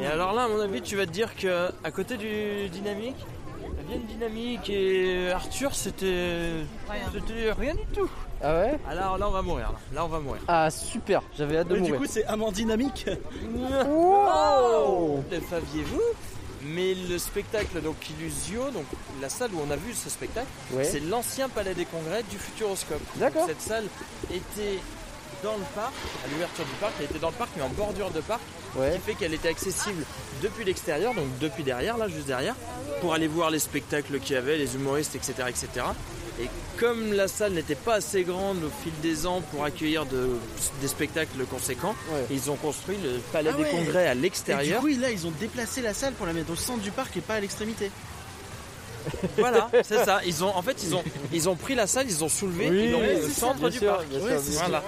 Et 0.00 0.06
alors 0.06 0.32
là, 0.32 0.44
à 0.44 0.48
mon 0.48 0.60
avis, 0.60 0.80
tu 0.82 0.96
vas 0.96 1.06
te 1.06 1.10
dire 1.12 1.36
que 1.36 1.68
à 1.84 1.90
côté 1.92 2.16
du 2.16 2.68
dynamique, 2.68 3.16
vieille 3.86 4.00
dynamique 4.00 4.68
et 4.70 5.30
Arthur, 5.32 5.74
c'était 5.74 6.52
c'était 7.12 7.52
rien 7.52 7.74
du 7.74 7.84
tout. 7.92 8.10
Ah 8.42 8.54
ouais? 8.54 8.78
Alors 8.88 9.16
là, 9.18 9.28
on 9.28 9.32
va 9.32 9.42
mourir. 9.42 9.70
Là, 9.72 9.78
Là, 9.94 10.04
on 10.04 10.08
va 10.08 10.20
mourir. 10.20 10.42
Ah 10.48 10.70
super, 10.70 11.22
j'avais 11.38 11.58
hâte 11.58 11.68
de 11.68 11.76
Mais 11.76 11.80
du 11.80 11.94
coup, 11.94 12.04
c'est 12.06 12.24
amant 12.26 12.52
dynamique. 12.52 13.06
Oh 13.88 15.20
Le 15.30 15.40
saviez-vous 15.40 16.00
mais 16.68 16.94
le 16.94 17.16
spectacle 17.18 17.80
donc 17.80 17.94
Illusio, 18.10 18.70
donc 18.72 18.86
la 19.20 19.28
salle 19.28 19.50
où 19.54 19.60
on 19.64 19.70
a 19.70 19.76
vu 19.76 19.92
ce 19.94 20.10
spectacle, 20.10 20.48
Ouais. 20.72 20.82
c'est 20.82 20.98
l'ancien 20.98 21.48
palais 21.48 21.74
des 21.74 21.84
congrès 21.84 22.24
du 22.24 22.38
Futuroscope. 22.38 23.00
D'accord. 23.16 23.46
Cette 23.46 23.60
salle 23.60 23.84
était 24.32 24.80
dans 25.42 25.56
le 25.56 25.64
parc, 25.74 25.92
à 26.24 26.30
l'ouverture 26.30 26.64
du 26.64 26.70
parc, 26.80 26.92
elle 26.98 27.04
était 27.06 27.18
dans 27.18 27.28
le 27.30 27.34
parc 27.34 27.50
mais 27.56 27.62
en 27.62 27.68
bordure 27.68 28.10
de 28.10 28.20
parc, 28.20 28.40
Ouais. 28.74 28.92
qui 28.94 28.98
fait 29.00 29.14
qu'elle 29.14 29.32
était 29.34 29.48
accessible 29.48 30.04
depuis 30.42 30.64
l'extérieur, 30.64 31.14
donc 31.14 31.26
depuis 31.40 31.62
derrière, 31.62 31.96
là 31.96 32.08
juste 32.08 32.26
derrière, 32.26 32.54
pour 33.00 33.14
aller 33.14 33.26
voir 33.28 33.50
les 33.50 33.58
spectacles 33.58 34.18
qu'il 34.20 34.34
y 34.34 34.38
avait, 34.38 34.56
les 34.58 34.74
humoristes, 34.74 35.14
etc. 35.14 35.34
etc. 35.48 35.68
Et 36.38 36.48
comme 36.78 37.14
la 37.14 37.28
salle 37.28 37.52
n'était 37.54 37.74
pas 37.74 37.94
assez 37.94 38.22
grande 38.22 38.58
au 38.62 38.70
fil 38.82 38.92
des 39.00 39.26
ans 39.26 39.40
pour 39.50 39.64
accueillir 39.64 40.04
de- 40.04 40.36
des 40.82 40.88
spectacles 40.88 41.46
conséquents, 41.50 41.94
Ouais. 42.12 42.26
ils 42.30 42.50
ont 42.50 42.56
construit 42.56 42.98
le 43.02 43.18
palais 43.32 43.50
Ah 43.54 43.56
des 43.56 43.62
ouais. 43.62 43.70
congrès 43.70 44.06
à 44.08 44.12
Et 44.12 44.16
du 44.16 44.20
l'extérieur. 44.22 44.80
coup, 44.82 44.88
là, 44.88 45.10
ils 45.10 45.26
ont 45.26 45.32
déplacé 45.40 45.80
la 45.80 45.94
salle 45.94 46.12
pour 46.12 46.26
la 46.26 46.34
mettre 46.34 46.50
au 46.52 46.56
centre 46.56 46.82
du 46.82 46.90
parc 46.90 47.16
et 47.16 47.20
pas 47.22 47.34
à 47.34 47.40
l'extrémité. 47.40 47.90
Voilà, 49.38 49.68
c'est 49.82 50.04
ça. 50.04 50.20
Ils 50.24 50.42
ont, 50.44 50.54
en 50.56 50.62
fait, 50.62 50.82
ils 50.82 50.94
ont, 50.94 51.02
ils 51.32 51.48
ont 51.48 51.54
pris 51.56 51.74
la 51.74 51.86
salle, 51.86 52.06
ils 52.08 52.22
ont 52.24 52.28
soulevé, 52.28 52.68
Oui, 52.70 52.84
ils 52.84 52.92
l'ont 52.92 53.00
mis 53.00 53.06
oui, 53.08 53.24
au 53.24 53.28
centre 53.28 53.60
ça, 53.60 53.70
du 53.70 53.78
sûr, 53.78 53.94
parc. 53.96 54.06
bien 54.08 54.20
sûr, 54.20 54.40
voilà. 54.58 54.82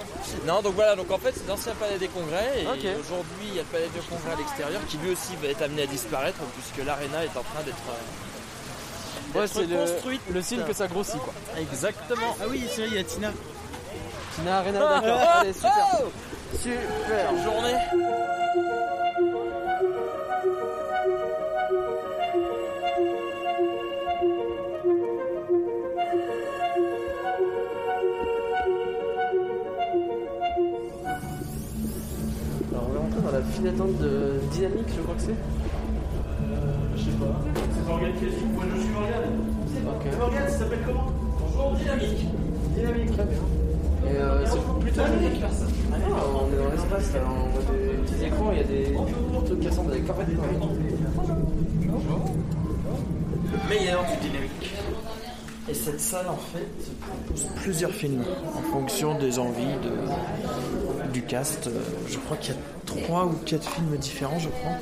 Non, 0.46 0.60
donc 0.62 0.74
voilà, 0.74 0.96
donc 0.96 1.10
en 1.10 1.18
fait, 1.18 1.32
c'est 1.36 1.48
l'ancien 1.48 1.72
palais 1.74 1.98
des 1.98 2.08
congrès 2.08 2.62
et 2.62 2.66
aujourd'hui, 2.98 3.46
il 3.48 3.54
y 3.56 3.58
a 3.58 3.62
le 3.62 3.68
palais 3.68 3.88
des 3.94 4.00
congrès 4.08 4.32
à 4.32 4.36
l'extérieur 4.36 4.80
qui 4.88 4.96
lui 4.98 5.12
aussi 5.12 5.36
va 5.42 5.48
être 5.48 5.62
amené 5.62 5.82
à 5.82 5.86
disparaître 5.86 6.38
puisque 6.56 6.86
l'aréna 6.86 7.24
est 7.24 7.36
en 7.36 7.42
train 7.42 7.62
d'être 7.64 7.76
euh, 7.88 9.38
Ouais, 9.40 9.46
c'est 9.46 9.66
le, 9.66 9.76
construite. 9.76 10.22
le 10.32 10.40
signe 10.42 10.62
que 10.62 10.72
ça 10.72 10.86
grossit 10.86 11.18
quoi. 11.20 11.34
Exactement. 11.60 12.34
Ah 12.40 12.44
oui, 12.48 12.64
c'est 12.70 12.80
vrai, 12.82 12.88
il 12.90 12.96
y 12.96 12.98
a 12.98 13.04
Tina. 13.04 13.30
Tina 14.34 14.58
Arena, 14.58 14.78
d'accord. 14.78 15.20
Allez, 15.34 15.52
super. 15.52 16.00
Super. 16.58 17.32
Belle 17.32 17.42
journée. 17.44 17.74
D'attente 33.62 33.96
de 33.98 34.40
Dynamique, 34.52 34.88
je 34.96 35.02
crois 35.02 35.14
que 35.14 35.22
c'est. 35.22 35.34
Je 36.96 37.02
sais 37.02 37.16
pas. 37.18 37.40
C'est 37.74 37.86
Morgane 37.88 38.12
qui 38.18 38.24
a 38.24 38.28
dit. 38.28 38.44
Moi, 38.54 38.64
je 38.74 38.80
suis 38.80 38.90
Morgane. 38.90 39.38
Ok. 39.86 40.18
Morgane, 40.18 40.48
ça 40.48 40.58
s'appelle 40.58 40.78
comment? 40.86 41.06
Bonjour, 41.40 41.76
Dynamique. 41.76 42.26
Dynamique, 42.76 43.12
très 43.12 43.24
bien. 43.24 43.38
Et 44.06 44.16
euh, 44.16 44.46
c'est 44.46 44.80
plutôt 44.80 45.02
dynamique. 45.02 45.42
Ah 45.92 45.96
non, 45.98 46.16
on 46.44 46.52
est 46.52 46.58
dans 46.62 46.70
l'espace, 46.70 47.12
là, 47.14 47.20
on 47.26 47.48
voit 47.50 47.62
des 47.72 47.96
petits 48.02 48.24
écrans, 48.24 48.50
il 48.52 48.58
y 48.58 48.60
a 48.60 48.64
des 48.64 48.94
trucs 49.44 49.60
qui 49.60 49.68
ressemblent 49.68 49.92
à 49.92 49.96
des 49.96 50.02
Meilleur 53.68 54.04
du 54.04 54.28
dynamique. 54.28 54.74
Et 55.68 55.74
cette 55.74 56.00
salle, 56.00 56.26
en 56.28 56.36
fait, 56.36 56.66
propose 57.00 57.46
plusieurs 57.56 57.90
films 57.90 58.24
en 58.56 58.62
fonction 58.72 59.18
des 59.18 59.38
envies 59.38 59.76
de, 59.82 61.12
du 61.12 61.22
cast. 61.22 61.66
Euh, 61.66 61.82
Je 62.08 62.16
crois 62.18 62.38
qu'il 62.38 62.54
y 62.54 62.56
a 62.56 62.60
trois 63.04 63.24
ou 63.26 63.32
quatre 63.46 63.68
films 63.70 63.96
différents, 63.96 64.38
je 64.38 64.48
crois. 64.48 64.72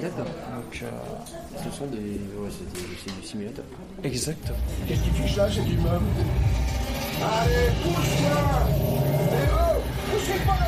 D'accord. 0.00 0.24
Donc, 0.26 0.82
euh, 0.82 0.90
Ce 1.64 1.70
sont 1.78 1.86
des. 1.86 1.98
Ouais, 1.98 2.50
c'est 2.50 2.72
des- 2.72 2.88
c'est 3.04 3.20
du 3.20 3.26
simulateur. 3.26 3.64
exactement. 4.02 4.58
Qu'est-ce 4.88 5.00
que 5.00 5.16
tu 5.22 5.28
cherches, 5.28 5.54
c'est 5.56 5.62
du 5.64 5.76
meuble 5.76 6.04
Allez, 7.22 7.70
pousse-toi 7.82 8.40
oh 9.54 9.80
Poussez 10.10 10.38
pas 10.44 10.58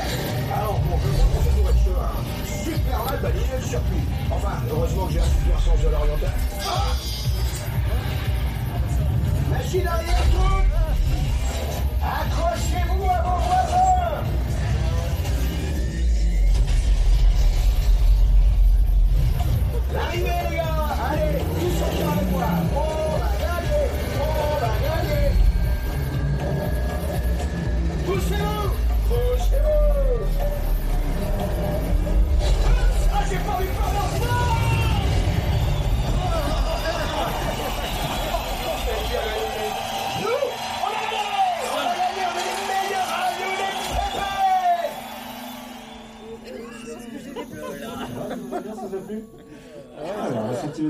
Alors, 0.56 0.78
bon, 0.80 0.96
je 1.04 1.08
vois 1.10 1.26
qu'on 1.26 1.40
fait 1.42 1.60
pour 1.60 1.70
être 1.70 1.82
sûr. 1.82 2.00
hein. 2.00 2.22
Super 2.64 3.04
mal 3.04 3.20
balayé 3.20 3.44
le 3.60 3.66
circuit. 3.66 4.04
Enfin, 4.30 4.52
heureusement 4.70 5.06
que 5.06 5.12
j'ai 5.12 5.20
un 5.20 5.24
super 5.24 5.60
sens 5.60 5.78
de 5.84 5.88
l'orientation. 5.88 6.46
Ah 6.64 6.94
Machine 9.50 9.86
arrière, 9.86 10.22
toute 10.30 10.66
Accrochez-vous 12.02 13.05
L'arrivée, 19.96 20.28
les 20.28 20.35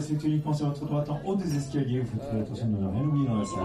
C'est 0.01 0.22
uniquement 0.24 0.53
sur 0.53 0.66
votre 0.68 0.84
droite 0.84 1.09
en 1.11 1.20
haut 1.24 1.36
des 1.36 1.57
escaliers. 1.57 2.01
Vous 2.01 2.18
faites 2.20 2.42
attention 2.42 2.66
de 2.66 2.76
ne 2.78 2.88
rien 2.88 3.03
oublier 3.03 3.26
dans 3.28 3.38
la 3.38 3.44
salle. 3.44 3.62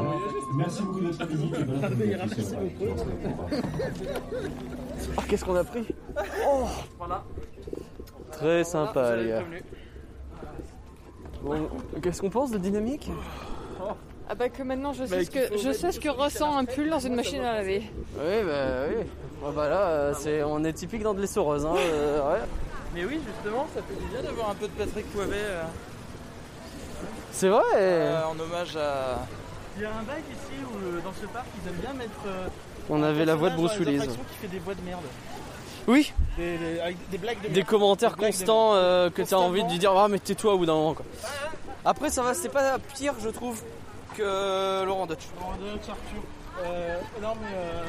Merci 0.55 0.83
beaucoup 0.83 1.01
de 1.01 1.07
votre 1.07 1.25
visite 1.27 1.55
et 1.59 1.63
bonne 1.63 1.83
après-midi 1.83 2.13
à 2.13 2.27
tous. 2.27 2.53
Ah, 5.17 5.21
qu'est-ce 5.27 5.45
qu'on 5.45 5.55
a 5.55 5.63
pris 5.63 5.85
Oh 6.47 6.65
Voilà. 6.97 7.23
Très 8.31 8.63
sympa, 8.63 9.15
Vous 9.15 9.21
les 9.23 9.27
gars. 9.29 9.43
Bon, 11.43 11.69
qu'est-ce 12.01 12.21
qu'on 12.21 12.29
pense 12.29 12.51
de 12.51 12.57
dynamique 12.57 13.09
Ah 14.29 14.35
bah 14.35 14.47
que 14.49 14.61
maintenant 14.63 14.93
je 14.93 15.05
sais 15.05 15.17
Bah, 15.17 15.23
ce 15.25 15.31
que 15.31 15.57
je 15.57 15.71
sais 15.73 15.91
ce 15.91 15.99
que 15.99 16.09
ressent 16.09 16.55
un 16.55 16.65
pull 16.65 16.89
dans 16.89 16.99
une 16.99 17.15
machine 17.15 17.41
à 17.41 17.55
laver. 17.55 17.81
Oui, 18.15 18.43
bah 18.45 18.85
oui. 18.89 19.03
Ah 19.43 19.49
bah 19.55 19.67
là, 19.69 19.87
euh, 19.87 20.13
c'est, 20.15 20.43
on 20.43 20.63
est 20.63 20.73
typique 20.73 21.01
dans 21.01 21.13
de 21.15 21.19
l'essoreuse. 21.21 21.65
Hein, 21.65 21.73
euh, 21.77 22.31
ouais. 22.33 22.39
Mais 22.93 23.05
oui, 23.05 23.19
justement, 23.25 23.65
ça 23.73 23.81
fait 23.81 23.95
du 23.99 24.05
bien 24.11 24.21
d'avoir 24.21 24.51
un 24.51 24.55
peu 24.55 24.67
de 24.67 24.71
Patrick 24.73 25.05
Poivet 25.11 25.35
euh, 25.35 25.63
C'est 27.31 27.49
vrai 27.49 27.63
euh, 27.75 28.23
en 28.25 28.39
hommage 28.39 28.75
à. 28.77 29.19
Il 29.77 29.83
y 29.83 29.85
a 29.85 29.89
un 29.89 30.03
bail 30.03 30.21
ici 30.31 30.59
où 30.63 30.77
euh, 30.77 31.01
dans 31.01 31.13
ce 31.13 31.25
parc 31.27 31.45
ils 31.63 31.69
aiment 31.69 31.75
bien 31.79 31.93
mettre. 31.93 32.11
euh, 32.27 32.47
On 32.89 33.01
avait 33.03 33.25
la 33.25 33.35
voix 33.35 33.49
de 33.49 33.55
Bruce 33.55 33.77
Willis. 33.79 33.99
qui 34.07 34.37
fait 34.41 34.47
des 34.47 34.59
voix 34.59 34.73
de 34.75 34.81
merde. 34.81 35.01
Oui, 35.87 36.13
Des, 36.37 36.57
des- 36.57 36.79
avec 36.79 37.09
des 37.09 37.17
blagues 37.17 37.41
de 37.41 37.47
des 37.47 37.53
merde. 37.55 37.67
commentaires 37.67 38.11
Des 38.11 38.15
blagues 38.17 38.31
de 38.31 38.37
constants 38.37 38.75
euh, 38.75 39.09
que 39.09 39.15
t'as 39.15 39.21
Constamment. 39.23 39.45
envie 39.47 39.63
de 39.63 39.69
lui 39.69 39.79
dire 39.79 39.93
Ah, 39.95 40.07
mais 40.07 40.19
tais-toi 40.19 40.53
au 40.53 40.57
bout 40.59 40.65
d'un 40.65 40.73
moment. 40.75 40.93
Quoi. 40.93 41.05
Après, 41.85 42.09
ça 42.11 42.21
va, 42.21 42.33
c'est 42.35 42.49
pas 42.49 42.77
pire, 42.95 43.13
je 43.23 43.29
trouve, 43.29 43.63
que 44.15 44.83
Laurent 44.85 45.07
Dutch. 45.07 45.23
Laurent 45.39 45.53
Dutch, 45.57 45.89
Arthur. 45.89 46.21
Euh, 46.63 46.97
non 47.21 47.33
mais 47.41 47.47
euh, 47.55 47.83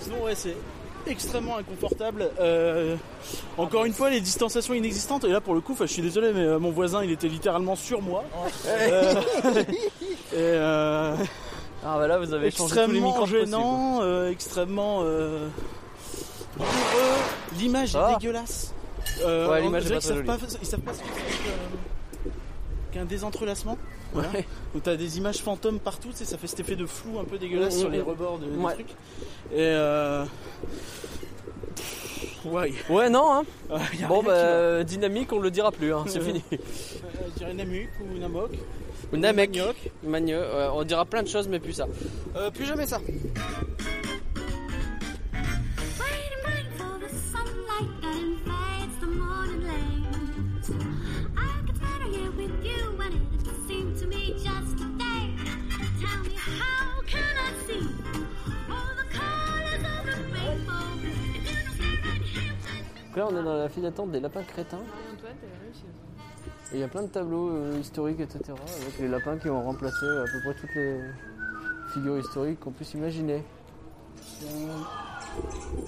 sinon 0.00 0.22
ouais 0.22 0.34
c'est 0.36 0.54
extrêmement 1.10 1.56
inconfortable. 1.58 2.30
Euh, 2.40 2.96
encore 3.56 3.84
une 3.84 3.92
fois 3.92 4.10
les 4.10 4.20
distanciations 4.20 4.74
inexistantes 4.74 5.24
et 5.24 5.28
là 5.28 5.40
pour 5.40 5.54
le 5.54 5.60
coup, 5.60 5.72
enfin, 5.72 5.86
je 5.86 5.92
suis 5.92 6.02
désolé 6.02 6.32
mais 6.32 6.40
euh, 6.44 6.58
mon 6.58 6.70
voisin 6.70 7.02
il 7.04 7.10
était 7.10 7.28
littéralement 7.28 7.76
sur 7.76 8.00
moi. 8.02 8.24
Euh, 8.66 9.14
et 10.32 10.36
euh, 10.36 11.14
Ah, 11.84 11.96
bah 11.98 12.06
là, 12.08 12.18
vous 12.18 12.32
avez 12.34 12.50
changé 12.50 12.74
tous 12.74 12.90
les 12.90 12.98
extrêmement 12.98 13.26
gênant, 13.26 13.98
euh, 14.02 14.30
extrêmement 14.30 15.02
douloureux. 15.02 15.50
L'image 17.58 17.94
Ah. 17.96 18.10
est 18.12 18.18
dégueulasse. 18.20 18.72
Euh, 19.24 19.48
Ouais, 19.48 19.62
l'image 19.62 19.84
pas 19.84 19.90
très 19.90 20.00
savent 20.00 20.16
jolie. 20.16 20.28
Ils 20.60 20.66
savent 20.66 20.80
pas 20.80 20.92
ce 20.92 20.98
que 21.00 21.04
c'est 21.16 22.28
que- 22.28 22.94
qu'un 22.94 23.04
désentrelacement. 23.04 23.78
Voilà. 24.12 24.30
Ouais. 24.30 24.46
Donc 24.74 24.82
t'as 24.84 24.96
des 24.96 25.18
images 25.18 25.38
fantômes 25.38 25.78
partout, 25.80 26.08
tu 26.10 26.16
sais, 26.18 26.24
ça 26.24 26.38
fait 26.38 26.46
cet 26.46 26.60
effet 26.60 26.76
de 26.76 26.86
flou 26.86 27.18
un 27.18 27.24
peu 27.24 27.38
dégueulasse 27.38 27.76
Mm, 27.76 27.80
sur 27.80 27.88
mm, 27.88 27.92
les 27.92 27.98
mm. 27.98 28.02
rebords 28.02 28.38
de, 28.38 28.46
des 28.46 28.56
Ouais. 28.56 28.74
trucs. 28.74 28.90
Et 29.52 29.56
euh... 29.58 30.24
Ouais. 32.44 32.72
Ouais, 32.88 33.10
non, 33.10 33.32
hein. 33.32 33.42
Euh, 33.70 33.78
Bon, 34.08 34.22
bah, 34.22 34.84
dynamique, 34.84 35.32
on 35.32 35.40
le 35.40 35.50
dira 35.50 35.70
plus, 35.72 35.92
hein, 35.92 36.04
c'est 36.06 36.20
fini. 36.20 36.42
Euh, 36.52 36.56
je 37.34 37.38
dirais 37.38 37.54
Namuc 37.54 37.90
ou 38.00 38.18
Namok. 38.18 38.50
Ou 39.12 39.16
Namek. 39.16 39.58
Manioc. 40.02 40.42
On 40.74 40.84
dira 40.84 41.04
plein 41.04 41.22
de 41.22 41.28
choses, 41.28 41.48
mais 41.48 41.58
plus 41.60 41.72
ça. 41.74 41.86
Euh, 42.36 42.50
plus 42.50 42.64
jamais 42.64 42.86
ça. 42.86 43.00
Là, 63.18 63.26
on 63.30 63.36
est 63.38 63.42
dans 63.42 63.56
la 63.56 63.68
file 63.68 63.82
d'attente 63.82 64.10
des 64.12 64.20
lapins 64.20 64.42
crétins. 64.42 64.80
Et 66.72 66.74
il 66.74 66.80
y 66.80 66.82
a 66.82 66.88
plein 66.88 67.02
de 67.02 67.08
tableaux 67.08 67.50
euh, 67.50 67.78
historiques, 67.80 68.20
etc. 68.20 68.40
Avec 68.82 68.98
les 68.98 69.08
lapins 69.08 69.36
qui 69.38 69.48
ont 69.48 69.62
remplacé 69.62 70.06
à 70.06 70.24
peu 70.24 70.40
près 70.44 70.54
toutes 70.60 70.74
les 70.74 71.00
figures 71.92 72.18
historiques 72.18 72.60
qu'on 72.60 72.70
puisse 72.72 72.94
imaginer. 72.94 73.42
Euh, 74.44 74.46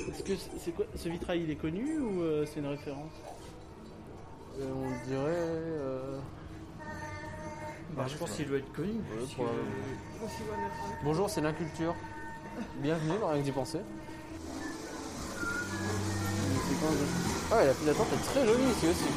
Est-ce 0.08 0.22
que 0.22 0.32
c'est 0.58 0.72
quoi 0.72 0.86
ce 0.96 1.08
vitrail 1.08 1.42
il 1.42 1.50
est 1.50 1.56
connu 1.56 1.98
ou 1.98 2.22
euh, 2.22 2.46
c'est 2.46 2.60
une 2.60 2.66
référence? 2.66 3.12
Euh, 4.58 4.64
on 4.74 5.08
dirait. 5.08 5.20
euh, 5.28 6.18
Bah, 7.94 8.06
je 8.08 8.16
pense 8.16 8.30
qu'il 8.32 8.48
doit 8.48 8.58
être 8.58 8.72
connu. 8.72 8.92
Ouais, 8.92 9.26
probablement. 9.34 9.64
Bonjour, 11.04 11.28
c'est 11.30 11.40
l'inculture. 11.42 11.94
Bienvenue, 12.78 13.18
dans 13.20 13.28
rien 13.28 13.40
que 13.40 13.44
d'y 13.44 13.52
penser. 13.52 13.80
Ah 16.82 17.56
ouais, 17.56 17.66
la 17.66 17.74
file 17.74 17.86
d'attente 17.86 18.06
est 18.14 18.24
très 18.24 18.46
jolie 18.46 18.62
ici 18.76 18.86
aussi. 18.88 19.10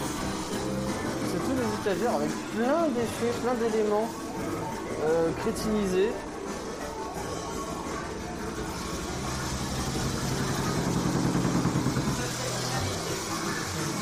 C'est 1.32 1.40
tous 1.40 1.56
les 1.56 1.94
étagères 1.94 2.16
avec 2.16 2.30
plein 2.56 2.88
d'effets, 2.90 3.34
plein 3.42 3.54
d'éléments 3.56 4.10
euh, 5.06 5.30
crétinisés. 5.42 6.10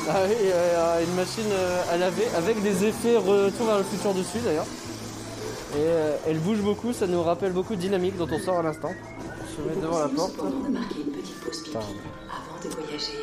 Ah 0.10 0.24
oui, 0.28 0.36
il 0.42 0.48
y 0.48 0.52
a 0.52 1.02
une 1.02 1.16
machine 1.16 1.52
euh, 1.52 1.94
à 1.94 1.98
laver 1.98 2.26
avec 2.36 2.62
des 2.62 2.86
effets 2.86 3.18
retour 3.18 3.68
vers 3.68 3.78
le 3.78 3.84
futur 3.84 4.14
dessus 4.14 4.40
d'ailleurs. 4.44 4.66
Et 5.74 5.78
euh, 5.78 6.18
elle 6.28 6.40
bouge 6.40 6.60
beaucoup, 6.60 6.92
ça 6.92 7.08
nous 7.08 7.22
rappelle 7.24 7.54
beaucoup 7.54 7.76
de 7.76 7.80
dynamique 7.82 8.18
dont 8.18 8.28
on 8.30 8.40
sort 8.40 8.60
à 8.60 8.64
l'instant. 8.64 8.92
On 8.92 9.56
se 9.56 9.70
met 9.70 9.82
devant 9.82 10.00
la 10.00 10.10
porte. 10.10 10.32
cependant 10.34 10.60
de 10.68 10.70
marquer 10.70 10.96
une 11.06 11.12
petite 11.14 11.40
pause 11.40 11.58
pipi 11.60 11.72
Pardon. 11.72 11.88
avant 12.30 12.70
de 12.70 12.76
voyager 12.76 13.14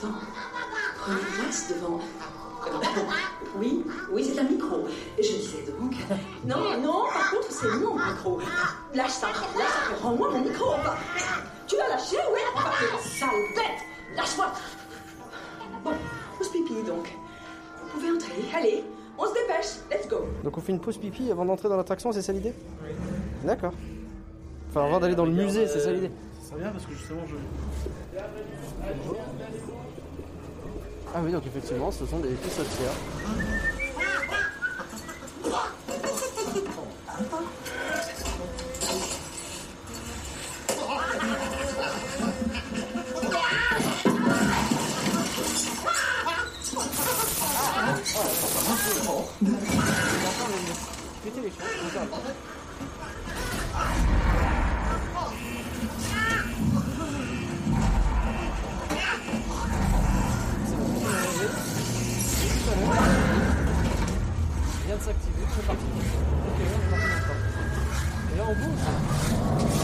temps. 0.00 0.08
Prenez 0.98 1.20
place 1.38 1.68
devant. 1.68 2.00
Oui, 3.56 3.84
oui, 4.12 4.24
c'est 4.24 4.40
un 4.40 4.44
micro. 4.44 4.86
Je 5.16 5.22
disais 5.22 5.64
donc. 5.78 5.94
Non, 6.44 6.78
non, 6.80 7.04
par 7.12 7.30
contre, 7.30 7.50
c'est 7.50 7.68
mon 7.68 7.94
micro. 7.94 8.38
Lâche 8.94 9.10
ça, 9.10 9.28
lâche 9.28 9.68
ça, 9.68 10.02
rends-moi 10.02 10.30
mon 10.30 10.40
micro. 10.40 10.66
Enfin, 10.70 10.94
tu 11.66 11.76
l'as 11.76 11.88
lâché, 11.88 12.16
oui 12.32 12.40
Enfin, 12.54 12.70
sale 13.02 13.28
bête 13.54 14.16
Lâche-moi 14.16 14.52
Bon, 15.84 15.92
pause 16.38 16.48
pipi 16.50 16.74
donc. 16.86 17.08
Vous 17.82 17.88
pouvez 17.98 18.10
entrer, 18.10 18.34
allez, 18.54 18.84
on 19.18 19.26
se 19.26 19.32
dépêche, 19.32 19.80
let's 19.90 20.08
go. 20.08 20.26
Donc 20.44 20.56
on 20.58 20.60
fait 20.60 20.72
une 20.72 20.80
pause 20.80 20.98
pipi 20.98 21.30
avant 21.30 21.44
d'entrer 21.44 21.68
dans 21.68 21.76
l'attraction, 21.76 22.12
c'est 22.12 22.22
ça 22.22 22.32
l'idée? 22.32 22.52
D'accord. 23.44 23.72
Enfin 24.68 24.84
avant 24.84 25.00
d'aller 25.00 25.14
dans 25.14 25.24
le 25.24 25.32
musée, 25.32 25.66
c'est 25.66 25.80
ça 25.80 25.90
l'idée 25.92 26.10
Ça 26.42 26.56
bien 26.56 26.70
parce 26.70 26.84
que 26.86 26.92
justement 26.92 27.22
je. 27.26 27.36
Ah 31.12 31.20
oui, 31.24 31.32
donc 31.32 31.44
effectivement, 31.46 31.90
ce 31.90 32.06
sont 32.06 32.20
des 32.20 32.28
petits 32.28 32.54
sautières. 32.54 32.92
Ah, 35.44 35.66
ah, 37.22 37.34
ah. 37.34 37.60
Les 51.22 52.49
c'est 65.56 65.66
parti. 65.66 65.84
Ok, 65.84 66.58
on 66.58 66.62
est 66.62 66.90
parti 66.90 67.06
maintenant. 67.08 67.38
Et 68.32 68.36
là, 68.36 68.44
on 68.48 68.54
bouge. 68.54 69.79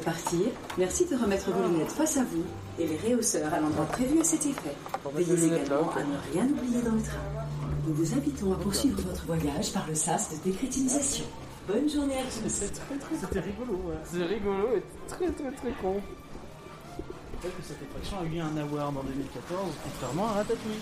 De 0.00 0.04
partir, 0.04 0.46
merci 0.78 1.04
de 1.04 1.16
remettre 1.16 1.50
vos 1.50 1.68
lunettes 1.68 1.92
face 1.92 2.16
à 2.16 2.24
vous 2.24 2.44
et 2.78 2.86
les 2.86 2.96
réhausseurs 2.96 3.52
à 3.52 3.60
l'endroit 3.60 3.84
prévu 3.86 4.18
à 4.20 4.24
cet 4.24 4.46
effet. 4.46 4.74
Veillez 5.14 5.46
également 5.46 5.90
à 5.92 6.02
ne 6.02 6.32
rien 6.32 6.48
oublier 6.48 6.82
dans 6.82 6.94
le 6.94 7.02
train. 7.02 7.20
Nous 7.86 7.94
vous 7.94 8.14
invitons 8.14 8.52
à 8.52 8.56
poursuivre 8.56 9.00
votre 9.02 9.26
voyage 9.26 9.72
par 9.72 9.86
le 9.86 9.94
sas 9.94 10.30
de 10.30 10.50
décrétinisation. 10.50 11.24
Bonne 11.68 11.88
journée 11.88 12.18
à 12.18 12.24
tous. 12.24 12.48
C'était 12.48 13.40
rigolo, 13.40 13.72
ouais. 13.72 13.96
C'est 14.10 14.24
rigolo 14.24 14.68
et 14.76 14.82
très 15.06 15.30
très 15.30 15.52
très 15.52 15.72
con. 15.82 16.00
Peut-être 17.40 17.56
que 17.56 17.62
cette 17.62 17.82
attraction 17.82 18.16
a 18.20 18.24
eu 18.24 18.40
un 18.40 18.56
award 18.56 18.96
en 18.96 19.02
2014, 19.02 19.70
contrairement 19.84 20.28
à 20.28 20.32
Ratatouille. 20.32 20.80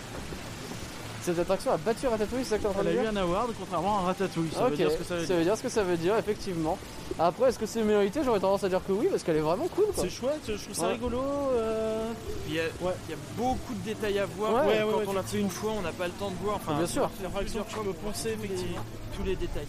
Cette 1.28 1.40
attraction 1.40 1.72
a 1.72 1.76
battu 1.76 2.06
Ratatouille, 2.06 2.42
c'est 2.42 2.50
ça 2.50 2.56
que 2.56 2.62
t'es 2.62 2.68
en 2.68 2.72
train 2.72 2.80
Elle 2.80 2.86
de 2.94 2.98
a 2.98 3.02
eu 3.02 3.10
dire 3.10 3.10
un 3.20 3.22
award, 3.22 3.50
contrairement 3.60 3.98
à 3.98 4.00
Ratatouille. 4.02 4.48
Ça 4.50 4.64
Ok, 4.64 4.70
veut 4.70 4.76
dire 4.76 4.90
ce 4.90 4.96
que 4.96 5.04
ça 5.04 5.14
veut 5.16 5.44
dire. 5.44 5.56
ce 5.58 5.62
que 5.62 5.68
ça 5.68 5.82
veut 5.82 5.96
dire, 5.98 6.16
effectivement. 6.16 6.78
Après, 7.18 7.50
est-ce 7.50 7.58
que 7.58 7.66
c'est 7.66 7.82
mérité? 7.82 8.20
J'aurais 8.24 8.40
tendance 8.40 8.64
à 8.64 8.68
dire 8.70 8.80
que 8.86 8.92
oui, 8.92 9.08
parce 9.10 9.22
qu'elle 9.22 9.36
est 9.36 9.40
vraiment 9.40 9.68
cool. 9.68 9.84
quoi. 9.94 10.04
C'est 10.04 10.08
chouette, 10.10 10.40
je 10.46 10.52
trouve 10.54 10.74
ça 10.74 10.86
Ouais. 10.86 10.92
rigolo. 10.92 11.20
euh, 11.52 12.10
Il 12.48 12.54
y, 12.54 12.60
a, 12.60 12.62
il 12.80 13.10
y 13.10 13.12
a 13.12 13.16
beaucoup 13.36 13.74
de 13.74 13.80
détails 13.84 14.18
à 14.20 14.24
voir. 14.26 14.52
Ouais, 14.54 14.60
ouais, 14.72 14.78
Quand 14.90 14.98
ouais, 14.98 15.04
on 15.08 15.12
l'a 15.12 15.22
fait 15.22 15.38
une 15.38 15.50
fois, 15.50 15.72
on 15.78 15.82
n'a 15.82 15.92
pas 15.92 16.06
le 16.06 16.12
temps 16.14 16.30
de 16.30 16.36
voir. 16.42 16.56
Enfin, 16.56 16.78
Bien 16.78 16.86
sûr. 16.86 17.10
Plusieurs 17.10 17.66
fois, 17.68 17.84
me 17.84 17.92
penser 17.92 18.30
effectivement 18.30 18.82
tous 19.14 19.22
les 19.24 19.36
détails. 19.36 19.66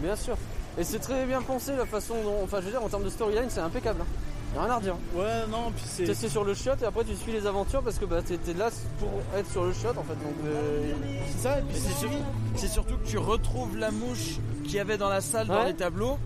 Bien 0.00 0.16
sûr. 0.16 0.36
Et 0.78 0.84
c'est 0.84 0.98
très 0.98 1.24
bien 1.26 1.42
pensé 1.42 1.72
la 1.76 1.84
façon 1.86 2.14
dont. 2.24 2.42
Enfin, 2.42 2.58
je 2.60 2.64
veux 2.66 2.70
dire, 2.70 2.82
en 2.82 2.88
termes 2.88 3.04
de 3.04 3.10
storyline, 3.10 3.46
c'est 3.48 3.60
impeccable. 3.60 4.00
hein. 4.00 4.06
Y 4.54 4.58
a 4.58 4.62
rien 4.62 4.70
à 4.72 4.76
redire. 4.76 4.96
Ouais, 5.14 5.46
non, 5.50 5.72
puis 5.74 5.84
c'est. 5.86 6.04
T'es 6.04 6.28
sur 6.28 6.44
le 6.44 6.54
shot 6.54 6.70
et 6.80 6.84
après 6.84 7.04
tu 7.04 7.14
suis 7.16 7.32
les 7.32 7.46
aventures 7.46 7.82
parce 7.82 7.98
que 7.98 8.04
bah, 8.04 8.20
t'es 8.22 8.36
là 8.54 8.70
pour 8.98 9.10
être 9.36 9.50
sur 9.50 9.64
le 9.64 9.72
shot 9.72 9.88
en 9.90 10.02
fait. 10.04 10.14
Donc, 10.14 10.34
euh, 10.46 10.92
C'est 11.32 11.38
ça, 11.42 11.58
et 11.58 11.62
puis 11.62 11.76
c'est 11.76 11.92
surtout, 11.98 12.16
c'est 12.56 12.68
surtout 12.68 12.96
que 12.98 13.06
tu 13.08 13.18
retrouves 13.18 13.76
la 13.76 13.90
mouche 13.90 14.36
qu'il 14.64 14.74
y 14.74 14.78
avait 14.80 14.96
dans 14.98 15.08
la 15.08 15.20
salle, 15.20 15.46
dans 15.48 15.64
les 15.64 15.74
tableaux. 15.74 16.18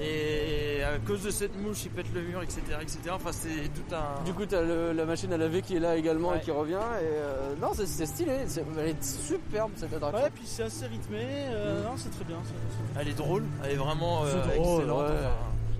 Et 0.00 0.80
à 0.84 0.96
cause 1.04 1.22
de 1.24 1.30
cette 1.30 1.60
mouche, 1.60 1.84
il 1.86 1.90
pète 1.90 2.06
le 2.14 2.20
mur, 2.22 2.40
etc. 2.40 2.60
etc. 2.80 2.98
Enfin, 3.12 3.30
c'est 3.32 3.48
tout 3.74 3.94
un. 3.94 4.22
Du 4.24 4.32
coup, 4.32 4.46
t'as 4.46 4.62
le- 4.62 4.92
la 4.92 5.04
machine 5.04 5.32
à 5.32 5.36
laver 5.36 5.60
qui 5.60 5.74
est 5.74 5.80
là 5.80 5.96
également 5.96 6.28
Ouais. 6.30 6.36
et 6.38 6.40
qui 6.40 6.52
revient. 6.52 6.74
Et 6.74 7.04
euh, 7.04 7.54
non, 7.60 7.70
c'est 7.74 7.86
c'est 7.86 8.06
stylé. 8.06 8.44
c'est- 8.46 8.64
Elle 8.78 8.88
est 8.90 9.02
superbe 9.04 9.72
cette 9.76 9.92
attraction. 9.92 10.22
Ouais, 10.22 10.30
puis 10.32 10.44
c'est 10.46 10.62
assez 10.62 10.86
rythmé. 10.86 11.18
euh, 11.50 11.82
Non, 11.82 11.90
c'est 11.96 12.10
très 12.10 12.24
bien. 12.24 12.36
c'est- 12.44 12.50
c'est- 12.52 13.00
Elle 13.00 13.08
est 13.08 13.16
drôle, 13.16 13.42
elle 13.64 13.72
est 13.72 13.76
vraiment 13.76 14.22
euh, 14.24 14.32
C'est 14.46 14.56
drôle, 14.60 14.76
excellente. 14.82 15.00
ouais. 15.00 15.16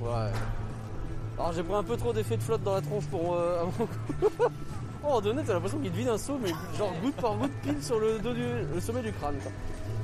enfin. 0.02 0.24
Ouais. 0.26 0.30
Alors 1.38 1.52
j'ai 1.52 1.62
pris 1.62 1.74
un 1.74 1.82
peu 1.84 1.96
trop 1.96 2.12
d'effet 2.12 2.36
de 2.36 2.42
flotte 2.42 2.62
dans 2.62 2.74
la 2.74 2.80
tronche 2.80 3.04
pour. 3.06 3.34
Euh, 3.34 3.62
à 3.62 3.64
mon 3.64 3.70
coup. 3.70 3.88
oh, 5.04 5.06
en 5.06 5.20
donné, 5.20 5.42
t'as 5.46 5.52
l'impression 5.54 5.78
qu'il 5.78 5.90
te 5.92 5.96
vide 5.96 6.08
un 6.08 6.18
seau, 6.18 6.36
mais 6.42 6.50
genre 6.76 6.92
goutte 7.02 7.14
par 7.16 7.36
goutte 7.36 7.52
pile 7.62 7.82
sur 7.82 7.98
le 8.00 8.18
dos 8.18 8.32
du 8.32 8.42
le 8.74 8.80
sommet 8.80 9.02
du 9.02 9.12
crâne. 9.12 9.36
quoi. 9.42 9.52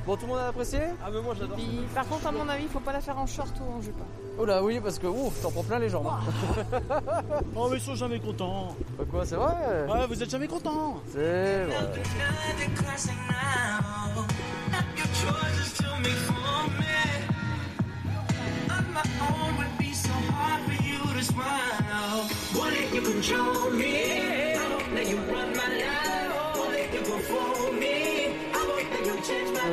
Bon, 0.05 0.15
tout 0.15 0.21
le 0.23 0.33
monde 0.33 0.37
a 0.39 0.47
apprécié? 0.49 0.79
Ah, 1.03 1.09
mais 1.11 1.19
moi 1.21 1.33
j'adore. 1.37 1.57
Par 1.95 2.07
contre, 2.07 2.27
à 2.27 2.31
mon 2.31 2.47
avis, 2.47 2.63
il 2.63 2.69
faut 2.69 2.79
pas 2.79 2.93
la 2.93 3.01
faire 3.01 3.17
en 3.17 3.25
short 3.25 3.51
ou 3.59 3.77
en 3.77 3.81
jupe. 3.81 3.95
Oh 4.37 4.45
là, 4.45 4.63
oui, 4.63 4.79
parce 4.79 4.99
que 4.99 5.07
ouf, 5.07 5.41
t'en 5.41 5.49
prends 5.49 5.63
plein 5.63 5.79
les 5.79 5.89
jambes. 5.89 6.07
Oh, 7.55 7.67
mais 7.71 7.77
ils 7.77 7.81
sont 7.83 7.95
jamais 7.95 8.19
contents. 8.19 8.75
Bah 8.97 9.05
quoi, 9.09 9.25
c'est 9.25 9.35
vrai? 9.35 9.53
Ouais, 9.89 10.07
vous 10.07 10.21
êtes 10.21 10.29
jamais 10.29 10.47
contents. 10.47 10.97
C'est 11.11 11.63
vrai. 11.65 11.75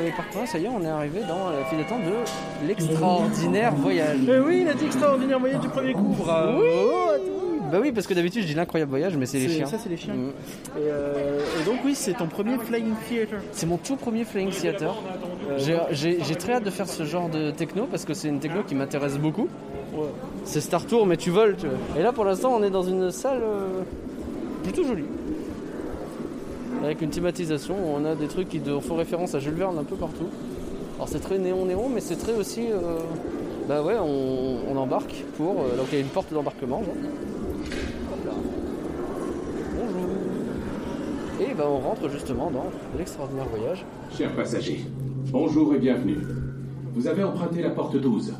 Et 0.05 0.11
par 0.13 0.29
contre, 0.31 0.49
ça 0.49 0.59
y 0.59 0.65
est, 0.65 0.69
on 0.69 0.83
est 0.83 0.89
arrivé 0.89 1.21
dans 1.21 1.51
la 1.51 1.65
file 1.67 1.79
d'attente 1.79 2.03
de 2.05 2.67
l'extraordinaire 2.67 3.75
voyage. 3.75 4.19
Eh 4.27 4.39
oui, 4.39 4.63
il 4.63 4.69
a 4.69 4.75
dit 4.75 4.87
extraordinaire 4.87 5.39
voyage 5.39 5.61
du 5.61 5.69
premier 5.69 5.93
coup. 5.93 6.17
Bravo. 6.19 6.61
Oui, 6.61 7.61
Bah 7.73 7.79
oui, 7.81 7.91
parce 7.91 8.07
que 8.07 8.13
d'habitude 8.15 8.43
je 8.43 8.47
dis 8.49 8.55
l'incroyable 8.55 8.91
voyage, 8.91 9.17
mais 9.17 9.25
c'est 9.27 9.39
les 9.39 9.49
chiens. 9.49 9.67
ça, 9.67 9.79
c'est 9.83 9.89
les 9.89 9.97
chiens. 9.97 10.15
Mm. 10.15 10.29
Et, 10.77 10.81
euh, 10.83 11.41
et 11.61 11.65
donc, 11.65 11.77
oui, 11.85 11.95
c'est 11.95 12.13
ton 12.13 12.27
premier 12.27 12.57
Flying 12.59 12.93
Theater. 13.09 13.39
C'est 13.53 13.67
mon 13.67 13.79
tout 13.79 13.97
premier 13.97 14.25
Flying 14.25 14.51
Theater. 14.51 14.95
J'ai- 15.57 16.19
J'ai 16.23 16.35
très 16.37 16.53
hâte 16.55 16.65
de 16.65 16.71
faire 16.71 16.87
ce 16.89 17.05
genre 17.05 17.29
de 17.31 17.51
techno 17.51 17.87
parce 17.91 18.05
que 18.05 18.13
c'est 18.15 18.29
une 18.29 18.41
techno 18.41 18.63
qui 18.63 18.75
m'intéresse 18.75 19.17
beaucoup. 19.19 19.49
C'est 20.45 20.61
Star 20.61 20.87
Tour, 20.87 21.07
mais 21.07 21.17
tu 21.17 21.31
voles, 21.31 21.57
tu 21.57 21.67
vois. 21.67 21.79
Et 21.99 22.03
là, 22.03 22.13
pour 22.13 22.25
l'instant, 22.25 22.55
on 22.55 22.63
est 22.63 22.71
dans 22.71 22.83
une 22.83 23.11
salle 23.11 23.41
euh, 23.43 23.83
plutôt 24.63 24.85
jolie. 24.85 25.05
Avec 26.85 27.01
une 27.01 27.11
thématisation, 27.11 27.75
où 27.75 27.97
on 27.97 28.05
a 28.05 28.15
des 28.15 28.27
trucs 28.27 28.49
qui 28.49 28.59
de- 28.59 28.79
font 28.81 28.97
référence 28.97 29.35
à 29.35 29.39
Jules 29.39 29.55
Verne 29.55 29.79
un 29.79 29.85
peu 29.85 29.95
partout. 29.97 30.27
Alors 30.97 31.09
c'est 31.09 31.21
très 31.21 31.39
néon-néon, 31.39 31.89
mais 31.89 32.01
c'est 32.01 32.17
très 32.17 32.35
aussi... 32.35 32.67
euh, 32.71 32.99
bah 33.69 33.83
ouais, 33.83 33.95
on, 34.03 34.57
on 34.69 34.77
embarque 34.77 35.15
pour... 35.37 35.61
euh, 35.61 35.77
donc 35.77 35.87
il 35.93 35.95
y 35.95 35.99
a 35.99 36.01
une 36.01 36.09
porte 36.11 36.33
d'embarquement. 36.35 36.83
genre. 36.83 36.95
Hop 38.13 38.25
là. 38.27 38.33
Bonjour. 39.77 40.09
Et 41.43 41.55
bah 41.55 41.65
on 41.69 41.79
rentre 41.79 42.09
justement 42.09 42.51
dans 42.51 42.67
l'extraordinaire 42.97 43.47
voyage. 43.49 43.85
Chers 44.17 44.35
passagers, 44.35 44.85
bonjour 45.31 45.75
et 45.75 45.79
bienvenue. 45.79 46.19
Vous 46.95 47.07
avez 47.09 47.25
emprunté 47.25 47.63
la 47.63 47.71
porte 47.71 47.97
12. 47.97 48.35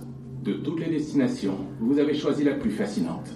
De 0.45 0.53
toutes 0.55 0.81
les 0.81 0.91
destinations, 0.91 1.57
vous 1.81 1.99
avez 1.99 2.15
choisi 2.15 2.45
la 2.45 2.55
plus 2.55 2.71
fascinante. 2.71 3.31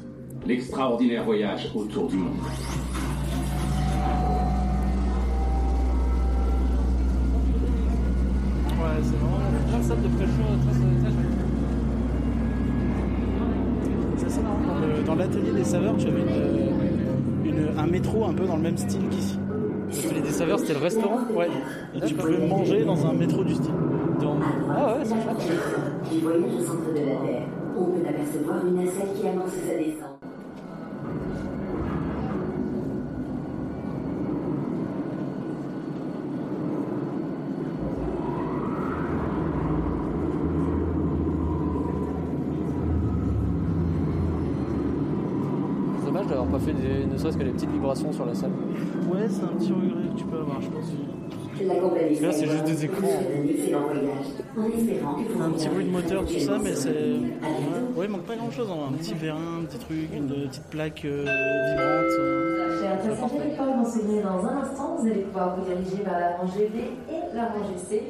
L'extraordinaire 0.47 1.25
voyage 1.25 1.71
autour 1.75 2.09
du 2.09 2.17
monde. 2.17 2.35
Ouais, 8.79 9.03
c'est 9.03 9.17
vraiment 9.17 9.39
plein 9.69 9.79
de 9.79 9.85
salles 9.85 10.03
de. 10.03 10.09
C'est 14.19 14.27
assez 14.27 14.41
marrant. 14.41 14.57
Dans 14.67 14.87
le- 14.87 15.03
Dans 15.05 15.15
l'atelier 15.15 15.53
des 15.53 15.65
saveurs, 15.65 15.97
tu 15.97 16.07
avais 16.09 16.21
une, 17.45 17.51
une- 17.51 17.79
un 17.79 17.87
métro 17.87 18.25
un 18.27 18.33
peu 18.35 18.45
dans 18.47 18.57
le 18.57 18.63
même 18.63 18.77
style 18.77 19.09
qu'ici. 19.11 19.39
L'atelier 19.89 20.21
des 20.21 20.31
saveurs, 20.31 20.59
c'était 20.59 20.75
le 20.75 20.81
restaurant 20.81 21.19
Ouais. 21.35 21.49
Et 21.95 22.01
tu 22.01 22.15
pouvais 22.15 22.39
manger 22.47 22.85
dans 22.85 23.07
un 23.07 23.13
métro 23.13 23.45
du 23.45 23.55
style. 23.55 23.73
Donc, 24.21 24.43
Ah 24.71 24.95
ouais, 24.99 25.05
c'est 25.05 25.15
chouette. 25.15 26.11
Du 26.13 26.21
voyage 26.21 26.55
au 26.59 26.65
centre 26.65 26.93
de 26.93 26.99
la 26.99 27.17
Terre, 27.17 27.43
on 27.79 27.85
peut 27.85 28.09
apercevoir 28.09 28.67
une 28.67 28.75
nacelle 28.85 29.09
qui 29.15 29.27
annonce 29.29 29.51
sa 29.53 29.75
descente. 29.77 30.21
C'est 46.01 46.07
dommage 46.07 46.27
d'avoir 46.27 46.47
pas 46.47 46.59
fait 46.59 46.73
des- 46.73 47.05
ne 47.17 47.21
serait-ce 47.21 47.39
que 47.39 47.45
des 47.45 47.51
petites 47.51 47.71
vibrations 47.71 48.13
sur 48.13 48.27
la 48.27 48.35
salle. 48.35 48.51
ouais, 48.51 49.27
c'est 49.29 49.43
un 49.43 49.57
petit 49.59 49.73
regret 49.73 50.09
que 50.15 50.19
tu 50.19 50.25
peux 50.25 50.39
avoir, 50.39 50.61
je 50.61 50.69
pense. 50.69 50.93
Là, 52.21 52.33
c'est 52.33 52.47
juste 52.47 52.65
des 52.65 52.85
écrans. 52.85 53.09
un 55.41 55.51
petit 55.51 55.69
bruit 55.69 55.85
de 55.87 55.91
moteur, 55.91 56.27
tout 56.27 56.39
ça, 56.39 56.59
mais 56.63 56.75
c'est. 56.75 56.91
Ouais, 57.97 58.05
il 58.05 58.11
manque 58.11 58.27
pas 58.27 58.37
grand 58.37 58.51
chose. 58.51 58.69
Un 58.71 58.93
petit 58.93 59.15
vérin, 59.15 59.61
un 59.63 59.65
petit 59.65 59.79
truc, 59.79 60.11
une 60.15 60.29
petite 60.29 60.65
plaque 60.65 61.03
euh, 61.07 61.21
vibrante. 61.21 62.21
euh. 62.21 62.83
Chers 62.83 62.99
passagers, 62.99 63.49
les 63.49 63.57
portes 63.57 63.77
vont 63.77 63.91
s'ouvrir 63.91 64.23
dans 64.25 64.45
un 64.47 64.57
instant. 64.59 64.97
Vous 65.01 65.07
allez 65.07 65.23
pouvoir 65.23 65.57
vous 65.57 65.65
diriger 65.65 66.03
vers 66.03 66.21
la 66.21 66.37
rangée 66.37 66.69
B 66.69 66.77
et 67.11 67.35
la 67.35 67.47
rangée 67.47 67.79
C. 67.89 68.03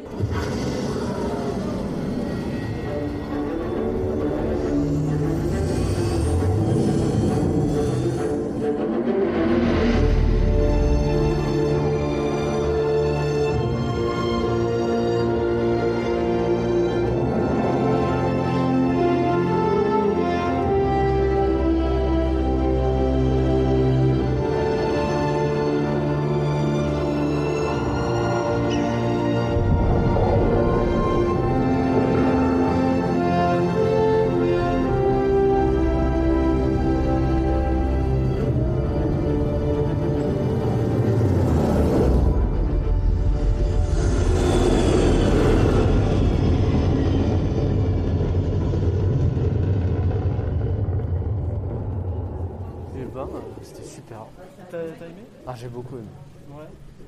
j'ai 55.57 55.69
beaucoup 55.69 55.97
aimé. 55.97 56.07
Ouais. 56.51 56.65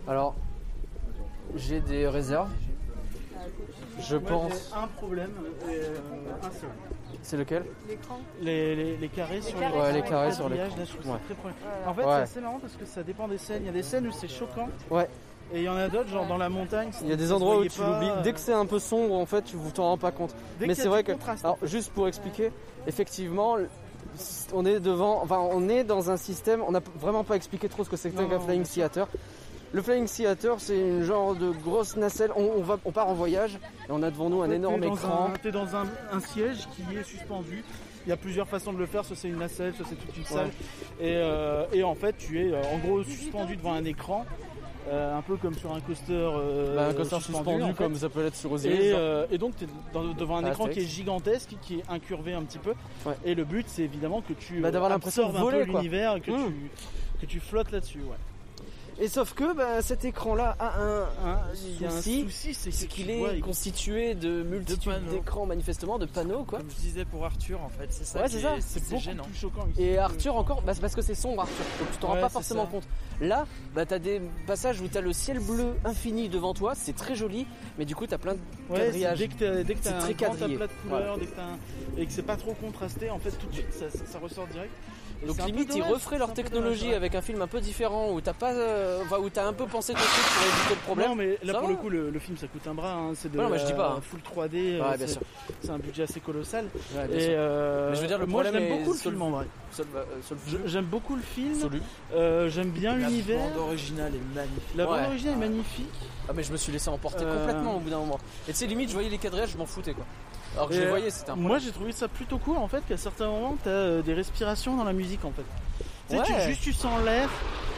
Alors, 0.06 0.34
j'ai 1.56 1.80
des 1.80 2.08
réserves. 2.08 2.50
Je 4.00 4.16
Moi, 4.16 4.28
pense. 4.30 4.70
j'ai 4.70 4.76
un 4.80 4.86
problème, 4.88 5.30
euh, 5.68 5.96
un 6.42 6.50
seul. 6.50 6.68
C'est 7.22 7.36
lequel? 7.36 7.64
L'écran. 7.88 8.18
Les, 8.40 8.76
les, 8.76 8.96
les 8.96 9.08
carrés 9.08 9.40
sur 9.40 9.58
Les 9.58 9.64
carrés 9.64 9.78
Ouais, 9.80 9.92
les 9.92 10.02
carrés 10.02 10.32
sur 10.32 10.48
l'écran. 10.48 10.76
Là, 10.76 10.84
je 10.84 10.92
trouve 10.92 11.04
ça 11.04 11.12
Ouais. 11.12 11.52
En 11.86 11.94
fait, 11.94 12.02
Ouais. 12.02 12.08
c'est 12.16 12.22
assez 12.22 12.40
marrant 12.40 12.58
parce 12.60 12.74
que 12.74 12.84
ça 12.84 13.02
dépend 13.02 13.26
des 13.28 13.38
scènes. 13.38 13.62
Il 13.62 13.66
y 13.66 13.70
a 13.70 13.72
des 13.72 13.82
scènes 13.82 14.06
où 14.06 14.12
c'est 14.12 14.28
choquant. 14.28 14.68
Ouais. 14.90 15.08
Et 15.52 15.58
il 15.60 15.64
y 15.64 15.68
en 15.68 15.76
a 15.76 15.88
d'autres, 15.88 16.08
genre 16.10 16.26
dans 16.26 16.36
la 16.36 16.48
montagne. 16.48 16.90
Il 17.02 17.08
y 17.08 17.12
a 17.12 17.16
des 17.16 17.32
endroits 17.32 17.58
où 17.58 17.64
tu 17.64 17.80
pas, 17.80 17.90
l'oublies. 17.90 18.22
Dès 18.22 18.32
que 18.34 18.38
c'est 18.40 18.52
un 18.52 18.66
peu 18.66 18.78
sombre, 18.78 19.14
en 19.14 19.26
fait, 19.26 19.42
tu 19.42 19.56
vous 19.56 19.70
t'en 19.70 19.84
rends 19.84 19.98
pas 19.98 20.10
compte. 20.12 20.34
Dès 20.60 20.66
Mais 20.66 20.74
c'est 20.74 20.88
vrai 20.88 21.02
que. 21.02 21.12
Alors, 21.42 21.58
juste 21.62 21.90
pour 21.92 22.06
expliquer, 22.06 22.52
effectivement, 22.86 23.56
on 24.52 24.64
est 24.66 24.80
devant. 24.80 25.22
Enfin, 25.22 25.38
on 25.38 25.68
est 25.68 25.84
dans 25.84 26.10
un 26.10 26.16
système. 26.16 26.62
On 26.66 26.72
n'a 26.72 26.82
vraiment 27.00 27.24
pas 27.24 27.36
expliqué 27.36 27.68
trop 27.68 27.84
ce 27.84 27.90
que 27.90 27.96
c'était 27.96 28.24
qu'un 28.24 28.40
Flying. 28.40 28.62
Theater. 28.64 29.06
Le 29.72 29.82
Flying 29.82 30.06
Theater, 30.06 30.54
c'est 30.58 30.78
une 30.78 31.02
genre 31.02 31.34
de 31.34 31.50
grosse 31.50 31.96
nacelle. 31.96 32.30
On, 32.36 32.42
on 32.56 32.62
va, 32.62 32.78
on 32.86 32.90
part 32.92 33.08
en 33.08 33.14
voyage 33.14 33.58
et 33.88 33.90
on 33.90 34.02
a 34.02 34.10
devant 34.10 34.30
nous 34.30 34.40
un 34.42 34.50
énorme 34.50 34.82
écran. 34.84 35.26
un- 35.34 35.38
T'es 35.42 35.52
dans 35.52 35.76
un, 35.76 35.84
un 36.12 36.20
siège 36.20 36.66
qui 36.74 36.96
est 36.96 37.02
suspendu. 37.02 37.62
Il 38.06 38.08
y 38.08 38.12
a 38.12 38.16
plusieurs 38.16 38.48
façons 38.48 38.72
de 38.72 38.78
le 38.78 38.86
faire, 38.86 39.04
soit 39.04 39.16
c'est 39.16 39.28
une 39.28 39.36
nacelle, 39.38 39.74
soit 39.74 39.84
c'est 39.86 39.96
toute 39.96 40.16
une 40.16 40.24
salle. 40.24 40.48
Et, 40.98 41.12
euh, 41.16 41.66
et 41.74 41.82
en 41.82 41.94
fait, 41.94 42.16
tu 42.16 42.40
es 42.40 42.50
euh, 42.54 42.62
en 42.72 42.78
gros 42.78 43.02
suspendu 43.02 43.56
devant 43.56 43.74
un 43.74 43.84
écran, 43.84 44.24
un 44.92 45.22
peu 45.22 45.36
comme 45.36 45.54
sur 45.54 45.72
un 45.72 45.80
coaster. 45.80 46.12
euh, 46.12 46.76
Bah, 46.76 46.88
un 46.88 46.94
coaster 46.94 47.20
suspendu, 47.20 47.62
en 47.62 47.68
fait. 47.68 47.74
comme 47.74 47.94
ça 47.94 48.08
peut 48.08 48.22
l'être 48.22 48.36
sur 48.36 48.52
Osiris. 48.52 48.78
Et, 48.78 48.92
euh, 48.94 49.26
et 49.30 49.38
donc 49.38 49.54
tu 49.56 49.64
es 49.64 49.68
devant 50.18 50.36
un 50.38 50.44
Ah, 50.44 50.48
écran 50.50 50.66
qui 50.68 50.80
est 50.80 50.84
gigantesque, 50.84 51.50
qui 51.62 51.76
est 51.80 51.84
incurvé 51.88 52.34
un 52.34 52.42
petit 52.42 52.58
peu. 52.58 52.74
Ouais. 53.06 53.14
Et 53.24 53.34
le 53.34 53.44
but 53.44 53.66
c'est 53.68 53.82
évidemment 53.82 54.20
que 54.22 54.32
tu 54.32 54.60
Bah, 54.60 54.70
d'avoir 54.70 54.90
euh, 54.90 54.94
l'impression 54.94 55.24
de 55.24 55.28
absorbes 55.28 55.48
un 55.48 55.50
peu 55.50 55.56
voler, 55.64 55.72
l'univers, 55.72 56.16
et 56.16 56.20
que, 56.20 56.30
Mm. 56.30 56.46
tu, 56.46 56.70
que 57.20 57.26
tu 57.26 57.40
flottes 57.40 57.70
là-dessus. 57.72 57.98
Ouais. 58.00 58.16
Et 59.00 59.06
sauf 59.06 59.32
que 59.32 59.54
bah, 59.54 59.80
cet 59.80 60.04
écran-là 60.04 60.56
a 60.58 60.80
un, 60.82 61.02
un 61.24 61.38
Il 61.76 61.82
y 61.82 61.84
a 61.84 61.88
un 61.88 61.90
souci, 61.92 62.24
souci, 62.24 62.54
c'est 62.54 62.86
qu'il 62.88 63.08
est 63.10 63.38
constitué 63.40 64.14
de 64.16 64.42
multitudes 64.42 65.04
d'écrans 65.08 65.46
manifestement, 65.46 65.98
de 66.00 66.06
panneaux 66.06 66.42
quoi. 66.42 66.58
Comme 66.58 66.70
je 66.70 66.80
disais 66.82 67.04
pour 67.04 67.24
Arthur, 67.24 67.60
en 67.62 67.68
fait, 67.68 67.86
c'est 67.90 68.04
ça. 68.04 68.22
Ouais, 68.22 68.28
c'est 68.28 68.40
ça. 68.40 68.56
est- 68.56 68.60
C'est 68.60 68.82
beaucoup 68.90 69.00
gênant. 69.02 69.22
plus 69.22 69.34
choquant 69.36 69.68
ici. 69.72 69.82
Et 69.84 69.98
Arthur 69.98 70.34
encore, 70.36 70.62
bah, 70.62 70.74
c'est 70.74 70.80
parce 70.80 70.96
que 70.96 71.02
c'est 71.02 71.14
sombre 71.14 71.42
Arthur, 71.42 71.64
donc 71.78 71.92
tu 71.92 71.98
t'en 71.98 72.08
rends 72.08 72.20
pas 72.20 72.28
forcément 72.28 72.64
ça. 72.64 72.70
compte. 72.72 72.84
Là, 73.20 73.46
bah, 73.74 73.86
t'as 73.86 74.00
des 74.00 74.20
passages 74.48 74.80
où 74.80 74.88
t'as 74.88 75.00
le 75.00 75.12
ciel 75.12 75.38
bleu 75.38 75.74
infini 75.84 76.28
devant 76.28 76.52
toi, 76.52 76.74
c'est 76.74 76.96
très 76.96 77.14
joli, 77.14 77.46
mais 77.78 77.84
du 77.84 77.94
coup 77.94 78.06
t'as 78.08 78.18
plein 78.18 78.34
de 78.34 78.38
Ouais, 78.68 78.78
c'est- 78.78 78.84
quadrillages. 79.00 79.18
dès 79.18 79.28
que 79.28 79.34
t'as 79.84 79.92
très 79.92 80.10
un 80.12 80.16
grand 80.16 80.42
aplat 80.42 80.66
de 80.66 80.72
couleurs, 80.82 81.18
dès 81.18 81.26
que 81.26 81.36
t'as 81.36 81.42
un- 81.44 81.58
et 81.98 82.04
que 82.06 82.12
c'est 82.12 82.22
pas 82.22 82.36
trop 82.36 82.54
contrasté, 82.54 83.10
en 83.10 83.18
fait 83.20 83.30
tout 83.30 83.46
de 83.46 83.52
suite 83.54 83.72
ça 83.72 84.18
ressort 84.18 84.48
direct. 84.48 84.72
Donc 85.26 85.44
limite 85.46 85.74
ils 85.74 85.82
referaient 85.82 86.18
leur 86.18 86.32
technologie 86.32 86.80
dommage, 86.82 86.90
ouais. 86.92 86.96
avec 86.96 87.14
un 87.14 87.20
film 87.20 87.42
un 87.42 87.46
peu 87.48 87.60
différent 87.60 88.12
où 88.12 88.20
t'as 88.20 88.32
pas, 88.32 88.52
euh, 88.52 89.02
enfin, 89.04 89.18
où 89.18 89.28
t'as 89.28 89.46
un 89.46 89.52
peu 89.52 89.66
pensé 89.66 89.92
ton 89.92 89.98
truc 89.98 90.24
pour 90.26 90.42
éviter 90.46 90.74
le 90.74 90.80
problème. 90.80 91.08
Non 91.08 91.14
mais 91.16 91.38
là 91.42 91.52
Ça 91.54 91.58
pour 91.58 91.68
va. 91.68 91.74
le 91.74 91.78
coup 91.80 91.88
le, 91.90 92.10
le 92.10 92.18
film 92.18 92.36
ça 92.38 92.46
coûte 92.46 92.66
un 92.66 92.74
bras, 92.74 92.92
hein. 92.92 93.12
c'est 93.14 93.30
de 93.30 93.36
non, 93.36 93.48
mais 93.48 93.58
je 93.58 93.66
dis 93.66 93.72
pas, 93.72 93.78
la 93.78 93.94
hein. 93.96 94.00
full 94.00 94.20
3D, 94.20 94.54
euh, 94.54 94.80
Ouais, 94.90 94.96
bien 94.96 95.06
c'est- 95.06 95.12
sûr. 95.14 95.22
c'est 95.60 95.70
un 95.70 95.78
budget 95.78 96.02
assez 96.04 96.20
colossal. 96.20 96.66
Ouais, 96.94 97.08
bien 97.08 97.16
et 97.16 97.20
sûr. 97.20 97.30
euh, 97.36 97.90
Mais 97.90 97.96
je 97.96 98.00
veux 98.02 98.06
dire, 98.06 98.18
le 98.18 98.26
moi 98.26 98.42
problème 98.44 98.62
j'aime 98.68 98.78
beaucoup 98.78 98.92
le 98.92 98.98
film 98.98 99.22
en 99.22 99.30
vrai. 99.30 99.46
J'aime 100.66 100.84
beaucoup 100.84 101.16
le 101.16 101.22
film. 101.22 101.54
J'aime 102.48 102.70
bien 102.70 102.96
La 102.96 103.08
l'univers. 103.08 103.40
bande 103.50 103.58
originale 103.58 104.12
est 104.14 104.34
magnifique. 104.36 104.76
La 104.76 104.86
bande 104.86 105.00
originale 105.06 105.34
est 105.34 105.38
magnifique. 105.48 105.86
Ah 106.28 106.32
mais 106.34 106.42
je 106.42 106.52
me 106.52 106.56
suis 106.58 106.70
laissé 106.72 106.88
emporter 106.90 107.24
complètement 107.24 107.76
au 107.76 107.80
bout 107.80 107.90
d'un 107.90 107.98
moment. 107.98 108.18
Et 108.48 108.52
tu 108.52 108.58
sais 108.58 108.66
limite 108.66 108.88
je 108.90 108.94
voyais 108.94 109.08
les 109.08 109.18
quadrillages, 109.18 109.50
je 109.50 109.58
m'en 109.58 109.66
foutais 109.66 109.94
quoi. 109.94 110.04
Alors 110.58 110.68
que 110.68 110.74
je 110.74 110.80
les 110.80 110.86
euh, 110.86 110.90
voyais, 110.90 111.10
c'était 111.10 111.30
un 111.30 111.36
Moi 111.36 111.44
problème. 111.50 111.66
j'ai 111.66 111.72
trouvé 111.72 111.92
ça 111.92 112.08
plutôt 112.08 112.38
cool 112.38 112.56
en 112.58 112.68
fait 112.68 112.82
qu'à 112.86 112.96
certains 112.96 113.26
moments 113.26 113.56
t'as 113.62 113.70
euh, 113.70 114.02
des 114.02 114.12
respirations 114.14 114.76
dans 114.76 114.84
la 114.84 114.92
musique 114.92 115.24
en 115.24 115.30
fait. 115.32 115.42
Tu 116.10 116.16
sais, 116.16 116.22
tu- 116.24 116.48
juste 116.48 116.62
tu 116.62 116.72
sens 116.72 117.02
l'air, 117.04 117.28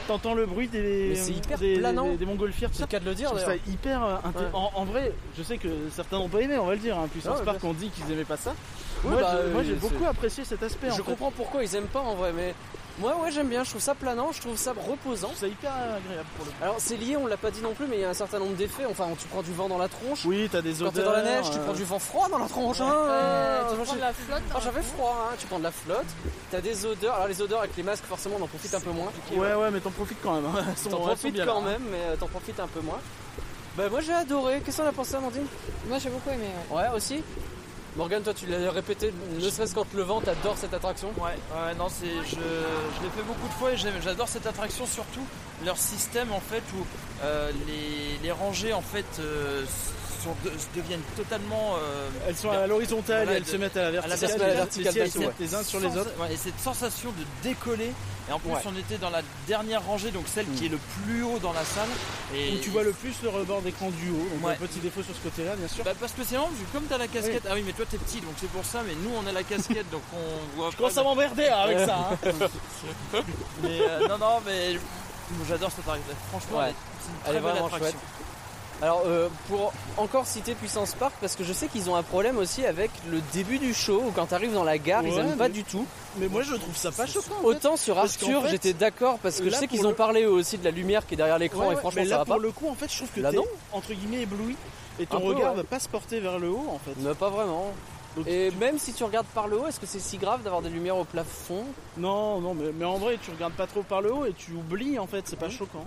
t'entends 0.07 0.35
le 0.35 0.47
bruit 0.47 0.69
des, 0.69 1.09
Mais 1.11 1.15
c'est 1.16 1.32
hyper 1.32 1.59
des, 1.59 1.78
planant. 1.78 2.07
des, 2.11 2.16
des 2.16 2.27
montgolfières, 2.27 2.70
tout 2.70 2.77
C'est 2.77 2.82
ça. 2.82 2.86
le 2.86 2.90
cas 2.90 3.01
de 3.01 3.05
le 3.07 3.15
dire 3.15 3.28
Je 3.28 3.35
trouve 3.35 3.40
ça 3.40 3.47
d'ailleurs. 3.48 3.62
hyper 3.69 4.05
euh, 4.05 4.15
inté- 4.24 4.39
Ouais. 4.39 4.51
en, 4.55 4.70
en 4.74 4.85
vrai, 4.85 5.12
je 5.36 5.43
sais 5.43 5.59
que 5.59 5.69
certains 5.94 6.19
n'ont 6.19 6.28
pas 6.28 6.40
aimé, 6.40 6.57
on 6.59 6.66
va 6.66 6.74
le 6.74 6.78
dire. 6.81 6.97
Hein. 6.97 7.09
Ouais, 7.15 7.44
Park 7.44 7.61
bien 7.61 7.70
ont 7.70 7.73
dit 7.74 7.90
qu'ils 7.90 8.11
aimaient 8.12 8.24
pas 8.24 8.36
ça. 8.36 8.55
Oui, 9.05 9.11
moi, 9.11 9.20
bah, 9.20 9.39
je- 9.44 9.51
moi, 9.51 9.61
euh, 9.61 9.65
j'ai 9.65 9.74
c'est- 9.74 9.81
beaucoup 9.81 10.05
apprécié 10.07 10.44
cet 10.44 10.62
aspect. 10.62 10.89
en 10.89 10.93
Je 10.93 10.97
fait. 10.98 11.02
comprends 11.02 11.31
pourquoi 11.32 11.65
ils 11.65 11.74
aiment 11.74 11.86
pas 11.89 12.01
en 12.01 12.15
vrai, 12.15 12.32
mais 12.35 12.55
moi 13.01 13.16
ouais 13.22 13.32
j'aime 13.32 13.48
bien, 13.48 13.64
je 13.64 13.70
trouve 13.70 13.81
ça 13.82 13.94
planant, 13.94 14.31
je 14.32 14.40
trouve 14.40 14.56
ça 14.56 14.72
reposant. 14.72 15.31
Ça 15.35 15.47
hyper 15.48 15.72
agréable 15.72 16.28
pour 16.36 16.44
le 16.47 16.51
coup. 16.52 16.56
Alors 16.62 16.77
c'est 16.78 16.97
lié, 16.97 17.16
on 17.16 17.27
l'a 17.27 17.36
pas 17.36 17.51
dit 17.51 17.60
non 17.62 17.72
plus, 17.74 17.86
mais 17.86 17.97
il 17.97 18.01
y 18.02 18.05
a 18.05 18.10
un 18.10 18.14
certain 18.14 18.39
nombre 18.39 18.55
d'effets. 18.56 18.85
Enfin, 18.85 19.09
tu 19.18 19.27
prends 19.28 19.43
du 19.43 19.52
vent 19.52 19.68
dans 19.68 19.78
la 19.78 19.89
tronche. 19.89 20.24
Oui, 20.27 20.48
t'as 20.52 20.60
des 20.62 20.72
Quand 20.74 20.81
odeurs. 20.86 20.93
t'es 20.93 21.02
dans 21.02 21.12
la 21.12 21.22
neige, 21.22 21.51
tu 21.51 21.59
euh, 21.59 21.64
prends 21.64 21.72
du 21.72 21.85
vent 21.85 21.98
froid 21.98 22.28
dans 22.28 22.39
la 22.39 22.47
tronche. 22.47 22.81
Hein 22.81 22.93
Euh, 22.93 23.62
tu 23.70 23.82
prends 23.85 23.94
de 23.94 24.01
la 24.01 24.12
flotte. 24.12 24.43
Ah, 24.55 24.59
j'avais 24.62 24.82
froid, 24.82 25.28
hein. 25.31 25.35
tu 25.39 25.47
prends 25.47 25.59
de 25.59 25.64
la 25.64 25.72
flotte, 25.72 26.06
t'as 26.51 26.60
des 26.60 26.85
odeurs. 26.86 27.14
Alors 27.14 27.28
les 27.28 27.40
odeurs 27.43 27.60
avec 27.60 27.77
les 27.77 27.82
masques, 27.82 28.05
forcément, 28.05 28.36
on 28.39 28.44
en 28.44 28.48
profite 28.48 28.74
un 28.74 28.81
peu 28.81 28.90
moins. 28.90 29.10
Ouais, 29.35 29.55
ouais, 29.55 29.70
mais 29.70 29.81
t'en 29.81 29.90
profites 29.90 30.18
quand 30.22 30.35
même. 30.35 30.47
hein. 30.47 30.64
T'en 30.90 30.98
profites 30.98 31.32
bien 31.35 31.47
quand 31.47 31.60
là, 31.62 31.66
hein. 31.68 31.70
même, 31.72 31.82
mais 31.90 31.98
euh, 32.10 32.16
t'en 32.16 32.27
profites 32.28 32.60
un 32.60 32.68
peu 32.68 32.81
moins. 32.81 32.98
Bah 33.77 33.89
moi 33.89 34.01
j'ai 34.01 34.12
adoré. 34.12 34.60
Qu'est-ce 34.64 34.82
qu'on 34.82 34.89
a 34.89 34.93
pensé, 34.93 35.14
Amandine? 35.14 35.47
Moi 35.86 35.98
j'ai 35.98 36.10
beaucoup 36.10 36.28
aimé. 36.31 36.48
ouais. 36.70 36.77
Ouais, 36.77 36.89
aussi? 36.94 37.22
Morgane, 37.97 38.23
toi 38.23 38.33
tu 38.33 38.47
l'as 38.47 38.71
répété, 38.71 39.12
ne 39.35 39.51
serait-ce 39.51 39.75
qu'en 39.75 39.85
te 39.85 39.97
levant, 39.97 40.21
t'adores 40.21 40.57
cette 40.57 40.73
attraction? 40.73 41.09
Ouais, 41.19 41.25
ouais, 41.33 41.75
non, 41.77 41.89
c'est, 41.89 42.07
je, 42.07 42.37
je 42.37 43.03
l'ai 43.03 43.11
fait 43.11 43.23
beaucoup 43.27 43.49
de 43.49 43.53
fois 43.55 43.73
et 43.73 43.77
j'adore 43.77 44.29
cette 44.29 44.47
attraction 44.47 44.87
surtout 44.87 45.25
leur 45.65 45.77
système 45.77 46.33
en 46.33 46.41
fait 46.41 46.62
où 46.79 46.87
euh, 47.25 47.51
les, 47.67 48.19
les 48.23 48.31
rangées 48.33 48.73
en 48.73 48.81
fait 48.81 49.05
euh, 49.19 49.65
sont- 50.22 50.36
de- 50.44 50.52
deviennent 50.80 51.02
totalement. 51.16 51.74
euh, 51.76 52.09
Elles 52.28 52.36
sont 52.36 52.51
à 52.51 52.66
l'horizontale 52.66 53.24
voilà, 53.24 53.32
et 53.32 53.36
elles 53.36 53.44
de- 53.44 53.48
se 53.48 53.56
mettent 53.56 53.76
à 53.76 53.90
la 53.90 54.01
à 54.01 54.06
la 54.06 54.16
verticale. 54.16 54.38
verticale, 54.55 54.94
Les 54.94 55.01
verticale 55.01 55.55
uns 55.60 55.62
sur 55.64 55.80
les 55.80 55.97
autres. 55.97 56.10
ouais, 56.20 56.32
et 56.32 56.36
cette 56.36 56.59
sensation 56.60 57.10
de 57.10 57.24
décoller. 57.48 57.92
Et 58.28 58.32
en 58.32 58.38
plus, 58.38 58.51
Ouais. 58.52 58.60
on 58.66 58.76
était 58.78 58.98
dans 58.98 59.10
la 59.10 59.22
dernière 59.48 59.84
rangée, 59.84 60.12
donc 60.12 60.24
celle 60.32 60.47
qui 60.52 60.66
est 60.66 60.68
le 60.68 60.78
plus 61.02 61.24
haut 61.24 61.40
dans 61.40 61.52
la 61.52 61.64
salle. 61.64 61.88
Et 62.32 62.55
Où 62.55 62.59
tu 62.60 62.70
vois 62.70 62.84
le 62.84 62.92
plus 62.92 63.12
le 63.24 63.28
rebord 63.28 63.60
d'écran 63.60 63.90
du 63.90 64.10
haut. 64.10 64.28
Donc 64.40 64.51
un 64.52 64.55
petit 64.55 64.78
défaut 64.78 65.02
sur 65.02 65.14
ce 65.16 65.20
côté-là, 65.20 65.56
bien 65.56 65.66
sûr. 65.66 65.82
Bah 65.82 65.92
parce 65.98 66.12
que 66.12 66.22
c'est 66.22 66.36
que 66.36 66.72
comme 66.72 66.84
t'as 66.84 66.98
la 66.98 67.09
casquette, 67.09 67.42
ah 67.51 67.55
oui 67.55 67.64
mais 67.66 67.72
toi 67.72 67.84
t'es 67.90 67.98
petit 67.98 68.20
donc 68.20 68.34
c'est 68.40 68.51
pour 68.51 68.64
ça, 68.64 68.82
mais 68.86 68.94
nous 68.94 69.10
on 69.20 69.26
a 69.26 69.32
la 69.32 69.42
casquette 69.42 69.90
donc 69.90 70.02
on 70.14 70.56
voit 70.56 70.70
Je 70.70 70.76
commence 70.76 70.97
à 70.97 71.02
m'emmerder 71.02 71.48
hein, 71.48 71.59
avec 71.59 71.78
ça. 71.80 72.10
hein. 72.12 72.18
Mais 73.62 73.80
euh, 73.80 74.09
non 74.09 74.18
non 74.18 74.40
mais 74.47 74.76
j'adore 75.48 75.70
cette 75.70 75.80
attraction, 75.80 76.14
franchement 76.30 76.59
Ouais. 76.59 76.64
elle 76.66 76.70
est- 76.70 76.74
c'est 77.01 77.10
une 77.10 77.18
très 77.22 77.32
belle 77.32 77.42
vraiment 77.42 77.66
attraction. 77.66 77.98
Alors 78.82 79.02
euh, 79.07 79.28
pour 79.48 79.73
encore 79.98 80.27
citer 80.27 80.55
Puissance 80.55 80.94
Park, 80.94 81.12
parce 81.20 81.36
que 81.36 81.44
je 81.44 81.52
sais 81.52 81.69
qu'ils 81.69 81.90
ont 81.90 81.97
un 81.97 82.02
problème 82.02 82.39
aussi 82.39 82.65
avec 82.65 82.90
le 83.11 83.20
début 83.32 83.59
du 83.59 83.74
show, 83.74 84.02
où 84.07 84.11
quand 84.11 84.27
t'arrives 84.27 84.55
dans 84.55 84.65
la 84.65 84.78
gare, 84.78 85.02
ils 85.05 85.16
aiment 85.19 85.36
pas 85.36 85.48
du 85.51 85.65
tout. 85.65 85.85
Mais 86.19 86.28
moi 86.28 86.43
je 86.43 86.55
trouve 86.55 86.77
ça 86.77 86.90
pas 86.90 87.07
choquant. 87.07 87.35
en 87.39 87.40
fait. 87.43 87.47
Autant 87.47 87.77
sur 87.77 87.98
Arthur, 87.98 88.43
fait, 88.44 88.48
j'étais 88.51 88.73
d'accord 88.73 89.19
parce 89.23 89.39
que 89.40 89.44
je 89.51 89.55
sais 89.55 89.69
qu'ils 89.69 89.86
ont 89.86 89.90
le- 89.90 89.94
parlé 89.94 90.23
eux 90.23 90.31
aussi 90.31 90.57
de 90.59 90.65
la 90.65 90.70
lumière 90.70 91.07
qui 91.07 91.15
est 91.15 91.16
derrière 91.16 91.39
l'écran 91.39 91.69
Ouais, 91.69 91.74
et 91.74 91.77
franchement 91.77 92.01
mais 92.02 92.09
ça 92.09 92.11
là 92.12 92.19
va 92.19 92.24
pour 92.24 92.36
pas. 92.36 92.43
le 92.43 92.51
coup 92.52 92.69
en 92.69 92.74
fait 92.74 92.90
je 92.90 92.97
trouve 92.97 93.11
que 93.11 93.20
Là, 93.20 93.31
t'es 93.31 93.36
non. 93.36 93.44
entre 93.73 93.93
guillemets 93.93 94.23
ébloui 94.23 94.57
et 94.98 95.07
ton 95.07 95.19
Un 95.19 95.20
peu, 95.20 95.27
regard 95.28 95.51
ouais. 95.52 95.59
va 95.59 95.65
pas 95.65 95.78
se 95.78 95.89
porter 95.89 96.19
vers 96.20 96.39
le 96.39 96.48
haut 96.48 96.66
en 96.70 96.78
fait. 96.78 96.93
Mais 96.98 97.15
pas 97.15 97.28
vraiment. 97.31 97.73
Donc, 98.16 98.27
Et 98.27 98.51
même 98.59 98.78
si 98.78 98.93
tu 98.93 99.05
regardes 99.05 99.27
par 99.27 99.47
le 99.47 99.61
haut, 99.61 99.66
est-ce 99.69 99.78
que 99.78 99.86
c'est 99.86 100.01
si 100.01 100.19
grave 100.19 100.43
d'avoir 100.43 100.62
des 100.62 100.69
lumières 100.69 100.97
au 100.97 101.05
plafond? 101.05 101.65
Non, 101.97 102.40
non, 102.40 102.55
mais, 102.55 102.73
mais 102.77 102.85
en 102.85 102.97
vrai, 102.98 103.16
tu 103.23 103.31
regardes 103.31 103.52
pas 103.52 103.69
trop 103.69 103.82
par 103.85 104.01
le 104.01 104.12
haut 104.12 104.24
et 104.27 104.32
tu 104.32 104.51
oublies 104.52 104.98
en 104.98 105.07
fait, 105.07 105.28
c'est 105.28 105.39
pas 105.39 105.48
choquant. 105.48 105.85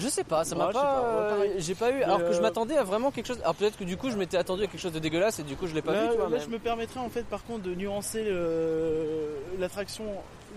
Je 0.00 0.08
sais 0.08 0.24
pas, 0.24 0.44
ça 0.44 0.54
m'a 0.56 0.66
pas. 0.66 0.72
pas, 0.72 1.38
ouais, 1.38 1.48
euh. 1.50 1.54
J'ai 1.58 1.74
pas 1.74 1.90
eu. 1.92 2.02
Alors 2.02 2.18
que 2.24 2.32
je 2.32 2.38
euh, 2.38 2.42
m'attendais 2.42 2.76
à 2.76 2.82
vraiment 2.84 3.10
quelque 3.10 3.26
chose. 3.26 3.38
Alors 3.42 3.54
peut-être 3.54 3.76
que 3.78 3.84
du 3.84 3.96
coup 3.96 4.10
je 4.10 4.16
m'étais 4.16 4.36
attendu 4.36 4.64
à 4.64 4.66
quelque 4.66 4.80
chose 4.80 4.92
de 4.92 4.98
dégueulasse 4.98 5.38
et 5.38 5.42
du 5.44 5.54
coup 5.56 5.66
je 5.66 5.74
l'ai 5.74 5.82
pas 5.82 5.92
là, 5.92 6.04
vu. 6.04 6.10
Tu 6.12 6.16
vois, 6.16 6.28
là, 6.28 6.38
je 6.38 6.48
me 6.48 6.58
permettrais 6.58 7.00
en 7.00 7.08
fait 7.10 7.24
par 7.26 7.44
contre 7.44 7.62
de 7.62 7.74
nuancer 7.74 8.24
l'attraction 9.58 10.04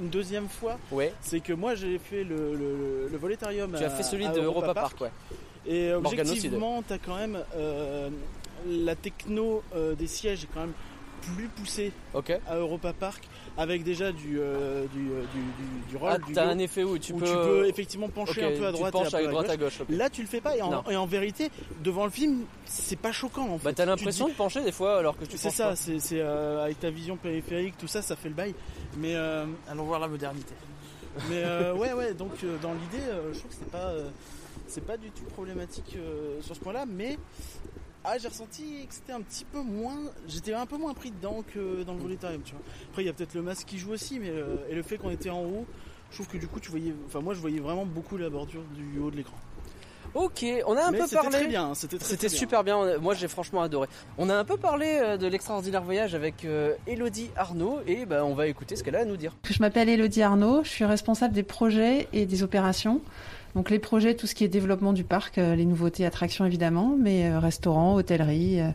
une 0.01 0.09
deuxième 0.09 0.47
fois. 0.49 0.77
Ouais. 0.91 1.13
C'est 1.21 1.39
que 1.39 1.53
moi 1.53 1.75
j'ai 1.75 1.99
fait 1.99 2.23
le, 2.23 2.55
le, 2.55 3.09
le 3.11 3.17
volétarium. 3.17 3.73
Tu 3.77 3.83
as 3.83 3.87
à- 3.87 3.89
fait 3.89 4.03
celui 4.03 4.27
de 4.27 4.39
Europa 4.39 4.67
Europa 4.67 4.73
Park, 4.73 5.01
ouais. 5.01 5.11
Et 5.65 5.93
objectivement, 5.93 6.83
t'as 6.85 6.97
quand 6.97 7.15
même 7.15 7.39
euh, 7.55 8.09
la 8.67 8.95
techno 8.95 9.63
euh, 9.75 9.95
des 9.95 10.07
sièges 10.07 10.43
est 10.43 10.47
quand 10.53 10.61
même 10.61 10.73
plus 11.35 11.47
poussée 11.47 11.91
Ok. 12.13 12.31
à 12.47 12.55
Europa 12.57 12.93
Park 12.93 13.27
avec 13.57 13.83
déjà 13.83 14.11
du 14.11 14.23
du, 14.23 14.37
du, 14.37 14.39
du, 15.03 15.89
du 15.91 15.97
roll, 15.97 16.11
Ah, 16.13 16.17
du 16.17 16.33
t'as 16.33 16.47
un 16.47 16.57
effet 16.59 16.83
où 16.83 16.97
tu 16.97 17.13
où 17.13 17.17
peux. 17.17 17.25
tu 17.25 17.31
peux 17.33 17.67
effectivement 17.67 18.09
pencher 18.09 18.43
un 18.43 18.57
peu 18.57 18.65
à 18.67 18.71
tu 18.71 18.77
droite 18.77 18.93
penches 18.93 19.03
et 19.03 19.07
un 19.07 19.09
peu 19.11 19.15
avec 19.17 19.27
à 19.27 19.31
droite 19.31 19.45
gauche. 19.45 19.53
à 19.53 19.57
gauche. 19.57 19.81
ok. 19.81 19.87
Là, 19.89 20.09
tu 20.09 20.21
le 20.21 20.27
fais 20.27 20.41
pas 20.41 20.57
et 20.57 20.61
en, 20.61 20.71
Non. 20.71 20.83
et 20.89 20.95
en 20.95 21.05
vérité, 21.05 21.51
devant 21.83 22.05
le 22.05 22.11
film, 22.11 22.45
c'est 22.65 22.97
pas 22.99 23.11
choquant 23.11 23.47
en 23.49 23.57
fait. 23.57 23.65
Bah 23.65 23.73
t'as 23.73 23.83
Tu 23.83 23.89
l'impression 23.89 24.27
de 24.27 24.33
pencher 24.33 24.61
des 24.63 24.71
fois 24.71 24.97
alors 24.97 25.17
que 25.17 25.25
tu 25.25 25.37
C'est 25.37 25.49
ça, 25.49 25.69
pas. 25.69 25.75
c'est 25.75 25.99
c'est, 25.99 26.19
euh, 26.21 26.63
avec 26.65 26.79
ta 26.79 26.89
vision 26.89 27.15
périphérique, 27.17 27.77
tout 27.77 27.87
ça, 27.87 28.01
ça 28.01 28.15
fait 28.15 28.29
le 28.29 28.35
bail. 28.35 28.55
Mais 28.97 29.15
euh, 29.15 29.45
Allons 29.69 29.83
voir 29.83 29.99
la 29.99 30.07
modernité. 30.07 30.53
mais 31.29 31.43
euh, 31.45 31.73
ouais, 31.75 31.93
ouais. 31.93 32.13
Donc 32.13 32.31
euh, 32.43 32.57
dans 32.61 32.73
l'idée, 32.73 33.03
euh, 33.07 33.31
je 33.33 33.39
trouve 33.39 33.51
que 33.51 33.57
c'est 33.59 33.71
pas 33.71 33.89
euh, 33.89 34.09
c'est 34.67 34.85
pas 34.85 34.97
du 34.97 35.11
tout 35.11 35.23
problématique 35.25 35.95
euh, 35.97 36.41
sur 36.41 36.55
ce 36.55 36.59
point-là, 36.61 36.85
mais 36.87 37.17
ah, 38.03 38.17
j'ai 38.17 38.27
ressenti 38.27 38.85
que 38.87 38.93
c'était 38.93 39.13
un 39.13 39.21
petit 39.21 39.45
peu 39.45 39.61
moins. 39.61 39.97
J'étais 40.27 40.53
un 40.53 40.65
peu 40.65 40.77
moins 40.77 40.93
pris 40.93 41.11
dedans 41.11 41.43
que 41.53 41.83
dans 41.83 41.93
le 41.93 41.99
volétarium, 42.01 42.41
tu 42.43 42.51
vois. 42.53 42.61
Après, 42.89 43.03
il 43.03 43.05
y 43.05 43.09
a 43.09 43.13
peut-être 43.13 43.33
le 43.33 43.41
masque 43.41 43.65
qui 43.67 43.77
joue 43.77 43.91
aussi, 43.91 44.19
mais 44.19 44.29
euh, 44.29 44.55
et 44.69 44.75
le 44.75 44.83
fait 44.83 44.97
qu'on 44.97 45.09
était 45.09 45.29
en 45.29 45.43
haut, 45.43 45.65
je 46.11 46.15
trouve 46.17 46.27
que 46.27 46.37
du 46.37 46.47
coup, 46.47 46.59
tu 46.59 46.69
voyais. 46.69 46.93
Enfin, 47.07 47.21
moi, 47.21 47.33
je 47.33 47.39
voyais 47.39 47.59
vraiment 47.59 47.85
beaucoup 47.85 48.17
la 48.17 48.29
bordure 48.29 48.63
du 48.75 48.99
haut 48.99 49.09
de 49.11 49.15
l'écran. 49.15 49.37
Ok, 50.15 50.45
on 50.67 50.77
a 50.77 50.83
un 50.83 50.91
Mais 50.91 50.99
peu 50.99 51.05
c'était 51.05 51.15
parlé. 51.15 51.37
très 51.39 51.47
bien, 51.47 51.73
c'était 51.73 51.97
très, 51.97 52.07
C'était 52.07 52.27
bien. 52.27 52.37
super 52.37 52.63
bien. 52.63 52.99
Moi 52.99 53.15
j'ai 53.15 53.27
franchement 53.27 53.63
adoré. 53.63 53.87
On 54.19 54.29
a 54.29 54.35
un 54.35 54.43
peu 54.43 54.57
parlé 54.57 54.85
euh, 55.01 55.17
de 55.17 55.25
l'extraordinaire 55.25 55.81
voyage 55.81 56.13
avec 56.13 56.45
euh, 56.45 56.75
Elodie 56.85 57.31
Arnaud 57.35 57.79
et 57.87 58.05
bah, 58.05 58.23
on 58.23 58.35
va 58.35 58.45
écouter 58.45 58.75
ce 58.75 58.83
qu'elle 58.83 58.95
a 58.95 58.99
à 58.99 59.05
nous 59.05 59.17
dire. 59.17 59.35
Je 59.49 59.59
m'appelle 59.59 59.89
Elodie 59.89 60.21
Arnaud, 60.21 60.63
je 60.63 60.69
suis 60.69 60.85
responsable 60.85 61.33
des 61.33 61.41
projets 61.41 62.07
et 62.13 62.27
des 62.27 62.43
opérations 62.43 63.01
Donc 63.55 63.69
les 63.69 63.79
projets, 63.79 64.15
tout 64.15 64.25
ce 64.25 64.33
qui 64.33 64.43
est 64.43 64.47
développement 64.47 64.93
du 64.93 65.03
parc, 65.03 65.37
euh, 65.37 65.55
les 65.55 65.65
nouveautés, 65.65 66.05
attractions 66.05 66.45
évidemment, 66.45 66.95
mais 66.99 67.29
euh, 67.29 67.39
restaurants, 67.39 67.95
hôtellerie, 67.95 68.59
euh, 68.61 68.69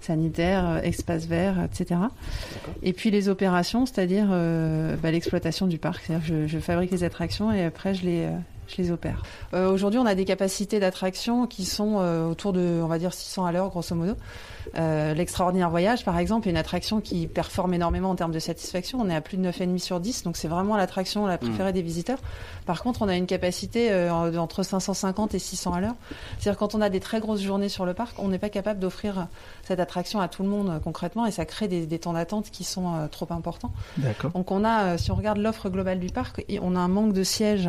sanitaire, 0.00 0.80
espace 0.82 1.26
vert, 1.26 1.56
etc. 1.64 2.00
Et 2.82 2.92
puis 2.92 3.10
les 3.10 3.28
opérations, 3.28 3.86
c'est-à-dire 3.86 4.26
bah, 5.02 5.10
l'exploitation 5.10 5.66
du 5.66 5.78
parc. 5.78 6.02
C'est-à-dire 6.04 6.28
que 6.28 6.46
je, 6.46 6.46
je 6.46 6.58
fabrique 6.58 6.90
les 6.90 7.04
attractions 7.04 7.50
et 7.50 7.64
après 7.64 7.94
je 7.94 8.04
les, 8.04 8.24
euh, 8.24 8.36
je 8.68 8.82
les 8.82 8.90
opère. 8.90 9.22
Euh, 9.52 9.70
Aujourd'hui, 9.70 9.98
on 9.98 10.06
a 10.06 10.14
des 10.14 10.24
capacités 10.24 10.80
d'attraction 10.80 11.46
qui 11.46 11.64
sont 11.64 11.96
euh, 11.98 12.26
autour 12.26 12.52
de, 12.52 12.80
on 12.82 12.86
va 12.86 12.98
dire, 12.98 13.12
600 13.12 13.44
à 13.44 13.52
l'heure, 13.52 13.68
grosso 13.68 13.94
modo. 13.94 14.14
Euh, 14.76 15.14
L'extraordinaire 15.14 15.70
voyage, 15.70 16.04
par 16.04 16.18
exemple, 16.18 16.48
est 16.48 16.50
une 16.50 16.56
attraction 16.56 17.00
qui 17.00 17.26
performe 17.26 17.74
énormément 17.74 18.10
en 18.10 18.14
termes 18.14 18.32
de 18.32 18.38
satisfaction. 18.38 18.98
On 19.00 19.08
est 19.08 19.14
à 19.14 19.20
plus 19.20 19.36
de 19.36 19.48
9,5 19.48 19.78
sur 19.78 20.00
10, 20.00 20.22
donc 20.24 20.36
c'est 20.36 20.48
vraiment 20.48 20.76
l'attraction 20.76 21.26
la 21.26 21.38
préférée 21.38 21.72
des 21.72 21.82
visiteurs. 21.82 22.18
Par 22.66 22.82
contre, 22.82 23.02
on 23.02 23.08
a 23.08 23.16
une 23.16 23.26
capacité 23.26 23.94
entre 24.10 24.62
550 24.62 25.34
et 25.34 25.38
600 25.38 25.74
à 25.74 25.80
l'heure. 25.80 25.94
C'est-à-dire 26.38 26.58
quand 26.58 26.74
on 26.74 26.80
a 26.80 26.88
des 26.88 27.00
très 27.00 27.20
grosses 27.20 27.42
journées 27.42 27.68
sur 27.68 27.84
le 27.84 27.94
parc, 27.94 28.18
on 28.18 28.28
n'est 28.28 28.38
pas 28.38 28.48
capable 28.48 28.80
d'offrir 28.80 29.28
cette 29.66 29.80
attraction 29.80 30.20
à 30.20 30.28
tout 30.28 30.42
le 30.42 30.48
monde 30.48 30.68
euh, 30.70 30.78
concrètement 30.78 31.26
et 31.26 31.30
ça 31.30 31.44
crée 31.44 31.68
des, 31.68 31.86
des 31.86 31.98
temps 31.98 32.12
d'attente 32.12 32.50
qui 32.50 32.64
sont 32.64 32.94
euh, 32.94 33.06
trop 33.08 33.26
importants. 33.30 33.72
D'accord. 33.96 34.30
Donc 34.32 34.50
on 34.50 34.64
a, 34.64 34.84
euh, 34.94 34.98
si 34.98 35.10
on 35.10 35.14
regarde 35.14 35.38
l'offre 35.38 35.68
globale 35.70 35.98
du 36.00 36.08
parc, 36.08 36.44
on 36.62 36.76
a 36.76 36.78
un 36.80 36.88
manque 36.88 37.12
de 37.12 37.22
sièges 37.22 37.68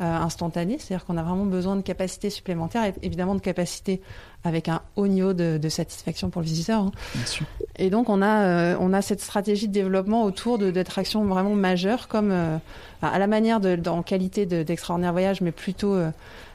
euh, 0.00 0.04
instantané, 0.04 0.78
c'est-à-dire 0.78 1.06
qu'on 1.06 1.16
a 1.16 1.22
vraiment 1.22 1.46
besoin 1.46 1.76
de 1.76 1.82
capacités 1.82 2.30
supplémentaires 2.30 2.84
et 2.84 2.94
évidemment 3.02 3.34
de 3.34 3.40
capacités 3.40 4.02
avec 4.44 4.68
un 4.68 4.80
haut 4.96 5.06
niveau 5.08 5.32
de, 5.32 5.58
de 5.58 5.68
satisfaction 5.68 6.30
pour 6.30 6.40
le 6.42 6.46
visiteur. 6.46 6.82
hein. 6.82 6.92
Bien 7.14 7.26
sûr. 7.26 7.46
Et 7.76 7.90
donc 7.90 8.08
on 8.08 8.22
a, 8.22 8.44
euh, 8.44 8.76
on 8.80 8.92
a 8.92 9.02
cette 9.02 9.20
stratégie 9.20 9.68
de 9.68 9.72
développement 9.72 10.24
autour 10.24 10.58
d'attractions 10.58 11.24
vraiment 11.24 11.54
majeures, 11.54 12.08
comme 12.08 12.30
euh, 12.30 12.56
à 13.02 13.18
la 13.18 13.26
manière 13.26 13.60
de, 13.60 13.80
en 13.88 14.02
qualité 14.02 14.46
de- 14.46 14.62
d'extraordinaire 14.62 15.12
voyage, 15.12 15.40
mais 15.40 15.52
plutôt 15.52 15.94
euh, 15.94 16.10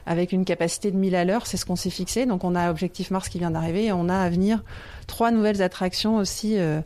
avec 0.06 0.32
une 0.32 0.44
capacité 0.44 0.90
de 0.90 0.96
1000 0.96 1.14
à 1.14 1.24
l'heure, 1.24 1.46
c'est 1.46 1.56
ce 1.56 1.64
qu'on 1.64 1.76
s'est 1.76 1.90
fixé. 1.90 2.26
Donc 2.26 2.44
on 2.44 2.54
a 2.54 2.70
Objectif 2.70 3.10
Mars 3.10 3.28
qui 3.28 3.38
vient 3.38 3.50
d'arriver 3.50 3.86
et 3.86 3.92
on 3.92 4.08
a 4.08 4.16
à 4.18 4.28
venir 4.30 4.62
trois 5.08 5.30
nouvelles 5.32 5.62
attractions 5.62 6.16
aussi 6.16 6.58
euh, 6.58 6.80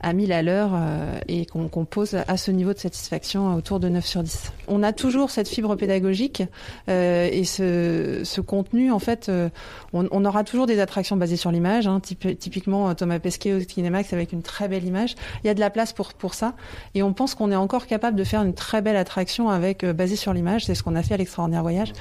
à 0.00 0.12
1000 0.12 0.32
à 0.32 0.42
l'heure 0.42 0.70
euh, 0.74 1.18
et 1.28 1.44
qu'on 1.46 1.68
qu'on 1.68 1.84
pose 1.84 2.14
à 2.26 2.36
ce 2.36 2.50
niveau 2.50 2.72
de 2.72 2.78
satisfaction 2.78 3.54
autour 3.54 3.78
de 3.78 3.88
9 3.88 4.04
sur 4.06 4.22
10. 4.22 4.52
On 4.68 4.82
a 4.82 4.92
toujours 4.92 5.30
cette 5.30 5.48
fibre 5.48 5.76
pédagogique 5.76 6.42
euh, 6.88 7.28
et 7.30 7.44
ce, 7.44 8.22
ce 8.24 8.40
contenu, 8.40 8.90
en 8.90 8.98
fait, 8.98 9.28
euh, 9.28 9.48
on, 9.92 10.08
on 10.10 10.24
aura 10.24 10.44
toujours 10.44 10.66
des 10.66 10.80
attractions 10.80 11.16
basées 11.16 11.36
sur 11.36 11.50
l'image, 11.52 11.86
hein, 11.86 12.00
typ- 12.00 12.38
typiquement 12.38 12.88
euh, 12.88 12.94
Thomas 12.94 13.18
Pesquet 13.18 13.52
au 13.54 13.58
Kinemax 13.60 14.12
avec 14.12 14.32
une 14.32 14.42
très 14.42 14.68
belle 14.68 14.84
image. 14.84 15.14
Il 15.44 15.46
y 15.46 15.50
a 15.50 15.54
de 15.54 15.60
la 15.60 15.70
place 15.70 15.92
pour, 15.92 16.14
pour 16.14 16.34
ça 16.34 16.54
et 16.94 17.02
on 17.02 17.12
pense 17.12 17.34
qu'on 17.34 17.52
est 17.52 17.56
encore 17.56 17.86
capable 17.86 18.16
de 18.16 18.24
faire 18.24 18.42
une 18.42 18.54
très 18.54 18.82
belle 18.82 18.96
attraction 18.96 19.50
avec 19.50 19.84
euh, 19.84 19.92
basée 19.92 20.16
sur 20.16 20.32
l'image. 20.32 20.64
C'est 20.64 20.74
ce 20.74 20.82
qu'on 20.82 20.96
a 20.96 21.02
fait 21.02 21.14
à 21.14 21.16
l'extraordinaire 21.18 21.62
voyage. 21.62 21.92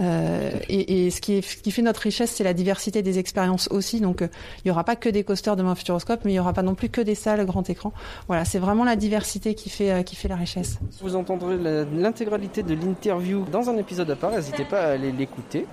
Euh, 0.00 0.50
et, 0.68 1.06
et 1.06 1.10
ce, 1.10 1.20
qui 1.20 1.34
est, 1.34 1.42
ce 1.42 1.56
qui 1.58 1.70
fait 1.70 1.82
notre 1.82 2.00
richesse, 2.00 2.30
c'est 2.30 2.44
la 2.44 2.54
diversité 2.54 3.02
des 3.02 3.18
expériences 3.18 3.68
aussi. 3.70 4.00
Donc, 4.00 4.22
euh, 4.22 4.28
il 4.64 4.68
y 4.68 4.70
aura 4.70 4.84
pas 4.84 4.96
que 4.96 5.08
des 5.08 5.24
coasters 5.24 5.56
demain 5.56 5.74
Futuroscope, 5.74 6.20
mais 6.24 6.32
il 6.32 6.36
y 6.36 6.40
aura 6.40 6.52
pas 6.52 6.62
non 6.62 6.74
plus 6.74 6.88
que 6.88 7.00
des 7.00 7.14
salles 7.14 7.44
grand 7.44 7.68
écran. 7.68 7.92
Voilà, 8.26 8.44
c'est 8.44 8.58
vraiment 8.58 8.84
la 8.84 8.96
diversité 8.96 9.54
qui 9.54 9.70
fait, 9.70 9.92
euh, 9.92 10.02
qui 10.02 10.16
fait 10.16 10.28
la 10.28 10.36
richesse. 10.36 10.78
Vous 11.00 11.16
entendrez 11.16 11.56
l'intégralité 11.58 12.62
de 12.62 12.74
l'interview 12.74 13.44
dans 13.50 13.68
un 13.68 13.76
épisode 13.76 14.10
à 14.10 14.16
part, 14.16 14.30
n'hésitez 14.30 14.64
pas 14.64 14.82
à 14.82 14.90
aller 14.92 15.12
l'écouter. 15.12 15.66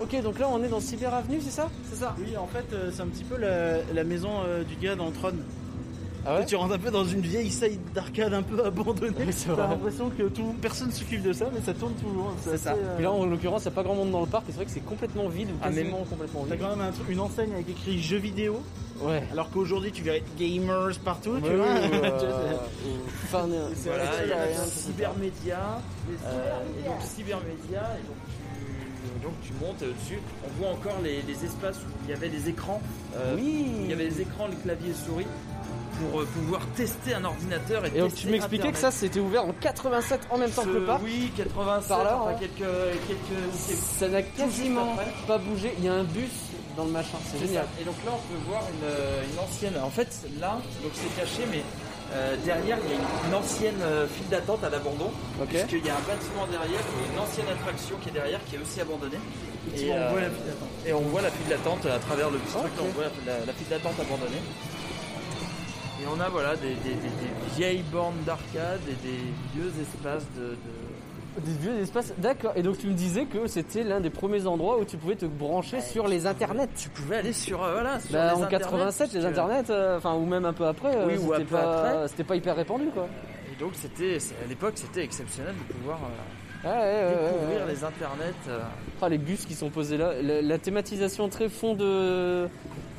Ok, 0.00 0.20
donc 0.22 0.38
là 0.40 0.48
on 0.50 0.62
est 0.62 0.68
dans 0.68 0.80
Cyber 0.80 1.14
Avenue, 1.14 1.38
c'est 1.40 1.52
ça? 1.52 1.70
C'est 1.90 2.00
ça 2.00 2.16
Oui, 2.18 2.36
en 2.36 2.48
fait, 2.48 2.64
euh, 2.72 2.90
c'est 2.92 3.02
un 3.02 3.06
petit 3.06 3.22
peu 3.22 3.36
la, 3.36 3.76
la 3.94 4.04
maison 4.04 4.30
euh, 4.44 4.64
du 4.64 4.74
gars 4.74 4.96
dans 4.96 5.10
Tron. 5.12 5.34
Ah 6.26 6.36
ouais 6.36 6.46
tu 6.46 6.56
rentres 6.56 6.74
un 6.74 6.78
peu 6.78 6.90
dans 6.90 7.04
une 7.04 7.20
vieille 7.20 7.50
site 7.50 7.80
d'arcade 7.94 8.32
un 8.32 8.42
peu 8.42 8.64
abandonnée. 8.64 9.12
T'as 9.46 9.68
l'impression 9.68 10.10
que 10.10 10.24
tout, 10.24 10.54
personne 10.60 10.90
s'occupe 10.90 11.22
de 11.22 11.32
ça, 11.32 11.46
mais 11.54 11.60
ça 11.60 11.74
tourne 11.74 11.94
toujours. 11.94 12.32
C'est 12.42 12.56
ça. 12.56 12.72
assez, 12.72 12.80
euh, 12.82 13.00
là 13.00 13.12
en 13.12 13.26
l'occurrence, 13.26 13.62
il 13.64 13.68
n'y 13.68 13.72
a 13.72 13.76
pas 13.76 13.82
grand 13.82 13.94
monde 13.94 14.10
dans 14.10 14.20
le 14.20 14.26
parc, 14.26 14.44
et 14.48 14.52
c'est 14.52 14.56
vrai 14.56 14.64
que 14.64 14.70
c'est 14.70 14.80
complètement 14.84 15.28
vide 15.28 15.48
ou 15.50 15.54
Ah, 15.62 15.68
mais 15.70 15.82
quasiment 15.82 15.98
complètement 16.08 16.44
T'as 16.48 16.54
vide. 16.54 16.64
quand 16.64 16.76
même 16.76 16.86
un 16.86 16.92
truc- 16.92 17.08
une 17.10 17.20
enseigne 17.20 17.52
avec 17.52 17.68
écrit 17.68 18.00
jeux 18.02 18.16
vidéo. 18.18 18.62
Ouais. 19.02 19.22
Alors 19.32 19.50
qu'aujourd'hui, 19.50 19.90
tu 19.92 20.02
verrais 20.02 20.22
gamers 20.38 20.96
partout, 21.04 21.36
tu 21.38 21.44
Ouais, 21.44 21.50
Tu 21.50 21.56
vois, 21.56 21.66
euh, 21.66 22.58
c'est 23.74 23.88
Voilà, 23.88 24.04
cybermédia, 24.54 25.58
euh, 26.24 26.60
et 26.80 26.88
donc 26.88 27.02
cybermédia, 27.02 27.80
et 27.98 28.06
donc 28.06 28.16
donc 29.22 29.32
tu 29.42 29.52
montes 29.60 29.82
euh, 29.82 29.92
dessus. 29.92 30.18
On 30.44 30.60
voit 30.62 30.72
encore 30.72 30.98
les, 31.02 31.22
les 31.22 31.44
espaces 31.44 31.76
où 31.78 31.90
il 32.04 32.10
y 32.10 32.12
avait 32.14 32.28
des 32.28 32.48
écrans. 32.48 32.80
euh, 33.16 33.34
Oui. 33.36 33.66
Il 33.82 33.90
y 33.90 33.92
avait 33.92 34.08
des 34.08 34.20
écrans, 34.22 34.46
les 34.48 34.56
claviers 34.56 34.92
souris 34.94 35.26
pour 36.00 36.20
euh, 36.20 36.24
pouvoir 36.26 36.60
tester 36.74 37.14
un 37.14 37.24
ordinateur. 37.24 37.84
Et, 37.84 37.88
Et 37.96 38.00
donc 38.00 38.10
tester 38.10 38.26
tu 38.26 38.32
m'expliquais 38.32 38.72
que 38.72 38.78
ça 38.78 38.90
c'était 38.90 39.20
ouvert 39.20 39.44
en 39.44 39.52
87 39.52 40.20
en 40.30 40.38
même 40.38 40.50
temps 40.50 40.64
que 40.64 40.68
le 40.70 40.84
parc 40.84 41.02
Oui, 41.04 41.30
87, 41.36 41.88
Par 41.88 42.04
là, 42.04 42.18
enfin, 42.20 42.30
ouais. 42.32 42.36
quelques, 42.40 42.68
quelques, 43.06 43.54
Ça 43.98 44.08
n'a 44.08 44.22
quasiment 44.22 44.96
pas 45.26 45.38
bougé. 45.38 45.72
Il 45.78 45.84
y 45.84 45.88
a 45.88 45.94
un 45.94 46.04
bus 46.04 46.30
dans 46.76 46.84
le 46.86 46.90
machin, 46.90 47.16
c'est 47.30 47.38
génial. 47.38 47.64
ça. 47.64 47.80
Et 47.80 47.84
donc 47.84 47.94
là, 48.04 48.10
on 48.12 48.32
peut 48.34 48.40
voir 48.48 48.62
une, 48.62 48.84
euh, 48.88 49.22
une 49.32 49.38
ancienne. 49.38 49.74
En 49.80 49.90
fait, 49.90 50.08
là, 50.40 50.58
donc 50.82 50.90
c'est 50.94 51.20
caché, 51.20 51.42
mais 51.48 51.62
euh, 52.14 52.36
derrière, 52.44 52.78
il 52.84 52.90
y 52.90 52.92
a 52.94 52.96
une, 52.96 53.28
une 53.28 53.34
ancienne 53.34 53.80
euh, 53.82 54.06
file 54.06 54.28
d'attente 54.28 54.62
à 54.64 54.70
l'abandon. 54.70 55.10
Ok. 55.42 55.48
Puisqu'il 55.48 55.84
y 55.84 55.90
a 55.90 55.94
un 55.96 56.06
bâtiment 56.06 56.46
derrière, 56.50 56.80
et 56.80 57.12
une 57.12 57.18
ancienne 57.18 57.46
attraction 57.50 57.96
qui 58.02 58.08
est 58.10 58.12
derrière, 58.12 58.40
qui 58.46 58.56
est 58.56 58.58
aussi 58.62 58.80
abandonnée. 58.80 59.18
Et 59.74 59.90
on 59.90 60.08
voit 60.10 60.20
la 60.20 60.30
file 60.30 60.46
d'attente. 60.46 60.68
Et 60.86 60.92
on 60.92 61.00
voit 61.00 61.22
la 61.22 61.30
file 61.30 61.48
d'attente 61.48 61.86
à 61.86 61.98
travers 61.98 62.30
le 62.30 62.38
petit 62.38 62.52
truc, 62.52 62.72
Ok. 62.78 62.84
on 62.86 62.92
voit 62.94 63.10
la, 63.26 63.38
la 63.46 63.52
file 63.52 63.68
d'attente 63.68 63.98
abandonnée. 63.98 64.42
Et 66.02 66.06
on 66.06 66.20
a 66.20 66.28
voilà 66.28 66.56
des, 66.56 66.74
des- 66.74 66.94
des- 67.00 67.16
des 67.22 67.32
vieilles 67.56 67.84
bornes 67.90 68.22
d'arcade 68.26 68.80
et 68.88 68.98
des 69.06 69.20
vieux 69.54 69.72
espaces 69.80 70.26
de- 70.36 70.50
de, 70.58 70.74
Des 71.38 71.52
vieux 71.60 71.78
espaces, 71.80 72.12
d'accord. 72.18 72.52
Et 72.56 72.62
donc 72.62 72.78
tu 72.78 72.86
me 72.86 72.92
disais 72.92 73.24
que 73.24 73.46
c'était 73.48 73.82
l'un 73.82 74.00
des 74.00 74.10
premiers 74.10 74.46
endroits 74.46 74.78
où 74.78 74.84
tu 74.84 74.96
pouvais 74.96 75.16
te 75.16 75.26
brancher 75.26 75.80
sur 75.80 76.06
les 76.06 76.26
internets. 76.26 76.68
Tu 76.76 76.88
pouvais 76.90 77.16
aller 77.16 77.32
sur 77.32 77.62
euh, 77.64 77.72
voilà. 77.74 77.98
Sur 78.00 78.12
Bah, 78.12 78.26
les 78.34 78.40
en 78.40 78.42
internets, 78.44 78.58
87, 78.64 79.12
les 79.14 79.24
internets, 79.26 79.70
euh, 79.70 79.98
enfin 79.98 80.14
ou 80.14 80.24
même 80.26 80.44
un 80.44 80.52
peu 80.52 80.66
après, 80.66 80.94
euh, 80.96 81.06
Oui, 81.06 81.14
ou 81.18 81.32
un 81.32 81.38
c'était 81.38 81.50
pas, 81.50 81.90
après. 81.92 82.08
c'était 82.08 82.24
pas 82.24 82.36
hyper 82.36 82.54
répandu 82.56 82.86
quoi. 82.94 83.08
Et 83.52 83.60
donc 83.60 83.72
c'était 83.74 84.18
à 84.44 84.48
l'époque 84.48 84.74
c'était 84.76 85.02
exceptionnel 85.02 85.54
de 85.68 85.72
pouvoir 85.74 85.98
euh, 86.04 86.08
Ouais, 86.66 87.14
découvrir 87.30 87.66
les 87.66 87.84
internets. 87.84 88.32
euh. 88.48 88.60
Ah, 89.02 89.08
les 89.10 89.18
bus 89.18 89.44
qui 89.44 89.54
sont 89.54 89.68
posés 89.68 89.98
là, 89.98 90.12
la, 90.22 90.40
la 90.40 90.58
thématisation 90.58 91.28
très 91.28 91.48
fond 91.50 91.74
de 91.74 92.48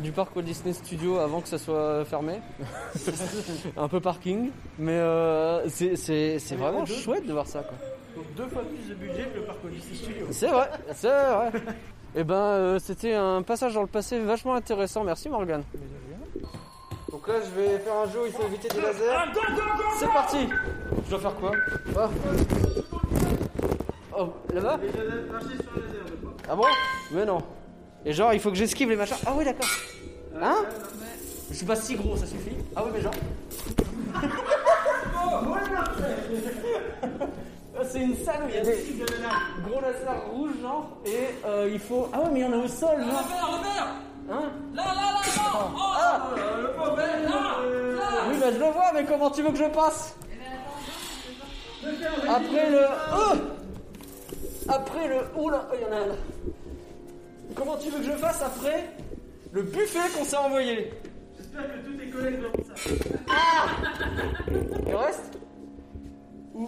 du 0.02 0.12
parc 0.12 0.36
Walt 0.36 0.44
Disney 0.44 0.74
Studio 0.74 1.18
avant 1.20 1.40
que 1.42 1.48
ça 1.48 1.58
soit 1.58 2.04
fermé. 2.06 2.42
un 3.78 3.88
peu 3.88 4.00
parking, 4.02 4.50
mais 4.78 4.92
euh, 4.92 5.68
c'est 5.70 6.38
vraiment 6.58 6.86
chouette 6.86 7.26
de 7.26 7.32
voir 7.34 7.48
ça 7.48 7.60
quoi. 7.64 7.76
Donc 8.16 8.34
deux 8.36 8.48
fois 8.48 8.62
plus 8.64 8.90
de 8.90 8.96
budget 8.96 9.30
que 9.34 9.40
le 9.40 9.44
parc 9.44 9.58
Odyssey 9.66 9.96
Studio. 9.96 10.28
C'est 10.32 10.48
vrai, 10.48 10.70
c'est 10.94 11.10
vrai. 11.10 11.52
Et 12.16 12.24
ben, 12.24 12.36
euh, 12.36 12.80
c'était 12.80 13.14
un 13.14 13.42
passage 13.42 13.74
dans 13.74 13.82
le 13.82 13.88
passé 13.88 14.20
vachement 14.20 14.56
intéressant. 14.56 15.04
Merci 15.04 15.28
Morgan. 15.28 15.64
Donc 17.12 17.28
là, 17.28 17.36
je 17.44 17.60
vais 17.60 17.80
faire 17.80 17.96
un 17.96 18.10
jeu 18.10 18.22
où 18.24 18.26
il 18.26 18.32
faut 18.32 18.44
éviter 18.44 18.70
des 18.70 18.82
lasers. 18.82 19.32
C'est 20.00 20.08
parti. 20.08 20.48
Je 21.06 21.10
dois 21.10 21.20
faire 21.20 21.36
quoi 21.36 21.52
Oh, 21.98 22.10
Oh, 24.18 24.30
là-bas 24.54 24.80
Ah 26.50 26.56
bon? 26.56 26.64
Mais 27.12 27.26
non. 27.26 27.40
Et 28.06 28.14
genre, 28.14 28.34
il 28.34 28.40
faut 28.40 28.50
que 28.50 28.56
j'esquive 28.56 28.90
les 28.90 28.96
machins. 28.96 29.18
Ah 29.26 29.34
oui, 29.36 29.44
d'accord. 29.44 29.68
Hein? 30.42 30.64
Je 31.50 31.56
suis 31.56 31.66
pas 31.66 31.76
si 31.76 31.96
gros, 31.96 32.16
ça 32.16 32.26
suffit. 32.26 32.56
Ah 32.76 32.84
oui, 32.86 32.92
mais 32.94 33.02
genre. 33.02 33.14
Ah, 37.78 37.82
C'est 37.90 38.02
une 38.02 38.16
salle 38.18 38.44
où 38.46 38.50
il 38.50 38.56
y 38.56 38.58
a 38.58 38.64
des 38.64 38.78
gros 39.70 39.82
lasers 39.82 40.20
rouges, 40.32 40.62
genre, 40.62 40.90
et 41.06 41.46
euh, 41.46 41.70
il 41.72 41.80
faut. 41.80 42.08
Ah 42.14 42.22
ouais, 42.22 42.30
mais 42.32 42.40
il 42.40 42.44
y 42.44 42.46
en 42.46 42.54
a 42.54 42.58
au 42.58 42.68
sol, 42.68 43.00
genre. 43.00 43.28
Hein? 44.32 44.52
Là, 44.74 44.84
là, 44.84 44.84
là, 44.96 45.12
là 45.14 45.72
Ah 45.98 46.30
Le 46.36 46.68
pauvre, 46.72 46.98
là 46.98 47.06
Là 47.28 48.24
Oui, 48.30 48.38
bah 48.40 48.48
je 48.52 48.60
le 48.60 48.72
vois, 48.72 48.92
mais 48.94 49.06
comment 49.06 49.30
tu 49.30 49.42
veux 49.44 49.52
que 49.52 49.58
je 49.58 49.66
passe? 49.66 50.16
Après 52.28 52.70
le. 52.72 52.82
Oh 53.14 53.34
après 54.68 55.08
le. 55.08 55.16
Oula, 55.40 55.68
oh, 55.72 55.76
il 55.76 55.82
y 55.82 55.86
en 55.86 55.92
a 55.96 56.02
un 56.02 56.08
là. 56.08 56.16
Comment 57.54 57.78
tu 57.78 57.90
veux 57.90 58.00
que 58.00 58.06
je 58.06 58.12
fasse 58.14 58.42
après 58.42 58.90
le 59.52 59.62
buffet 59.62 60.00
qu'on 60.18 60.26
s'est 60.26 60.36
envoyé? 60.38 60.92
J'espère 61.38 61.64
que 61.68 61.86
tous 61.86 61.94
tes 61.94 62.10
collègues 62.10 62.40
verront 62.40 62.64
ça. 62.68 62.74
Ah 63.30 63.68
Il 64.88 64.96
reste 64.96 65.38
Où? 66.56 66.68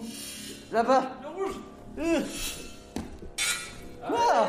Là-bas. 0.72 1.04
Le 1.22 1.44
rouge 1.44 1.56
Euh. 2.00 2.22
Quoi 4.08 4.48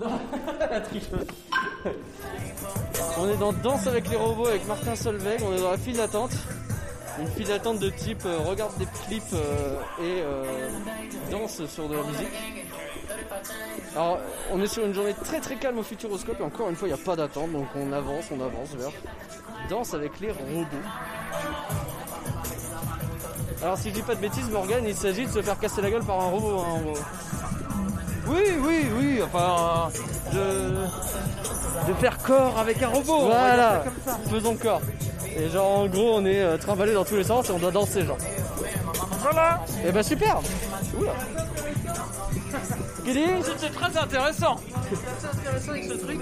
Non, 0.00 0.20
la 0.60 0.80
tricheuse. 0.80 1.26
On 3.18 3.28
est 3.28 3.36
dans 3.36 3.52
Danse 3.52 3.86
avec 3.86 4.08
les 4.08 4.16
robots 4.16 4.46
avec 4.46 4.66
Martin 4.66 4.94
Solveig, 4.94 5.38
on 5.42 5.54
est 5.54 5.60
dans 5.60 5.70
la 5.70 5.78
file 5.78 5.96
d'attente. 5.96 6.32
Une 7.18 7.28
file 7.28 7.46
d'attente 7.46 7.78
de 7.78 7.88
type 7.88 8.22
euh, 8.26 8.38
regarde 8.40 8.76
des 8.76 8.86
clips 9.06 9.22
euh, 9.32 9.80
et 10.00 10.20
euh, 10.20 10.68
danse 11.30 11.64
sur 11.64 11.88
de 11.88 11.96
la 11.96 12.02
musique. 12.02 12.28
Alors, 13.94 14.18
on 14.52 14.60
est 14.60 14.66
sur 14.66 14.84
une 14.84 14.92
journée 14.92 15.14
très 15.24 15.40
très 15.40 15.56
calme 15.56 15.78
au 15.78 15.82
Futuroscope 15.82 16.38
et 16.40 16.42
encore 16.42 16.68
une 16.68 16.76
fois, 16.76 16.88
il 16.88 16.94
n'y 16.94 17.00
a 17.00 17.02
pas 17.02 17.16
d'attente 17.16 17.52
donc 17.52 17.68
on 17.74 17.90
avance, 17.92 18.26
on 18.30 18.40
avance 18.40 18.74
vers 18.74 18.90
Danse 19.70 19.94
avec 19.94 20.20
les 20.20 20.30
robots. 20.30 20.66
Alors 23.62 23.78
si 23.78 23.88
je 23.90 23.94
dis 23.94 24.02
pas 24.02 24.14
de 24.14 24.20
bêtises, 24.20 24.48
Morgan, 24.50 24.84
il 24.86 24.94
s'agit 24.94 25.26
de 25.26 25.30
se 25.32 25.42
faire 25.42 25.58
casser 25.58 25.80
la 25.82 25.90
gueule 25.90 26.04
par 26.04 26.20
un 26.20 26.28
robot. 26.30 26.60
hein, 26.60 26.72
en 26.76 26.80
gros. 26.80 26.98
Oui, 28.28 28.42
oui, 28.60 28.86
oui, 28.98 29.20
enfin, 29.22 29.88
de, 30.32 31.88
de 31.88 31.94
faire 32.00 32.18
corps 32.18 32.58
avec 32.58 32.82
un 32.82 32.88
robot. 32.88 33.26
Voilà, 33.26 33.84
ça 33.84 33.84
comme 33.84 34.14
ça. 34.14 34.30
faisons 34.30 34.56
corps. 34.56 34.80
Et 35.36 35.48
genre 35.48 35.78
en 35.80 35.86
gros, 35.86 36.14
on 36.16 36.24
est 36.24 36.40
euh, 36.40 36.56
trimballé 36.56 36.92
dans 36.94 37.04
tous 37.04 37.16
les 37.16 37.24
sens 37.24 37.48
et 37.48 37.52
on 37.52 37.58
doit 37.58 37.70
danser 37.70 38.04
genre. 38.04 38.18
Voilà. 39.20 39.64
Et 39.86 39.92
bah 39.92 40.02
super. 40.02 40.40
Oula. 40.98 41.12
C'était 43.04 43.70
très 43.74 43.96
intéressant. 43.96 44.56
C'est 44.90 45.38
intéressant 45.38 45.70
avec 45.70 45.84
ce 45.84 45.94
truc. 45.94 46.20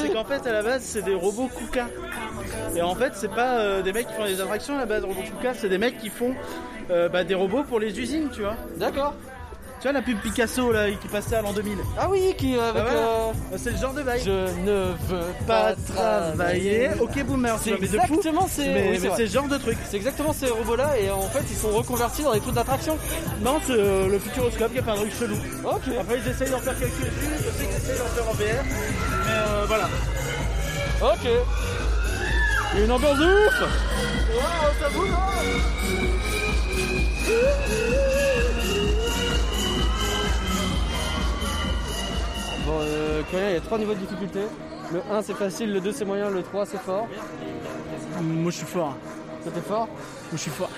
C'est 0.00 0.12
qu'en 0.12 0.24
fait, 0.24 0.46
à 0.46 0.52
la 0.52 0.62
base, 0.62 0.82
c'est 0.82 1.02
des 1.02 1.14
robots 1.14 1.48
Kuka. 1.56 1.88
Et 2.74 2.82
en 2.82 2.94
fait, 2.94 3.12
c'est 3.14 3.32
pas 3.34 3.58
euh, 3.58 3.82
des 3.82 3.92
mecs 3.92 4.06
qui 4.08 4.14
font 4.14 4.24
des 4.24 4.40
attractions 4.40 4.76
à 4.76 4.80
la 4.80 4.86
base, 4.86 5.04
robots 5.04 5.22
Kuka, 5.22 5.54
c'est 5.54 5.68
des 5.68 5.78
mecs 5.78 5.98
qui 5.98 6.08
font 6.08 6.34
euh, 6.90 7.08
bah, 7.08 7.24
des 7.24 7.34
robots 7.34 7.64
pour 7.64 7.80
les 7.80 7.98
usines, 7.98 8.30
tu 8.32 8.40
vois. 8.40 8.56
D'accord. 8.76 9.14
Tu 9.80 9.84
vois 9.84 9.92
la 9.92 10.02
pub 10.02 10.18
Picasso 10.20 10.72
là 10.72 10.90
qui 10.90 11.06
passait 11.06 11.36
à 11.36 11.42
l'an 11.42 11.52
2000 11.52 11.78
Ah 11.96 12.08
oui, 12.10 12.34
qui 12.36 12.56
euh, 12.56 12.68
avec. 12.70 12.82
Bah 12.82 12.90
voilà. 12.90 13.06
euh, 13.06 13.32
C'est 13.58 13.70
le 13.70 13.76
genre 13.76 13.92
de 13.94 14.02
bail. 14.02 14.20
Je 14.24 14.30
ne 14.64 14.92
veux 15.08 15.20
pas 15.46 15.72
pas 15.72 15.74
travailler. 15.94 16.88
travailler. 16.88 17.00
Ok 17.00 17.24
boomer, 17.24 17.56
C'est 17.62 17.70
de 17.70 17.76
fou. 17.76 17.82
exactement 17.84 18.48
ces, 18.48 18.62
Mais, 18.66 18.74
oui, 18.74 18.88
mais 18.90 18.98
c'est 18.98 19.06
vrai. 19.06 19.16
c'est 19.18 19.26
ce 19.28 19.32
genre 19.34 19.46
de 19.46 19.56
truc. 19.56 19.78
C'est 19.88 19.96
exactement 19.96 20.32
ces 20.32 20.48
robots-là 20.48 20.98
et 20.98 21.10
en 21.12 21.22
fait 21.22 21.44
ils 21.48 21.56
sont 21.56 21.70
reconvertis 21.70 22.24
dans 22.24 22.32
des 22.32 22.40
trucs 22.40 22.54
d'attraction. 22.54 22.98
Non, 23.40 23.60
c'est 23.64 23.72
euh, 23.74 24.08
le 24.08 24.18
Futuroscope 24.18 24.72
qui 24.72 24.80
a 24.80 24.82
fait 24.82 24.90
un 24.90 24.96
truc 24.96 25.12
chelou. 25.16 25.36
Ok. 25.64 25.82
Après, 26.00 26.18
ils 26.24 26.28
essayent 26.28 26.50
d'en 26.50 26.58
faire 26.58 26.76
quelques-unes, 26.76 27.38
je 27.38 27.44
sais 27.50 27.64
qu'ils 27.64 27.76
essayent 27.76 27.98
d'en 27.98 28.04
faire 28.06 28.28
en 28.28 28.32
VR. 28.32 28.64
Mais 28.64 29.32
euh, 29.32 29.64
voilà. 29.68 29.84
Ok. 31.02 31.28
Il 32.74 32.78
y 32.80 32.82
a 32.82 32.84
une 32.84 32.90
ambiance 32.90 33.18
de 33.18 33.24
ouf 33.24 33.60
Waouh, 33.60 34.72
ça 34.80 34.88
bouge, 34.90 35.08
Bon, 42.68 42.80
euh, 42.82 43.22
Corinne, 43.30 43.48
il 43.48 43.54
y 43.54 43.56
a 43.56 43.60
trois 43.62 43.78
niveaux 43.78 43.94
de 43.94 44.00
difficulté. 44.00 44.40
Le 44.92 45.00
1 45.10 45.22
c'est 45.22 45.32
facile, 45.32 45.72
le 45.72 45.80
2 45.80 45.90
c'est 45.90 46.04
moyen, 46.04 46.28
le 46.28 46.42
3 46.42 46.66
c'est 46.66 46.76
fort. 46.76 47.08
Moi, 48.20 48.50
je 48.50 48.56
suis 48.58 48.66
fort. 48.66 48.94
C'était 49.42 49.62
fort? 49.62 49.86
Moi, 49.86 50.32
je 50.32 50.36
suis 50.36 50.50
fort. 50.50 50.68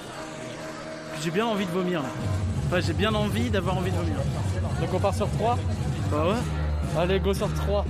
J'ai 1.21 1.33
bien 1.33 1.47
envie 1.47 1.67
de 1.67 1.71
vomir 1.73 2.01
là. 2.03 2.09
Enfin, 2.67 2.79
j'ai 2.79 2.93
bien 2.93 3.13
envie 3.13 3.51
d'avoir 3.51 3.77
envie 3.77 3.91
de 3.91 3.97
vomir. 3.97 4.15
Donc 4.81 4.95
on 4.95 5.01
part 5.01 5.17
sur 5.17 5.29
3 5.31 5.59
Bah 6.13 6.29
ouais. 6.29 7.01
Allez, 7.01 7.19
go 7.19 7.35
sur 7.35 7.53
3. 7.53 7.85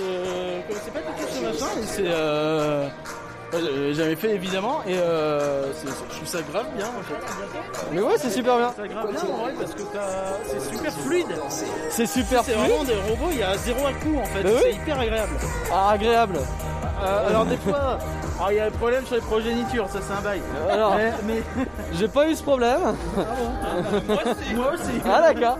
Euh, 0.00 0.60
je 0.68 0.72
connaissais 0.74 0.90
pas 0.90 1.00
tout 1.00 1.26
ce 1.30 1.40
machin 1.44 1.80
et 1.82 1.86
c'est 1.86 2.02
euh, 2.06 2.88
euh, 3.54 3.92
j'avais 3.94 4.16
fait 4.16 4.34
évidemment 4.34 4.80
et 4.86 4.94
euh, 4.96 5.72
c'est- 5.74 5.86
c'est- 5.88 5.94
je 6.10 6.16
trouve 6.16 6.28
ça 6.28 6.38
grave 6.50 6.66
bien 6.76 6.86
en 6.86 7.02
fait. 7.02 7.14
Mais 7.92 8.00
ouais, 8.00 8.14
c'est 8.16 8.30
super 8.30 8.56
bien. 8.56 8.72
C'est 8.76 8.88
grave 8.88 9.10
bien 9.12 9.20
en 9.22 9.42
vrai 9.42 9.52
parce 9.58 9.72
que 9.74 9.82
t'as- 9.82 10.38
c'est 10.46 10.70
super 10.74 10.92
fluide. 10.92 11.26
C'est 11.90 12.06
super 12.06 12.42
C'est 12.44 12.52
fluide. 12.52 12.66
vraiment 12.68 12.84
des 12.84 12.94
robots, 12.94 13.28
il 13.32 13.38
y 13.38 13.42
a 13.42 13.56
zéro 13.58 13.86
à 13.86 13.92
coup 13.92 14.18
en 14.20 14.24
fait. 14.24 14.42
Bah 14.42 14.50
oui. 14.54 14.60
C'est 14.62 14.72
hyper 14.72 14.98
agréable. 15.00 15.32
Ah, 15.72 15.90
agréable. 15.90 16.38
Euh, 17.02 17.28
alors 17.28 17.44
des 17.44 17.56
fois, 17.58 17.98
alors, 18.38 18.50
il 18.52 18.56
y 18.56 18.60
a 18.60 18.66
un 18.66 18.70
problème 18.70 19.04
sur 19.04 19.16
les 19.16 19.20
progénitures, 19.20 19.88
ça 19.90 19.98
c'est 20.06 20.14
un 20.14 20.20
bail. 20.22 20.40
Alors, 20.70 20.94
mais, 20.96 21.12
mais- 21.26 21.64
j'ai 21.92 22.08
pas 22.08 22.28
eu 22.28 22.34
ce 22.34 22.42
problème. 22.42 22.80
moi 24.06 24.16
aussi. 24.24 24.54
Moi 24.54 24.70
aussi. 24.72 25.00
Ah 25.04 25.20
d'accord. 25.32 25.58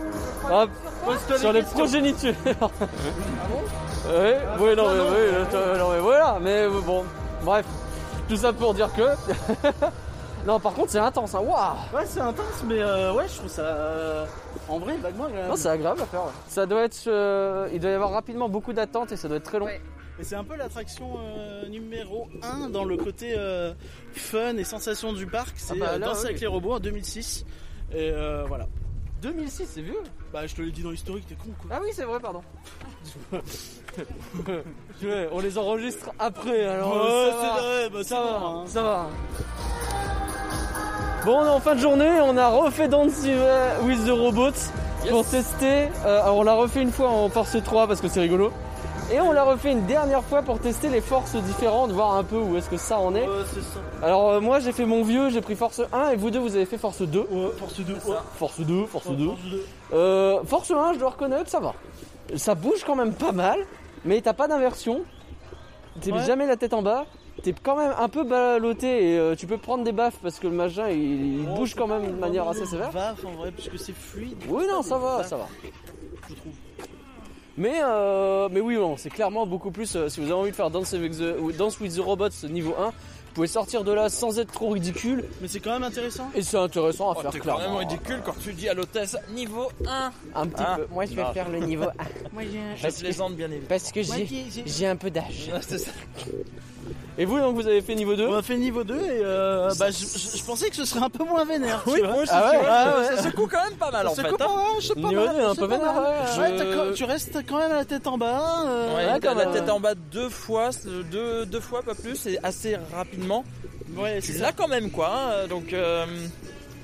Ah, 0.51 0.65
Pose-toi 1.05 1.37
sur 1.37 1.53
les 1.53 1.59
questions. 1.61 1.77
progénitures. 1.77 2.33
Ah 4.07 4.57
oui, 4.59 4.67
oui, 4.69 4.75
non, 4.75 4.87
mais, 4.93 4.99
oui, 5.01 5.77
non, 5.79 5.89
mais 5.93 5.99
voilà, 5.99 6.37
mais 6.41 6.67
bon, 6.85 7.03
bref, 7.43 7.65
tout 8.29 8.35
ça 8.37 8.53
pour 8.53 8.73
dire 8.73 8.89
que. 8.93 9.01
non, 10.47 10.59
par 10.59 10.73
contre, 10.73 10.91
c'est 10.91 10.99
intense, 10.99 11.33
hein. 11.35 11.39
Waouh! 11.39 11.75
Ouais, 11.93 12.05
c'est 12.05 12.19
intense, 12.19 12.63
mais 12.67 12.79
euh, 12.79 13.13
ouais, 13.13 13.27
je 13.27 13.35
trouve 13.37 13.49
ça 13.49 13.61
euh, 13.63 14.25
en 14.69 14.77
vrai 14.79 14.97
vaguement 14.97 15.25
agréable. 15.25 15.49
Non, 15.49 15.55
c'est 15.55 15.69
agréable 15.69 16.01
à 16.01 16.05
faire. 16.05 16.23
ouais. 16.23 16.31
Ça 16.47 16.65
doit 16.65 16.83
être. 16.83 17.01
euh, 17.07 17.67
il 17.73 17.79
doit 17.79 17.91
y 17.91 17.93
avoir 17.93 18.11
rapidement 18.11 18.47
beaucoup 18.49 18.73
d'attentes 18.73 19.11
et 19.11 19.17
ça 19.17 19.27
doit 19.27 19.37
être 19.37 19.43
très 19.43 19.59
long. 19.59 19.67
Et 20.17 20.23
c'est 20.23 20.35
un 20.35 20.43
peu 20.45 20.55
l'attraction 20.55 21.17
euh, 21.19 21.67
numéro 21.67 22.27
1 22.41 22.69
dans 22.69 22.85
le 22.85 22.95
côté 22.95 23.33
euh, 23.37 23.73
fun 24.13 24.55
et 24.55 24.63
sensation 24.63 25.11
du 25.11 25.25
parc. 25.27 25.53
C'est 25.57 25.73
Ah 25.73 25.77
bah 25.79 25.85
euh, 25.93 25.97
là, 25.97 26.07
Danser 26.07 26.19
oui. 26.21 26.25
avec 26.27 26.39
les 26.41 26.47
robots 26.47 26.73
en 26.75 26.79
2006. 26.79 27.45
Et 27.91 28.11
euh, 28.11 28.45
voilà. 28.47 28.67
2006, 29.21 29.65
c'est 29.73 29.81
vieux? 29.81 29.97
Bah, 30.31 30.45
je 30.47 30.55
te 30.55 30.61
l'ai 30.61 30.71
dit 30.71 30.83
dans 30.83 30.91
l'historique, 30.91 31.25
t'es 31.27 31.35
con 31.35 31.49
quoi. 31.59 31.69
Ah 31.73 31.79
oui, 31.83 31.89
c'est 31.93 32.03
vrai, 32.03 32.19
pardon. 32.21 32.41
Ouais, 35.03 35.29
on 35.31 35.39
les 35.39 35.57
enregistre 35.57 36.11
après, 36.19 36.65
alors. 36.65 36.93
Ouais, 36.95 37.31
ça 37.31 37.37
c'est 37.41 37.47
va. 37.47 37.53
vrai, 37.53 37.89
bah, 37.89 37.99
c'est 38.01 38.09
ça 38.09 38.15
va, 38.21 38.39
bon, 38.39 38.45
hein. 38.45 38.63
ça 38.67 38.81
va. 38.83 39.05
Bon, 41.25 41.39
on 41.39 41.45
est 41.45 41.49
en 41.49 41.59
fin 41.59 41.75
de 41.75 41.79
journée, 41.79 42.09
on 42.23 42.37
a 42.37 42.47
refait 42.49 42.87
Dance 42.87 43.23
with 43.83 44.05
the 44.05 44.11
Robots 44.11 44.51
pour 45.09 45.25
tester. 45.25 45.87
euh, 46.05 46.21
alors, 46.23 46.37
on 46.37 46.43
l'a 46.43 46.53
refait 46.53 46.81
une 46.81 46.91
fois 46.91 47.09
en 47.09 47.29
force 47.29 47.57
3 47.63 47.87
parce 47.87 47.99
que 48.01 48.07
c'est 48.07 48.21
rigolo. 48.21 48.51
Et 49.11 49.19
on 49.21 49.31
l'a 49.31 49.43
refait 49.43 49.71
une 49.71 49.85
dernière 49.85 50.23
fois 50.23 50.41
pour 50.41 50.59
tester 50.59 50.89
les 50.89 51.01
forces 51.01 51.35
différentes, 51.35 51.91
voir 51.91 52.15
un 52.15 52.23
peu 52.23 52.37
où 52.37 52.57
est-ce 52.57 52.69
que 52.69 52.77
ça 52.77 52.97
en 52.97 53.13
est. 53.13 53.21
Ouais, 53.27 53.43
c'est 53.53 53.61
ça. 53.61 53.79
Alors, 54.01 54.29
euh, 54.31 54.39
moi 54.39 54.59
j'ai 54.59 54.71
fait 54.71 54.85
mon 54.85 55.03
vieux, 55.03 55.29
j'ai 55.29 55.41
pris 55.41 55.55
force 55.55 55.81
1 55.93 56.09
et 56.09 56.15
vous 56.15 56.31
deux 56.31 56.39
vous 56.39 56.55
avez 56.55 56.65
fait 56.65 56.77
force 56.79 57.01
2. 57.03 57.19
Ouais, 57.19 57.27
force 57.59 57.79
2. 57.79 57.93
Ouais. 57.93 57.99
Force 58.39 58.59
2, 58.61 58.85
force 58.87 59.05
Ouais, 59.05 59.15
2. 59.15 59.25
force 59.27 59.41
2. 59.51 59.65
Euh, 59.93 60.39
force 60.45 60.71
1, 60.71 60.93
je 60.93 60.99
dois 60.99 61.09
reconnaître, 61.11 61.49
ça 61.49 61.59
va. 61.59 61.73
Ça 62.35 62.55
bouge 62.55 62.83
quand 62.85 62.95
même 62.95 63.13
pas 63.13 63.31
mal, 63.31 63.59
mais 64.05 64.21
t'as 64.21 64.33
pas 64.33 64.47
d'inversion. 64.47 65.03
T'es 66.01 66.11
Ouais. 66.11 66.23
jamais 66.23 66.45
la 66.47 66.55
tête 66.57 66.73
en 66.73 66.81
bas. 66.81 67.05
T'es 67.43 67.53
quand 67.53 67.75
même 67.75 67.93
un 67.97 68.07
peu 68.07 68.23
ballotté 68.23 69.11
et 69.11 69.17
euh, 69.19 69.35
tu 69.35 69.45
peux 69.45 69.57
prendre 69.57 69.83
des 69.83 69.91
baffes 69.91 70.17
parce 70.23 70.39
que 70.39 70.47
le 70.47 70.53
machin 70.53 70.89
il, 70.89 71.41
il 71.41 71.47
Oh, 71.51 71.55
bouge 71.55 71.75
quand 71.75 71.87
même 71.87 72.05
de 72.07 72.11
manière 72.17 72.47
assez 72.47 72.65
sévère. 72.65 72.91
baffes, 72.91 73.25
en 73.25 73.31
vrai, 73.31 73.51
puisque 73.51 73.77
c'est 73.77 73.93
fluide. 73.95 74.37
Oui, 74.47 74.63
non, 74.69 74.81
ça 74.81 74.97
va, 74.97 75.23
ça 75.23 75.35
va. 75.37 75.47
Je 76.29 76.33
trouve. 76.35 76.53
Mais, 77.57 77.79
euh, 77.83 78.49
mais 78.51 78.59
oui, 78.59 78.75
bon, 78.77 78.95
c'est 78.97 79.09
clairement 79.09 79.45
beaucoup 79.45 79.71
plus. 79.71 79.95
euh, 79.95 80.09
si 80.09 80.19
vous 80.19 80.25
avez 80.25 80.33
envie 80.33 80.51
de 80.51 80.55
faire 80.55 80.69
Dance, 80.69 80.93
avec 80.93 81.11
the, 81.13 81.55
Dance 81.57 81.79
with 81.79 81.95
the 81.95 81.99
Robots 82.01 82.29
niveau 82.49 82.73
1, 82.77 82.87
vous 82.87 82.91
pouvez 83.35 83.47
sortir 83.47 83.83
de 83.83 83.91
là 83.91 84.09
sans 84.09 84.39
être 84.39 84.51
trop 84.51 84.69
ridicule. 84.69 85.25
Mais 85.41 85.47
c'est 85.47 85.59
quand 85.59 85.73
même 85.73 85.83
intéressant. 85.83 86.29
Et 86.33 86.41
c'est 86.41 86.57
intéressant 86.57 87.11
à 87.11 87.15
Oh, 87.17 87.21
faire, 87.21 87.31
T'es 87.31 87.39
clairement. 87.39 87.59
vraiment 87.61 87.77
ridicule 87.77 88.21
quand 88.25 88.35
tu 88.41 88.53
dis 88.53 88.67
à 88.69 88.73
l'hôtesse 88.73 89.15
niveau 89.33 89.69
1. 89.85 90.11
Un 90.33 90.47
petit 90.47 90.63
Ah. 90.65 90.77
peu. 90.77 90.87
Moi, 90.91 91.05
je 91.05 91.13
vais 91.15 91.23
Non. 91.23 91.33
faire 91.33 91.49
le 91.49 91.59
niveau 91.59 91.85
1. 91.85 92.31
Moi, 92.33 92.43
j'ai 92.51 92.59
un- 92.59 92.89
Je 92.89 92.95
plaisante 92.99 93.35
bien 93.35 93.47
évidemment. 93.47 93.67
Parce 93.69 93.91
que 93.91 94.01
j'ai 94.65 94.87
un 94.87 94.95
peu 94.95 95.11
d'âge. 95.11 95.51
C'est 95.61 95.77
ça. 95.79 95.91
Et 97.17 97.23
vous, 97.25 97.39
donc, 97.39 97.55
vous 97.55 97.65
avez 97.67 97.81
fait 97.81 97.95
niveau 97.95 98.15
2 98.15 98.27
On 98.27 98.35
a 98.35 98.41
fait 98.41 98.57
niveau 98.57 98.83
2 98.83 98.93
et 98.95 98.99
euh, 99.23 99.71
bah, 99.79 99.89
je, 99.89 99.97
je- 99.97 100.37
je 100.37 100.43
pensais 100.43 100.69
que 100.69 100.75
ce 100.75 100.83
serait 100.85 101.01
un 101.05 101.09
peu 101.09 101.23
moins 101.23 101.45
vénère. 101.45 101.81
Oui, 101.87 102.01
moi 102.03 102.17
aussi, 102.23 102.31
Ah 102.33 102.49
ouais, 102.51 102.59
ah 102.67 102.83
ça- 102.85 102.99
ouais. 102.99 103.15
ça 103.17 103.23
secoue 103.29 103.47
quand 103.47 103.63
même 103.63 103.77
pas 103.77 103.89
mal 103.91 104.07
en 104.07 104.13
C'est 104.13 104.21
fait. 104.23 104.27
hein. 104.27 104.47
ouais, 104.47 104.81
je 104.81 104.87
sais 104.87 104.93
pas 104.95 105.07
Niveau 105.07 105.25
mal, 105.25 105.39
un 105.41 105.55
peu 105.55 105.65
vénère, 105.65 105.93
ouais. 106.37 106.93
Tu 106.93 107.03
restes 107.05 107.37
quand 107.47 107.57
même 107.59 107.71
la 107.71 107.85
tête 107.85 108.05
en 108.07 108.17
bas. 108.17 108.63
euh, 108.65 108.87
Ouais, 108.89 109.19
Ouais, 109.19 109.35
la 109.35 109.45
tête 109.45 109.69
en 109.69 109.79
bas 109.79 109.95
deux 109.95 110.27
fois, 110.29 110.71
deux, 111.11 111.45
deux 111.45 111.59
fois 111.61 111.81
pas 111.83 111.95
plus, 111.95 112.25
et 112.27 112.37
assez 112.43 112.77
rapidement. 112.93 113.45
Ouais, 113.95 114.19
Tu 114.21 114.33
c'est 114.33 114.39
l'as 114.39 114.51
quand 114.51 114.67
même 114.67 114.91
quoi, 114.91 115.09
hein, 115.13 115.47
donc 115.47 115.71
euh, 115.71 116.05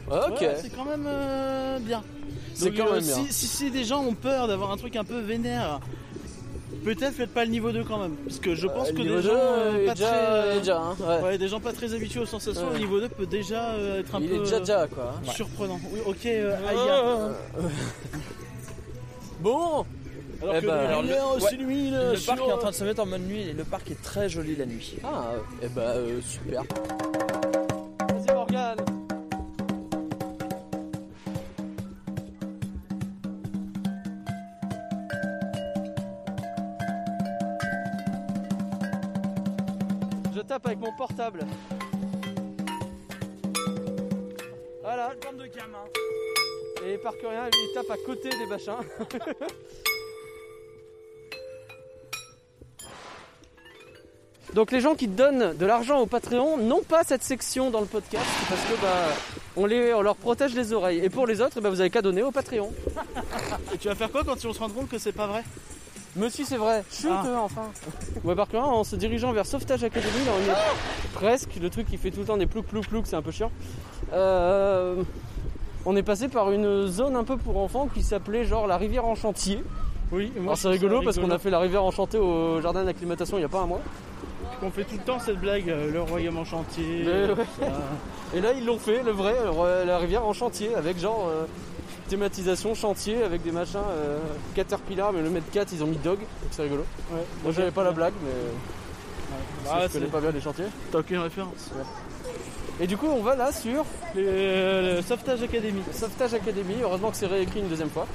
Ok. 0.09 0.45
C'est 0.61 0.69
quand 0.75 0.85
même 0.85 1.05
euh, 1.07 1.79
bien. 1.79 2.03
C'est 2.53 2.71
quand 2.71 2.87
euh, 2.87 2.95
même 2.95 3.03
bien. 3.03 3.15
Si, 3.27 3.33
si, 3.33 3.47
si 3.47 3.71
des 3.71 3.83
gens 3.83 4.01
ont 4.03 4.13
peur 4.13 4.47
d'avoir 4.47 4.71
un 4.71 4.77
truc 4.77 4.95
un 4.95 5.03
peu 5.03 5.19
vénère, 5.19 5.79
peut-être 6.83 7.13
faites 7.13 7.33
pas 7.33 7.45
le 7.45 7.51
niveau 7.51 7.71
2 7.71 7.83
quand 7.83 7.97
même. 7.99 8.15
Parce 8.25 8.39
que 8.39 8.55
je 8.55 8.67
pense 8.67 8.89
Euh, 8.89 8.91
que 8.93 8.97
niveau 8.97 9.15
des 9.17 9.21
deux, 9.23 9.29
gens 9.29 9.35
euh, 9.35 9.71
euh, 9.73 9.85
pas 9.87 9.93
déjà- 9.93 10.07
très. 10.09 10.59
déjà, 10.59 10.77
hein, 10.77 10.95
ouais. 10.99 11.23
ouais, 11.23 11.37
des 11.37 11.47
gens 11.47 11.59
pas 11.59 11.73
très 11.73 11.93
habitués 11.93 12.19
aux 12.19 12.25
sensations, 12.25 12.67
Ouais. 12.67 12.73
le 12.73 12.79
niveau 12.79 12.99
2 12.99 13.09
peut 13.09 13.25
déjà 13.25 13.71
euh, 13.73 13.99
être 13.99 14.15
un 14.15 14.19
Il 14.21 14.29
peu 14.29 14.35
est 14.35 14.39
déjà 14.39 14.59
déjà, 14.59 14.87
quoi. 14.87 15.13
Ouais. 15.25 15.33
surprenant. 15.33 15.79
Oui, 15.91 15.99
ok, 16.05 16.25
euh, 16.25 16.55
Ah, 16.65 16.69
Aya. 16.69 17.29
Bon 19.41 19.85
Alors 20.41 20.55
Eh 20.55 20.61
que 20.61 20.65
ben, 20.67 20.73
le 20.75 20.79
alors, 20.87 21.01
lumière 21.01 21.33
ouais, 21.35 21.49
s'illumine 21.49 21.93
le 21.93 22.25
parc 22.25 22.39
est 22.39 22.51
en 22.51 22.57
train 22.57 22.69
de 22.71 22.75
se 22.75 22.83
mettre 22.83 23.01
en 23.01 23.05
mode 23.05 23.21
nuit 23.27 23.41
et 23.41 23.53
le 23.53 23.63
parc 23.63 23.89
est 23.91 24.01
très 24.01 24.27
joli 24.29 24.55
la 24.55 24.65
nuit. 24.65 24.95
Ah, 25.03 25.31
et 25.63 25.67
bah, 25.67 25.81
euh, 25.95 26.19
super. 26.21 26.63
Vas-y, 26.63 28.33
Morgane. 28.33 28.77
Je 40.41 40.47
tape 40.47 40.65
avec 40.65 40.79
mon 40.79 40.91
portable. 40.93 41.45
Voilà. 44.81 45.11
Bande 45.23 45.37
de. 45.37 45.45
Et 46.87 46.97
par 46.97 47.15
que 47.15 47.27
rien, 47.27 47.47
il 47.53 47.73
tape 47.75 47.91
à 47.91 47.97
côté 48.03 48.29
des 48.29 48.47
machins. 48.47 48.73
Donc 54.55 54.71
les 54.71 54.81
gens 54.81 54.95
qui 54.95 55.07
donnent 55.07 55.55
de 55.55 55.65
l'argent 55.67 55.99
au 55.99 56.07
Patreon 56.07 56.57
n'ont 56.57 56.81
pas 56.81 57.03
cette 57.03 57.21
section 57.21 57.69
dans 57.69 57.81
le 57.81 57.85
podcast 57.85 58.25
parce 58.49 58.61
que 58.61 58.81
bah 58.81 59.09
on, 59.55 59.67
les, 59.67 59.93
on 59.93 60.01
leur 60.01 60.15
protège 60.15 60.55
les 60.55 60.73
oreilles. 60.73 61.05
Et 61.05 61.11
pour 61.11 61.27
les 61.27 61.39
autres, 61.39 61.61
bah, 61.61 61.69
vous 61.69 61.81
avez 61.81 61.91
qu'à 61.91 62.01
donner 62.01 62.23
au 62.23 62.31
Patreon. 62.31 62.73
Et 63.75 63.77
tu 63.77 63.89
vas 63.89 63.95
faire 63.95 64.11
quoi 64.11 64.23
quand 64.23 64.43
ils 64.43 64.47
vont 64.47 64.53
se 64.53 64.59
rendre 64.59 64.73
compte 64.73 64.89
que 64.89 64.97
c'est 64.97 65.11
pas 65.11 65.27
vrai? 65.27 65.43
Si 66.29 66.43
c'est 66.45 66.57
vrai, 66.57 66.83
chut 66.91 67.07
Ah. 67.09 67.23
euh, 67.25 67.37
enfin. 67.37 67.63
Ouais 68.23 68.35
par 68.35 68.47
contre 68.47 68.67
en 68.67 68.83
se 68.83 68.95
dirigeant 68.95 69.31
vers 69.31 69.45
Sauvetage 69.45 69.83
Academy, 69.83 70.25
là 70.25 70.31
on 70.37 70.51
est 70.51 71.13
presque, 71.13 71.55
le 71.61 71.69
truc 71.69 71.87
qui 71.87 71.97
fait 71.97 72.11
tout 72.11 72.19
le 72.19 72.25
temps 72.25 72.37
des 72.37 72.47
plouc 72.47 72.65
plouc 72.65 72.85
plouc, 72.87 73.05
c'est 73.07 73.15
un 73.15 73.21
peu 73.21 73.31
chiant. 73.31 73.51
Euh, 74.13 75.03
on 75.85 75.95
est 75.95 76.03
passé 76.03 76.27
par 76.27 76.51
une 76.51 76.87
zone 76.87 77.15
un 77.15 77.23
peu 77.23 77.37
pour 77.37 77.57
enfants 77.57 77.87
qui 77.93 78.03
s'appelait 78.03 78.43
genre 78.45 78.67
la 78.67 78.77
rivière 78.77 79.05
en 79.05 79.15
chantier. 79.15 79.63
Oui, 80.11 80.31
moi 80.37 80.55
c'est 80.57 80.67
rigolo 80.67 81.01
parce 81.01 81.17
qu'on 81.17 81.31
a 81.31 81.39
fait 81.39 81.49
la 81.49 81.59
rivière 81.59 81.83
enchantée 81.85 82.17
au 82.17 82.59
jardin 82.61 82.83
d'acclimatation 82.83 83.37
il 83.37 83.41
y 83.41 83.45
a 83.45 83.49
pas 83.49 83.61
un 83.61 83.67
mois. 83.67 83.79
On 84.63 84.69
fait 84.69 84.83
tout 84.83 84.95
le 84.95 85.01
temps 85.03 85.17
cette 85.17 85.39
blague, 85.39 85.69
euh, 85.69 85.89
le 85.91 86.01
royaume 86.01 86.37
en 86.37 86.45
chantier. 86.45 87.03
Ouais. 87.03 87.33
Et 88.35 88.41
là, 88.41 88.49
ils 88.53 88.63
l'ont 88.63 88.77
fait, 88.77 89.01
le 89.01 89.09
vrai, 89.11 89.33
le- 89.43 89.87
la 89.87 89.97
rivière 89.97 90.23
en 90.23 90.33
chantier, 90.33 90.75
avec 90.75 90.99
genre 90.99 91.27
euh, 91.31 91.45
thématisation 92.11 92.75
chantier, 92.75 93.23
avec 93.23 93.41
des 93.41 93.53
machins 93.53 93.79
euh, 93.87 94.19
Caterpillar, 94.53 95.13
mais 95.13 95.21
le 95.21 95.29
mètre 95.29 95.49
4, 95.49 95.71
ils 95.71 95.81
ont 95.81 95.87
mis 95.87 95.95
Dog, 95.95 96.19
donc 96.19 96.49
c'est 96.51 96.63
rigolo. 96.63 96.83
Ouais. 97.09 97.21
Moi, 97.41 97.53
j'avais 97.53 97.71
pas 97.71 97.85
la 97.85 97.91
blague, 97.91 98.11
mais 98.21 98.31
parce 99.63 99.77
que 99.77 99.83
Ah, 99.83 99.87
je 99.87 99.93
connais 99.93 100.11
pas 100.11 100.19
bien 100.19 100.31
les 100.31 100.41
chantiers. 100.41 100.65
T'as 100.91 100.99
aucune 100.99 101.19
référence. 101.19 101.71
Et 102.81 102.87
du 102.87 102.97
coup, 102.97 103.07
on 103.07 103.21
va 103.21 103.35
là 103.35 103.53
sur 103.53 103.85
le, 104.13 104.95
le 104.95 105.01
Sauvetage 105.01 105.41
Academy. 105.43 105.81
Sauvetage 105.93 106.33
Academy. 106.33 106.75
Heureusement 106.83 107.11
que 107.11 107.15
c'est 107.17 107.27
réécrit 107.27 107.61
une 107.61 107.69
deuxième 107.69 107.89
fois. 107.89 108.07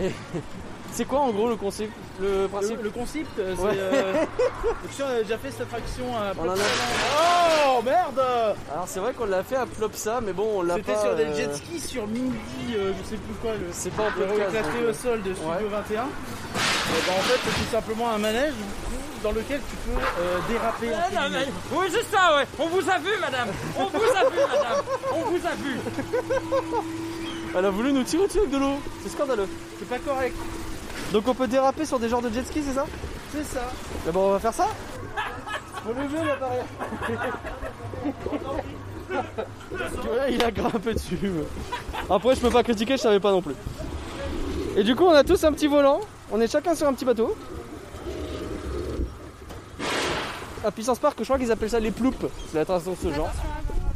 Et 0.00 0.10
c'est 0.98 1.04
quoi 1.04 1.20
en 1.20 1.30
gros 1.30 1.48
le 1.48 1.54
concept, 1.54 1.92
le 2.20 2.48
principe 2.48 2.78
Le, 2.78 2.82
le 2.82 2.90
concept, 2.90 3.38
euh, 3.38 3.54
c'est. 3.56 3.62
Ouais. 3.62 3.70
euh, 3.76 4.12
donc, 4.64 4.90
si 4.90 5.00
on 5.00 5.06
a 5.06 5.22
déjà 5.22 5.38
fait 5.38 5.52
cette 5.52 5.60
attraction 5.60 6.04
à 6.16 6.30
a- 6.30 6.34
Oh 7.68 7.82
merde 7.84 8.20
Alors 8.72 8.84
c'est 8.88 8.98
vrai 8.98 9.12
qu'on 9.12 9.26
l'a 9.26 9.44
fait 9.44 9.54
à 9.54 9.64
Plopsa, 9.66 10.20
mais 10.20 10.32
bon, 10.32 10.48
on 10.56 10.62
l'a 10.62 10.74
C'était 10.74 10.96
sur 10.98 11.14
des 11.14 11.22
euh, 11.22 11.36
jet 11.36 11.54
skis 11.54 11.78
sur 11.78 12.04
Mindy, 12.08 12.74
euh, 12.74 12.92
je 12.98 13.08
sais 13.10 13.16
plus 13.16 13.34
quoi, 13.40 13.52
le 13.52 13.66
C'est 13.70 13.90
pas 13.92 14.02
en 14.02 14.18
le 14.18 14.42
éclaté 14.42 14.86
au 14.88 14.92
sol 14.92 15.22
de 15.22 15.34
Studio 15.34 15.68
21. 15.70 16.02
Et 16.02 16.06
ben, 17.06 17.12
en 17.12 17.22
fait, 17.22 17.38
c'est 17.44 17.64
tout 17.64 17.70
simplement 17.70 18.10
un 18.10 18.18
manège 18.18 18.54
dans 19.22 19.30
lequel 19.30 19.60
tu 19.70 19.76
peux 19.76 19.96
euh, 19.98 20.38
déraper. 20.48 20.88
Ah, 20.96 21.10
non, 21.14 21.28
mais- 21.30 21.46
Oui, 21.78 21.86
c'est 21.92 22.10
ça, 22.16 22.36
ouais. 22.38 22.44
On 22.58 22.66
vous 22.66 22.90
a 22.90 22.98
vu, 22.98 23.10
madame. 23.20 23.48
On 23.78 23.84
vous 23.84 24.16
a 24.16 24.28
vu, 24.30 24.38
madame. 24.48 24.82
On 25.14 25.30
vous 25.30 25.46
a 25.46 25.54
vu. 25.54 25.78
Elle 27.56 27.64
a 27.64 27.70
voulu 27.70 27.92
nous 27.92 28.02
tirer 28.02 28.26
dessus 28.26 28.38
avec 28.38 28.50
de 28.50 28.58
l'eau. 28.58 28.78
C'est 29.04 29.10
scandaleux. 29.10 29.48
C'est 29.78 29.88
pas 29.88 29.98
correct. 29.98 30.36
Donc 31.12 31.26
on 31.26 31.34
peut 31.34 31.48
déraper 31.48 31.86
sur 31.86 31.98
des 31.98 32.08
genres 32.08 32.22
de 32.22 32.28
jet 32.28 32.44
ski, 32.44 32.62
c'est 32.62 32.74
ça? 32.74 32.86
C'est 33.32 33.44
ça. 33.44 33.70
D'abord 34.04 34.28
on 34.28 34.32
va 34.32 34.38
faire 34.38 34.54
ça? 34.54 34.68
Faut 35.84 35.92
lever 35.92 36.24
l'appareil. 36.26 36.60
Ouais, 39.10 40.34
il 40.34 40.44
a 40.44 40.50
grimpé 40.50 40.94
dessus. 40.94 41.18
Après 42.10 42.34
je 42.34 42.40
peux 42.40 42.50
pas 42.50 42.62
critiquer, 42.62 42.96
je 42.96 43.02
savais 43.02 43.20
pas 43.20 43.30
non 43.30 43.40
plus. 43.40 43.54
Et 44.76 44.84
du 44.84 44.94
coup 44.94 45.04
on 45.04 45.14
a 45.14 45.24
tous 45.24 45.42
un 45.44 45.52
petit 45.52 45.66
volant, 45.66 46.00
on 46.30 46.40
est 46.40 46.50
chacun 46.50 46.74
sur 46.74 46.86
un 46.86 46.92
petit 46.92 47.06
bateau. 47.06 47.34
À 50.64 50.70
Puissance 50.70 50.98
Park, 50.98 51.16
je 51.20 51.24
crois 51.24 51.38
qu'ils 51.38 51.52
appellent 51.52 51.70
ça 51.70 51.80
les 51.80 51.90
ploupes. 51.92 52.30
C'est 52.50 52.58
l'attraction 52.58 52.92
de 52.92 52.98
ce 53.08 53.14
genre. 53.14 53.30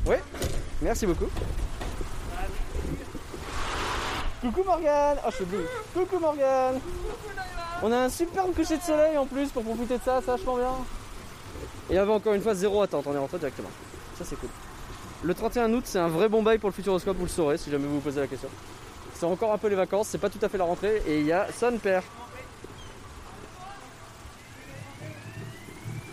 Ouais, 0.06 0.22
merci 0.80 1.06
beaucoup. 1.06 1.28
Coucou 4.42 4.64
Morgane 4.64 5.18
Oh 5.24 5.28
je 5.30 5.36
suis 5.36 5.44
bleu. 5.44 5.68
Coucou 5.94 6.18
Morgane 6.18 6.80
On 7.80 7.92
a 7.92 7.96
un 7.96 8.08
superbe 8.08 8.52
coucher 8.56 8.76
de 8.76 8.82
soleil 8.82 9.16
en 9.16 9.24
plus 9.24 9.48
pour 9.50 9.62
profiter 9.62 9.98
de 9.98 10.02
ça, 10.02 10.20
ça 10.20 10.32
vachement 10.32 10.56
bien. 10.56 10.72
Et 11.88 11.92
il 11.92 11.94
y 11.94 11.98
avait 11.98 12.12
encore 12.12 12.34
une 12.34 12.42
fois 12.42 12.52
zéro 12.52 12.82
attente, 12.82 13.06
on 13.06 13.14
est 13.14 13.18
rentré 13.18 13.38
directement. 13.38 13.70
Ça 14.18 14.24
c'est 14.24 14.34
cool. 14.34 14.48
Le 15.22 15.32
31 15.32 15.72
août 15.74 15.84
c'est 15.86 16.00
un 16.00 16.08
vrai 16.08 16.28
bon 16.28 16.42
bail 16.42 16.58
pour 16.58 16.70
le 16.70 16.74
Futuroscope, 16.74 17.16
vous 17.16 17.26
le 17.26 17.30
saurez 17.30 17.56
si 17.56 17.70
jamais 17.70 17.86
vous 17.86 17.94
vous 17.94 18.00
posez 18.00 18.18
la 18.18 18.26
question. 18.26 18.48
C'est 19.14 19.26
encore 19.26 19.52
un 19.52 19.58
peu 19.58 19.68
les 19.68 19.76
vacances, 19.76 20.08
c'est 20.08 20.18
pas 20.18 20.30
tout 20.30 20.40
à 20.42 20.48
fait 20.48 20.58
la 20.58 20.64
rentrée 20.64 21.00
et 21.06 21.20
il 21.20 21.26
y 21.26 21.32
a 21.32 21.46
Son 21.56 21.78
Père. 21.78 22.02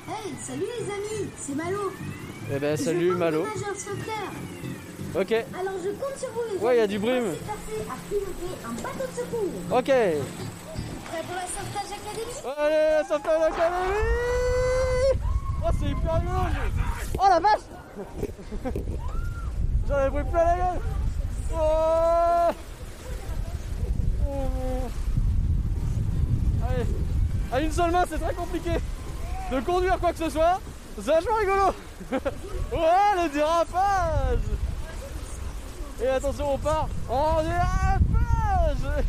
Hey, 0.07 0.35
salut 0.39 0.65
les 0.79 0.85
amis, 0.85 1.31
c'est 1.35 1.55
Malo. 1.55 1.91
Eh 2.53 2.59
ben 2.59 2.77
Je 2.77 2.83
salut 2.83 3.11
Malo. 3.15 3.45
Ok, 5.15 5.31
Alors 5.31 5.73
je 5.83 5.89
compte 5.89 6.17
sur 6.17 6.29
vous 6.29 6.41
les 6.53 6.59
Ouais, 6.59 6.77
y 6.77 6.79
a 6.81 6.87
du 6.87 6.99
brume. 6.99 7.33
s'efforcer 7.33 7.81
à 7.89 7.95
piloter 8.07 8.53
un 8.65 8.73
bateau 8.73 9.07
de 9.07 9.15
secours. 9.15 9.49
ok. 9.71 9.83
Prêt 9.85 11.23
pour 11.25 11.35
la 11.35 11.47
sauvetage 11.47 11.91
académie? 11.97 12.37
Allez, 12.57 13.03
ça 13.07 13.19
fait 13.19 13.39
l'académie 13.39 13.99
Oh 15.61 15.69
c'est 15.79 15.87
hyper 15.89 16.13
rigolo 16.13 16.39
j'ai- 16.53 17.17
Oh 17.19 17.27
la 17.27 17.39
vache! 17.39 17.65
J'en 19.89 20.05
ai 20.05 20.09
pris 20.11 20.23
plein 20.31 20.45
la 20.45 20.55
gueule! 20.55 20.81
Oh! 21.55 22.53
Oh. 24.29 24.87
Allez, 26.69 26.85
à 27.51 27.59
une 27.61 27.71
seule 27.71 27.91
main 27.91 28.05
c'est 28.07 28.19
très 28.19 28.33
compliqué. 28.35 28.71
De 29.51 29.59
conduire 29.61 29.97
quoi 29.99 30.11
que 30.13 30.19
ce 30.19 30.29
soit, 30.29 30.59
c'est 30.95 31.05
vachement 31.05 31.35
rigolo. 31.39 31.73
Ouais 32.71 33.23
le 33.23 33.29
dérapage 33.33 34.39
Et 36.01 36.07
attention 36.07 36.53
on 36.53 36.57
part 36.57 36.87
en 37.09 37.41
dérapage 37.43 39.03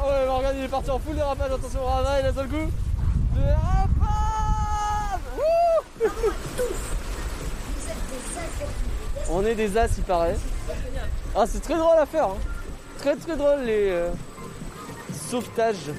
Ah 0.00 0.06
ouais, 0.06 0.26
Morgan 0.26 0.54
il 0.58 0.64
est 0.64 0.68
parti 0.68 0.90
en 0.90 0.98
full 0.98 1.14
dérapage, 1.16 1.52
attention 1.52 1.82
au 1.82 1.86
ravail, 1.86 2.22
d'un 2.22 2.32
seul 2.34 2.48
coup. 2.48 2.70
Dérapage 3.34 3.88
On 9.30 9.44
est 9.44 9.54
des 9.54 9.76
as, 9.76 9.88
il 9.98 10.04
paraît. 10.04 10.36
Ah, 11.36 11.44
c'est 11.46 11.60
très 11.60 11.74
drôle 11.76 11.98
à 11.98 12.06
faire. 12.06 12.28
hein. 12.28 12.36
Très 12.98 13.14
très 13.16 13.36
drôle 13.36 13.60
les 13.64 13.90
euh, 13.90 14.10
sauvetages. 15.30 15.90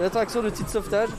L'attraction 0.00 0.42
de 0.42 0.50
titre 0.50 0.70
sauvetage. 0.70 1.10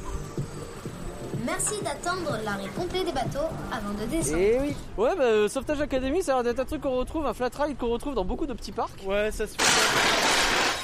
Merci 1.45 1.81
d'attendre 1.83 2.37
l'arrêt 2.45 2.69
complet 2.75 3.03
des 3.03 3.11
bateaux 3.11 3.47
avant 3.71 3.93
de 3.99 4.05
descendre. 4.09 4.37
Et 4.37 4.57
oui. 4.61 4.75
Ouais, 4.97 5.15
bah, 5.17 5.23
euh, 5.23 5.47
Sauvetage 5.49 5.81
Academy, 5.81 6.21
ça 6.23 6.33
a 6.33 6.35
l'air 6.35 6.43
d'être 6.45 6.59
un 6.59 6.65
truc 6.65 6.81
qu'on 6.81 6.95
retrouve, 6.97 7.25
un 7.25 7.33
flat 7.33 7.49
ride 7.59 7.77
qu'on 7.77 7.89
retrouve 7.89 8.15
dans 8.15 8.23
beaucoup 8.25 8.45
de 8.45 8.53
petits 8.53 8.71
parcs. 8.71 8.91
Ouais, 9.05 9.29
ça 9.31 9.45
se 9.47 9.53
fait. 9.53 9.63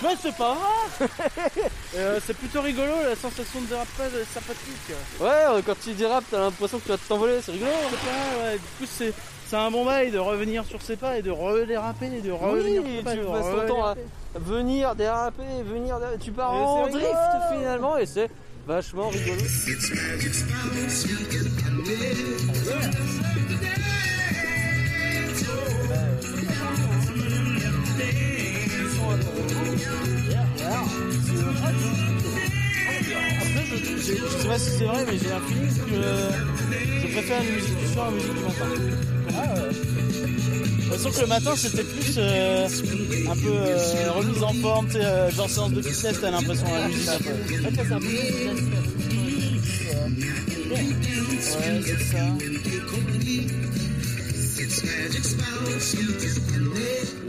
Mais 0.01 0.15
c'est 0.21 0.35
pas 0.35 0.53
vrai 0.55 1.07
Euh, 1.97 2.19
C'est 2.25 2.35
plutôt 2.37 2.61
rigolo 2.61 2.91
la 3.07 3.15
sensation 3.15 3.59
de 3.61 3.65
dérapage 3.67 4.13
est 4.21 4.33
sympathique. 4.33 4.95
Ouais, 5.19 5.27
euh, 5.29 5.61
quand 5.65 5.77
tu 5.83 5.91
dérapes, 5.93 6.23
t'as 6.31 6.39
l'impression 6.39 6.77
que 6.79 6.83
tu 6.83 6.89
vas 6.89 6.97
t'envoler, 6.97 7.39
c'est 7.41 7.51
rigolo. 7.51 7.71
Pas, 7.71 8.43
ouais, 8.43 8.53
du 8.53 8.59
coup 8.85 8.91
c'est 8.91 9.13
c'est 9.47 9.55
un 9.57 9.71
bon 9.71 9.83
bail 9.83 10.11
de 10.11 10.19
revenir 10.19 10.63
sur 10.63 10.79
ses 10.81 10.95
pas 10.95 11.17
et 11.17 11.23
de 11.23 11.31
redéraper 11.31 12.05
et 12.05 12.21
de 12.21 12.31
revenir 12.31 12.83
Oui, 12.83 12.99
sur 13.01 13.09
ses 13.11 13.17
pas. 13.17 13.23
tu 13.23 13.31
passes 13.31 13.67
ton 13.67 13.73
temps 13.75 13.85
à 13.87 13.95
venir 14.35 14.93
déraper, 14.95 15.43
venir 15.65 15.97
déraper. 15.99 16.19
Tu 16.19 16.31
pars 16.31 16.53
Et 16.53 16.57
en 16.57 16.81
drift 16.87 16.95
rigolo. 17.07 17.59
finalement 17.59 17.97
et 17.97 18.05
c'est 18.05 18.29
vachement 18.69 19.09
rigolo. 19.09 19.41
Après, 33.41 33.65
je, 33.65 33.75
je- 33.75 34.13
je 34.15 34.27
sais 34.41 34.47
pas 34.47 34.59
si 34.59 34.69
c'est 34.77 34.85
vrai, 34.85 35.05
mais 35.05 35.17
j'ai 35.17 35.31
un 35.31 35.39
feeling 35.41 35.73
que 35.73 37.07
je 37.07 37.07
préfère 37.13 37.43
la 37.43 37.51
musique 37.51 37.77
du 37.79 37.87
soir 37.93 38.07
à 38.07 38.09
la 38.11 38.15
musique 38.15 38.33
du 38.33 38.41
matin. 38.43 38.65
Ah 39.35 39.53
ouais. 39.55 40.78
Façon 40.89 41.11
que 41.11 41.21
le 41.21 41.27
matin 41.27 41.55
c'était 41.55 41.83
plus 41.83 42.15
euh, 42.17 42.67
un 43.29 43.35
peu 43.35 43.51
euh, 43.51 44.11
remise 44.11 44.43
en 44.43 44.53
forme, 44.53 44.87
euh, 44.95 45.29
genre 45.31 45.49
séance 45.49 45.71
de 45.71 45.81
fitness, 45.81 46.19
t'as 46.19 46.31
l'impression. 46.31 46.65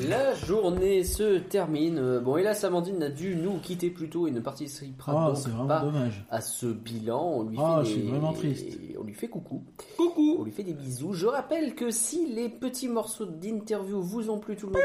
La 0.09 0.35
journée 0.35 1.05
se 1.05 1.39
termine. 1.39 2.19
Bon, 2.19 2.37
hélas, 2.37 2.65
Amandine 2.65 3.03
a 3.03 3.09
dû 3.09 3.35
nous 3.37 3.59
quitter 3.59 3.89
plus 3.91 4.11
tôt 4.11 4.27
et 4.27 4.31
ne 4.31 4.41
participera 4.41 5.29
donc 5.29 5.39
vraiment 5.39 5.67
pas 5.67 5.81
dommage. 5.81 6.25
à 6.31 6.41
ce 6.41 6.67
bilan. 6.67 7.23
On 7.37 7.43
lui 7.45 7.57
Ah, 7.61 7.83
fait 7.85 7.95
des- 7.97 8.09
vraiment 8.09 8.33
triste. 8.35 8.67
On 8.99 9.05
lui 9.05 9.15
fait 9.15 9.29
coucou. 9.29 9.63
Coucou. 9.97 10.37
On 10.41 10.45
lui 10.45 10.53
fait 10.53 10.65
des 10.65 10.75
bisous. 10.75 11.13
Je 11.15 11.27
rappelle 11.27 11.75
que 11.75 11.91
si 11.91 12.27
les 12.27 12.49
petits 12.49 12.89
morceaux 12.89 13.27
d'interview 13.27 14.01
vous 14.03 14.29
ont 14.31 14.39
plu 14.39 14.57
tout 14.57 14.67
le 14.67 14.75
long 14.75 14.81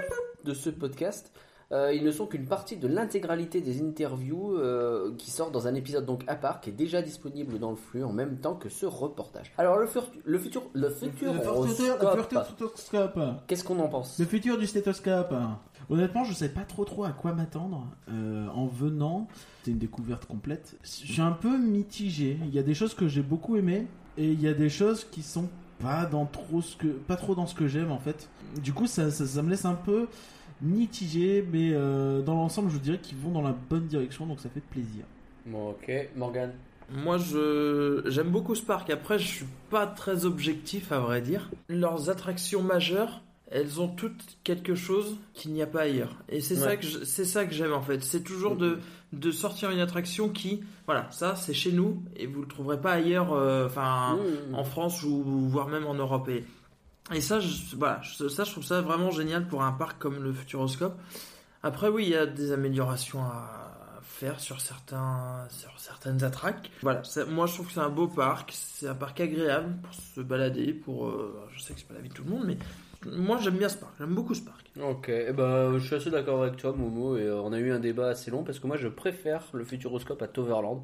de 0.46 0.54
ce 0.54 0.70
podcast, 0.70 1.32
euh, 1.72 1.94
ils 1.94 2.04
ne 2.04 2.12
sont 2.12 2.26
qu'une 2.28 2.46
partie 2.46 2.78
de 2.78 2.88
l'intégralité 2.88 3.62
des 3.62 3.82
interviews 3.82 4.56
euh, 4.58 5.14
qui 5.18 5.32
sort 5.32 5.52
dans 5.52 5.68
un 5.68 5.76
épisode 5.76 6.06
donc 6.06 6.24
à 6.28 6.36
part 6.36 6.62
qui 6.62 6.70
est 6.70 6.74
déjà 6.74 7.02
disponible 7.02 7.58
dans 7.60 7.72
le 7.72 7.76
flux 7.76 8.04
en 8.04 8.14
même 8.14 8.38
temps 8.38 8.56
que 8.56 8.70
ce 8.70 8.86
reportage. 8.86 9.52
Alors 9.58 9.78
le, 9.80 9.88
fur- 9.88 10.12
le 10.24 10.38
futur 10.38 10.64
le 10.74 10.90
futur 10.90 11.34
Le 11.34 11.40
futuroscope. 12.54 13.20
Qu'est-ce 13.48 13.64
qu'on 13.64 13.80
en 13.80 13.88
pense? 13.88 14.20
Le 14.20 14.26
futur 14.26 14.58
du 14.58 14.68
stéthoscope. 14.68 15.34
Honnêtement, 15.90 16.24
je 16.24 16.34
sais 16.34 16.50
pas 16.50 16.62
trop 16.64 16.84
trop 16.86 17.04
à 17.04 17.12
quoi 17.12 17.34
m'attendre 17.34 17.88
euh, 18.10 18.48
en 18.50 18.66
venant. 18.66 19.28
C'est 19.64 19.72
une 19.72 19.78
découverte 19.78 20.26
complète. 20.26 20.78
Je 20.84 20.90
suis 20.90 21.22
un 21.22 21.32
peu 21.32 21.58
mitigé. 21.58 22.40
Il 22.44 22.54
y 22.54 22.60
a 22.60 22.64
des 22.64 22.74
choses 22.74 22.94
que 22.96 23.08
j'ai 23.08 23.22
beaucoup 23.22 23.56
aimées 23.56 23.88
et 24.18 24.32
il 24.32 24.42
y 24.42 24.48
a 24.48 24.54
des 24.54 24.70
choses 24.70 25.04
qui 25.04 25.22
sont 25.22 25.48
pas 25.80 26.06
dans 26.06 26.26
trop 26.26 26.62
ce 26.62 26.76
que 26.76 26.88
pas 26.88 27.18
trop 27.18 27.36
dans 27.36 27.46
ce 27.48 27.54
que 27.54 27.68
j'aime 27.68 27.92
en 27.92 28.00
fait. 28.00 28.30
Du 28.64 28.74
coup, 28.74 28.88
ça, 28.88 29.12
ça, 29.12 29.26
ça 29.28 29.42
me 29.44 29.50
laisse 29.50 29.66
un 29.66 29.74
peu 29.76 30.08
mitigé, 30.62 31.46
mais 31.52 31.72
euh, 31.74 32.22
dans 32.22 32.36
l'ensemble, 32.36 32.70
je 32.72 32.78
dirais 32.78 33.00
qu'ils 33.00 33.18
vont 33.18 33.32
dans 33.32 33.42
la 33.42 33.56
bonne 33.70 33.88
direction, 33.88 34.26
donc 34.26 34.40
ça 34.40 34.50
fait 34.50 34.62
plaisir. 34.62 35.04
Bon, 35.46 35.70
ok, 35.72 35.92
Morgan. 36.16 36.52
Moi, 36.92 37.18
je 37.18 38.04
j'aime 38.08 38.30
beaucoup 38.30 38.54
ce 38.56 38.62
parc. 38.62 38.90
Après, 38.90 39.18
je 39.20 39.28
suis 39.28 39.46
pas 39.70 39.88
très 39.88 40.26
objectif, 40.26 40.92
à 40.92 41.00
vrai 41.00 41.22
dire. 41.22 41.50
Leurs 41.68 42.10
attractions 42.12 42.62
majeures, 42.62 43.22
elles 43.50 43.82
ont 43.82 43.88
toutes 43.88 44.38
quelque 44.44 44.76
chose 44.76 45.18
qu'il 45.34 45.52
n'y 45.54 45.62
a 45.64 45.68
pas 45.68 45.82
ailleurs. 45.82 46.16
Et 46.30 46.42
c'est 46.42 46.56
ça 46.56 46.78
que 46.78 46.86
je- 46.86 47.04
c'est 47.04 47.26
ça 47.26 47.46
que 47.46 47.54
j'aime 47.54 47.74
en 47.74 47.82
fait. 47.82 48.04
C'est 48.04 48.24
toujours 48.24 48.56
de 48.56 48.80
de 49.14 49.32
sortir 49.32 49.72
une 49.72 49.80
attraction 49.80 50.28
qui, 50.30 50.62
voilà, 50.88 51.08
ça 51.10 51.36
c'est 51.36 51.54
chez 51.54 51.72
nous 51.72 52.04
et 52.18 52.28
vous 52.28 52.42
le 52.42 52.48
trouverez 52.48 52.82
pas 52.82 52.92
ailleurs, 52.94 53.32
euh, 53.34 53.66
enfin 53.66 54.16
Mmh. 54.18 54.56
en 54.56 54.64
France 54.66 55.04
ou 55.04 55.24
voire 55.48 55.70
même 55.70 55.86
en 55.88 55.94
Europe. 55.94 56.28
Et, 56.28 56.44
et 57.14 57.22
ça, 57.22 57.40
je, 57.40 57.76
voilà, 57.76 58.02
ça 58.04 58.44
je 58.44 58.52
trouve 58.52 58.64
ça 58.64 58.82
vraiment 58.82 59.12
génial 59.12 59.48
pour 59.48 59.64
un 59.64 59.72
parc 59.72 60.00
comme 60.00 60.24
le 60.24 60.34
Futuroscope. 60.34 61.00
Après, 61.64 61.90
oui, 61.90 62.04
il 62.04 62.10
y 62.10 62.16
a 62.16 62.26
des 62.26 62.52
améliorations 62.52 63.22
à 63.22 64.02
faire 64.04 64.40
sur 64.40 64.62
certains, 64.62 65.48
sur 65.50 65.78
certaines 65.78 66.24
attractions. 66.24 66.72
Voilà, 66.82 67.02
moi 67.30 67.48
je 67.48 67.54
trouve 67.54 67.68
que 67.68 67.74
c'est 67.74 67.80
un 67.80 67.90
beau 67.90 68.08
parc, 68.08 68.52
c'est 68.54 68.88
un 68.88 68.96
parc 68.96 69.20
agréable 69.20 69.76
pour 69.84 69.94
se 69.94 70.22
balader, 70.22 70.74
pour, 70.74 71.08
euh, 71.08 71.48
je 71.52 71.60
sais 71.60 71.74
que 71.74 71.80
c'est 71.80 71.88
pas 71.88 71.96
la 71.96 72.02
vie 72.02 72.10
de 72.10 72.14
tout 72.14 72.24
le 72.24 72.30
monde, 72.30 72.46
mais 72.46 72.58
moi 73.06 73.38
j'aime 73.40 73.58
bien 73.58 73.68
ce 73.68 73.78
parc, 73.78 73.94
j'aime 74.00 74.16
beaucoup 74.16 74.34
ce 74.34 74.42
parc. 74.42 74.66
Ok, 74.82 75.10
eh 75.10 75.34
ben, 75.34 75.78
je 75.78 75.86
suis 75.86 75.96
assez 75.96 76.12
d'accord 76.12 76.44
avec 76.44 76.58
toi, 76.58 76.74
Momo, 76.74 77.18
et 77.18 77.24
euh, 77.24 77.42
on 77.42 77.52
a 77.52 77.60
eu 77.60 77.72
un 77.72 77.80
débat 77.80 78.08
assez 78.08 78.32
long 78.32 78.44
parce 78.44 78.60
que 78.60 78.68
moi 78.68 78.78
je 78.78 78.88
préfère 78.88 79.44
le 79.54 79.66
Futuroscope 79.66 80.22
à 80.22 80.28
Toverland. 80.28 80.82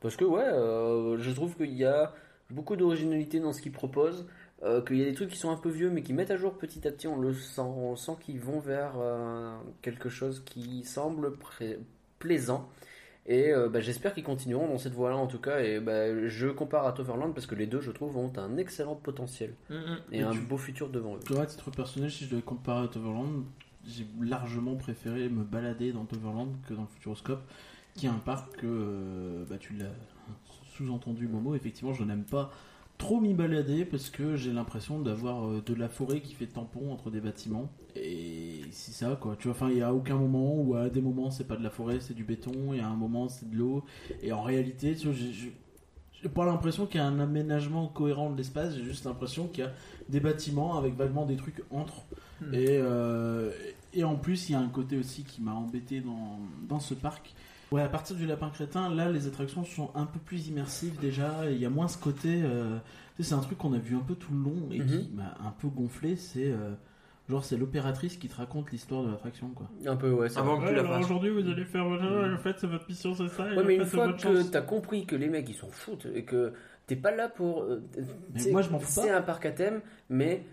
Parce 0.00 0.16
que, 0.16 0.24
ouais, 0.26 0.44
euh, 0.44 1.16
je 1.18 1.30
trouve 1.30 1.56
qu'il 1.56 1.72
y 1.72 1.84
a 1.86 2.12
beaucoup 2.50 2.76
d'originalité 2.76 3.40
dans 3.40 3.54
ce 3.54 3.62
qu'ils 3.62 3.72
proposent, 3.72 4.26
euh, 4.64 4.80
qu'il 4.82 4.96
y 4.96 5.02
a 5.02 5.04
des 5.04 5.14
trucs 5.14 5.30
qui 5.30 5.36
sont 5.38 5.50
un 5.50 5.56
peu 5.56 5.68
vieux 5.68 5.90
mais 5.90 6.02
qui 6.02 6.12
mettent 6.14 6.30
à 6.30 6.36
jour 6.36 6.54
petit 6.56 6.86
à 6.88 6.90
petit, 6.90 7.06
on 7.06 7.20
le 7.20 7.32
sent, 7.34 7.60
on 7.60 7.96
sent 7.96 8.12
qu'ils 8.20 8.40
vont 8.40 8.60
vers 8.60 8.92
euh, 8.98 9.54
quelque 9.82 10.08
chose 10.08 10.42
qui 10.44 10.84
semble 10.84 11.32
plaisant. 12.18 12.68
Et 13.26 13.52
euh, 13.52 13.68
bah, 13.70 13.80
j'espère 13.80 14.12
qu'ils 14.12 14.22
continueront 14.24 14.68
dans 14.68 14.76
cette 14.78 14.92
voie-là 14.92 15.16
en 15.16 15.26
tout 15.26 15.38
cas. 15.38 15.60
Et 15.60 15.80
bah, 15.80 16.28
je 16.28 16.48
compare 16.48 16.86
à 16.86 16.92
Toverland 16.92 17.32
parce 17.34 17.46
que 17.46 17.54
les 17.54 17.66
deux, 17.66 17.80
je 17.80 17.90
trouve, 17.90 18.16
ont 18.18 18.30
un 18.36 18.56
excellent 18.58 18.94
potentiel 18.96 19.54
Mhm. 19.70 19.76
et 20.12 20.18
Mais 20.18 20.22
un 20.24 20.30
tu- 20.30 20.40
beau 20.40 20.58
futur 20.58 20.88
devant 20.90 21.16
eux. 21.16 21.20
Tu 21.26 21.32
vois, 21.32 21.42
à 21.42 21.46
titre 21.46 21.70
personnel, 21.70 22.10
si 22.10 22.24
je 22.24 22.30
devais 22.30 22.42
comparer 22.42 22.84
à 22.84 22.88
Toverland, 22.88 23.44
j'ai 23.86 24.06
largement 24.20 24.76
préféré 24.76 25.28
me 25.30 25.42
balader 25.42 25.92
dans 25.92 26.04
Toverland 26.04 26.48
que 26.68 26.74
dans 26.74 26.82
le 26.82 26.88
Futuroscope, 26.88 27.42
qui 27.94 28.06
est 28.06 28.10
un 28.10 28.12
parc 28.14 28.56
que, 28.56 28.66
euh, 28.66 29.44
bah, 29.48 29.56
tu 29.58 29.72
l'as 29.74 29.86
sous-entendu, 30.76 31.26
Momo, 31.28 31.54
effectivement, 31.54 31.92
je 31.94 32.04
n'aime 32.04 32.24
pas 32.24 32.50
trop 32.98 33.20
m'y 33.20 33.34
balader 33.34 33.84
parce 33.84 34.08
que 34.10 34.36
j'ai 34.36 34.52
l'impression 34.52 34.98
d'avoir 35.00 35.46
euh, 35.48 35.62
de 35.64 35.74
la 35.74 35.88
forêt 35.88 36.20
qui 36.20 36.34
fait 36.34 36.46
tampon 36.46 36.92
entre 36.92 37.10
des 37.10 37.20
bâtiments. 37.20 37.70
Et 37.96 38.62
c'est 38.70 38.92
ça, 38.92 39.16
quoi. 39.20 39.36
Tu 39.38 39.48
vois, 39.48 39.56
enfin, 39.56 39.68
il 39.68 39.76
n'y 39.76 39.82
a 39.82 39.92
aucun 39.94 40.16
moment 40.16 40.54
où 40.60 40.74
à 40.74 40.88
des 40.88 41.00
moments 41.00 41.30
c'est 41.30 41.46
pas 41.46 41.56
de 41.56 41.62
la 41.62 41.70
forêt, 41.70 41.98
c'est 42.00 42.14
du 42.14 42.24
béton, 42.24 42.72
et 42.72 42.80
à 42.80 42.88
un 42.88 42.96
moment 42.96 43.28
c'est 43.28 43.48
de 43.50 43.56
l'eau. 43.56 43.84
Et 44.22 44.32
en 44.32 44.42
réalité, 44.42 44.94
tu 44.96 45.08
vois, 45.08 45.16
j'ai- 45.16 45.52
pas 46.34 46.46
l'impression 46.46 46.86
qu'il 46.86 47.00
y 47.00 47.04
a 47.04 47.06
un 47.06 47.20
aménagement 47.20 47.86
cohérent 47.86 48.30
de 48.30 48.38
l'espace, 48.38 48.74
j'ai 48.74 48.84
juste 48.84 49.04
l'impression 49.04 49.46
qu'il 49.46 49.64
y 49.64 49.66
a 49.66 49.72
des 50.08 50.20
bâtiments 50.20 50.78
avec 50.78 50.94
vaguement 50.96 51.26
des 51.26 51.36
trucs 51.36 51.62
entre. 51.70 52.02
Hmm. 52.40 52.54
Et, 52.54 52.66
euh, 52.70 53.50
et 53.92 54.04
en 54.04 54.16
plus, 54.16 54.48
il 54.48 54.52
y 54.52 54.54
a 54.54 54.60
un 54.60 54.68
côté 54.68 54.96
aussi 54.96 55.22
qui 55.24 55.42
m'a 55.42 55.52
embêté 55.52 56.00
dans, 56.00 56.38
dans 56.66 56.80
ce 56.80 56.94
parc. 56.94 57.34
Ouais, 57.74 57.82
à 57.82 57.88
partir 57.88 58.14
du 58.16 58.24
lapin 58.26 58.50
crétin, 58.50 58.94
là, 58.94 59.10
les 59.10 59.26
attractions 59.26 59.64
sont 59.64 59.90
un 59.94 60.06
peu 60.06 60.18
plus 60.20 60.48
immersives 60.48 60.98
déjà. 61.00 61.50
Il 61.50 61.58
y 61.58 61.66
a 61.66 61.70
moins 61.70 61.88
ce 61.88 61.98
côté. 61.98 62.40
euh, 62.42 62.76
tu 63.16 63.22
sais, 63.22 63.30
c'est 63.30 63.34
un 63.34 63.40
truc 63.40 63.58
qu'on 63.58 63.72
a 63.72 63.78
vu 63.78 63.96
un 63.96 64.00
peu 64.00 64.14
tout 64.14 64.32
le 64.32 64.38
long 64.38 64.68
et 64.70 64.78
qui 64.78 65.08
Mhm. 65.10 65.16
m'a 65.16 65.34
un 65.46 65.50
peu 65.60 65.68
gonflé. 65.68 66.16
C'est 66.16 66.50
euh, 66.52 66.70
genre, 67.28 67.44
c'est 67.44 67.56
l'opératrice 67.56 68.16
qui 68.16 68.28
te 68.28 68.36
raconte 68.36 68.70
l'histoire 68.70 69.02
de 69.02 69.10
l'attraction, 69.10 69.48
quoi. 69.48 69.68
Un 69.86 69.96
peu, 69.96 70.10
ouais. 70.12 70.28
c'est 70.28 70.38
Avant 70.38 70.56
vrai. 70.56 70.66
que 70.66 70.70
tu 70.70 70.76
la 70.76 70.84
fasses. 70.84 71.04
aujourd'hui, 71.04 71.30
vous 71.30 71.48
allez 71.48 71.64
faire. 71.64 71.84
Mhm. 71.86 72.34
En 72.34 72.38
fait, 72.38 72.56
c'est 72.58 72.66
votre 72.68 72.88
mission, 72.88 73.14
c'est 73.14 73.28
ça. 73.28 73.52
et 73.52 73.56
Ouais, 73.56 73.64
mais 73.64 73.76
une 73.76 73.84
fois 73.86 74.12
que 74.12 74.42
t'as 74.44 74.62
compris 74.62 75.04
que 75.06 75.16
les 75.16 75.28
mecs 75.28 75.48
ils 75.48 75.54
s'en 75.56 75.68
foutent 75.70 76.06
et 76.14 76.22
que 76.24 76.52
t'es 76.86 76.96
pas 76.96 77.10
là 77.10 77.28
pour. 77.28 77.62
euh, 77.62 77.82
Mais 78.34 78.50
moi, 78.52 78.62
je 78.62 78.70
m'en 78.70 78.78
fous 78.78 79.00
C'est 79.02 79.10
un 79.10 79.22
parc 79.22 79.46
à 79.46 79.50
thème, 79.52 79.80
mais 80.08 80.44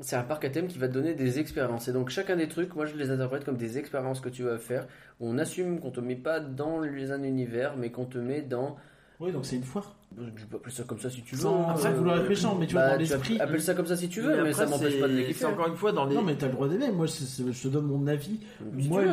c'est 0.00 0.16
un 0.16 0.22
parc 0.22 0.44
à 0.44 0.50
thème 0.50 0.66
qui 0.66 0.78
va 0.78 0.88
te 0.88 0.94
donner 0.94 1.14
des 1.14 1.38
expériences. 1.38 1.88
Et 1.88 1.92
donc 1.92 2.10
chacun 2.10 2.36
des 2.36 2.48
trucs, 2.48 2.74
moi 2.74 2.86
je 2.86 2.96
les 2.96 3.10
interprète 3.10 3.44
comme 3.44 3.56
des 3.56 3.78
expériences 3.78 4.20
que 4.20 4.28
tu 4.28 4.42
vas 4.42 4.58
faire. 4.58 4.86
Où 5.20 5.28
on 5.28 5.38
assume 5.38 5.78
qu'on 5.80 5.90
te 5.90 6.00
met 6.00 6.16
pas 6.16 6.40
dans 6.40 6.80
les 6.80 7.10
un 7.12 7.22
univers, 7.22 7.76
mais 7.76 7.90
qu'on 7.90 8.06
te 8.06 8.18
met 8.18 8.40
dans. 8.42 8.76
Oui, 9.20 9.32
donc 9.32 9.44
c'est 9.44 9.56
une 9.56 9.64
foire. 9.64 9.96
Tu 10.36 10.46
peux 10.46 10.56
appeler 10.56 10.74
ça 10.74 10.82
comme 10.84 10.98
ça 10.98 11.10
si 11.10 11.22
tu 11.22 11.34
veux. 11.36 11.42
Sans-. 11.42 11.68
Après, 11.68 11.92
vouloir 11.92 12.16
être 12.20 12.28
méchant, 12.28 12.56
mais 12.58 12.66
tu 12.66 12.72
vois, 12.72 12.82
Bah, 12.82 12.90
dans 12.92 12.96
l'esprit- 12.96 13.38
Appelle 13.38 13.60
ça 13.60 13.74
comme 13.74 13.86
ça 13.86 13.96
si 13.96 14.08
tu 14.08 14.22
veux, 14.22 14.34
Mais 14.36 14.42
mais, 14.44 14.52
ça 14.54 14.64
m'empêche 14.66 14.98
pas 14.98 15.06
de 15.08 15.22
c'est 15.32 15.44
encore 15.44 15.68
une 15.68 15.76
fois 15.76 15.92
dans 15.92 16.06
les- 16.06 16.14
Non, 16.16 16.22
mais 16.22 16.34
t'as 16.36 16.46
le 16.46 16.52
droit 16.52 16.68
d'aimer. 16.68 16.90
Moi, 16.90 17.06
je 17.06 17.62
te 17.62 17.68
donne 17.68 17.84
mon 17.86 18.06
avis. 18.06 18.40
Si 18.80 18.88
Moi, 18.88 19.04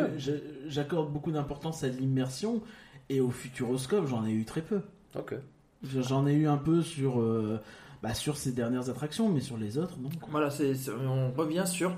j'accorde 0.67 1.11
beaucoup 1.11 1.31
d'importance 1.31 1.83
à 1.83 1.89
l'immersion 1.89 2.61
et 3.09 3.19
au 3.19 3.29
futuroscope, 3.29 4.07
j'en 4.07 4.25
ai 4.25 4.31
eu 4.31 4.45
très 4.45 4.61
peu. 4.61 4.79
Ok. 5.17 5.35
J'en 5.83 6.25
ai 6.25 6.33
eu 6.33 6.47
un 6.47 6.57
peu 6.57 6.81
sur, 6.81 7.19
euh, 7.19 7.59
bah, 8.07 8.13
sur 8.13 8.37
ces 8.37 8.53
dernières 8.53 8.89
attractions, 8.89 9.27
mais 9.27 9.41
sur 9.41 9.57
les 9.57 9.77
autres, 9.77 9.97
non. 9.99 10.09
Voilà, 10.29 10.49
c'est 10.49 10.73
on 10.89 11.31
revient 11.31 11.65
sur 11.65 11.93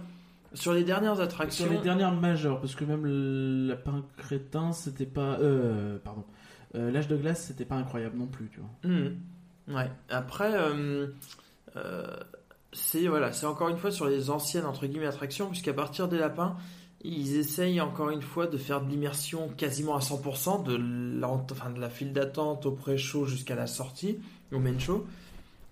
sur 0.55 0.73
les 0.73 0.83
dernières 0.83 1.19
attractions. 1.19 1.65
Sur 1.65 1.73
les 1.73 1.79
dernières 1.79 2.13
majeures, 2.13 2.59
parce 2.59 2.73
que 2.73 2.83
même 2.83 3.05
le 3.05 3.67
lapin 3.67 4.03
crétin, 4.17 4.71
c'était 4.71 5.05
pas. 5.05 5.37
Euh, 5.39 5.99
pardon. 6.03 6.23
Euh, 6.73 6.89
L'âge 6.89 7.07
de 7.07 7.15
glace, 7.15 7.45
c'était 7.45 7.65
pas 7.65 7.75
incroyable 7.75 8.17
non 8.17 8.25
plus, 8.25 8.49
tu 8.49 8.59
vois. 8.59 8.91
Mhm. 8.91 9.17
Ouais. 9.67 9.91
Après, 10.09 10.51
euh, 10.55 11.07
euh, 11.75 12.17
c'est 12.73 13.07
voilà, 13.07 13.31
c'est 13.31 13.45
encore 13.45 13.69
une 13.69 13.77
fois 13.77 13.91
sur 13.91 14.07
les 14.07 14.31
anciennes 14.31 14.65
entre 14.65 14.87
guillemets 14.87 15.05
attractions, 15.05 15.47
puisqu'à 15.49 15.73
partir 15.73 16.07
des 16.07 16.17
lapins, 16.17 16.57
ils 17.03 17.37
essayent 17.37 17.81
encore 17.81 18.09
une 18.09 18.23
fois 18.23 18.47
de 18.47 18.57
faire 18.57 18.81
de 18.81 18.89
l'immersion 18.89 19.47
quasiment 19.57 19.95
à 19.95 19.99
100%, 19.99 20.63
de 20.63 21.19
la, 21.19 21.29
enfin, 21.29 21.69
de 21.69 21.79
la 21.79 21.89
file 21.91 22.13
d'attente 22.13 22.65
au 22.65 22.71
pré-show 22.71 23.25
jusqu'à 23.25 23.53
la 23.53 23.67
sortie, 23.67 24.17
au 24.51 24.57
main 24.57 24.79
show 24.79 25.05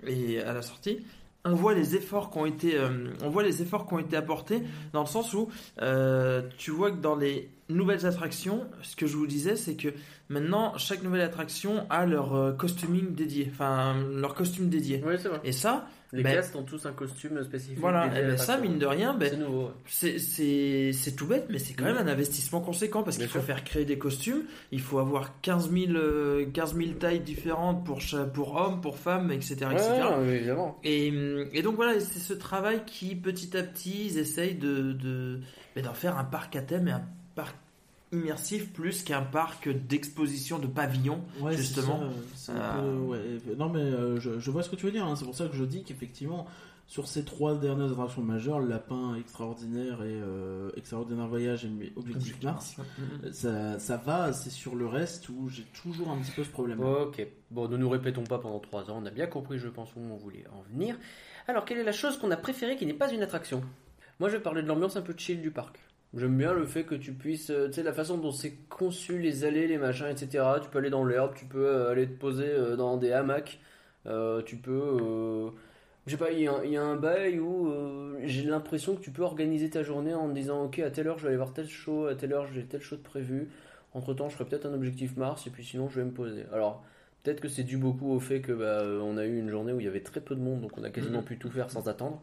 et 0.06 0.41
à 0.41 0.53
la 0.53 0.61
sortie. 0.61 0.99
On 1.45 1.53
voit 1.53 1.74
les 1.74 1.95
efforts 1.95 2.30
qui 2.30 2.38
ont 2.40 2.45
été, 2.45 2.76
euh, 2.76 2.90
on 3.24 3.30
voit 3.30 3.44
les 3.44 3.61
efforts 3.61 3.88
qui 3.88 3.94
ont 3.94 3.99
été 3.99 4.18
apportés 4.18 4.64
dans 4.91 5.02
le 5.02 5.07
sens 5.07 5.34
où 5.34 5.49
euh, 5.82 6.41
tu 6.57 6.72
vois 6.72 6.91
que 6.91 6.98
dans 6.98 7.15
les 7.15 7.49
nouvelles 7.69 8.06
attractions, 8.06 8.68
ce 8.82 8.95
que 8.98 9.07
je 9.07 9.15
vous 9.15 9.28
disais, 9.28 9.56
c'est 9.56 9.76
que 9.76 9.90
maintenant 10.28 10.78
chaque 10.78 11.03
nouvelle 11.03 11.22
attraction 11.22 11.86
a 11.90 12.06
leur 12.06 12.36
euh, 12.36 12.52
costuming 12.52 13.15
dédié, 13.15 13.49
enfin 13.49 13.95
leur 14.14 14.34
costume 14.34 14.68
dédié. 14.68 15.02
Et 15.45 15.53
ça, 15.53 15.88
Les 16.14 16.24
ben, 16.24 16.36
castes 16.36 16.56
ont 16.56 16.64
tous 16.64 16.86
un 16.86 16.94
costume 16.94 17.44
spécifique. 17.44 17.80
voilà, 17.80 18.08
dédié 18.08 18.22
eh 18.24 18.28
ben, 18.28 18.38
ça 18.38 18.58
mine 18.58 18.80
de 18.80 18.86
rien, 18.86 19.14
ben, 19.14 19.30
C'est 19.30 19.38
nouveau. 19.38 19.64
ouais. 19.66 19.72
c'est- 19.88 20.20
c'est 20.20 20.92
c'est 20.94 21.12
tout 21.16 21.28
bête, 21.28 21.48
mais 21.50 21.60
c'est 21.60 21.74
quand 21.74 21.84
même 21.84 21.96
Mhm. 21.96 22.08
un 22.08 22.12
investissement 22.12 22.62
conséquent 22.62 23.04
parce 23.04 23.18
qu'il 23.18 23.28
faut 23.28 23.42
faire 23.42 23.64
créer 23.66 23.84
des 23.84 23.98
costumes, 23.98 24.44
il 24.72 24.80
faut 24.80 25.00
avoir 25.00 25.42
15 25.42 25.70
000, 25.70 25.92
euh, 25.98 26.46
15 26.54 26.76
000 26.76 26.92
tailles 26.94 27.20
différentes 27.20 27.86
pour, 27.86 28.00
pour 28.34 28.56
hommes, 28.56 28.80
pour 28.80 28.98
femmes, 28.98 29.32
etc. 29.32 29.58
Ouais, 29.66 29.76
ouais, 29.76 30.36
évidemment. 30.38 30.80
Et, 30.84 31.14
et 31.54 31.62
donc 31.62 31.76
voilà, 31.76 32.00
c'est 32.00 32.20
ce 32.20 32.34
travail 32.34 32.84
qui 32.86 33.16
petit 33.16 33.58
à 33.58 33.64
petit 33.64 34.06
ils 34.08 34.18
essayent 34.18 34.56
de, 34.56 34.94
de 34.94 35.42
ben, 35.76 35.84
d'en 35.84 35.94
faire 35.94 36.18
un 36.18 36.24
parc 36.24 36.56
à 36.56 36.62
thème 36.62 36.88
et 36.88 36.92
un 36.92 37.04
parc 37.36 37.56
immersif 38.12 38.72
plus 38.74 39.04
qu'un 39.04 39.22
parc 39.22 39.70
d'exposition 39.70 40.60
de 40.60 40.68
pavillons 40.68 41.22
Ouais, 41.42 41.56
justement. 41.58 42.02
ça, 42.36 42.54
peu- 42.54 42.88
Euh, 42.88 42.98
ouais, 43.00 43.56
Non, 43.58 43.70
mais 43.70 43.80
euh, 43.82 44.20
je, 44.20 44.40
je 44.40 44.52
vois 44.52 44.64
ce 44.64 44.70
que 44.70 44.76
tu 44.76 44.86
veux 44.86 44.92
dire. 44.92 45.06
hein. 45.06 45.16
C'est 45.16 45.26
pour 45.26 45.36
ça 45.36 45.48
que 45.48 45.56
je 45.56 45.64
dis 45.66 45.84
qu'effectivement, 45.84 46.46
sur 46.88 47.06
ces 47.10 47.26
trois 47.26 47.56
dernières 47.58 47.92
attractions 47.92 48.22
majeures, 48.22 48.62
Lapin 48.62 49.16
extraordinaire 49.20 50.02
et 50.04 50.22
euh, 50.22 50.70
Extraordinaire 50.78 51.28
Voyage 51.28 51.66
et 51.66 51.92
Objectif 51.98 52.42
Mars, 52.44 52.78
euh, 53.24 53.32
ça, 53.34 53.78
ça 53.78 53.98
va. 53.98 54.32
C'est 54.32 54.52
sur 54.52 54.76
le 54.76 54.88
reste 54.88 55.28
où 55.28 55.50
j'ai 55.50 55.64
toujours 55.84 56.10
un 56.10 56.18
petit 56.20 56.32
peu 56.32 56.46
ce 56.46 56.50
problème. 56.50 56.80
Ok, 56.82 57.28
bon, 57.52 57.68
ne 57.68 57.76
nous 57.76 57.90
répétons 57.90 58.24
pas 58.24 58.40
pendant 58.40 58.60
3 58.60 58.90
ans, 58.90 59.00
on 59.02 59.06
a 59.06 59.12
bien 59.12 59.28
compris, 59.28 59.60
je 59.60 59.68
pense, 59.68 59.90
où 59.98 60.00
on 60.00 60.16
voulait 60.16 60.46
en 60.54 60.62
venir. 60.72 60.96
Alors, 61.50 61.66
quelle 61.66 61.78
est 61.80 61.84
la 61.84 61.92
chose 61.92 62.18
qu'on 62.18 62.32
a 62.32 62.38
préférée 62.38 62.78
qui 62.78 62.86
n'est 62.86 62.94
pas 62.94 63.12
une 63.12 63.22
attraction? 63.22 63.62
Moi, 64.22 64.30
je 64.30 64.38
vais 64.38 64.42
parler 64.42 64.62
de 64.64 64.68
l'ambiance 64.68 64.96
un 64.96 65.02
peu 65.02 65.14
chill 65.16 65.42
du 65.42 65.52
parc. 65.52 65.80
J'aime 66.18 66.38
bien 66.38 66.53
le 66.53 66.65
fait 66.65 66.84
que 66.84 66.95
tu 66.95 67.14
puisses, 67.14 67.49
euh, 67.52 67.68
tu 67.68 67.73
sais, 67.76 67.84
la 67.84 67.94
façon 67.94 68.18
dont 68.18 68.31
c'est 68.31 68.53
conçu, 68.69 69.19
les 69.19 69.44
allées, 69.45 69.68
les 69.68 69.77
machins, 69.77 70.07
etc. 70.07 70.60
Tu 70.60 70.69
peux 70.69 70.80
aller 70.80 70.89
dans 70.89 71.06
l'herbe, 71.06 71.34
tu 71.35 71.45
peux 71.45 71.68
euh, 71.68 71.91
aller 71.91 72.07
te 72.07 72.14
poser 72.19 72.48
euh, 72.49 72.76
dans 72.76 72.98
des 72.98 73.11
hamacs, 73.11 73.60
euh, 74.07 74.41
tu 74.44 74.57
peux. 74.57 74.72
euh, 74.72 75.49
je 76.07 76.11
sais 76.11 76.18
pas, 76.18 76.31
il 76.31 76.39
y, 76.41 76.48
a 76.48 76.53
un- 76.53 76.64
il 76.64 76.72
y 76.72 76.77
a 76.77 76.84
un 76.84 76.95
bail 76.95 77.39
où 77.39 77.68
euh, 77.69 78.19
j'ai 78.23 78.44
l'impression 78.44 78.95
que 78.95 79.02
tu 79.02 79.11
peux 79.11 79.23
organiser 79.23 79.69
ta 79.69 79.84
journée 79.84 80.14
en 80.15 80.30
disant 80.30 80.65
Ok, 80.65 80.80
à 80.80 80.89
telle 80.91 81.07
heure 81.07 81.18
je 81.19 81.23
vais 81.23 81.30
aller 81.30 81.38
voir 81.38 81.53
tel 81.53 81.68
show, 81.68 82.07
à 82.07 82.15
telle 82.15 82.34
heure 82.34 82.48
j'ai 82.53 82.65
tel 82.65 82.81
show 82.81 82.95
de 82.95 83.02
prévu. 83.03 83.49
Entre 83.94 84.14
temps, 84.14 84.30
je 84.30 84.35
ferai 84.35 84.45
peut-être 84.49 84.65
un 84.65 84.73
objectif 84.73 85.18
Mars 85.18 85.45
et 85.48 85.49
puis 85.52 85.64
sinon 85.65 85.89
je 85.89 85.99
vais 85.99 86.06
me 86.06 86.11
poser. 86.11 86.45
Alors, 86.53 86.84
peut-être 87.23 87.41
que 87.41 87.49
c'est 87.49 87.64
dû 87.64 87.77
beaucoup 87.77 88.11
au 88.11 88.19
fait 88.19 88.41
que 88.41 88.52
bah, 88.53 88.84
on 89.03 89.18
a 89.18 89.26
eu 89.26 89.38
une 89.38 89.49
journée 89.49 89.73
où 89.73 89.80
il 89.80 89.85
y 89.85 89.89
avait 89.89 90.02
très 90.03 90.22
peu 90.22 90.35
de 90.35 90.41
monde, 90.41 90.61
donc 90.61 90.77
on 90.77 90.84
a 90.84 90.89
quasiment 90.89 91.19
Mhm. 91.19 91.26
pu 91.26 91.38
tout 91.38 91.49
faire 91.52 91.69
sans 91.69 91.88
attendre. 91.89 92.22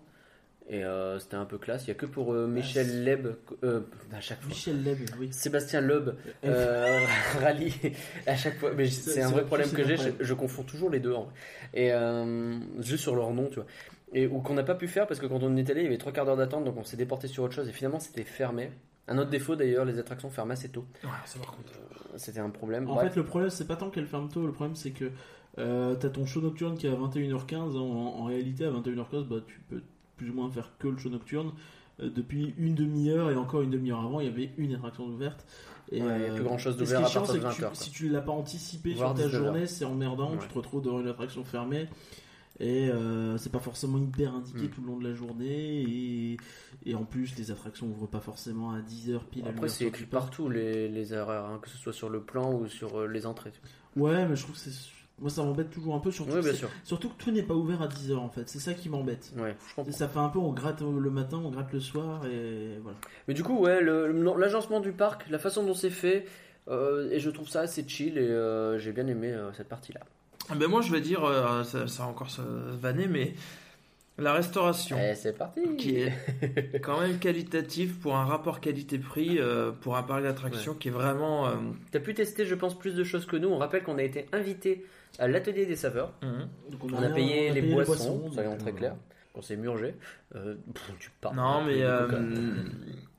Et 0.69 0.83
euh, 0.83 1.19
c'était 1.19 1.37
un 1.37 1.45
peu 1.45 1.59
classe. 1.59 1.85
Il 1.85 1.89
y 1.89 1.91
a 1.91 1.95
que 1.95 2.07
pour 2.07 2.33
euh, 2.33 2.47
Michel 2.47 3.05
Leb, 3.05 3.29
euh, 3.63 3.81
à 4.13 4.21
chaque 4.21 4.41
fois. 4.41 4.49
Michel 4.49 4.83
Leb, 4.83 4.99
oui. 5.21 5.29
Sébastien 5.31 5.83
Loeb, 5.83 6.11
rallye 6.43 7.73
à 8.27 8.35
chaque 8.35 8.59
fois. 8.59 8.71
Mais 8.75 8.89
C'est- 8.89 9.21
un 9.23 9.31
vrai 9.31 9.45
problème 9.45 9.71
que 9.71 9.85
j'ai. 9.85 9.97
Je, 10.21 10.35
confonds 10.35 10.63
toujours 10.63 10.89
les 10.91 11.01
deux 11.01 11.13
en 11.13 11.25
vrai. 11.25 11.33
Et 11.75 11.93
juste 12.83 13.03
sur 13.03 13.15
leur 13.15 13.33
nom, 13.33 13.49
tu 13.49 13.57
vois. 13.57 13.67
Et 14.15 14.27
ou 14.27 14.41
qu'on 14.41 14.55
n'a 14.55 14.63
pas 14.63 14.75
pu 14.77 14.87
faire 14.89 15.07
parce 15.07 15.21
que 15.21 15.27
quand 15.27 15.43
on 15.43 15.57
est 15.57 15.69
allé, 15.71 15.81
il 15.83 15.85
y 15.85 15.89
avait 15.89 15.99
trois 15.99 16.13
quarts 16.13 16.25
d'heure 16.25 16.37
d'attente, 16.37 16.65
donc 16.65 16.77
on 16.79 16.85
s'est 16.85 16.97
déporté 16.97 17.27
sur 17.29 17.43
autre 17.43 17.55
chose. 17.55 17.69
Et 17.69 17.73
finalement, 17.73 18.01
c'était 18.01 18.23
fermé. 18.25 18.71
Un 19.07 19.19
autre 19.19 19.29
défaut 19.31 19.57
d'ailleurs, 19.57 19.85
les 19.85 19.99
attractions 19.99 20.31
ferment 20.31 20.53
assez 20.53 20.71
tôt. 20.71 20.87
Ouais, 21.03 21.11
ça 21.27 21.39
par 21.41 21.55
contre. 21.57 21.73
C'était 22.17 22.41
un 22.41 22.49
problème. 22.51 22.89
En 22.89 22.95
Bref. 22.95 23.11
fait, 23.13 23.17
le 23.17 23.27
problème, 23.27 23.51
c'est 23.51 23.67
pas 23.67 23.77
tant 23.77 23.91
qu'elle 23.91 24.07
ferme 24.07 24.29
tôt, 24.31 24.47
le 24.47 24.53
problème, 24.53 24.77
c'est 24.77 24.93
que 24.93 25.11
t'as 25.57 26.09
ton 26.09 26.25
show 26.25 26.41
nocturne 26.41 26.79
qui 26.79 26.87
est 26.87 26.91
à 26.91 26.95
21h15. 26.95 27.77
En, 27.77 27.81
en 27.81 28.25
réalité, 28.25 28.65
à 28.65 28.71
21h15, 28.71 29.29
bah, 29.29 29.37
tu 29.47 29.61
peux 29.69 29.83
plus 30.17 30.31
ou 30.31 30.35
moins 30.35 30.51
faire 30.51 30.71
que 30.79 30.89
le 30.89 30.97
show 30.99 31.09
nocturne. 31.11 31.53
Euh, 32.01 32.11
depuis 32.11 32.55
une 32.59 32.75
demi-heure 32.75 33.31
et 33.31 33.37
encore 33.37 33.63
une 33.63 33.71
demi-heure 33.71 34.01
avant, 34.01 34.21
il 34.21 34.27
y 34.27 34.31
avait 34.31 34.51
une 34.59 34.75
attraction 34.75 35.05
ouverte. 35.07 35.47
Et, 35.93 36.03
Ouais, 36.03 36.09
il 36.17 36.23
y 36.23 36.25
a 36.27 36.31
euh, 36.31 36.35
plus 36.35 36.45
grand-chose 36.45 36.75
et 36.77 36.79
d'ouvert 36.79 37.07
ce 37.07 37.13
qui 37.13 37.17
est 37.17 37.19
à 37.19 37.21
partir 37.21 37.23
de 37.23 37.27
c'est 37.33 37.39
que 37.57 37.61
20 37.61 37.65
heures, 37.67 37.73
tu-. 37.73 37.79
Si 37.85 37.91
tu 37.91 38.09
l'as 38.09 38.21
pas 38.23 38.33
anticipé 38.33 38.95
sur 38.95 39.07
ta 39.09 39.15
19 39.15 39.35
heures. 39.35 39.45
journée, 39.45 39.67
c'est 39.67 39.85
emmerdant. 39.85 40.33
Ouais. 40.33 40.39
Tu 40.41 40.49
te 40.49 40.55
retrouves 40.55 40.83
devant 40.83 41.01
une 41.01 41.09
attraction 41.09 41.45
fermée. 41.45 41.89
Et 42.61 42.89
euh, 42.89 43.37
c'est 43.37 43.51
pas 43.51 43.59
forcément 43.59 43.99
hyper 43.99 44.33
indiqué 44.35 44.63
Mm. 44.63 44.69
tout 44.71 44.81
le 44.81 44.87
long 44.87 44.99
de 44.99 45.09
la 45.09 45.15
journée. 45.15 45.83
Et, 45.83 46.37
et 46.87 46.95
en 46.95 47.05
plus, 47.05 47.37
les 47.37 47.51
attractions 47.51 47.87
ouvrent 47.89 48.07
pas 48.09 48.21
forcément 48.21 48.71
à 48.73 48.81
10h 48.81 49.21
pile 49.31 49.45
Après, 49.47 49.69
c'est 49.69 49.85
écrit 49.87 50.07
partout 50.07 50.49
les, 50.49 50.89
les 50.89 51.13
horaires, 51.13 51.45
hein, 51.47 51.59
que 51.61 51.69
ce 51.69 51.77
soit 51.77 51.93
sur 51.93 52.09
le 52.09 52.21
plan 52.23 52.53
ou 52.53 52.67
sur 52.69 53.01
euh, 53.01 53.07
les 53.09 53.27
entrées. 53.27 53.53
Ouais, 53.97 54.27
mais 54.27 54.37
je 54.37 54.43
trouve 54.45 54.55
que 54.55 54.61
c'est. 54.61 54.91
Moi, 55.21 55.31
ça 55.31 55.43
m'embête 55.45 55.71
toujours 55.71 55.95
un 55.95 56.01
peu, 56.01 56.11
surtout, 56.11 56.33
Oui, 56.33 56.39
que 56.39 56.43
bien 56.45 56.53
c'est- 56.53 56.59
sûr. 56.59 56.71
surtout 56.83 57.09
que 57.09 57.15
tout 57.23 57.31
n'est 57.31 57.43
pas 57.45 57.55
ouvert 57.55 57.81
à 57.83 57.87
10h 57.87 58.17
en 58.19 58.29
fait. 58.29 58.49
C'est 58.49 58.59
ça 58.59 58.75
qui 58.75 58.89
m'embête. 58.89 59.33
Ouais. 59.37 59.55
Ça 59.93 60.09
fait 60.09 60.19
un 60.19 60.29
peu, 60.29 60.41
on 60.41 60.53
gratte 60.53 60.81
le 60.81 61.11
matin, 61.11 61.41
on 61.45 61.51
gratte 61.51 61.73
le 61.73 61.79
soir, 61.81 62.27
et 62.27 62.79
voilà. 62.83 62.99
Mais 63.29 63.35
du 63.35 63.43
coup, 63.45 63.59
ouais, 63.61 63.81
l'agencement 63.81 64.81
du 64.81 64.91
parc, 64.93 65.31
la 65.31 65.39
façon 65.39 65.63
dont 65.65 65.75
c'est 65.75 65.91
fait, 65.91 66.27
euh, 66.69 67.09
et 67.13 67.21
je 67.21 67.31
trouve 67.31 67.49
ça 67.49 67.61
assez 67.61 67.85
chill 67.87 68.19
et 68.19 68.23
euh, 68.23 68.79
j'ai 68.79 68.91
bien 68.93 69.07
aimé 69.07 69.31
euh, 69.31 69.53
cette 69.53 69.69
partie-là. 69.69 70.01
Ah 70.51 70.55
Ben 70.57 70.67
moi 70.69 70.81
je 70.83 70.91
vais 70.91 71.01
dire, 71.01 71.25
euh, 71.25 71.63
ça, 71.63 71.87
ça 71.87 72.05
encore 72.07 72.29
se 72.31 72.43
vanner, 72.43 73.07
mais 73.07 73.35
la 74.19 74.33
restauration. 74.33 74.97
Eh, 75.01 75.15
c'est 75.15 75.37
parti 75.39 75.77
Qui 75.77 75.97
est 75.97 76.81
quand 76.83 77.01
même 77.01 77.19
qualitatif 77.19 77.99
pour 78.01 78.17
un 78.17 78.25
rapport 78.25 78.61
qualité-prix 78.61 79.39
euh, 79.39 79.71
pour 79.73 79.97
un 79.97 80.03
parc 80.03 80.23
d'attractions 80.23 80.73
Ouais. 80.73 80.79
qui 80.79 80.89
est 80.89 80.93
vraiment. 80.93 81.47
euh, 81.47 81.53
T'as 81.93 82.01
pu 82.01 82.15
tester, 82.15 82.45
je 82.47 82.55
pense, 82.55 82.79
plus 82.79 82.95
de 82.95 83.05
choses 83.05 83.27
que 83.27 83.37
nous. 83.37 83.49
On 83.49 83.59
rappelle 83.59 83.83
qu'on 83.85 83.99
a 83.99 84.03
été 84.03 84.27
invité 84.33 84.85
à 85.19 85.29
l'atelier 85.29 85.67
des 85.67 85.77
saveurs. 85.77 86.13
Donc, 86.23 86.85
on, 86.85 86.93
on 86.95 87.03
a, 87.03 87.07
a- 87.07 87.11
payé 87.11 87.49
on 87.49 87.51
a 87.53 87.55
les 87.55 87.61
payé 87.61 87.75
les 87.77 87.85
boissons, 87.85 88.17
boissons, 88.19 88.33
soyons 88.33 88.51
donc, 88.51 88.59
très 88.61 88.71
euh, 88.71 88.75
clairs. 88.75 88.97
On 89.37 89.43
s'est 89.43 89.57
murgé. 89.57 89.95
Euh, 90.37 90.55
pff, 90.73 90.93
tu 91.01 91.11
parles. 91.21 91.35
Non, 91.37 91.65
mais 91.65 91.83
euh, 91.83 92.07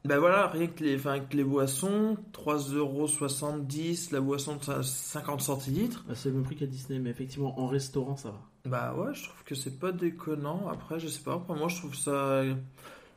ben 0.05 0.17
voilà, 0.17 0.47
rien 0.47 0.67
que 0.67 0.81
les, 0.83 0.95
enfin, 0.95 1.19
que 1.19 1.35
les 1.35 1.43
boissons, 1.43 2.15
3,70€, 2.31 4.13
la 4.13 4.21
boisson 4.21 4.55
de 4.55 4.81
50 4.81 5.41
centilitres. 5.41 6.05
Bah, 6.07 6.13
c'est 6.15 6.29
le 6.29 6.35
même 6.35 6.43
prix 6.43 6.55
qu'à 6.55 6.65
Disney, 6.67 6.99
mais 6.99 7.09
effectivement, 7.09 7.59
en 7.59 7.67
restaurant, 7.67 8.15
ça 8.15 8.29
va. 8.29 8.39
Bah 8.65 8.95
ouais, 8.97 9.13
je 9.13 9.23
trouve 9.25 9.43
que 9.43 9.55
c'est 9.55 9.77
pas 9.79 9.91
déconnant. 9.91 10.67
Après, 10.71 10.99
je 10.99 11.07
sais 11.07 11.21
pas, 11.21 11.37
pour 11.37 11.55
moi 11.55 11.67
je 11.67 11.75
trouve 11.77 11.95
ça. 11.95 12.43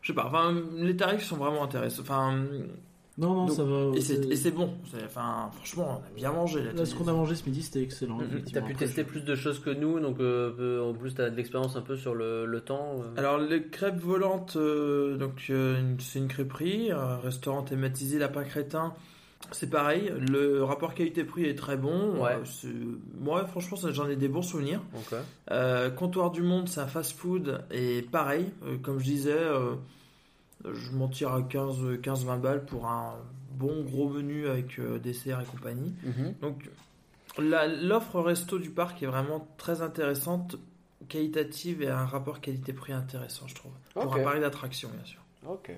Je 0.02 0.06
sais 0.06 0.12
pas, 0.14 0.26
enfin, 0.26 0.55
les 0.76 0.96
tarifs 0.96 1.24
sont 1.24 1.36
vraiment 1.36 1.64
intéressants. 1.64 2.02
Enfin. 2.02 2.44
Non, 3.19 3.35
non, 3.35 3.47
donc- 3.47 3.57
ça 3.57 3.65
va, 3.65 3.90
Et 4.31 4.36
c'est 4.36 4.51
bon. 4.53 4.70
Enfin, 5.05 5.51
franchement, 5.55 6.01
on 6.03 6.07
a 6.07 6.15
bien 6.15 6.31
mangé 6.32 6.62
là. 6.62 6.73
Là, 6.73 6.86
ce 6.86 6.95
qu'on 6.95 7.09
a 7.09 7.12
mangé 7.12 7.35
ce 7.35 7.45
midi, 7.47 7.62
c'était 7.62 7.82
excellent. 7.82 8.19
Mhm. 8.19 8.27
T'as 8.28 8.35
effectivement. 8.36 8.66
pu 8.66 8.73
Après, 8.74 8.86
tester 8.86 9.05
plus 9.05 9.23
de 9.23 9.35
choses 9.35 9.59
que 9.59 9.70
nous, 9.70 9.99
donc 9.99 10.20
euh, 10.20 10.51
peu- 10.53 10.81
en 10.82 10.95
plus 10.95 11.15
t'as 11.15 11.28
de 11.28 11.36
l'expérience 11.36 11.74
un 11.77 11.82
peu 11.82 11.97
sur 11.97 12.15
le, 12.15 12.47
le 12.47 12.61
temps. 12.61 13.01
euh. 13.03 13.19
Alors, 13.19 13.39
les 13.39 13.65
crêpes 13.65 13.99
volantes, 14.01 14.55
euh, 14.57 15.16
donc 15.16 15.47
euh, 15.51 15.95
c'est 15.99 16.20
une 16.20 16.28
crêperie, 16.28 16.93
un 16.93 17.16
restaurant 17.19 17.62
thématisé 17.62 18.19
Lapin 18.19 18.45
Crétin. 18.45 18.95
C'est 19.53 19.70
pareil, 19.70 20.12
le 20.31 20.62
rapport 20.65 20.95
qualité-prix 20.95 21.45
est 21.47 21.55
très 21.55 21.77
bon. 21.77 22.20
Ouais. 22.23 22.36
Euh, 22.65 22.69
moi, 23.20 23.47
franchement, 23.47 23.78
j'en 23.90 24.09
ai 24.09 24.16
des 24.16 24.28
bons 24.28 24.43
souvenirs. 24.43 24.81
Ok. 24.95 25.16
Euh, 25.53 25.90
Comptoir 25.90 26.31
du 26.32 26.43
Monde, 26.43 26.69
c'est 26.69 26.81
un 26.81 26.86
fast-food 26.89 27.62
et 27.70 28.03
pareil, 28.03 28.47
euh, 28.65 28.77
comme 28.82 28.99
je 28.99 29.05
disais, 29.05 29.32
euh, 29.32 29.74
je 30.64 30.90
m'en 30.93 31.09
tire 31.09 31.32
à 31.32 31.43
15 31.43 31.98
15-20 32.02 32.40
balles 32.40 32.64
pour 32.64 32.86
un 32.86 33.14
bon 33.52 33.82
gros 33.85 34.09
menu 34.09 34.47
avec 34.48 34.78
euh, 34.78 34.98
dessert 34.98 35.40
et 35.40 35.44
compagnie. 35.44 35.93
Mhm. 36.05 36.35
Donc 36.40 36.68
l'offre 37.39 38.20
resto 38.20 38.59
du 38.59 38.70
parc 38.70 39.02
est 39.02 39.06
vraiment 39.06 39.47
très 39.59 39.82
intéressante, 39.82 40.56
qualitative 41.09 41.82
et 41.82 41.89
un 41.89 42.05
rapport 42.06 42.40
qualité-prix 42.40 42.93
intéressant, 42.93 43.47
je 43.47 43.55
trouve. 43.55 43.72
Pour 43.94 44.14
un 44.14 44.22
parc 44.24 44.40
d'attractions, 44.40 44.89
bien 44.90 45.05
sûr. 45.05 45.20
Ok. 45.48 45.70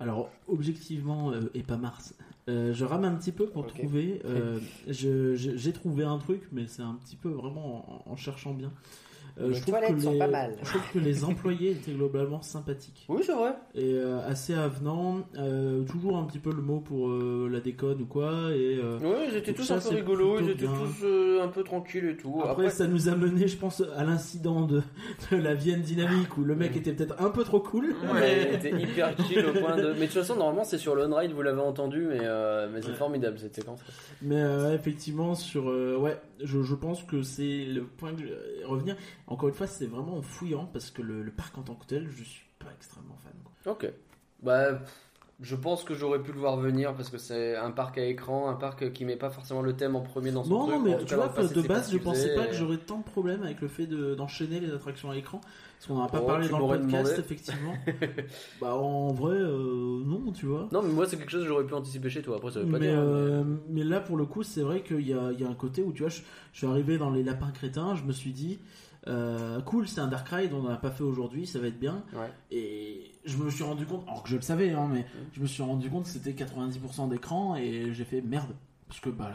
Alors, 0.00 0.30
objectivement, 0.48 1.30
euh, 1.30 1.50
et 1.54 1.62
pas 1.62 1.76
Mars, 1.76 2.14
euh, 2.48 2.74
je 2.74 2.84
rame 2.84 3.04
un 3.04 3.14
petit 3.14 3.30
peu 3.32 3.46
pour 3.46 3.66
trouver. 3.66 4.20
euh, 4.24 4.58
J'ai 4.88 5.72
trouvé 5.72 6.04
un 6.04 6.18
truc, 6.18 6.42
mais 6.52 6.66
c'est 6.66 6.82
un 6.82 6.94
petit 7.04 7.16
peu 7.16 7.28
vraiment 7.28 8.06
en, 8.08 8.12
en 8.12 8.16
cherchant 8.16 8.54
bien. 8.54 8.72
Euh, 9.40 9.48
Les 9.48 9.54
je 9.54 9.60
trouve 9.62 9.74
toilettes 9.74 9.96
que 9.96 10.00
sont 10.00 10.12
les- 10.12 10.18
pas 10.18 10.28
mal. 10.28 10.54
Je 10.62 10.68
trouve 10.68 10.82
que 10.92 10.98
les 11.00 11.24
employés 11.24 11.70
étaient 11.72 11.90
globalement 11.92 12.40
sympathiques. 12.40 13.04
Oui, 13.08 13.22
c'est 13.26 13.32
vrai. 13.34 13.54
Et 13.74 13.94
euh, 13.94 14.20
assez 14.28 14.54
avenants. 14.54 15.22
euh, 15.36 15.82
toujours 15.84 16.16
un 16.18 16.24
petit 16.24 16.38
peu 16.38 16.52
le 16.52 16.62
mot 16.62 16.78
pour 16.78 17.08
euh, 17.08 17.48
la 17.50 17.58
déconne 17.60 18.00
ou 18.02 18.06
quoi. 18.06 18.30
Et, 18.52 18.78
euh, 18.80 18.98
Ouais, 19.00 19.26
ils 19.30 19.36
étaient 19.36 19.52
tous 19.52 19.64
ça, 19.64 19.74
un 19.76 19.80
peu 19.80 19.88
rigolos, 19.88 20.38
ils 20.40 20.50
étaient 20.50 20.66
bien. 20.66 20.72
tous 20.76 21.04
euh, 21.04 21.42
un 21.42 21.48
peu 21.48 21.64
tranquilles 21.64 22.06
et 22.10 22.16
tout. 22.16 22.42
Après, 22.44 22.70
ça 22.70 22.86
nous 22.86 23.08
a 23.08 23.16
mené, 23.16 23.48
je 23.48 23.56
pense, 23.56 23.82
à 23.96 24.04
l'incident 24.04 24.62
de, 24.66 24.82
de 25.32 25.36
la 25.36 25.54
Vienne 25.54 25.80
dynamique 25.82 26.38
où 26.38 26.44
le 26.44 26.54
mec 26.54 26.76
était 26.76 26.92
peut-être 26.92 27.20
un 27.20 27.30
peu 27.30 27.42
trop 27.42 27.58
cool. 27.60 27.86
Ouais, 28.12 28.48
il 28.50 28.54
était 28.66 28.70
hyper 28.82 29.16
chill 29.26 29.44
au 29.44 29.52
point 29.58 29.76
de. 29.76 29.94
Mais 29.94 30.00
de 30.00 30.04
toute 30.04 30.12
façon, 30.12 30.36
normalement, 30.36 30.62
c'est 30.64 30.78
sur 30.78 30.94
le 30.94 31.06
on-ride, 31.12 31.32
vous 31.32 31.42
l'avez 31.42 31.60
entendu, 31.60 32.06
mais, 32.08 32.18
euh, 32.22 32.68
mais 32.72 32.82
c'est 32.82 32.90
Ouais. 32.90 32.94
formidable 32.94 33.36
cette 33.40 33.56
séquence. 33.56 33.80
Mais 34.22 34.40
euh, 34.40 34.74
effectivement, 34.74 35.34
sur 35.34 35.68
euh, 35.70 35.96
ouais, 35.98 36.16
je, 36.42 36.62
je 36.62 36.74
pense 36.76 37.02
que 37.02 37.22
c'est 37.22 37.64
le 37.64 37.82
point 37.82 38.12
que 38.12 38.20
je 38.20 38.26
vais 38.26 38.34
revenir. 38.64 38.94
Encore 39.26 39.48
une 39.48 39.54
fois, 39.54 39.66
c'est 39.66 39.86
vraiment 39.86 40.18
en 40.18 40.22
fouillant 40.22 40.66
parce 40.72 40.90
que 40.90 41.02
le, 41.02 41.22
le 41.22 41.30
parc 41.32 41.56
en 41.58 41.62
tant 41.62 41.74
que 41.74 41.86
tel, 41.86 42.08
je 42.10 42.22
suis 42.24 42.46
pas 42.58 42.68
extrêmement 42.76 43.16
fan. 43.22 43.32
quoi. 43.42 43.72
Ok. 43.72 43.90
Bah, 44.42 44.80
je 45.40 45.56
pense 45.56 45.82
que 45.82 45.94
j'aurais 45.94 46.22
pu 46.22 46.30
le 46.32 46.38
voir 46.38 46.56
venir 46.58 46.94
parce 46.94 47.08
que 47.10 47.18
c'est 47.18 47.56
un 47.56 47.70
parc 47.70 47.98
à 47.98 48.04
écran, 48.04 48.48
un 48.50 48.54
parc 48.54 48.92
qui 48.92 49.04
met 49.04 49.16
pas 49.16 49.30
forcément 49.30 49.62
le 49.62 49.74
thème 49.74 49.96
en 49.96 50.00
premier 50.02 50.30
dans 50.30 50.44
son 50.44 50.50
Non, 50.50 50.66
truc. 50.66 50.74
non, 50.76 50.82
mais 50.82 51.04
tu 51.04 51.14
vois, 51.14 51.28
passé, 51.28 51.54
de 51.54 51.62
base, 51.62 51.90
je 51.90 51.98
pensais 51.98 52.34
pas 52.36 52.46
que 52.46 52.54
j'aurais 52.54 52.76
tant 52.76 52.98
de 52.98 53.04
problèmes 53.04 53.42
avec 53.42 53.60
le 53.60 53.68
fait 53.68 53.86
de- 53.86 54.14
d'enchaîner 54.14 54.60
les 54.60 54.70
attractions 54.72 55.10
à 55.10 55.16
écran. 55.16 55.40
Parce 55.40 55.86
qu'on 55.88 55.94
n'en 55.94 56.04
a 56.04 56.08
pas 56.08 56.20
Oh, 56.22 56.26
parlé 56.26 56.48
dans 56.48 56.58
le 56.60 56.66
podcast, 56.78 56.90
demandé. 56.92 57.10
effectivement. 57.20 57.74
bah, 58.60 58.74
en 58.76 59.08
vrai, 59.12 59.36
euh, 59.36 60.02
non, 60.04 60.30
tu 60.32 60.46
vois. 60.46 60.68
Non, 60.72 60.82
mais 60.82 60.92
moi, 60.92 61.06
c'est 61.06 61.16
quelque 61.16 61.30
chose 61.30 61.42
que 61.42 61.48
j'aurais 61.48 61.66
pu 61.66 61.74
anticiper 61.74 62.08
chez 62.10 62.22
toi. 62.22 62.36
Après, 62.36 62.50
ça 62.52 62.60
veut 62.60 62.70
pas 62.70 62.78
mais, 62.78 62.86
dire. 62.88 62.98
euh, 62.98 63.42
mais 63.68 63.84
là, 63.84 64.00
pour 64.00 64.16
le 64.16 64.24
coup, 64.26 64.42
c'est 64.42 64.62
vrai 64.62 64.82
qu'il 64.82 65.06
y 65.06 65.12
a, 65.12 65.32
il 65.32 65.40
y 65.40 65.44
a 65.44 65.48
un 65.48 65.54
côté 65.54 65.82
où, 65.82 65.92
tu 65.92 66.02
vois, 66.02 66.10
je, 66.10 66.20
je 66.52 66.58
suis 66.58 66.66
arrivé 66.66 66.96
dans 66.96 67.10
les 67.10 67.22
lapins 67.22 67.50
crétins, 67.50 67.94
je 67.96 68.04
me 68.04 68.12
suis 68.12 68.30
dit, 68.32 68.60
euh, 69.06 69.60
cool, 69.62 69.86
c'est 69.88 70.00
un 70.00 70.06
Dark 70.08 70.28
Ride, 70.28 70.52
on 70.54 70.62
n'en 70.62 70.70
a 70.70 70.76
pas 70.76 70.90
fait 70.90 71.02
aujourd'hui, 71.02 71.46
ça 71.46 71.58
va 71.58 71.66
être 71.68 71.78
bien. 71.78 72.02
Ouais. 72.14 72.30
Et 72.50 73.12
je 73.24 73.36
me 73.36 73.50
suis 73.50 73.62
rendu 73.64 73.84
compte, 73.86 74.04
alors 74.08 74.22
que 74.22 74.28
je 74.30 74.36
le 74.36 74.42
savais, 74.42 74.70
hein, 74.72 74.88
mais 74.92 75.04
je 75.34 75.40
me 75.40 75.46
suis 75.46 75.62
rendu 75.62 75.90
compte 75.90 76.04
que 76.04 76.10
c'était 76.10 76.32
90% 76.32 77.08
d'écran 77.08 77.56
et 77.56 77.92
j'ai 77.92 78.04
fait 78.04 78.20
merde. 78.22 78.50
Parce 78.88 79.00
que, 79.00 79.10
bah, 79.10 79.32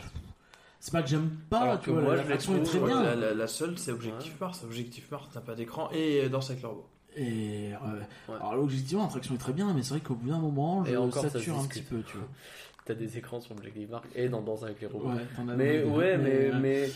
c'est 0.79 0.91
pas 0.93 1.01
que 1.03 1.09
j'aime 1.09 1.29
pas, 1.49 1.61
Alors 1.61 1.79
tu 1.79 1.87
que 1.87 1.91
vois, 1.91 2.01
moi, 2.01 2.15
la- 2.15 2.23
est 2.33 2.63
très 2.63 2.79
bien. 2.79 3.03
La, 3.03 3.15
la- 3.15 3.33
la 3.33 3.47
seule, 3.47 3.77
c'est 3.77 3.91
Objectif 3.91 4.39
Mars. 4.39 4.63
Objectif 4.63 5.11
Mars 5.11 5.27
n'a 5.35 5.41
pas 5.41 5.55
d'écran 5.55 5.89
et 5.91 6.27
Danse 6.29 6.49
avec 6.51 6.61
le 6.63 6.69
robot. 6.69 6.87
Et 7.15 7.71
euh, 7.73 8.33
alors 8.39 8.63
objectivement, 8.63 9.03
l'attraction 9.03 9.35
est 9.35 9.39
très 9.39 9.51
bien, 9.53 9.73
mais 9.73 9.81
c'est 9.81 9.89
vrai 9.95 9.99
qu'au 9.99 10.13
bout 10.15 10.29
d'un 10.29 10.37
moment, 10.39 10.85
je 10.85 10.91
Et 10.93 10.97
encore, 10.97 11.23
ça 11.23 11.29
sature 11.29 11.59
un 11.59 11.65
petit 11.65 11.81
peu, 11.81 12.01
tu 12.03 12.17
vois. 12.17 12.27
T'as 12.85 12.93
des 12.93 13.17
écrans 13.17 13.39
sur 13.41 13.55
Objective 13.55 13.89
Mark 13.89 14.05
et 14.15 14.29
dans 14.29 14.41
Danse 14.41 14.63
avec 14.63 14.79
les 14.81 14.87
robots. 14.87 15.09
Ouais, 15.09 15.25
mais 15.55 15.83
dans 15.83 15.95
ouais, 15.95 16.17
mais, 16.17 16.51
mais 16.59 16.89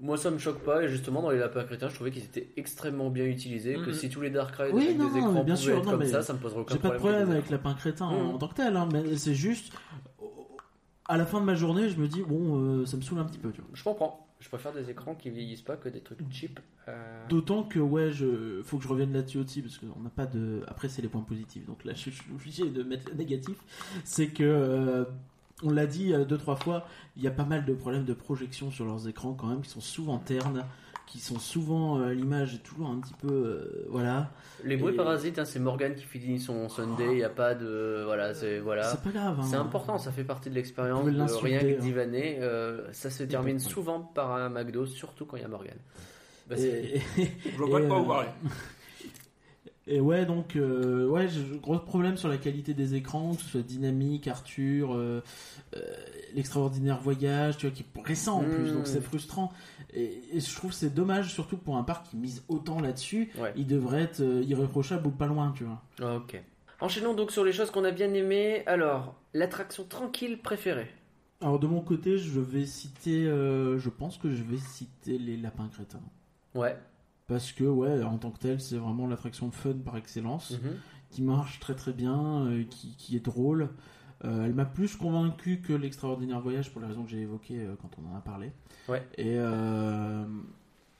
moi 0.00 0.16
ça 0.16 0.30
me 0.30 0.38
choque 0.38 0.60
pas. 0.64 0.82
Et 0.84 0.88
justement, 0.88 1.22
dans 1.22 1.30
les 1.30 1.38
lapins 1.38 1.64
crétins, 1.64 1.88
je 1.88 1.94
trouvais 1.94 2.10
qu'ils 2.10 2.24
étaient 2.24 2.48
extrêmement 2.56 3.10
bien 3.10 3.24
utilisés. 3.26 3.74
Que 3.74 3.90
Mhm. 3.90 3.92
si 3.94 4.08
tous 4.10 4.20
les 4.20 4.30
Dark 4.30 4.54
Rides 4.56 4.74
Oui, 4.74 4.84
avec 4.84 4.98
non, 4.98 5.08
des 5.12 5.18
écrans 5.18 5.44
bien 5.44 5.56
sûr, 5.56 5.76
être 5.78 5.84
non, 5.84 5.90
comme 5.92 6.00
mais 6.00 6.06
ça, 6.06 6.22
ça 6.22 6.32
me 6.34 6.38
poserait 6.38 6.60
aucun 6.60 6.74
J'ai 6.74 6.80
pas 6.80 6.90
de 6.90 6.94
problème. 6.94 7.16
problème 7.22 7.36
avec 7.38 7.50
Lapin 7.50 7.74
Crétin 7.74 8.06
en- 8.06 8.24
Mhm. 8.28 8.34
en 8.34 8.38
tant 8.38 8.48
que 8.48 8.54
tel, 8.54 8.76
hein, 8.76 8.88
mais 8.92 9.16
c'est 9.16 9.34
juste. 9.34 9.72
À 11.10 11.16
la 11.16 11.24
fin 11.24 11.40
de 11.40 11.46
ma 11.46 11.54
journée, 11.54 11.88
je 11.88 11.98
me 11.98 12.06
dis, 12.06 12.22
bon, 12.22 12.58
euh, 12.80 12.84
ça 12.86 12.98
me 12.98 13.02
saoule 13.02 13.18
un 13.20 13.24
petit 13.24 13.38
peu, 13.38 13.50
tu 13.50 13.62
vois. 13.62 13.70
Je 13.72 13.82
comprends. 13.82 14.26
Je 14.40 14.48
préfère 14.48 14.72
des 14.74 14.90
écrans 14.90 15.14
qui 15.14 15.30
vieillissent 15.30 15.62
pas 15.62 15.76
que 15.76 15.88
des 15.88 16.00
trucs 16.00 16.18
cheap. 16.30 16.60
Euh, 16.86 17.26
D'autant 17.28 17.62
que, 17.64 17.78
ouais, 17.80 18.10
je... 18.12 18.60
faut 18.62 18.76
que 18.76 18.82
je 18.84 18.88
revienne 18.88 19.12
là-dessus 19.14 19.38
aussi, 19.38 19.62
parce 19.62 19.78
qu'on 19.78 20.00
n'a 20.00 20.10
pas 20.10 20.26
de. 20.26 20.60
Après, 20.68 20.88
c'est 20.88 21.00
les 21.02 21.08
points 21.08 21.22
positifs, 21.22 21.64
donc 21.66 21.84
là, 21.84 21.92
je 21.96 22.10
suis 22.10 22.30
obligé 22.32 22.68
de 22.68 22.82
mettre 22.82 23.12
négatif. 23.14 23.56
C'est 24.04 24.28
que. 24.28 24.44
euh, 24.44 25.04
On 25.64 25.70
l'a 25.70 25.86
dit 25.86 26.12
euh, 26.14 26.24
deux 26.24 26.38
trois 26.38 26.56
fois, 26.56 26.86
il 27.16 27.22
y 27.22 27.26
a 27.26 27.30
pas 27.32 27.44
mal 27.44 27.64
de 27.64 27.74
problèmes 27.74 28.04
de 28.04 28.14
projection 28.14 28.70
sur 28.70 28.84
leurs 28.84 29.08
écrans 29.08 29.34
quand 29.34 29.48
même 29.48 29.60
qui 29.60 29.70
sont 29.70 29.80
souvent 29.80 30.18
ternes, 30.18 30.64
qui 31.06 31.18
sont 31.18 31.38
souvent 31.40 31.98
euh, 31.98 32.12
l'image 32.12 32.54
est 32.54 32.58
toujours 32.62 32.88
un 32.90 33.00
petit 33.00 33.14
peu 33.14 33.26
euh, 33.28 33.86
voilà. 33.90 34.30
Les 34.62 34.76
bruits 34.76 34.94
Et- 34.94 34.96
parasites, 34.96 35.38
hein, 35.38 35.44
c'est 35.44 35.58
Morgan 35.58 35.94
qui 35.96 36.04
finit 36.04 36.38
son 36.38 36.68
Sunday. 36.68 37.06
Il 37.10 37.16
n'y 37.16 37.24
a 37.24 37.28
pas 37.28 37.54
de 37.54 38.02
voilà, 38.04 38.34
c'est 38.34 38.60
voilà. 38.60 38.84
C'est 38.84 39.02
pas 39.02 39.10
grave, 39.10 39.38
hein. 39.40 39.46
C'est 39.48 39.56
important, 39.56 39.98
ça 39.98 40.12
fait 40.12 40.22
partie 40.24 40.48
de 40.50 40.54
l'expérience. 40.54 41.04
De 41.04 41.22
Rien 41.42 41.58
que 41.60 41.74
hein. 41.74 41.78
divaner, 41.80 42.38
euh, 42.40 42.92
ça 42.92 43.10
se 43.10 43.24
termine 43.24 43.58
souvent 43.58 44.00
par 44.00 44.32
un 44.32 44.48
McDo, 44.50 44.86
surtout 44.86 45.26
quand 45.26 45.36
il 45.38 45.42
y 45.42 45.46
a 45.46 45.48
Morgan. 45.48 45.76
Bah, 46.48 46.56
Et- 46.58 47.00
Je 47.18 47.56
vois 47.58 47.68
pas 47.70 47.80
de 47.80 47.84
et, 47.84 47.88
quoi 47.88 47.96
euh, 47.96 48.00
vous 48.00 48.06
parlez. 48.08 48.28
Et 49.90 50.00
ouais, 50.00 50.26
donc, 50.26 50.54
euh, 50.56 51.06
ouais, 51.08 51.28
gros 51.62 51.78
problème 51.78 52.18
sur 52.18 52.28
la 52.28 52.36
qualité 52.36 52.74
des 52.74 52.94
écrans, 52.94 53.34
que 53.34 53.40
ce 53.42 53.48
soit 53.48 53.62
dynamique, 53.62 54.28
Arthur, 54.28 54.94
euh, 54.94 55.22
euh, 55.76 55.80
l'extraordinaire 56.34 57.00
voyage, 57.00 57.56
tu 57.56 57.66
vois, 57.66 57.74
qui 57.74 57.82
est 57.84 58.02
récent 58.04 58.40
en 58.40 58.44
plus, 58.44 58.70
Mm. 58.70 58.74
donc 58.74 58.86
c'est 58.86 59.00
frustrant. 59.00 59.50
Et, 59.94 60.20
et 60.32 60.40
je 60.40 60.54
trouve 60.54 60.70
que 60.72 60.76
c'est 60.76 60.94
dommage, 60.94 61.32
surtout 61.32 61.56
pour 61.56 61.76
un 61.78 61.82
parc 61.84 62.10
qui 62.10 62.16
mise 62.18 62.44
autant 62.48 62.80
là-dessus, 62.80 63.30
il 63.56 63.66
devrait 63.66 64.02
être 64.02 64.20
irréprochable 64.20 65.06
ou 65.06 65.10
pas 65.10 65.26
loin, 65.26 65.52
tu 65.56 65.64
vois. 65.64 65.82
Ah, 66.02 66.16
Ok. 66.16 66.40
Enchaînons 66.80 67.14
donc 67.14 67.32
sur 67.32 67.44
les 67.44 67.52
choses 67.52 67.70
qu'on 67.72 67.82
a 67.84 67.90
bien 67.90 68.12
aimées. 68.14 68.62
Alors, 68.66 69.14
l'attraction 69.34 69.84
tranquille 69.84 70.38
préférée. 70.38 70.86
Alors 71.40 71.58
de 71.58 71.66
mon 71.66 71.80
côté, 71.80 72.18
je 72.18 72.38
vais 72.40 72.66
citer, 72.66 73.24
euh, 73.26 73.78
je 73.78 73.88
pense 73.88 74.16
que 74.18 74.30
je 74.30 74.42
vais 74.44 74.58
citer 74.58 75.18
les 75.18 75.36
lapins 75.36 75.68
crétins. 75.72 76.00
Ouais. 76.54 76.76
Parce 77.28 77.52
que 77.52 77.64
ouais, 77.64 78.02
en 78.02 78.18
tant 78.18 78.30
que 78.30 78.38
tel, 78.38 78.60
c'est 78.60 78.76
vraiment 78.78 79.06
l'attraction 79.06 79.50
fun 79.52 79.74
par 79.84 79.96
excellence, 79.96 80.50
Mhm. 80.52 80.72
qui 81.10 81.22
marche 81.22 81.60
très 81.60 81.74
très 81.74 81.92
bien, 81.92 82.46
euh, 82.46 82.64
qui, 82.64 82.96
qui 82.96 83.16
est 83.16 83.20
drôle. 83.24 83.68
Euh, 84.24 84.44
elle 84.46 84.54
m'a 84.54 84.64
plus 84.64 84.96
convaincu 84.96 85.60
que 85.60 85.72
l'extraordinaire 85.72 86.40
voyage 86.40 86.72
pour 86.72 86.80
les 86.80 86.88
raisons 86.88 87.04
que 87.04 87.10
j'ai 87.10 87.20
évoquées 87.20 87.60
euh, 87.60 87.74
quand 87.80 87.90
on 88.02 88.12
en 88.12 88.16
a 88.16 88.20
parlé. 88.20 88.50
Ouais. 88.88 89.06
Et 89.16 89.34
euh, 89.38 90.24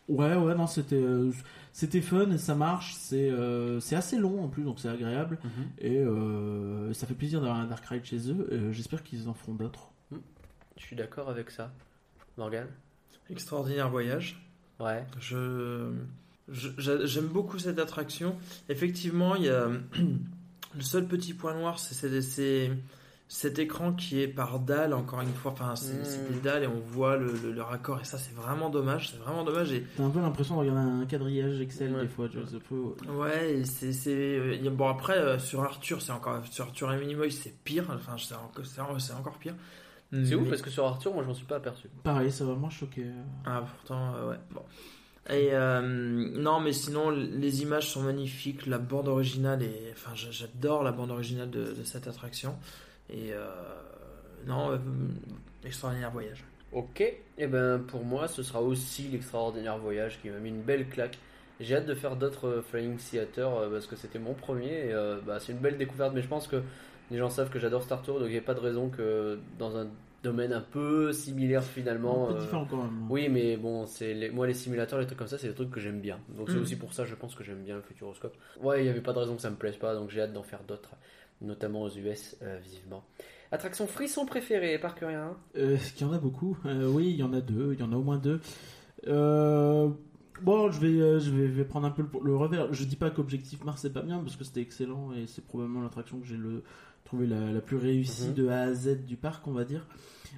ouais, 0.09 0.37
ouais, 0.37 0.55
non, 0.55 0.67
c'était 0.69 0.95
euh, 1.03 1.33
c'était 1.73 2.01
fun 2.01 2.31
et 2.31 2.39
ça 2.39 2.55
marche. 2.55 2.95
C'est 2.95 3.29
euh, 3.31 3.81
c'est 3.81 3.97
assez 3.97 4.19
long 4.19 4.45
en 4.45 4.49
plus, 4.49 4.63
donc 4.63 4.79
c'est 4.79 4.89
agréable. 4.89 5.39
Mhm. 5.43 5.51
Et 5.79 5.97
euh, 5.99 6.93
ça 6.93 7.07
fait 7.09 7.15
plaisir 7.15 7.41
d'avoir 7.41 7.59
un 7.59 7.67
dark 7.67 7.85
ride 7.87 8.05
chez 8.05 8.31
eux. 8.31 8.49
Euh, 8.53 8.73
J'espère 8.73 9.03
qu'ils 9.03 9.29
en 9.29 9.35
feront 9.35 9.55
d'autres. 9.55 9.91
Je 10.77 10.83
suis 10.85 10.95
d'accord 10.95 11.29
avec 11.29 11.51
ça. 11.51 11.73
Morgan 12.37 12.69
Extraordinaire 13.31 13.91
voyage. 13.91 14.48
Ouais. 14.81 15.05
Je, 15.21 15.91
je- 16.49 16.69
j'a- 16.79 17.05
j'aime 17.07 17.27
beaucoup 17.27 17.59
cette 17.59 17.79
attraction. 17.79 18.37
Effectivement, 18.69 19.35
il 19.37 19.45
y 19.45 19.49
a 19.49 19.69
le 20.75 20.81
seul 20.83 21.07
petit 21.07 21.35
point 21.35 21.55
noir, 21.55 21.79
c'est, 21.79 21.95
cet 23.31 23.59
écran 23.59 23.93
qui 23.93 24.23
est 24.23 24.29
par 24.29 24.59
dalle. 24.61 24.95
Encore 24.95 25.21
une 25.21 25.35
fois, 25.35 25.51
enfin, 25.53 25.77
c'est, 25.77 26.33
des 26.33 26.41
dalles 26.41 26.63
et 26.63 26.67
on 26.67 26.79
voit 26.79 27.17
le, 27.19 27.33
le- 27.43 27.53
le 27.53 27.63
raccord. 27.63 28.01
Et 28.01 28.05
ça, 28.05 28.17
c'est 28.19 28.35
vraiment 28.35 28.71
dommage. 28.71 29.11
C'est 29.11 29.19
vraiment 29.19 29.45
dommage. 29.45 29.73
Et 29.73 29.85
T'as 29.97 30.05
un 30.05 30.11
peu 30.11 30.21
l'impression 30.21 30.55
de 30.55 30.61
regarder 30.61 30.81
un 30.81 31.05
quadrillage 31.07 31.61
Excel 31.61 31.93
Ouais. 31.95 32.03
des 32.03 32.09
fois. 32.09 32.29
Tu 32.31 32.39
vois, 33.05 33.27
Ouais, 33.27 33.63
c'est 33.65 33.93
c'est 33.93 34.59
bon 34.71 34.89
après 34.89 35.19
euh, 35.19 35.39
sur 35.39 35.63
Arthur 35.63 36.01
c'est 36.01 36.13
encore 36.13 36.41
sur 36.51 36.65
Arthur 36.67 36.93
et 36.93 36.99
Minimoy 37.01 37.31
c'est 37.31 37.53
pire 37.65 37.85
enfin 37.91 38.13
encore 38.37 38.65
c'est 39.01 39.13
encore 39.13 39.39
pire. 39.39 39.55
C'est 40.11 40.35
ouf 40.35 40.49
parce 40.49 40.63
que 40.63 40.71
sur 40.71 40.87
Arthur, 40.87 41.13
moi 41.13 41.23
je 41.23 41.29
m'en 41.29 41.35
suis 41.35 41.45
pas 41.47 41.57
aperçu. 41.57 41.89
Pareil, 42.03 42.31
ça 42.33 42.45
m'a 42.45 42.53
vraiment 42.53 42.71
choqué. 42.71 43.05
Ah 43.45 43.63
pourtant 43.77 44.15
euh, 44.15 44.31
ouais 44.31 44.37
bon. 44.51 44.63
Et 45.31 45.51
euh, 45.53 45.83
non 45.83 46.61
mais 46.61 46.73
sinon 46.73 47.11
les 47.11 47.61
images 47.63 47.91
sont 47.91 48.01
magnifiques, 48.03 48.65
la 48.67 48.79
bande 48.79 49.09
originale 49.09 49.63
est 49.63 49.93
enfin 49.93 50.15
j'a- 50.15 50.31
j'adore 50.31 50.83
la 50.83 50.93
bande 50.93 51.11
originale 51.11 51.51
de, 51.51 51.75
de 51.75 51.83
cette 51.85 52.09
attraction 52.09 52.57
et 53.11 53.33
euh, 53.35 53.51
non 54.47 54.73
euh, 54.73 54.79
extraordinaire 55.65 56.11
voyage. 56.11 56.45
Ok, 56.73 57.01
et 57.03 57.47
ben 57.47 57.79
pour 57.79 58.05
moi 58.05 58.27
ce 58.29 58.43
sera 58.43 58.63
aussi 58.63 59.09
l'extraordinaire 59.09 59.77
voyage 59.79 60.19
qui 60.23 60.31
m'a 60.31 60.39
mis 60.39 60.49
une 60.49 60.63
belle 60.63 60.89
claque. 60.89 61.19
J'ai 61.61 61.75
hâte 61.77 61.87
de 61.87 61.95
faire 61.95 62.17
d'autres 62.17 62.63
Flying 62.71 62.97
Theater 62.97 63.51
parce 63.71 63.87
que 63.87 63.97
c'était 63.97 64.19
mon 64.21 64.33
premier 64.33 64.87
et 64.87 64.93
euh, 64.95 65.19
bah, 65.27 65.41
c'est 65.41 65.53
une 65.53 65.59
belle 65.59 65.77
découverte. 65.77 66.13
Mais 66.15 66.23
je 66.23 66.29
pense 66.29 66.47
que 66.47 66.63
les 67.11 67.19
gens 67.19 67.31
savent 67.31 67.51
que 67.51 67.59
j'adore 67.59 67.83
Star 67.83 68.03
Tour 68.03 68.19
donc 68.19 68.29
il 68.29 68.33
n'y 68.33 68.39
a 68.39 68.43
pas 68.43 68.55
de 68.55 68.61
raison 68.61 68.89
que 68.91 69.39
dans 69.59 69.77
un 69.77 69.87
domaine 70.23 70.53
un 70.53 70.61
peu 70.61 71.13
similaire 71.13 71.63
finalement. 71.63 72.29
Un 72.29 72.33
peu 72.33 72.39
euh, 72.39 72.41
différent 72.43 72.67
quand 72.69 72.83
même. 72.83 73.09
Oui, 73.11 73.29
mais 73.29 73.57
bon, 73.57 73.87
c'est 73.87 74.15
les... 74.15 74.31
moi 74.31 74.47
les 74.49 74.55
simulateurs, 74.55 74.99
les 74.99 75.07
trucs 75.07 75.19
comme 75.19 75.29
ça, 75.29 75.39
c'est 75.39 75.47
des 75.49 75.55
trucs 75.55 75.71
que 75.71 75.79
j'aime 75.81 76.01
bien. 76.01 76.19
Donc 76.37 76.49
c'est 76.51 76.57
Mhm. 76.57 76.63
aussi 76.63 76.77
pour 76.77 76.93
ça, 76.93 77.05
je 77.05 77.15
pense 77.15 77.35
que 77.37 77.45
j'aime 77.45 77.63
bien 77.63 77.77
le 77.77 77.83
Futuroscope. 77.83 78.35
Ouais, 78.61 78.81
il 78.81 78.85
n'y 78.85 78.89
avait 78.91 79.01
pas 79.01 79.13
de 79.13 79.19
raison 79.21 79.37
que 79.37 79.43
ça 79.43 79.51
me 79.51 79.57
plaise 79.57 79.77
pas, 79.77 79.95
donc 79.95 80.11
j'ai 80.11 80.21
hâte 80.21 80.33
d'en 80.33 80.43
faire 80.43 80.65
d'autres, 80.67 80.91
notamment 81.41 81.83
aux 81.83 81.89
US, 81.91 82.37
euh, 82.43 82.59
vivement. 82.61 83.05
Attraction 83.53 83.87
frisson 83.87 84.27
préférée, 84.27 84.79
par 84.79 84.97
rien. 85.01 85.37
Euh, 85.57 85.77
Est-ce 85.77 85.93
qu'il 85.93 86.07
y 86.07 86.11
en 86.11 86.13
a 86.13 86.19
beaucoup? 86.19 86.59
Euh, 86.67 86.87
Oui, 86.91 87.11
il 87.11 87.17
y 87.17 87.23
en 87.23 87.33
a 87.33 87.41
deux. 87.41 87.75
Il 87.75 87.79
y 87.81 87.83
en 87.85 87.93
a 87.93 87.97
au 87.97 88.03
moins 88.03 88.19
deux. 88.19 88.41
Euh, 89.07 89.89
Bon, 90.43 90.71
je 90.71 90.79
vais, 90.81 91.01
euh, 91.01 91.19
je 91.19 91.33
vais, 91.33 91.49
je 91.49 91.53
vais 91.53 91.65
prendre 91.65 91.85
un 91.89 91.91
peu 91.91 92.03
le, 92.03 92.09
le 92.25 92.37
revers. 92.37 92.73
Je 92.73 92.85
dis 92.85 92.95
pas 92.95 93.11
qu'Objectif 93.11 93.65
Mars 93.65 93.81
c'est 93.83 93.93
pas 93.93 94.03
bien 94.03 94.19
parce 94.21 94.37
que 94.37 94.45
c'était 94.45 94.61
excellent 94.61 95.13
et 95.13 95.27
c'est 95.27 95.45
probablement 95.45 95.81
l'attraction 95.83 96.21
que 96.21 96.27
j'ai 96.29 96.37
le 96.37 96.63
trouvé 97.09 97.27
la, 97.27 97.53
la 97.53 97.61
plus 97.63 97.77
réussie 97.79 98.29
Mhm. 98.29 98.35
de 98.35 98.49
A 98.49 98.61
à 98.63 98.75
Z 98.75 99.05
du 99.07 99.17
parc, 99.17 99.49
on 99.49 99.53
va 99.53 99.65
dire. 99.65 99.87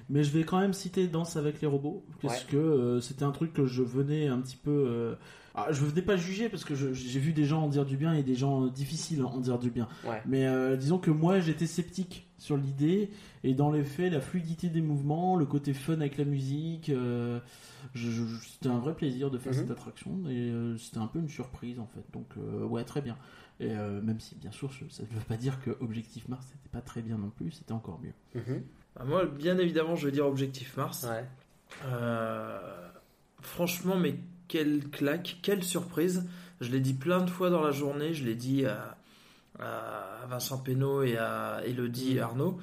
Mais 0.09 0.23
je 0.23 0.31
vais 0.31 0.43
quand 0.45 0.59
même 0.59 0.73
citer 0.73 1.07
Danse 1.07 1.35
avec 1.35 1.61
les 1.61 1.67
robots 1.67 2.03
parce 2.21 2.41
Ouais. 2.45 2.51
que 2.51 2.57
euh, 2.57 3.01
c'était 3.01 3.23
un 3.23 3.31
truc 3.31 3.53
que 3.53 3.65
je 3.65 3.83
venais 3.83 4.27
un 4.27 4.39
petit 4.39 4.55
peu. 4.57 4.85
euh, 4.89 5.15
ah, 5.53 5.67
je 5.71 5.83
venais 5.83 6.01
pas 6.01 6.15
juger 6.15 6.47
parce 6.47 6.63
que 6.63 6.73
j'ai 6.75 7.19
vu 7.19 7.33
des 7.33 7.43
gens 7.43 7.63
en 7.63 7.67
dire 7.67 7.85
du 7.85 7.97
bien 7.97 8.13
et 8.13 8.23
des 8.23 8.35
gens 8.35 8.67
difficiles 8.67 9.21
en 9.23 9.37
dire 9.39 9.59
du 9.59 9.69
bien. 9.69 9.89
Ouais. 10.07 10.21
Mais 10.25 10.47
euh, 10.47 10.77
disons 10.77 10.97
que 10.97 11.11
moi 11.11 11.39
j'étais 11.41 11.67
sceptique 11.67 12.29
sur 12.37 12.55
l'idée 12.55 13.09
et 13.43 13.53
dans 13.53 13.69
les 13.69 13.83
faits, 13.83 14.13
la 14.13 14.21
fluidité 14.21 14.69
des 14.69 14.81
mouvements, 14.81 15.35
le 15.35 15.45
côté 15.45 15.73
fun 15.73 15.95
avec 15.95 16.17
la 16.17 16.23
musique, 16.25 16.89
je- 16.89 17.39
je- 17.93 18.23
c'était 18.47 18.69
un 18.69 18.79
vrai 18.79 18.95
plaisir 18.95 19.29
de 19.29 19.37
faire 19.37 19.51
Mhm. 19.53 19.59
cette 19.59 19.71
attraction 19.71 20.21
et 20.29 20.51
c'était 20.77 20.99
un 20.99 21.07
peu 21.07 21.19
une 21.19 21.29
surprise 21.29 21.79
en 21.79 21.87
fait. 21.87 22.03
Donc 22.13 22.27
ouais, 22.69 22.83
très 22.85 23.01
bien. 23.01 23.17
Et 23.61 23.69
euh, 23.71 24.01
même 24.01 24.19
si 24.19 24.35
bien 24.35 24.51
sûr, 24.51 24.71
je- 24.71 24.89
ça 24.89 25.03
ne 25.03 25.07
veut 25.07 25.23
pas 25.27 25.37
dire 25.37 25.59
que 25.61 25.71
Objectif 25.81 26.27
Mars 26.27 26.45
c'était 26.51 26.69
pas 26.69 26.81
très 26.81 27.01
bien 27.01 27.17
non 27.17 27.29
plus, 27.29 27.51
c'était 27.51 27.73
encore 27.73 27.99
mieux. 28.01 28.13
Bah, 28.95 29.03
moi, 29.05 29.25
bien 29.25 29.57
évidemment, 29.59 29.95
je 29.95 30.07
vais 30.07 30.11
dire 30.11 30.25
Objectif 30.25 30.75
Mars. 30.77 31.05
Ouais. 31.07 31.25
Euh, 31.85 32.89
franchement, 33.41 33.97
mais 33.97 34.15
quelle 34.47 34.89
claque, 34.89 35.37
quelle 35.41 35.63
surprise. 35.63 36.27
Je 36.59 36.69
l'ai 36.71 36.79
dit 36.79 36.93
plein 36.93 37.21
de 37.23 37.29
fois 37.29 37.49
dans 37.49 37.61
la 37.61 37.71
journée, 37.71 38.13
je 38.13 38.23
l'ai 38.25 38.35
dit 38.35 38.65
à, 38.65 38.97
à 39.59 40.25
Vincent 40.27 40.57
Pénaud 40.57 41.03
et 41.03 41.17
à 41.17 41.61
Elodie 41.65 42.19
Arnaud. 42.19 42.59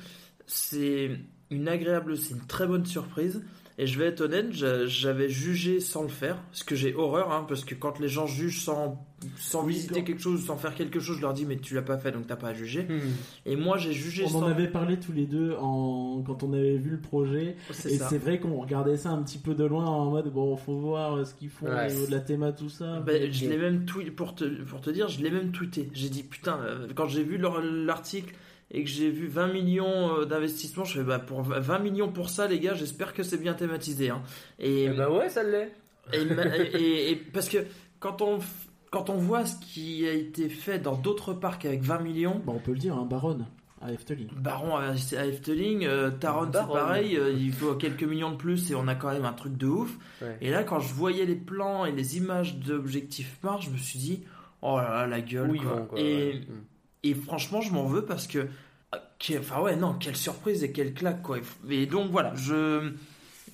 C'est 0.47 1.19
une 1.51 1.69
agréable, 1.69 2.17
c'est 2.17 2.35
une 2.35 2.47
très 2.47 2.67
bonne 2.67 2.85
surprise. 2.87 3.43
Et 3.81 3.87
je 3.87 3.97
vais 3.97 4.07
être 4.07 4.23
honnête, 4.23 4.47
j'a- 4.53 4.87
j'avais 4.87 5.29
jugé 5.29 5.79
sans 5.79 6.03
le 6.03 6.09
faire, 6.09 6.37
ce 6.51 6.65
que 6.65 6.75
j'ai 6.75 6.95
horreur, 6.97 7.31
hein, 7.33 7.45
parce 7.49 7.65
que 7.65 7.77
quand 7.77 8.01
les 8.01 8.09
gens 8.09 8.27
jugent 8.27 8.61
sans, 8.65 9.07
sans 9.37 9.65
Oui, 9.65 9.75
visiter 9.75 10.03
quelque 10.03 10.21
chose, 10.21 10.45
sans 10.45 10.57
faire 10.57 10.75
quelque 10.75 10.99
chose, 10.99 11.17
je 11.19 11.23
leur 11.23 11.33
dis 11.33 11.47
mais 11.47 11.59
tu 11.59 11.75
l'as 11.75 11.83
pas 11.83 11.97
fait 11.97 12.11
donc 12.11 12.27
t'as 12.27 12.35
pas 12.35 12.49
à 12.49 12.55
juger. 12.55 12.89
Et 13.47 13.55
moi 13.55 13.79
j'ai 13.79 13.93
jugé 13.93 14.25
On 14.25 14.29
sans. 14.31 14.43
en 14.43 14.47
avait 14.49 14.67
parlé 14.67 14.99
tous 14.99 15.13
les 15.13 15.27
deux 15.27 15.55
en... 15.61 16.21
quand 16.27 16.43
on 16.43 16.53
avait 16.55 16.77
vu 16.77 16.91
le 16.91 16.99
projet. 17.01 17.55
C'est 17.71 17.93
Et 17.93 17.99
c'est 17.99 18.19
vrai 18.19 18.41
qu'on 18.41 18.57
regardait 18.61 18.97
ça 18.97 19.11
un 19.11 19.23
petit 19.23 19.39
peu 19.39 19.55
de 19.55 19.65
loin 19.65 19.85
en 19.87 20.11
mode 20.11 20.33
bon, 20.33 20.57
faut 20.57 20.77
voir 20.77 21.15
euh, 21.17 21.25
ce 21.25 21.35
qu'ils 21.35 21.51
font 21.51 21.67
Ouais. 21.67 21.87
au 21.87 21.95
niveau 21.95 22.07
de 22.07 22.11
la 22.13 22.21
théma, 22.21 22.51
tout 22.51 22.69
ça. 22.71 22.99
Ben, 23.07 23.31
je 23.33 23.47
l'ai 23.49 23.59
même 23.59 23.85
tweet 23.85 24.15
pour 24.17 24.35
te, 24.35 24.45
pour 24.65 24.81
te 24.81 24.91
dire, 24.91 25.07
je 25.09 25.23
l'ai 25.23 25.31
même 25.31 25.53
tweeté. 25.53 25.89
J'ai 25.95 26.09
dit 26.09 26.25
putain, 26.25 26.59
euh, 26.65 26.89
quand 26.97 27.07
j'ai 27.07 27.23
vu 27.23 27.39
leur- 27.39 27.63
l'article 27.63 28.35
et 28.71 28.85
que 28.85 28.91
j'ai 28.91 29.11
vu 29.11 29.27
20 29.29 29.49
millions 29.53 30.19
euh, 30.21 30.25
d'investissements, 30.25 30.85
je 30.85 30.99
fais 30.99 31.05
bah 31.05 31.19
pour 31.19 31.43
20 31.43 31.79
millions 31.79 32.11
pour 32.13 32.29
ça 32.31 32.47
les 32.47 32.61
gars, 32.61 32.75
j'espère 32.75 33.13
que 33.15 33.23
c'est 33.23 33.39
bien 33.39 33.55
thématisé. 33.55 34.11
Hein. 34.11 34.23
Et 34.59 34.89
bah 34.91 35.11
ouais, 35.11 35.29
ça 35.29 35.43
l'est. 35.43 35.73
Et, 36.13 36.19
et- 36.23 37.11
et 37.11 37.17
parce 37.17 37.49
que 37.49 37.59
quand 38.01 38.23
on 38.23 38.39
quand 38.91 39.11
on 39.11 39.17
voit 39.19 39.45
ce 39.45 39.57
qui 39.61 40.07
a 40.09 40.13
été 40.13 40.49
fait 40.49 40.79
dans 40.79 40.97
d'autres 40.97 41.35
parcs 41.35 41.67
avec 41.67 41.83
20 41.83 41.99
millions, 42.01 42.41
Bon, 42.47 42.55
on 42.55 42.59
peut 42.59 42.73
le 42.73 42.79
dire, 42.79 42.97
un 42.97 43.05
Baron 43.05 43.41
à 43.83 43.93
Efteling. 43.93 44.29
Baron 44.35 44.75
à, 44.77 44.87
à 45.19 45.27
Efteling, 45.27 45.85
euh, 45.85 46.11
Taron 46.11 46.47
c'est 46.47 46.53
Baron. 46.53 46.73
pareil, 46.73 47.17
euh, 47.17 47.31
il 47.31 47.53
faut 47.53 47.75
quelques 47.75 48.03
millions 48.05 48.31
de 48.33 48.37
plus 48.37 48.71
et 48.71 48.75
on 48.75 48.89
a 48.89 48.95
quand 48.95 49.13
même 49.13 49.25
un 49.27 49.33
truc 49.35 49.57
de 49.59 49.67
ouf. 49.67 49.97
Ouais. 50.23 50.37
Et 50.41 50.51
là, 50.51 50.65
quand 50.65 50.81
je 50.81 50.93
voyais 50.95 51.27
les 51.27 51.37
plans 51.37 51.85
et 51.85 51.93
les 51.93 52.17
images 52.17 52.57
d'Objectif 52.57 53.39
Mars, 53.45 53.67
je 53.67 53.71
me 53.71 53.77
suis 53.77 53.99
dit, 53.99 54.25
oh 54.63 54.79
là 54.79 54.89
là, 54.89 55.07
la 55.07 55.21
gueule. 55.21 55.53
Ils 55.55 55.61
quoi. 55.63 55.73
vont, 55.75 55.85
quoi, 55.87 56.01
et, 56.01 56.29
ouais. 56.33 56.41
Et 57.05 57.15
franchement, 57.15 57.61
je 57.61 57.73
m'en 57.73 57.85
veux 57.85 58.05
parce 58.05 58.27
que, 58.27 58.47
que- 59.19 59.39
enfin 59.39 59.61
ouais, 59.61 59.77
non, 59.77 59.95
quelle 59.95 60.17
surprise 60.17 60.65
et 60.65 60.73
quelle 60.73 60.95
claque, 60.95 61.23
quoi. 61.23 61.39
Et 61.71 61.87
donc 61.87 62.11
voilà, 62.11 62.35
je. 62.35 62.93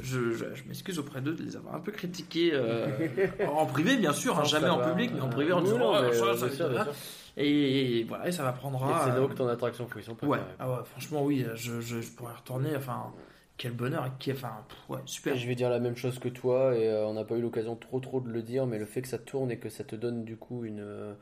Je, 0.00 0.32
je, 0.32 0.44
je 0.56 0.64
m'excuse 0.66 0.98
auprès 0.98 1.20
d'eux 1.20 1.34
de 1.34 1.44
les 1.44 1.54
avoir 1.54 1.76
un 1.76 1.78
peu 1.78 1.92
critiqués 1.92 2.50
euh, 2.52 2.88
en 3.48 3.64
privé 3.64 3.96
bien 3.96 4.12
sûr, 4.12 4.36
hein, 4.36 4.42
jamais 4.42 4.68
en 4.68 4.78
va. 4.78 4.88
public 4.90 5.12
mais 5.14 5.20
en 5.20 5.28
privé 5.28 5.52
en 5.52 5.60
disant 5.62 5.78
non, 5.78 5.92
oh, 5.96 6.12
ça, 6.12 6.36
ça, 6.36 6.50
sûr, 6.50 6.74
ça. 6.74 6.88
Et, 7.36 8.00
et 8.00 8.02
voilà, 8.02 8.26
et 8.26 8.32
ça 8.32 8.42
va 8.42 8.50
prendra. 8.50 8.88
Et 8.90 9.04
c'est 9.04 9.16
euh, 9.16 9.20
donc 9.20 9.36
ton 9.36 9.46
attraction 9.46 9.86
frisson 9.86 10.16
Ouais, 10.24 10.40
ah 10.58 10.68
ouais, 10.68 10.78
franchement, 10.84 11.22
oui, 11.24 11.46
je, 11.54 11.80
je, 11.80 12.00
je 12.00 12.10
pourrais 12.10 12.34
retourner. 12.34 12.74
Enfin, 12.74 13.12
quel 13.56 13.70
bonheur, 13.70 14.10
qui, 14.18 14.32
enfin, 14.32 14.50
ouais, 14.88 14.98
super. 15.06 15.34
Et 15.34 15.38
je 15.38 15.46
vais 15.46 15.54
dire 15.54 15.70
la 15.70 15.78
même 15.78 15.96
chose 15.96 16.18
que 16.18 16.28
toi, 16.28 16.74
et 16.74 16.88
euh, 16.88 17.06
on 17.06 17.14
n'a 17.14 17.22
pas 17.22 17.36
eu 17.36 17.40
l'occasion 17.40 17.76
trop 17.76 18.00
trop 18.00 18.20
de 18.20 18.28
le 18.30 18.42
dire, 18.42 18.66
mais 18.66 18.80
le 18.80 18.86
fait 18.86 19.00
que 19.02 19.06
ça 19.08 19.18
tourne 19.18 19.52
et 19.52 19.58
que 19.58 19.68
ça 19.68 19.84
te 19.84 19.94
donne 19.94 20.24
du 20.24 20.36
coup 20.36 20.64
une, 20.64 20.80
euh, 20.80 21.14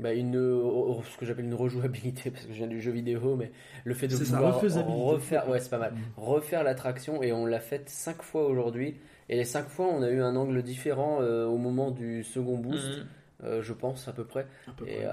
bah, 0.00 0.12
une 0.12 0.36
euh, 0.36 0.94
ce 1.12 1.16
que 1.16 1.24
j'appelle 1.26 1.44
une 1.44 1.54
rejouabilité, 1.54 2.30
parce 2.32 2.44
que 2.46 2.52
je 2.52 2.58
viens 2.58 2.66
du 2.66 2.80
jeu 2.80 2.90
vidéo, 2.90 3.36
mais 3.36 3.52
le 3.84 3.94
fait 3.94 4.08
de 4.08 4.16
ça, 4.16 4.36
pouvoir 4.36 4.60
refaire, 4.60 5.48
ouais 5.48 5.60
c'est 5.60 5.70
pas 5.70 5.78
mal, 5.78 5.94
refaire 6.16 6.64
l'attraction, 6.64 7.22
et 7.22 7.32
on 7.32 7.46
l'a 7.46 7.60
faite 7.60 7.88
cinq 7.88 8.22
fois 8.22 8.46
aujourd'hui, 8.46 8.96
et 9.28 9.36
les 9.36 9.44
cinq 9.44 9.68
fois 9.68 9.86
on 9.86 10.02
a 10.02 10.10
eu 10.10 10.20
un 10.20 10.36
angle 10.36 10.62
différent 10.62 11.18
euh, 11.20 11.46
au 11.46 11.58
moment 11.58 11.90
du 11.90 12.24
second 12.24 12.58
boost. 12.58 12.86
Mhm. 12.98 13.06
euh, 13.44 13.62
je 13.62 13.72
pense 13.72 14.08
à 14.08 14.12
peu 14.12 14.24
près. 14.24 14.46
peu 14.76 14.86
et, 14.88 14.96
près. 14.96 15.06
euh, 15.06 15.10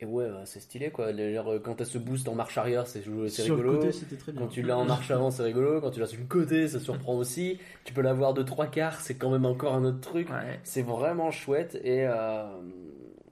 et 0.00 0.06
ouais, 0.06 0.28
bah, 0.28 0.42
c'est 0.44 0.60
stylé 0.60 0.90
quoi. 0.90 1.12
D'ailleurs, 1.12 1.48
euh, 1.52 1.58
quand 1.58 1.74
t'as 1.74 1.84
ce 1.84 1.98
boost 1.98 2.28
en 2.28 2.34
marche 2.34 2.58
arrière, 2.58 2.86
c'est 2.86 3.04
le 3.06 3.24
rigolo. 3.24 3.76
côté, 3.78 3.92
c'était 3.92 4.16
très 4.16 4.32
bien. 4.32 4.42
Quand 4.42 4.48
tu 4.48 4.62
l'as 4.62 4.76
en 4.76 4.84
marche 4.84 5.10
avant, 5.10 5.30
c'est 5.30 5.42
rigolo. 5.42 5.80
Quand 5.80 5.90
tu 5.90 6.00
l'as 6.00 6.06
sur 6.06 6.20
le 6.20 6.26
côté, 6.26 6.68
ça 6.68 6.78
surprend 6.78 7.14
aussi. 7.14 7.58
Tu 7.84 7.92
peux 7.94 8.02
l'avoir 8.02 8.34
de 8.34 8.42
trois 8.42 8.66
quarts, 8.66 9.00
c'est 9.00 9.14
quand 9.14 9.30
même 9.30 9.46
encore 9.46 9.74
un 9.74 9.84
autre 9.84 10.00
truc. 10.00 10.28
C'est 10.62 10.82
vraiment 10.82 11.30
chouette 11.30 11.78
et 11.82 12.06
euh, 12.06 12.44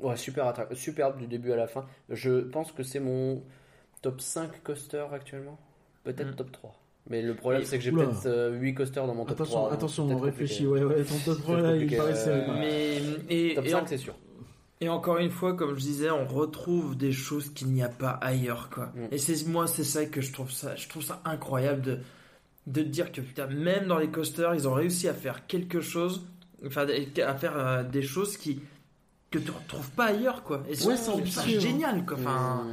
Ouais, 0.03 0.17
super 0.17 0.53
superbe 0.73 1.19
du 1.19 1.27
début 1.27 1.53
à 1.53 1.57
la 1.57 1.67
fin. 1.67 1.87
Je 2.11 2.41
pense 2.41 2.73
que 2.73 2.83
c'est 2.83 3.01
mon 3.01 3.43
top 4.03 4.21
5 4.21 4.63
coaster 4.63 5.05
actuellement. 5.13 5.59
Peut-être 6.05 6.37
top 6.37 6.53
3. 6.53 6.75
Mais 7.09 7.23
le 7.23 7.35
problème, 7.35 7.65
c'est 7.65 7.79
que 7.79 7.85
j'ai 7.85 7.91
peut-être 7.91 8.27
euh, 8.27 8.53
8 8.59 8.75
coasters 8.75 9.07
dans 9.07 9.15
mon 9.15 9.25
top 9.25 9.33
Attention, 9.41 9.57
3. 9.59 9.69
donc 9.71 9.79
attention, 9.79 10.09
on 10.09 10.19
réfléchit. 10.19 10.67
Ouais, 10.67 10.85
ouais, 10.85 11.03
ton 11.05 11.17
top 11.25 11.37
C'est 11.39 11.43
3 11.43 11.61
là, 11.61 11.77
il 11.77 11.97
paraît 11.97 12.13
euh, 12.13 12.15
serré. 12.15 12.47
Mais 12.59 13.01
et, 13.29 13.55
Top 13.55 13.65
et 13.65 13.71
5, 13.71 13.83
en- 13.83 13.87
c'est 13.87 13.99
sûr. 13.99 14.15
Et 14.81 14.89
encore 14.89 15.19
une 15.19 15.31
fois, 15.31 15.55
comme 15.55 15.75
je 15.75 15.81
disais, 15.81 16.11
on 16.11 16.27
retrouve 16.27 16.97
des 16.97 17.13
choses 17.13 17.51
qu'il 17.51 17.69
n'y 17.69 17.83
a 17.85 17.89
pas 17.89 18.11
ailleurs, 18.11 18.69
quoi. 18.71 18.87
Mm. 18.97 19.07
Et 19.13 19.19
c'est 19.19 19.47
moi, 19.47 19.69
c'est 19.69 19.85
ça 19.85 20.07
que 20.07 20.21
je 20.21 20.33
trouve 20.33 20.51
ça, 20.51 20.75
je 20.75 20.89
trouve 20.89 21.03
ça 21.05 21.21
incroyable 21.25 21.83
de 21.83 21.99
de 22.67 22.83
te 22.83 22.89
dire 22.89 23.11
que 23.11 23.21
putain, 23.21 23.47
même 23.49 23.87
dans 23.87 23.99
les 23.99 24.09
coasters, 24.09 24.55
ils 24.55 24.69
ont 24.69 24.73
réussi 24.75 25.09
à 25.09 25.15
faire 25.15 25.47
quelque 25.47 25.81
chose, 25.81 26.25
enfin, 26.65 26.87
à 26.87 27.35
faire 27.35 27.57
euh, 27.57 27.83
des 27.83 28.03
choses 28.03 28.37
qui 28.37 28.61
que 29.33 29.39
tu 29.39 29.51
retrouves 29.51 29.91
pas 29.91 30.07
ailleurs, 30.07 30.43
quoi. 30.45 30.63
Et 30.69 30.71
Ouais, 30.85 30.97
c'est 30.97 31.27
ça 31.31 31.47
génial, 31.47 32.05
quoi. 32.07 32.17
Enfin, 32.19 32.65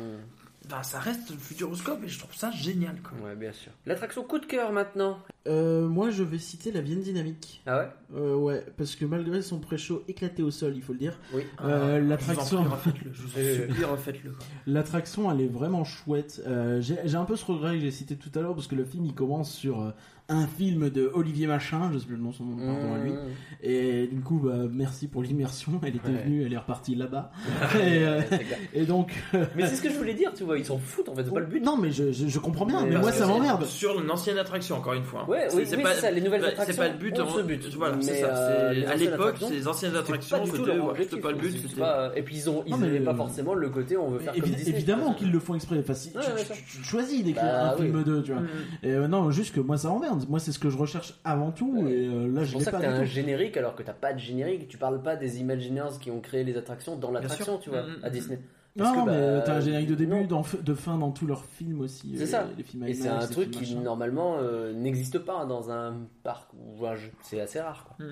enfin, 0.67 0.83
ça 0.83 0.99
reste 0.99 1.31
le 1.31 1.37
Futuroscope 1.37 2.03
et 2.03 2.07
je 2.07 2.19
trouve 2.19 2.35
ça 2.35 2.51
génial, 2.51 2.97
quoi. 3.01 3.17
Ouais, 3.27 3.35
bien 3.35 3.51
sûr. 3.51 3.71
L'attraction 3.87 4.23
coup 4.23 4.37
de 4.37 4.45
cœur 4.45 4.71
maintenant. 4.71 5.17
Euh, 5.47 5.87
moi, 5.87 6.11
je 6.11 6.21
vais 6.21 6.37
citer 6.37 6.71
la 6.71 6.81
Vienne 6.81 7.01
Dynamique. 7.01 7.63
Ah 7.65 7.79
ouais? 7.79 7.87
Euh, 8.15 8.35
Ouais, 8.35 8.63
parce 8.77 8.95
que 8.95 9.05
malgré 9.05 9.41
son 9.41 9.59
pré-show 9.59 10.03
éclaté 10.07 10.43
au 10.43 10.51
sol, 10.51 10.73
il 10.75 10.83
faut 10.83 10.93
le 10.93 10.99
dire, 10.99 11.17
Oui. 11.33 11.41
euh, 11.63 11.95
Ah, 11.97 11.99
l'attraction. 11.99 12.57
Je 12.63 12.63
vous 12.67 12.69
en 12.69 12.75
refaites-le. 12.75 13.11
Je 13.13 13.21
vous 13.21 13.29
en 13.29 13.67
supplie, 13.67 13.83
refaites-le. 13.85 14.31
quoi. 14.31 14.45
L'attraction, 14.67 15.31
elle 15.31 15.41
est 15.41 15.47
vraiment 15.47 15.83
chouette. 15.85 16.41
Euh, 16.45 16.81
j'ai 16.81 16.97
j'ai 17.05 17.15
un 17.17 17.25
peu 17.25 17.35
ce 17.35 17.45
regret 17.45 17.75
que 17.75 17.81
j'ai 17.81 17.91
cité 17.91 18.15
tout 18.15 18.29
à 18.37 18.41
l'heure 18.41 18.53
parce 18.53 18.67
que 18.67 18.75
le 18.75 18.85
film 18.85 19.05
il 19.05 19.15
commence 19.15 19.51
sur 19.51 19.81
euh, 19.81 19.91
un 20.29 20.47
film 20.47 20.89
de 20.89 21.11
Olivier 21.13 21.47
Machin, 21.47 21.89
je 21.93 21.99
sais 21.99 22.05
plus 22.05 22.15
le 22.15 22.21
nom, 22.21 22.31
son 22.31 22.45
nom, 22.45 22.55
pardon 22.57 22.93
à 22.93 22.97
lui. 22.99 23.11
Mmh. 23.11 23.17
Et 23.63 24.07
du 24.07 24.21
coup, 24.21 24.39
bah, 24.43 24.53
merci 24.71 25.07
pour 25.07 25.23
l'immersion. 25.23 25.79
Elle 25.83 25.95
était 25.95 26.07
Ouais. 26.09 26.23
venue, 26.23 26.43
elle 26.45 26.53
est 26.53 26.57
repartie 26.57 26.95
là-bas. 26.95 27.31
et, 27.75 28.03
euh, 28.03 28.21
et 28.73 28.85
donc. 28.85 29.11
Mais 29.55 29.65
c'est 29.67 29.75
ce 29.75 29.81
que 29.81 29.89
je 29.89 29.97
voulais 29.97 30.13
dire, 30.13 30.31
tu 30.33 30.43
vois, 30.43 30.57
ils 30.57 30.65
s'en 30.65 30.77
foutent 30.77 31.09
en 31.09 31.15
fait, 31.15 31.23
c'est 31.25 31.33
pas 31.33 31.39
le 31.39 31.45
but. 31.47 31.63
Non, 31.63 31.77
mais 31.77 31.91
je, 31.91 32.11
je, 32.11 32.27
je 32.27 32.39
comprends 32.39 32.65
bien. 32.65 32.85
Mais 32.85 32.97
moi, 32.97 33.11
ça 33.11 33.27
m'emmerde. 33.27 33.65
Sur 33.65 33.99
une 34.01 34.09
ancienne 34.09 34.37
attraction, 34.37 34.77
encore 34.77 34.93
une 34.93 35.03
fois. 35.03 35.27
Ouais, 35.29 35.47
oui, 35.53 35.59
oui, 35.59 35.63
c'est 35.65 35.83
ça, 35.99 36.11
les 36.11 36.21
nouvelles 36.21 36.41
bah, 36.41 36.47
attractions 36.49 36.73
C'est 36.73 36.79
pas 36.81 36.87
le 36.93 36.97
but. 36.97 37.19
on- 37.19 37.29
ce 37.29 37.41
but. 37.41 37.67
Voilà, 37.75 37.95
c'est 38.01 38.21
ça. 38.21 38.27
euh, 38.27 38.69
à 38.69 38.93
anciennes 38.93 38.99
l'époque, 38.99 39.19
attractions, 39.21 39.47
c'est 39.49 39.55
les 39.55 39.67
anciennes 39.67 39.95
attractions. 39.95 40.37
pas 40.39 40.45
c'était- 40.45 41.17
pas 41.17 41.31
le 41.31 41.37
but. 41.37 41.75
pas- 41.77 42.11
Et 42.15 42.21
puis 42.21 42.35
ils 42.37 42.49
ont, 42.49 42.63
ils 42.65 42.71
Non, 42.71 42.77
mais 42.77 42.87
avaient 42.87 42.99
pas 42.99 43.15
forcément 43.15 43.53
le 43.53 43.69
côté 43.69 43.97
on 43.97 44.09
veut 44.11 44.19
faire 44.19 44.33
comme 44.33 44.43
évidemment 44.67 45.13
qu'ils 45.13 45.31
le 45.31 45.39
font 45.39 45.55
exprès. 45.55 45.79
Enfin, 45.79 45.93
tu, 45.93 46.83
choisis 46.83 47.23
d'écrire 47.23 47.43
Bah, 47.43 47.73
un 47.73 47.77
film 47.77 47.95
oui. 47.97 48.03
2, 48.03 48.23
tu 48.23 48.31
vois. 48.31 48.41
Mhm. 48.41 48.47
Et 48.83 48.91
euh, 48.91 49.07
non, 49.07 49.31
juste 49.31 49.53
que 49.55 49.59
moi, 49.59 49.77
ça 49.77 49.89
m'emmerde. 49.89 50.18
Moi, 50.27 50.39
c'est 50.39 50.51
ce 50.51 50.59
que 50.59 50.69
je 50.69 50.77
recherche 50.77 51.19
avant 51.23 51.51
tout. 51.51 51.77
Et 51.87 52.07
euh, 52.07 52.27
là, 52.27 52.41
C'est 52.41 52.47
je 52.47 52.51
pour 52.53 52.59
l'ai 52.59 52.65
ça 52.65 52.71
que 52.71 52.75
pas 52.77 52.81
t'as 52.83 52.91
un 52.91 53.03
générique 53.05 53.55
alors 53.57 53.75
que 53.75 53.83
t'as 53.83 53.93
pas 53.93 54.13
de 54.13 54.19
générique. 54.19 54.67
Tu 54.67 54.77
parles 54.77 55.01
pas 55.01 55.15
des 55.15 55.39
Imagineers 55.39 55.97
qui 56.01 56.11
ont 56.11 56.19
créé 56.19 56.43
les 56.43 56.57
attractions 56.57 56.95
dans 56.97 57.11
l'attraction, 57.11 57.57
tu 57.59 57.69
vois, 57.69 57.83
Mhm. 57.83 57.99
à 58.03 58.09
Disney. 58.09 58.39
Non, 58.75 58.91
que, 58.91 58.97
non, 58.97 59.05
mais 59.07 59.19
bah, 59.19 59.41
t'as 59.45 59.55
un 59.55 59.59
générique 59.61 59.89
de 59.89 59.95
début, 59.95 60.25
d'en- 60.27 60.45
de 60.63 60.73
fin 60.75 60.97
dans 60.97 61.11
tous 61.11 61.25
leurs 61.25 61.43
films 61.43 61.81
aussi. 61.81 62.13
C'est 62.17 62.23
euh, 62.23 62.27
ça. 62.27 62.47
Les 62.57 62.63
films 62.63 62.83
Et 62.87 62.93
c'est 62.93 63.09
un 63.09 63.25
truc 63.27 63.49
qui 63.51 63.73
machin. 63.73 63.81
normalement 63.83 64.37
euh, 64.39 64.73
n'existe 64.73 65.17
pas 65.19 65.45
dans 65.45 65.71
un 65.71 65.95
parc 66.23 66.49
ou 66.53 66.85
un 66.85 66.95
jeu. 66.95 67.09
C'est 67.23 67.41
assez 67.41 67.59
rare. 67.59 67.85
Quoi. 67.87 68.05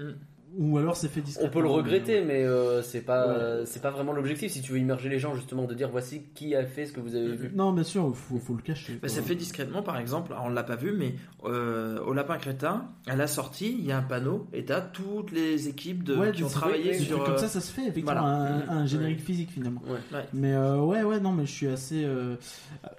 Ou 0.56 0.78
alors 0.78 0.96
c'est 0.96 1.08
fait 1.08 1.20
On 1.20 1.24
discrètement. 1.24 1.52
peut 1.52 1.62
le 1.62 1.68
regretter, 1.70 2.24
mais 2.24 2.44
euh, 2.44 2.82
c'est 2.82 3.02
pas 3.02 3.28
Ouais. 3.28 3.34
euh, 3.36 3.66
c'est 3.66 3.82
pas 3.82 3.92
vraiment 3.92 4.14
l'objectif. 4.14 4.52
Si 4.52 4.62
tu 4.62 4.72
veux 4.72 4.80
immerger 4.80 5.10
les 5.10 5.20
gens, 5.20 5.36
justement, 5.36 5.66
de 5.66 5.74
dire 5.76 5.90
voici 5.90 6.24
qui 6.34 6.56
a 6.56 6.66
fait 6.66 6.86
ce 6.86 6.94
que 6.94 7.00
vous 7.00 7.16
avez 7.16 7.36
vu. 7.36 7.52
Non, 7.54 7.74
bien 7.74 7.84
sûr, 7.84 8.16
faut, 8.16 8.40
faut 8.40 8.56
le 8.56 8.62
cacher. 8.62 8.98
Bah, 9.02 9.08
c'est 9.10 9.22
fait 9.22 9.36
discrètement, 9.36 9.84
par 9.84 9.98
exemple, 10.00 10.34
on 10.44 10.50
l'a 10.50 10.64
pas 10.64 10.76
vu, 10.78 10.94
mais 10.94 11.16
euh, 11.44 12.00
au 12.02 12.14
Lapin 12.14 12.38
Crétin, 12.38 12.86
à 13.08 13.16
la 13.16 13.28
sortie, 13.28 13.76
il 13.78 13.86
y 13.86 13.92
a 13.92 13.98
un 13.98 14.02
panneau 14.04 14.48
et 14.54 14.66
t'as 14.66 14.82
toutes 14.82 15.32
les 15.32 15.68
équipes 15.68 16.04
de, 16.04 16.16
Ouais, 16.16 16.32
qui 16.32 16.44
ont 16.44 16.50
travaillé 16.50 16.98
sur. 16.98 17.24
comme 17.24 17.34
euh, 17.36 17.38
ça, 17.38 17.50
ça 17.50 17.62
se 17.62 17.72
fait 17.72 17.82
effectivement 17.84 18.14
voilà. 18.14 18.64
un, 18.70 18.70
un 18.70 18.86
générique 18.88 19.20
physique 19.22 19.52
finalement. 19.52 19.82
Ouais. 19.86 20.00
Ouais. 20.18 20.26
Mais 20.34 20.54
euh, 20.54 20.80
ouais, 20.80 21.04
ouais, 21.04 21.20
non, 21.20 21.34
mais 21.34 21.46
je 21.46 21.52
suis 21.52 21.68
assez. 21.68 22.04
euh, 22.06 22.36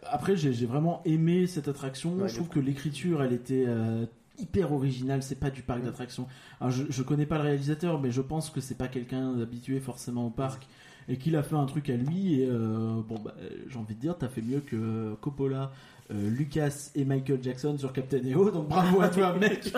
Après, 0.04 0.36
j'ai 0.36 0.66
vraiment 0.66 1.02
aimé 1.06 1.46
cette 1.46 1.66
attraction. 1.68 2.14
Ouais, 2.16 2.28
je 2.28 2.34
trouve 2.36 2.48
que 2.48 2.60
l'écriture, 2.60 3.22
elle 3.22 3.32
était 3.32 3.64
euh, 3.66 4.04
hyper 4.38 4.72
originale. 4.72 5.22
C'est 5.22 5.40
pas 5.40 5.50
du 5.50 5.62
parc 5.62 5.82
d'attractions. 5.82 6.26
Alors, 6.60 6.70
je, 6.70 6.84
je 6.88 7.02
connais 7.02 7.26
pas 7.26 7.36
le 7.36 7.44
réalisateur, 7.44 8.00
mais 8.00 8.10
je 8.10 8.20
pense 8.20 8.50
que 8.50 8.60
c'est 8.60 8.76
pas 8.76 8.88
quelqu'un 8.88 9.34
d'habitué 9.34 9.80
forcément 9.80 10.26
au 10.26 10.30
parc 10.30 10.66
et 11.08 11.16
qu'il 11.16 11.36
a 11.36 11.42
fait 11.42 11.56
un 11.56 11.66
truc 11.66 11.90
à 11.90 11.96
lui. 11.96 12.40
Et 12.40 12.48
euh, 12.48 13.00
bon, 13.06 13.16
bah, 13.24 13.34
j'ai 13.68 13.78
envie 13.78 13.94
de 13.94 14.00
dire, 14.00 14.16
t'as 14.16 14.28
fait 14.28 14.42
mieux 14.42 14.60
que 14.60 15.14
Coppola. 15.20 15.72
Euh, 16.10 16.30
Lucas 16.30 16.90
et 16.94 17.04
Michael 17.04 17.38
Jackson 17.42 17.76
sur 17.76 17.92
Captain 17.92 18.24
EO, 18.24 18.50
donc 18.50 18.68
bravo 18.68 19.02
à 19.02 19.08
toi 19.08 19.34
mec, 19.38 19.72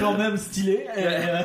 quand 0.00 0.18
même 0.18 0.36
stylé. 0.36 0.86
Et, 0.96 1.00
euh, 1.04 1.42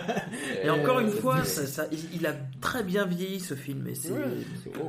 Et 0.63 0.69
encore 0.69 0.99
une 0.99 1.09
fois, 1.09 1.43
ça, 1.43 1.65
ça- 1.67 1.85
il, 2.13 2.25
a 2.25 2.33
très 2.61 2.83
bien 2.83 3.05
vieilli 3.05 3.39
ce 3.39 3.53
film. 3.53 3.87
Et 3.87 3.95
c'est, 3.95 4.11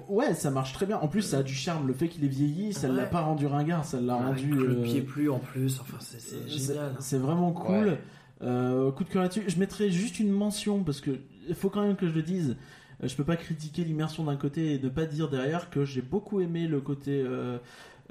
Ouais, 0.08 0.34
ça 0.34 0.50
marche 0.50 0.72
très 0.72 0.86
bien. 0.86 0.98
En 0.98 1.08
plus, 1.08 1.22
ça 1.22 1.38
a 1.38 1.42
du 1.42 1.54
charme. 1.54 1.86
Le 1.86 1.94
fait 1.94 2.08
qu'il 2.08 2.24
ait 2.24 2.28
vieilli, 2.28 2.72
ça 2.72 2.88
l'a 2.88 3.02
Ouais. 3.04 3.10
pas 3.10 3.20
rendu 3.20 3.46
ringard, 3.46 3.84
ça 3.84 4.00
l'a 4.00 4.14
rendu. 4.14 4.46
le 4.46 4.78
euh, 4.78 4.82
pied 4.82 5.02
plus 5.02 5.28
en 5.30 5.38
plus. 5.38 5.80
Enfin, 5.80 5.98
c'est, 6.00 6.48
génial. 6.48 6.94
C'est 7.00 7.18
vraiment 7.18 7.52
cool. 7.52 7.86
Ouais. 7.88 7.98
Euh, 8.42 8.90
coup 8.92 9.04
de 9.04 9.08
cœur 9.10 9.22
là-dessus. 9.22 9.44
Je 9.46 9.58
mettrais 9.58 9.90
juste 9.90 10.18
une 10.20 10.30
mention 10.30 10.82
parce 10.84 11.00
que 11.00 11.10
il 11.48 11.54
faut 11.54 11.68
quand 11.70 11.82
même 11.82 11.96
que 11.96 12.08
je 12.08 12.14
le 12.14 12.22
dise. 12.22 12.56
Euh, 13.02 13.08
Je 13.08 13.14
peux 13.16 13.24
pas 13.24 13.36
critiquer 13.36 13.84
l'immersion 13.84 14.24
d'un 14.24 14.36
côté 14.36 14.74
et 14.74 14.78
ne 14.78 14.88
pas 14.88 15.04
dire 15.06 15.28
derrière 15.28 15.68
que 15.70 15.84
j'ai 15.84 16.02
beaucoup 16.02 16.40
aimé 16.40 16.66
le 16.66 16.80
côté 16.80 17.22
euh, 17.26 17.58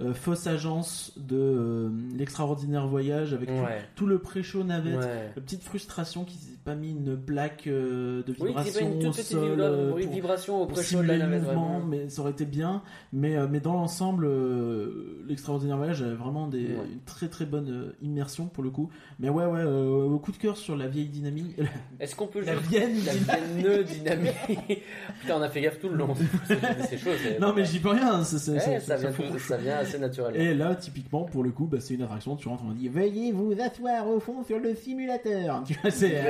euh, 0.02 0.14
fausse 0.14 0.48
agence 0.48 1.14
de 1.18 1.38
euh, 1.38 1.90
l'extraordinaire 2.18 2.88
voyage 2.88 3.34
avec 3.34 3.48
tout- 3.49 3.53
Ouais. 3.53 3.82
tout, 3.95 4.07
le 4.07 4.18
pré-show 4.18 4.64
navette. 4.64 4.95
Ouais. 4.98 5.32
La 5.36 5.41
petite 5.41 5.64
frustration 5.64 6.24
qu'ils 6.26 6.40
aient 6.40 6.57
pas 6.65 6.74
mis 6.76 6.90
une 6.91 7.15
plaque 7.15 7.68
euh, 7.68 8.24
de 8.24 8.34
Oui, 8.40 8.48
vibration 8.48 8.80
y 8.80 8.84
avait 8.84 8.94
une 8.94 8.99
toute 8.99 9.07
au 9.07 9.11
petite 9.11 9.26
sol, 9.26 9.49
vibra- 9.52 9.61
euh, 9.64 9.91
oui, 9.94 10.03
pour- 10.06 10.14
vibration 10.14 10.61
au 10.64 10.65
pré-show 10.65 11.03
de 11.03 11.07
la 11.07 11.18
navette, 11.20 11.44
mouvement, 11.44 11.80
mais 11.88 12.10
ça 12.10 12.22
aurait 12.22 12.32
été 12.32 12.45
bien. 12.45 12.82
Mais, 13.11 13.36
euh, 13.36 13.48
mais 13.49 13.60
dans 13.60 13.74
l'ensemble, 13.74 14.26
euh, 14.26 15.24
l'extraordinaire 15.28 15.78
voyage 15.78 16.02
avait 16.02 16.15
vraiment 16.15 16.48
des, 16.48 16.61
une 16.61 17.02
très 17.06 17.28
très 17.28 17.45
bonne 17.45 17.70
euh, 17.70 17.95
immersion 18.02 18.48
pour 18.48 18.64
le 18.64 18.72
coup. 18.72 18.90
Mais 19.20 19.30
ouais, 19.30 19.45
ouais, 19.45 19.60
euh, 19.61 20.18
coup 20.18 20.32
de 20.32 20.38
cœur 20.38 20.57
sur 20.57 20.76
la 20.76 20.88
vieille 20.88 21.10
dynamique. 21.10 21.56
Est-ce 21.99 22.15
qu'on 22.15 22.28
peut 22.28 22.41
La 22.44 22.56
juste- 22.56 22.68
Vienne 22.68 22.95
la 23.06 23.14
Vienne 23.14 23.84
dynamique? 23.84 24.34
Putain, 25.22 25.38
on 25.38 25.41
a 25.41 25.49
fait 25.49 25.61
gaffe 25.61 25.80
tout 25.80 25.90
le 25.90 25.98
long. 25.98 26.15
Non, 27.40 27.53
mais 27.53 27.65
j'y 27.65 27.80
peux 27.80 27.90
rien. 27.90 28.24
ça 28.24 29.57
vient 29.57 29.82
assez 29.84 29.99
naturellement. 29.99 30.39
Et 30.39 30.53
là, 30.53 30.76
typiquement, 30.76 31.23
pour 31.23 31.43
le 31.43 31.51
coup, 31.51 31.65
bah, 31.65 31.77
c'est 31.80 31.93
une 31.93 32.01
attraction. 32.03 32.35
Tu 32.35 32.47
rentres, 32.47 32.64
on 32.68 32.72
dit 32.72 32.88
Veuillez 32.89 33.31
vous 33.31 33.53
asseoir 33.60 34.07
au 34.07 34.19
fond 34.19 34.43
sur 34.43 34.60
le 34.60 34.73
simulateur. 34.76 35.64
Tu 35.68 35.73
vois, 35.81 35.91
c'est 35.91 36.11
euh, 36.15 36.23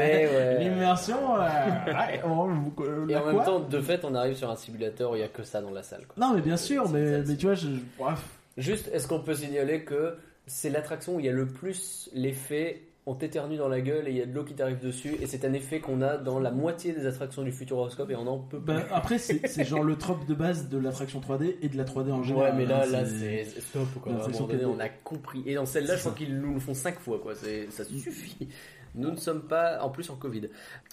Ouais, 0.57 0.63
l'immersion. 0.63 1.17
euh, 1.35 1.39
ouais, 1.85 2.21
on- 2.25 3.07
Et 3.09 3.15
en 3.15 3.25
même 3.25 3.43
temps, 3.45 3.59
de 3.59 3.79
fait, 3.81 4.03
on 4.05 4.13
arrive 4.15 4.35
sur 4.35 4.49
un 4.49 4.55
simulateur 4.55 5.11
où 5.11 5.15
il 5.15 5.19
n'y 5.19 5.23
a 5.23 5.27
que 5.29 5.43
ça 5.43 5.61
dans 5.61 5.71
la 5.71 5.83
salle. 5.83 6.05
quoi. 6.07 6.15
Non, 6.27 6.33
mais 6.35 6.41
bien 6.41 6.57
sûr, 6.57 6.89
mais, 6.89 7.21
mais 7.27 7.35
tu 7.35 7.45
vois, 7.45 7.55
je, 7.55 7.67
bref. 7.97 8.19
Juste, 8.57 8.89
est-ce 8.93 9.07
qu'on 9.07 9.19
peut 9.19 9.33
signaler 9.35 9.83
que 9.83 10.15
c'est 10.45 10.69
l'attraction 10.69 11.15
où 11.15 11.19
il 11.19 11.25
y 11.25 11.29
a 11.29 11.31
le 11.31 11.47
plus 11.47 12.09
l'effet 12.13 12.81
on 13.05 13.15
t'éternue 13.15 13.57
dans 13.57 13.67
la 13.67 13.81
gueule 13.81 14.07
et 14.07 14.11
il 14.11 14.17
y 14.17 14.21
a 14.21 14.25
de 14.25 14.33
l'eau 14.33 14.43
qui 14.43 14.53
t'arrive 14.53 14.79
dessus 14.79 15.15
et 15.19 15.27
c'est 15.27 15.43
un 15.43 15.53
effet 15.53 15.81
qu'on 15.81 16.01
a 16.01 16.17
dans 16.17 16.39
la 16.39 16.51
moitié 16.51 16.93
des 16.93 17.05
attractions 17.05 17.43
du 17.43 17.51
Futuroscope 17.51 18.09
et 18.09 18.15
on 18.15 18.27
en 18.27 18.39
peut 18.39 18.59
plus. 18.59 18.75
Bah, 18.75 18.85
après, 18.91 19.17
c'est 19.17 19.63
genre 19.65 19.83
le 19.83 19.97
trope 19.97 20.25
de 20.25 20.33
base 20.33 20.69
de 20.69 20.77
l'attraction 20.77 21.19
3D 21.19 21.57
et 21.61 21.69
de 21.69 21.77
la 21.77 21.83
3D 21.83 22.11
en 22.11 22.23
général. 22.23 22.51
Ouais, 22.51 22.57
mais 22.57 22.65
là, 22.65 22.83
hein, 22.85 22.91
là, 22.91 23.05
c'est 23.05 23.43
stop 23.59 23.87
quoi. 24.01 24.13
À 24.13 24.15
un 24.15 24.27
moment 24.27 24.47
donné, 24.47 24.63
4D. 24.63 24.65
on 24.67 24.79
a 24.79 24.89
compris. 24.89 25.43
Et 25.45 25.55
dans 25.55 25.65
celle-là, 25.65 25.95
je 25.95 26.01
crois 26.01 26.13
qu'ils 26.13 26.39
nous 26.39 26.53
le 26.53 26.59
font 26.59 26.73
5 26.73 26.99
fois 26.99 27.19
quoi. 27.19 27.33
Ça 27.35 27.83
suffit. 27.83 28.47
Nous 28.95 29.11
ne 29.11 29.17
sommes 29.17 29.43
pas 29.47 29.81
en 29.81 29.89
plus 29.89 30.09
en 30.09 30.15
Covid. 30.15 30.49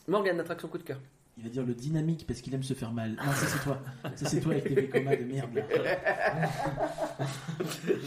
Morgane, 0.08 0.40
attraction 0.40 0.68
coup 0.68 0.78
de 0.78 0.82
cœur. 0.82 0.98
Il 1.42 1.44
va 1.44 1.48
dire 1.54 1.64
le 1.64 1.72
dynamique 1.74 2.26
parce 2.26 2.42
qu'il 2.42 2.54
aime 2.54 2.62
se 2.62 2.74
faire 2.74 2.92
mal. 2.92 3.12
Non, 3.12 3.32
ça 3.32 3.46
c'est 3.46 3.62
toi. 3.64 3.78
Ça 4.14 4.26
c'est 4.28 4.40
toi 4.42 4.52
avec 4.52 4.74
tes 4.74 4.88
coma 4.90 5.16
de 5.16 5.24
merde. 5.24 5.48
là. 5.54 5.62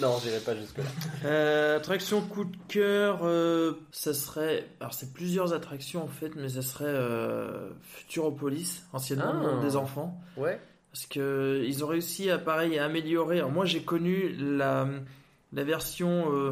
non, 0.01 0.18
j'irai 0.23 0.39
pas 0.39 0.55
jusque-là. 0.55 0.84
Euh, 1.26 1.77
attraction 1.77 2.22
coup 2.22 2.45
de 2.45 2.55
cœur, 2.68 3.22
euh, 3.23 3.73
ça 3.91 4.14
serait. 4.14 4.68
Alors, 4.80 4.93
c'est 4.93 5.14
plusieurs 5.14 5.53
attractions 5.53 6.03
en 6.03 6.07
fait, 6.07 6.35
mais 6.35 6.49
ça 6.49 6.61
serait 6.61 6.85
euh, 6.88 7.69
Futuropolis, 7.81 8.84
anciennement 8.93 9.57
Ah. 9.60 9.64
des 9.64 9.76
enfants. 9.76 10.22
Ouais. 10.38 10.60
Parce 10.91 11.07
que 11.07 11.64
ils 11.65 11.84
ont 11.84 11.88
réussi 11.88 12.30
à 12.30 12.38
pareil 12.38 12.77
à 12.77 12.85
améliorer. 12.85 13.39
Alors, 13.39 13.51
moi, 13.51 13.65
j'ai 13.65 13.81
connu 13.81 14.30
la, 14.38 14.88
la 15.53 15.64
version 15.64 16.31
euh, 16.31 16.51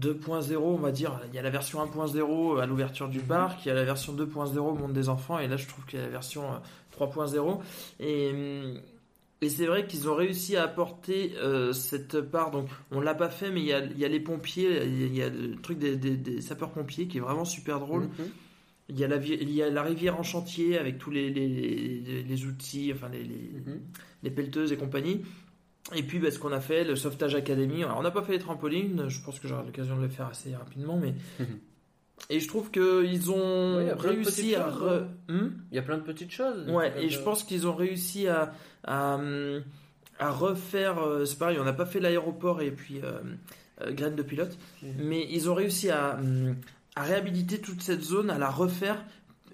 2.0, 0.00 0.56
on 0.56 0.76
va 0.76 0.92
dire. 0.92 1.20
Il 1.28 1.34
y 1.34 1.38
a 1.38 1.42
la 1.42 1.50
version 1.50 1.84
1.0 1.84 2.60
à 2.60 2.66
l'ouverture 2.66 3.08
du 3.08 3.20
parc, 3.20 3.64
il 3.64 3.68
y 3.68 3.70
a 3.70 3.74
la 3.74 3.84
version 3.84 4.14
2.0 4.14 4.58
au 4.58 4.74
monde 4.74 4.92
des 4.92 5.08
enfants, 5.08 5.38
et 5.38 5.48
là, 5.48 5.56
je 5.56 5.66
trouve 5.66 5.84
qu'il 5.86 5.98
y 5.98 6.02
a 6.02 6.06
la 6.06 6.10
version 6.12 6.42
euh, 6.44 6.56
3.0. 7.04 7.58
Et. 8.00 8.30
hum, 8.32 8.80
et 9.42 9.50
c'est 9.50 9.66
vrai 9.66 9.86
qu'ils 9.86 10.08
ont 10.08 10.14
réussi 10.14 10.56
à 10.56 10.62
apporter 10.62 11.34
euh, 11.36 11.74
cette 11.74 12.18
part. 12.22 12.50
Donc, 12.50 12.68
on 12.90 13.00
l'a 13.00 13.14
pas 13.14 13.28
fait, 13.28 13.50
mais 13.50 13.60
il 13.60 13.66
y 13.66 13.74
a, 13.74 13.84
il 13.84 13.98
y 13.98 14.04
a 14.06 14.08
les 14.08 14.20
pompiers, 14.20 14.82
il 14.86 15.14
y 15.14 15.22
a, 15.22 15.28
le 15.28 15.56
truc 15.60 15.78
des, 15.78 15.96
des- 15.96 16.16
des 16.16 16.40
sapeurs-pompiers 16.40 17.08
qui 17.08 17.18
est 17.18 17.20
vraiment 17.20 17.44
super 17.44 17.78
drôle. 17.78 18.04
Mhm. 18.04 18.28
Il 18.88 18.98
y, 18.98 19.04
a 19.04 19.08
la, 19.08 19.18
vi- 19.18 19.36
il 19.38 19.50
y 19.50 19.62
a 19.62 19.68
la 19.68 19.82
rivière 19.82 20.18
en 20.18 20.22
chantier 20.22 20.78
avec 20.78 20.96
tous 20.96 21.10
les, 21.10 21.28
les, 21.28 21.48
les- 21.48 22.22
les 22.22 22.44
outils, 22.46 22.90
enfin 22.94 23.08
les, 23.10 23.22
les, 23.22 23.50
Mhm. 23.66 23.80
les 24.22 24.30
pelleteuses 24.30 24.72
et 24.72 24.78
compagnie. 24.78 25.22
Et 25.94 26.02
puis, 26.02 26.18
bah, 26.18 26.30
ce 26.30 26.38
qu'on 26.38 26.52
a 26.52 26.60
fait, 26.60 26.82
le 26.84 26.96
Sauvetage 26.96 27.34
Academy. 27.34 27.84
Alors, 27.84 27.98
on 27.98 28.02
n'a 28.02 28.10
pas 28.10 28.22
fait 28.22 28.32
les 28.32 28.38
trampolines, 28.38 29.04
je 29.08 29.20
pense 29.22 29.38
que 29.38 29.46
j'aurai 29.48 29.64
l'occasion 29.64 29.96
de 29.96 30.02
le 30.02 30.08
faire 30.08 30.26
assez 30.28 30.54
rapidement, 30.54 30.96
mais 30.96 31.14
Et 32.30 32.38
je 32.40 32.48
trouve 32.48 32.70
qu'ils 32.70 33.30
ont 33.32 33.76
Ouais, 33.76 33.92
réussi 33.92 34.54
à. 34.54 34.70
choses, 34.70 34.80
re- 34.82 35.02
hein. 35.02 35.08
Hmm 35.34 35.50
Il 35.72 35.74
y 35.76 35.78
a 35.78 35.82
plein 35.82 35.98
de 35.98 36.02
petites 36.02 36.30
choses. 36.30 36.66
Ouais, 36.70 36.92
et 37.00 37.06
de- 37.06 37.10
je 37.10 37.18
pense 37.18 37.42
qu'ils 37.44 37.66
ont 37.66 37.74
réussi 37.74 38.28
à, 38.28 38.52
à, 38.84 39.16
hum, 39.16 39.62
à 40.18 40.30
refaire. 40.30 40.98
euh, 41.00 41.24
C'est 41.26 41.38
pareil, 41.38 41.58
on 41.60 41.64
n'a 41.64 41.72
pas 41.72 41.86
fait 41.86 42.00
l'aéroport 42.00 42.62
et 42.62 42.70
puis 42.70 43.00
euh, 43.02 43.18
euh, 43.82 43.92
graine 43.92 44.14
de 44.14 44.22
pilote, 44.22 44.56
Mhm. 44.82 44.92
mais 45.04 45.26
ils 45.30 45.50
ont 45.50 45.54
réussi 45.54 45.90
à, 45.90 46.14
hum, 46.18 46.54
à 46.96 47.02
réhabiliter 47.02 47.58
toute 47.60 47.82
cette 47.82 48.02
zone, 48.02 48.30
à 48.30 48.38
la 48.38 48.48
refaire. 48.48 49.04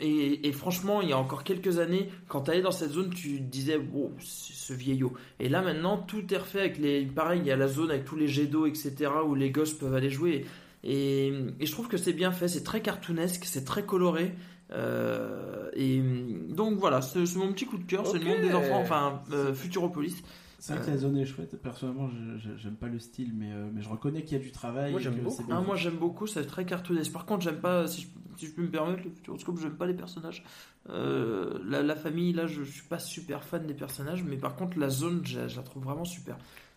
Et, 0.01 0.49
et 0.49 0.53
franchement, 0.53 1.03
il 1.03 1.11
y 1.11 1.13
a 1.13 1.19
encore 1.19 1.45
quelques 1.45 1.79
années, 1.79 2.09
quand 2.29 2.43
tu 2.43 2.51
allais 2.51 2.63
dans 2.63 2.71
cette 2.71 2.93
zone, 2.93 3.11
tu 3.11 3.37
te 3.37 3.43
disais, 3.43 3.77
wow, 3.77 4.13
c'est 4.19 4.55
ce 4.55 4.73
vieillot. 4.73 5.13
Et 5.39 5.49
là, 5.49 5.61
maintenant, 5.61 5.99
tout 5.99 6.33
est 6.33 6.39
refait 6.39 6.61
avec 6.61 6.79
les. 6.79 7.05
Pareil, 7.05 7.41
il 7.43 7.47
y 7.47 7.51
a 7.51 7.57
la 7.57 7.69
zone 7.69 7.91
avec 7.91 8.07
tous 8.07 8.17
les 8.17 8.27
jets 8.27 8.47
d'eau, 8.47 8.67
etc., 8.67 9.11
où 9.27 9.35
les 9.35 9.51
gosses 9.51 9.75
peuvent 9.75 9.95
aller 9.95 10.11
jouer. 10.11 10.47
Et, 10.83 11.29
et 11.61 11.67
je 11.67 11.73
trouve 11.73 11.89
que 11.89 11.99
c'est 11.99 12.15
bien 12.15 12.33
fait, 12.33 12.49
c'est 12.49 12.65
très 12.65 12.81
cartoonesque, 12.81 13.45
c'est 13.45 13.65
très 13.65 13.85
coloré. 13.85 14.33
Euh, 14.73 15.69
et 15.75 16.01
donc 16.49 16.79
voilà, 16.79 17.03
c'est 17.03 17.21
mon 17.37 17.53
petit 17.53 17.67
coup 17.67 17.77
de 17.77 17.85
cœur, 17.85 18.07
c'est 18.07 18.19
le 18.19 18.25
monde 18.25 18.41
des 18.41 18.55
enfants, 18.55 18.81
enfin 18.81 19.23
euh, 19.33 19.53
Futuropolis. 19.53 20.23
C'est 20.61 20.75
vrai 20.75 20.85
que 20.85 20.91
la 20.91 20.97
zone 20.99 21.17
est 21.17 21.25
chouette. 21.27 21.57
Personnellement, 21.61 22.09
je- 22.09 22.39
je- 22.39 22.57
j'aime 22.57 22.77
pas 22.77 22.89
le 22.89 22.99
style, 22.99 23.33
mais, 23.35 23.51
euh, 23.51 23.69
mais 23.73 23.81
je 23.83 23.89
reconnais 23.89 24.23
qu'il 24.23 24.37
y 24.37 24.41
a 24.41 24.45
du 24.45 24.53
travail. 24.53 24.93
Moi 24.93 25.01
j'aime 25.01 25.15
beaucoup. 25.25 25.43
Ah, 25.51 25.61
moi 25.61 25.75
j'aime 25.77 25.97
beaucoup, 25.97 26.27
c'est 26.27 26.45
très 26.47 26.65
cartoonesque. 26.67 27.13
Par 27.13 27.25
contre, 27.25 27.43
j'aime 27.43 27.61
pas, 27.61 27.87
si 27.89 28.03
je, 28.03 28.07
si 28.39 28.47
je 28.47 28.53
peux 28.53 28.63
me 28.63 28.71
permettre, 28.71 29.03
le 29.03 29.11
Futuroscope, 29.11 29.59
j'aime 29.59 29.77
pas 29.77 29.87
les 29.87 29.95
personnages. 29.95 30.45
Euh, 30.91 31.59
la, 31.67 31.83
la 31.83 31.97
famille, 31.97 32.33
là, 32.33 32.47
je 32.47 32.63
suis 32.63 32.83
pas 32.83 32.99
super 32.99 33.43
fan 33.43 33.67
des 33.67 33.75
personnages, 33.75 34.23
mais 34.23 34.37
par 34.37 34.55
contre, 34.55 34.79
la 34.79 34.91
zone, 34.91 35.23
je, 35.25 35.49
je 35.49 35.57
la 35.57 35.63
trouve 35.63 35.85
vraiment 35.85 36.05
super. 36.05 36.37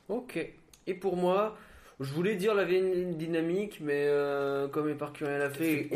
Ok. 0.09 0.39
Et 0.87 0.93
pour 0.93 1.17
moi, 1.17 1.57
je 1.99 2.13
voulais 2.13 2.35
dire 2.35 2.55
la 2.55 2.65
veine 2.65 3.17
dynamique, 3.17 3.79
mais 3.81 4.05
euh, 4.07 4.67
comme 4.67 4.89
Éparcurien 4.89 5.37
l'a 5.37 5.49
fait, 5.49 5.89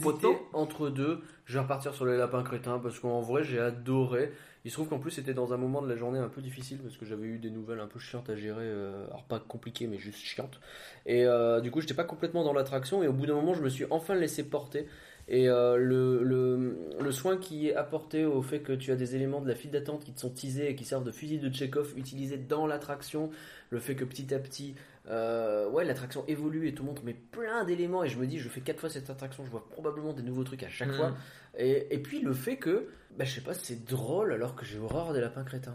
poteau? 0.00 0.48
entre 0.52 0.90
deux, 0.90 1.20
je 1.46 1.54
vais 1.54 1.60
repartir 1.60 1.94
sur 1.94 2.04
les 2.06 2.16
lapins 2.16 2.42
crétins 2.42 2.78
parce 2.78 2.98
qu'en 3.00 3.20
vrai, 3.20 3.44
j'ai 3.44 3.58
adoré. 3.58 4.32
Il 4.64 4.70
se 4.70 4.76
trouve 4.76 4.88
qu'en 4.88 4.98
plus, 4.98 5.12
c'était 5.12 5.34
dans 5.34 5.52
un 5.52 5.56
moment 5.56 5.80
de 5.82 5.88
la 5.88 5.96
journée 5.96 6.18
un 6.18 6.28
peu 6.28 6.40
difficile 6.42 6.78
parce 6.78 6.96
que 6.96 7.04
j'avais 7.06 7.26
eu 7.26 7.38
des 7.38 7.50
nouvelles 7.50 7.80
un 7.80 7.86
peu 7.86 7.98
chiantes 7.98 8.28
à 8.28 8.36
gérer. 8.36 8.64
euh, 8.64 9.06
alors, 9.06 9.24
pas 9.24 9.38
compliquées, 9.38 9.86
mais 9.86 9.98
juste 9.98 10.18
chiantes. 10.18 10.60
Et 11.06 11.24
euh, 11.26 11.60
du 11.60 11.70
coup, 11.70 11.80
j'étais 11.80 11.94
pas 11.94 12.04
complètement 12.04 12.44
dans 12.44 12.52
l'attraction. 12.52 13.02
Et 13.02 13.08
au 13.08 13.12
bout 13.12 13.26
d'un 13.26 13.34
moment, 13.34 13.54
je 13.54 13.62
me 13.62 13.68
suis 13.68 13.86
enfin 13.90 14.14
laissé 14.14 14.42
porter. 14.44 14.86
Et 15.30 15.48
euh, 15.48 15.76
le, 15.76 16.22
le, 16.22 16.78
le 16.98 17.12
soin 17.12 17.36
qui 17.36 17.68
est 17.68 17.74
apporté 17.74 18.24
au 18.24 18.40
fait 18.40 18.60
que 18.60 18.72
tu 18.72 18.90
as 18.92 18.96
des 18.96 19.14
éléments 19.14 19.42
de 19.42 19.48
la 19.48 19.54
file 19.54 19.70
d'attente 19.70 20.02
qui 20.04 20.12
te 20.12 20.20
sont 20.20 20.30
teasés 20.30 20.70
et 20.70 20.74
qui 20.74 20.84
servent 20.86 21.04
de 21.04 21.12
fusil 21.12 21.38
de 21.38 21.52
Chekhov 21.54 21.92
utilisés 21.98 22.38
dans 22.38 22.66
l'attraction, 22.66 23.30
le 23.68 23.78
fait 23.78 23.94
que 23.94 24.06
petit 24.06 24.32
à 24.34 24.38
petit, 24.38 24.74
euh, 25.10 25.68
ouais, 25.68 25.84
l'attraction 25.84 26.24
évolue 26.28 26.66
et 26.66 26.74
te 26.74 26.80
montre 26.82 27.02
mais 27.04 27.12
plein 27.12 27.64
d'éléments. 27.64 28.04
Et 28.04 28.08
je 28.08 28.18
me 28.18 28.26
dis, 28.26 28.38
je 28.38 28.48
fais 28.48 28.62
quatre 28.62 28.80
fois 28.80 28.88
cette 28.88 29.10
attraction, 29.10 29.44
je 29.44 29.50
vois 29.50 29.68
probablement 29.68 30.14
des 30.14 30.22
nouveaux 30.22 30.44
trucs 30.44 30.62
à 30.62 30.70
chaque 30.70 30.88
Mhm. 30.88 30.94
fois. 30.94 31.14
Et, 31.58 31.94
et 31.94 31.98
puis 31.98 32.22
le 32.22 32.32
fait 32.32 32.56
que, 32.56 32.88
bah, 33.18 33.24
je 33.24 33.32
sais 33.34 33.40
pas, 33.40 33.52
c'est 33.54 33.84
drôle 33.84 34.32
alors 34.32 34.54
que 34.54 34.64
j'ai 34.64 34.78
horreur 34.78 35.12
des 35.12 35.20
lapins 35.20 35.42
crétins. 35.42 35.74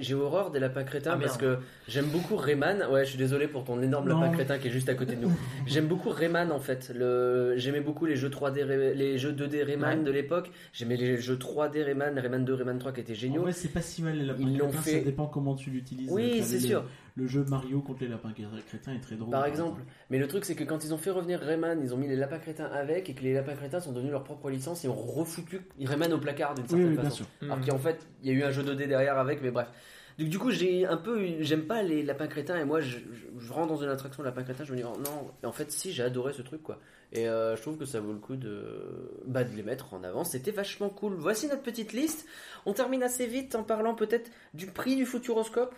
J'ai 0.00 0.14
horreur 0.14 0.50
des 0.50 0.60
lapins 0.60 0.84
crétins 0.84 1.12
Ah, 1.14 1.18
parce 1.20 1.36
que 1.36 1.58
j'aime 1.88 2.06
beaucoup 2.06 2.36
Rayman. 2.36 2.84
Ouais, 2.90 3.04
je 3.04 3.10
suis 3.10 3.18
désolé 3.18 3.48
pour 3.48 3.64
ton 3.64 3.82
énorme 3.82 4.08
Non. 4.08 4.20
lapin 4.20 4.32
crétin 4.34 4.58
qui 4.58 4.68
est 4.68 4.70
juste 4.70 4.88
à 4.88 4.94
côté 4.94 5.16
de 5.16 5.22
nous. 5.22 5.32
J'aime 5.66 5.86
beaucoup 5.86 6.10
Rayman 6.10 6.52
en 6.52 6.60
fait. 6.60 6.92
Le... 6.94 7.54
J'aimais 7.56 7.80
beaucoup 7.80 8.06
les 8.06 8.16
jeux 8.16 8.28
3D, 8.30 8.62
Ray- 8.64 8.94
les 8.96 9.18
jeux 9.18 9.32
2D 9.32 9.64
Rayman 9.64 9.98
Ouais. 9.98 10.04
de 10.04 10.10
l'époque. 10.10 10.50
J'aimais 10.72 10.96
les 10.96 11.18
jeux 11.18 11.36
3D 11.36 11.82
Rayman, 11.82 12.18
Rayman 12.18 12.44
2, 12.44 12.54
Rayman 12.54 12.78
3 12.78 12.92
qui 12.92 13.00
étaient 13.00 13.12
En 13.12 13.16
géniaux. 13.16 13.42
vrai, 13.42 13.52
c'est 13.52 13.68
pas 13.68 13.80
si 13.82 14.02
mal 14.02 14.16
les 14.16 14.24
lapins 14.24 14.42
Ils 14.42 14.56
l'ont 14.58 14.68
crétins, 14.68 14.82
fait. 14.82 14.98
ça 14.98 15.04
dépend 15.04 15.26
comment 15.26 15.54
tu 15.54 15.70
l'utilises. 15.70 16.10
Oui, 16.10 16.40
c'est 16.42 16.60
sûr. 16.60 16.84
Le 17.16 17.26
jeu 17.26 17.44
Mario 17.48 17.80
contre 17.80 18.02
les 18.04 18.08
lapins 18.08 18.32
crétins 18.68 18.94
est 18.94 19.00
très 19.00 19.16
drôle. 19.16 19.30
Par 19.32 19.44
exemple. 19.44 19.82
Mais 20.08 20.18
le 20.18 20.28
truc, 20.28 20.44
c'est 20.44 20.54
que 20.54 20.62
quand 20.62 20.84
ils 20.84 20.94
ont 20.94 20.98
fait 20.98 21.10
revenir 21.10 21.40
Rayman, 21.40 21.80
ils 21.82 21.92
ont 21.92 21.96
mis 21.96 22.06
les 22.06 22.14
lapins 22.14 22.38
crétins 22.38 22.66
avec 22.72 23.10
et 23.10 23.14
que 23.14 23.22
les 23.24 23.34
lapins 23.34 23.54
crétins 23.56 23.80
sont 23.80 23.90
devenus 23.90 24.12
leur 24.12 24.22
propre 24.22 24.50
licence 24.50 24.84
et 24.84 24.88
ont 24.88 24.94
refoutu 24.94 25.62
Rayman 25.84 26.12
au 26.12 26.18
placard 26.28 26.54
d'une 26.54 26.66
certaine 26.68 26.88
oui, 26.90 26.96
façon. 26.96 27.10
sûr. 27.16 27.26
Alors 27.42 27.58
Mhm. 27.58 27.66
qu'en 27.66 27.78
fait, 27.78 28.06
il 28.22 28.28
y 28.28 28.34
a 28.34 28.38
eu 28.38 28.42
un 28.44 28.50
jeu 28.50 28.62
2D 28.62 28.86
derrière 28.86 29.18
avec, 29.18 29.42
mais 29.42 29.50
bref. 29.50 29.68
Donc, 30.18 30.28
du 30.28 30.38
coup, 30.38 30.50
j'ai 30.50 30.84
un 30.84 30.96
peu. 30.96 31.22
eu- 31.22 31.36
J'aime 31.44 31.62
pas 31.66 31.82
les 31.82 32.02
lapins 32.02 32.26
crétins 32.26 32.56
et 32.58 32.64
moi, 32.64 32.80
je, 32.80 32.98
je- 32.98 33.38
je 33.38 33.52
rentre 33.52 33.68
dans 33.68 33.76
une 33.82 33.88
attraction 33.88 34.22
lapin 34.24 34.42
crétin, 34.42 34.64
je 34.64 34.72
me 34.72 34.76
dis, 34.76 34.82
oh, 34.84 34.98
non, 34.98 35.30
Et 35.42 35.46
en 35.46 35.52
fait, 35.52 35.70
si, 35.70 35.92
j'ai 35.92 36.02
adoré 36.02 36.32
ce 36.32 36.42
truc, 36.42 36.60
quoi. 36.62 36.80
Et 37.12 37.28
euh, 37.28 37.54
je 37.56 37.62
trouve 37.62 37.78
que 37.78 37.84
ça 37.84 38.00
vaut 38.00 38.12
le 38.12 38.18
coup 38.18 38.34
de, 38.36 38.64
bah, 39.26 39.44
de 39.44 39.54
les 39.56 39.62
mettre 39.62 39.94
en 39.94 40.02
avant. 40.02 40.24
C'était 40.24 40.50
vachement 40.50 40.88
cool. 40.90 41.14
Voici 41.16 41.46
notre 41.46 41.62
petite 41.62 41.92
liste. 41.92 42.26
On 42.66 42.72
termine 42.72 43.02
assez 43.04 43.26
vite 43.26 43.54
en 43.54 43.62
parlant 43.62 43.94
peut-être 43.94 44.28
du 44.54 44.66
prix 44.66 44.96
du 44.96 45.06
Futuroscope. 45.06 45.74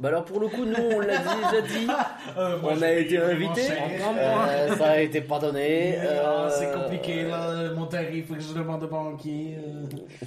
Bah 0.00 0.08
alors 0.08 0.24
pour 0.24 0.38
le 0.38 0.46
coup, 0.48 0.64
nous 0.64 0.74
on 0.94 1.00
l'a 1.00 1.18
déjà 1.18 1.60
dit, 1.62 1.86
Euh, 2.36 2.58
moi, 2.60 2.72
on 2.76 2.82
a 2.82 2.92
été 2.92 3.18
invité. 3.18 3.62
Euh, 3.70 4.76
ça 4.76 4.90
a 4.90 5.00
été 5.00 5.20
pardonné. 5.22 5.96
Ah, 5.98 6.04
euh, 6.04 6.50
C'est 6.56 6.72
compliqué 6.72 7.24
là, 7.24 7.72
mon 7.74 7.86
tarif, 7.86 8.28
faut 8.28 8.34
que 8.34 8.40
je 8.40 8.52
demande 8.54 8.84
au 8.84 8.86
banquier. 8.88 9.56
euh. 9.58 9.86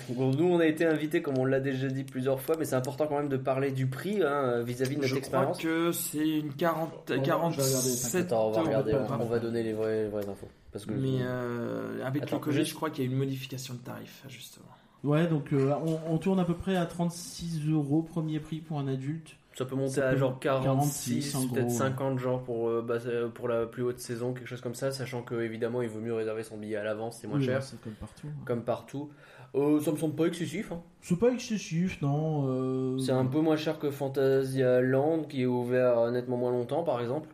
Bon, 0.10 0.32
nous 0.32 0.46
on 0.46 0.60
a 0.60 0.66
été 0.66 0.86
invités 0.86 1.22
comme 1.22 1.38
on 1.38 1.46
l'a 1.46 1.60
déjà 1.60 1.88
dit 1.88 2.04
plusieurs 2.04 2.42
fois, 2.42 2.56
mais 2.58 2.66
c'est 2.66 2.76
important 2.76 3.08
quand 3.08 3.18
même 3.18 3.30
de 3.30 3.38
parler 3.38 3.72
du 3.72 3.88
prix 3.88 4.22
hein, 4.24 4.62
vis-à-vis 4.64 4.96
de 4.98 5.02
notre 5.02 5.08
Je 5.16 5.20
crois 5.20 5.20
expérience. 5.20 5.58
que 5.60 5.92
c'est 5.92 6.28
une 6.28 6.54
40, 6.54 6.90
Bon, 6.90 6.98
je 7.08 7.14
vais 7.14 7.20
regarder, 7.22 7.28
47 7.62 8.26
Attends, 8.26 8.48
on 8.48 8.52
va 8.52 8.62
regarder, 8.62 8.94
on, 9.20 9.26
va 9.26 9.40
donner 9.40 9.64
les 9.64 9.74
vraies, 9.74 10.04
les 10.04 10.10
vraies 10.10 10.28
infos. 10.30 10.50
Parce 10.74 10.86
que 10.86 10.92
Mais 10.92 11.20
euh, 11.22 12.06
avec 12.06 12.24
Attends, 12.24 12.38
le 12.38 12.42
Covid, 12.42 12.66
je 12.66 12.74
crois 12.74 12.90
qu'il 12.90 13.04
y 13.04 13.08
a 13.08 13.10
eu 13.10 13.14
une 13.14 13.20
modification 13.20 13.74
de 13.76 13.80
tarif, 13.80 14.24
justement. 14.28 14.66
Ouais, 15.04 15.28
donc 15.28 15.52
euh, 15.54 15.74
on, 15.86 16.14
on 16.14 16.18
tourne 16.18 16.40
à 16.40 16.46
peu 16.46 16.54
près 16.56 16.76
à 16.76 16.86
36 16.86 17.62
euros 17.72 18.02
premier 18.02 18.40
prix 18.40 18.58
pour 18.60 18.80
un 18.80 18.88
adulte. 18.88 19.36
Ça 19.64 19.66
peut 19.70 19.76
monter 19.76 19.92
ça 19.94 20.08
à 20.08 20.12
peut- 20.12 20.18
genre 20.18 20.40
46, 20.40 21.32
46, 21.32 21.36
en 21.36 21.48
peut-être 21.54 21.68
gros, 21.68 21.78
50 21.78 22.20
genre 22.20 22.42
pour, 22.44 22.70
euh, 22.70 22.82
bah, 22.82 22.98
euh, 23.06 23.30
pour 23.30 23.48
la 23.48 23.66
plus 23.66 23.84
haute 23.84 24.00
saison, 24.00 24.34
quelque 24.34 24.48
chose 24.48 24.62
comme 24.62 24.76
ça, 24.76 24.92
sachant 24.92 25.22
que 25.22 25.36
évidemment 25.42 25.82
il 25.82 25.90
vaut 25.90 26.00
mieux 26.00 26.14
réserver 26.14 26.44
son 26.44 26.58
billet 26.58 26.78
à 26.78 26.84
l'avance, 26.84 27.18
c'est 27.22 27.28
moins 27.28 27.38
Oui, 27.40 27.46
cher, 27.46 27.62
comme 27.84 27.94
partout. 27.94 28.28
comme 28.46 28.64
partout. 28.64 29.10
Euh, 29.54 29.80
ça 29.82 29.92
me 29.92 29.98
semble 29.98 30.16
pas 30.16 30.26
excessif. 30.28 30.72
hein. 30.72 30.82
C'est 31.02 31.20
pas 31.20 31.30
excessif, 31.30 32.02
non. 32.02 32.46
euh, 32.48 32.98
C'est 33.00 33.12
un 33.12 33.26
peu 33.26 33.42
moins 33.42 33.58
cher 33.58 33.80
que 33.80 33.92
Fantasia 33.92 34.80
Land 34.82 35.24
qui 35.30 35.42
est 35.42 35.46
ouvert 35.46 36.10
nettement 36.12 36.38
moins 36.38 36.52
longtemps 36.52 36.84
par 36.84 37.02
exemple. 37.02 37.30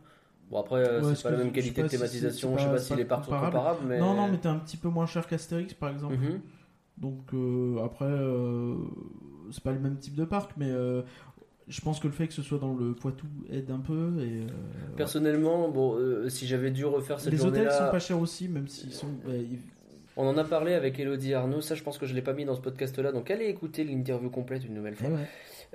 Bon 0.49 0.59
après 0.61 0.81
Ouais, 1.01 1.13
c'est 1.15 1.23
pas 1.23 1.31
la 1.31 1.37
même 1.37 1.51
qualité 1.51 1.83
de 1.83 1.87
thématisation, 1.87 2.57
je 2.57 2.63
sais 2.63 2.69
pas 2.69 2.77
si 2.79 2.95
les 2.95 3.05
parcs 3.05 3.25
sont 3.25 3.31
comparable. 3.31 3.51
comparables 3.57 3.85
mais 3.87 3.99
Non, 3.99 4.13
non, 4.15 4.27
mais 4.29 4.37
t'es 4.37 4.47
un 4.47 4.55
petit 4.57 4.77
peu 4.77 4.89
moins 4.89 5.05
cher 5.05 5.27
qu'Astérix 5.27 5.73
par 5.73 5.89
exemple. 5.89 6.15
Mhm. 6.15 6.39
Donc 6.97 7.33
euh, 7.33 7.83
après, 7.85 8.09
c'est 9.51 9.63
pas 9.63 9.71
le 9.71 9.79
même 9.79 9.97
type 9.97 10.15
de 10.15 10.25
parc, 10.25 10.51
mais 10.57 10.71
je 11.67 11.81
pense 11.81 11.99
que 11.99 12.07
le 12.07 12.13
fait 12.13 12.27
que 12.27 12.33
ce 12.33 12.41
soit 12.41 12.59
dans 12.59 12.73
le 12.73 12.93
Poitou 12.93 13.27
aide 13.51 13.69
un 13.71 13.79
peu. 13.79 14.13
Et, 14.19 14.41
euh, 14.43 14.47
Personnellement, 14.95 15.69
bon, 15.69 15.95
euh, 15.97 16.29
si 16.29 16.47
j'avais 16.47 16.71
dû 16.71 16.85
refaire 16.85 17.19
cette 17.19 17.33
les 17.33 17.39
hôtels 17.41 17.63
journée-là, 17.63 17.85
sont 17.85 17.91
pas 17.91 17.99
chers 17.99 18.19
aussi, 18.19 18.47
même 18.47 18.67
s'ils 18.67 18.93
sont. 18.93 19.07
ils- 19.27 19.59
on 20.19 20.25
en 20.27 20.37
a 20.37 20.43
parlé 20.43 20.73
avec 20.73 20.99
Elodie 20.99 21.33
Arnaud. 21.35 21.61
Ça, 21.61 21.75
je 21.75 21.83
pense 21.83 21.97
que 21.99 22.07
je 22.07 22.15
l'ai 22.15 22.23
pas 22.23 22.33
mis 22.33 22.43
dans 22.45 22.55
ce 22.55 22.61
podcast-là, 22.61 23.11
donc 23.11 23.29
allez 23.29 23.45
écouter 23.45 23.83
l'interview 23.83 24.29
complète 24.31 24.65
une 24.65 24.73
nouvelle 24.73 24.95
fois. 24.95 25.09
Ouais. 25.09 25.27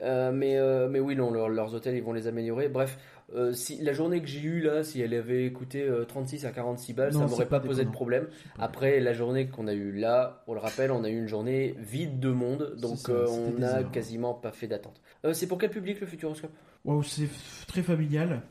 Euh, 0.02 0.32
mais, 0.32 0.56
mais 0.88 0.98
oui, 0.98 1.14
non, 1.14 1.30
leur- 1.30 1.48
leurs 1.48 1.74
hôtels, 1.74 1.94
ils 1.94 2.02
vont 2.02 2.12
les 2.12 2.26
améliorer. 2.26 2.68
Bref, 2.68 2.98
euh, 3.34 3.52
si 3.52 3.80
la 3.82 3.92
journée 3.92 4.20
que 4.20 4.26
j'ai 4.28 4.40
eue 4.40 4.60
là, 4.60 4.84
si 4.84 5.00
elle 5.00 5.14
avait 5.14 5.50
coûté 5.52 5.82
euh, 5.82 6.04
36 6.04 6.44
à 6.46 6.50
46 6.50 6.92
balles, 6.92 7.12
Non, 7.12 7.20
ça 7.20 7.26
m'aurait 7.26 7.46
pas, 7.48 7.60
pas 7.60 7.66
posé 7.66 7.84
de 7.84 7.90
problème. 7.90 8.26
Après, 8.58 9.00
la 9.00 9.12
journée 9.12 9.48
qu'on 9.48 9.66
a 9.68 9.72
eue 9.74 9.92
là, 9.92 10.42
on 10.46 10.54
le 10.54 10.60
rappelle, 10.60 10.90
on 10.90 11.04
a 11.04 11.08
eu 11.08 11.16
une 11.18 11.28
journée 11.28 11.74
vide 11.78 12.20
de 12.20 12.30
monde, 12.30 12.76
donc 12.80 12.98
ça, 12.98 13.12
euh, 13.12 13.26
on 13.28 13.58
n'a 13.58 13.82
quasiment 13.84 14.34
pas 14.34 14.52
fait 14.52 14.66
d'attente. 14.66 15.00
Euh, 15.24 15.32
c'est 15.32 15.46
pour 15.46 15.58
quel 15.58 15.70
public 15.70 16.00
le 16.00 16.06
Futuroscope? 16.06 16.50
Waouh, 16.84 17.02
c'est 17.02 17.28
très 17.68 17.82
familial. 17.82 18.42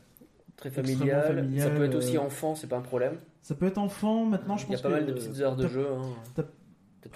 Très 0.56 0.70
familial. 0.70 1.46
Ça 1.58 1.70
peut 1.70 1.84
être 1.84 1.94
aussi 1.94 2.16
euh, 2.16 2.20
enfant, 2.20 2.54
c'est 2.54 2.66
pas 2.68 2.76
un 2.76 2.82
problème. 2.82 3.14
Ça 3.42 3.54
peut 3.54 3.66
être 3.66 3.78
enfant, 3.78 4.24
maintenant 4.26 4.56
je 4.56 4.66
Il 4.66 4.70
y 4.70 4.74
a 4.74 4.76
pense 4.76 4.82
pas 4.82 4.88
que- 4.90 4.94
mal 4.94 5.06
de 5.06 5.12
petites 5.12 5.40
heures 5.40 5.56
de 5.56 5.66
jeu. 5.66 5.86
hein. 5.90 6.42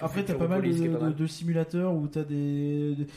Après, 0.01 0.23
t'as 0.25 0.33
pas 0.33 0.47
de, 0.47 0.61
de- 0.71 0.97
mal. 0.99 1.15
de 1.15 1.27
simulateurs 1.27 1.93
où 1.95 2.07
t'as 2.07 2.23
des, 2.23 2.93
des, 2.95 3.07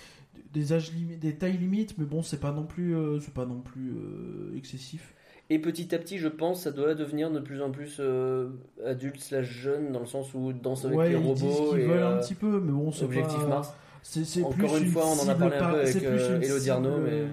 des 0.52 0.72
âges 0.72 0.92
limi- 0.92 1.18
des 1.18 1.34
tailles 1.36 1.58
limites, 1.58 1.96
mais 1.98 2.04
bon, 2.04 2.22
c'est 2.22 2.40
pas 2.40 2.52
non 2.52 2.64
plus, 2.64 2.96
euh, 2.96 3.18
c'est 3.20 3.34
pas 3.34 3.46
non 3.46 3.60
plus 3.60 3.92
euh, 3.92 4.56
excessif. 4.56 5.14
Et 5.52 5.58
petit 5.58 5.92
à 5.94 5.98
petit, 5.98 6.18
je 6.18 6.28
pense, 6.28 6.62
ça 6.62 6.70
doit 6.70 6.94
devenir 6.94 7.30
de 7.30 7.40
plus 7.40 7.60
en 7.60 7.70
plus 7.72 7.96
euh, 7.98 8.50
adulte 8.86 9.20
slash 9.20 9.46
jeune, 9.50 9.90
dans 9.92 9.98
le 10.00 10.06
sens 10.06 10.32
où 10.34 10.52
danse 10.52 10.84
avec 10.84 10.96
ouais, 10.96 11.08
les 11.08 11.14
ils 11.14 11.16
robots. 11.18 11.34
disent 11.34 11.70
qu'ils 11.70 11.80
et, 11.80 11.86
veulent 11.86 11.98
euh, 12.02 12.16
un 12.16 12.20
petit 12.20 12.34
peu, 12.34 12.60
mais 12.60 12.72
bon, 12.72 12.92
c'est 12.92 13.04
Objectif 13.04 13.40
pas... 13.40 13.46
Mars. 13.48 13.74
C'est, 14.02 14.24
c'est 14.24 14.42
Encore 14.42 14.54
plus 14.56 14.80
une 14.82 14.86
fois, 14.90 15.04
on 15.06 15.20
en 15.24 15.28
a 15.28 15.34
parlé 15.34 15.56
un 15.56 15.70
peu 15.72 15.80
avec 15.80 16.02
euh, 16.04 16.40
Elodie 16.40 16.70
Arnaud, 16.70 16.94
cible, 16.94 17.02
mais 17.04 17.12
euh, 17.20 17.28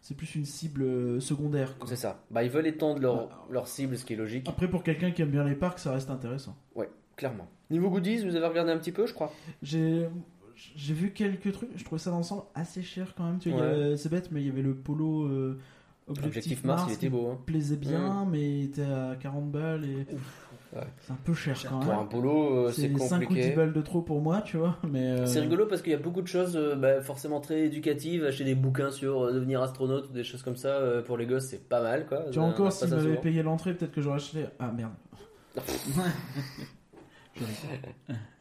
C'est 0.00 0.16
plus 0.16 0.34
une 0.34 0.44
cible 0.44 1.20
secondaire. 1.22 1.78
quoi. 1.78 1.86
c'est 1.88 1.96
ça. 1.96 2.24
Bah, 2.30 2.42
ils 2.42 2.50
veulent 2.50 2.66
étendre 2.66 3.00
leur, 3.00 3.46
leur 3.50 3.68
cible, 3.68 3.96
ce 3.96 4.04
qui 4.04 4.14
est 4.14 4.16
logique. 4.16 4.48
Après, 4.48 4.68
pour 4.68 4.82
quelqu'un 4.82 5.10
qui 5.12 5.22
aime 5.22 5.30
bien 5.30 5.44
les 5.44 5.54
parcs, 5.54 5.78
ça 5.78 5.92
reste 5.92 6.10
intéressant. 6.10 6.56
Ouais, 6.74 6.88
clairement. 7.16 7.46
Niveau 7.70 7.90
goodies, 7.90 8.24
vous 8.26 8.34
avez 8.34 8.46
regardé 8.46 8.72
un 8.72 8.78
petit 8.78 8.90
peu, 8.90 9.06
je 9.06 9.14
crois? 9.14 9.32
J'ai 9.62 10.08
j'ai 10.76 10.94
vu 10.94 11.12
quelques 11.12 11.52
trucs, 11.52 11.70
je 11.76 11.84
trouvais 11.84 11.98
ça 12.00 12.10
dans 12.10 12.16
l'ensemble 12.18 12.42
assez 12.54 12.82
cher 12.82 13.14
quand 13.16 13.24
même. 13.24 13.38
Tu 13.38 13.50
vois, 13.50 13.60
Ouais. 13.62 13.96
c'est 13.96 14.08
bête, 14.10 14.30
mais 14.30 14.40
il 14.42 14.46
y 14.46 14.50
avait 14.50 14.62
le 14.62 14.74
polo 14.74 15.24
euh, 15.24 15.58
Objectif, 16.08 16.26
Objectif 16.26 16.64
Mars, 16.64 16.84
il 16.88 16.92
était 16.94 17.06
qui 17.06 17.08
beau, 17.10 17.28
hein. 17.30 17.38
plaisait 17.46 17.76
bien, 17.76 18.26
mais 18.28 18.58
il 18.60 18.64
était 18.64 18.82
à 18.82 19.16
40 19.20 19.50
balles 19.50 19.84
et 19.84 20.06
Ouais. 20.72 20.82
c'est 21.00 21.12
un 21.12 21.18
peu 21.24 21.34
cher 21.34 21.60
quand 21.68 21.80
Pour 21.80 21.90
même. 21.92 21.98
un 22.02 22.04
polo, 22.04 22.66
euh, 22.66 22.70
c'est 22.72 22.96
5 22.96 23.22
ou 23.22 23.24
compliqué. 23.26 23.50
10 23.50 23.56
balles 23.56 23.72
de 23.72 23.80
trop 23.80 24.02
pour 24.02 24.20
moi, 24.20 24.40
tu 24.42 24.56
vois. 24.56 24.76
Mais 24.88 25.04
euh, 25.04 25.26
C'est 25.26 25.40
rigolo 25.40 25.66
parce 25.66 25.82
qu'il 25.82 25.90
y 25.90 25.96
a 25.96 25.98
beaucoup 25.98 26.22
de 26.22 26.28
choses 26.28 26.54
euh, 26.56 26.76
bah, 26.76 27.00
forcément 27.00 27.40
très 27.40 27.62
éducatives. 27.66 28.24
Acheter 28.24 28.44
des 28.44 28.54
bouquins 28.54 28.92
sur 28.92 29.22
euh, 29.24 29.32
devenir 29.32 29.62
astronaute 29.62 30.08
ou 30.10 30.12
des 30.12 30.22
choses 30.22 30.42
comme 30.44 30.54
ça 30.56 30.68
euh, 30.68 31.02
pour 31.02 31.16
les 31.16 31.26
gosses, 31.26 31.46
c'est 31.48 31.68
pas 31.68 31.82
mal 31.82 32.06
quoi. 32.06 32.22
Tu 32.30 32.38
vois 32.38 32.46
encore, 32.48 32.66
pas 32.66 32.70
s'il 32.70 32.88
ça 32.88 32.94
m'avait 32.96 33.08
souvent. 33.08 33.20
payé 33.20 33.42
l'entrée, 33.42 33.74
peut-être 33.74 33.90
que 33.92 34.00
j'aurais 34.00 34.16
acheté. 34.16 34.44
Ah 34.60 34.70
merde. 34.70 34.92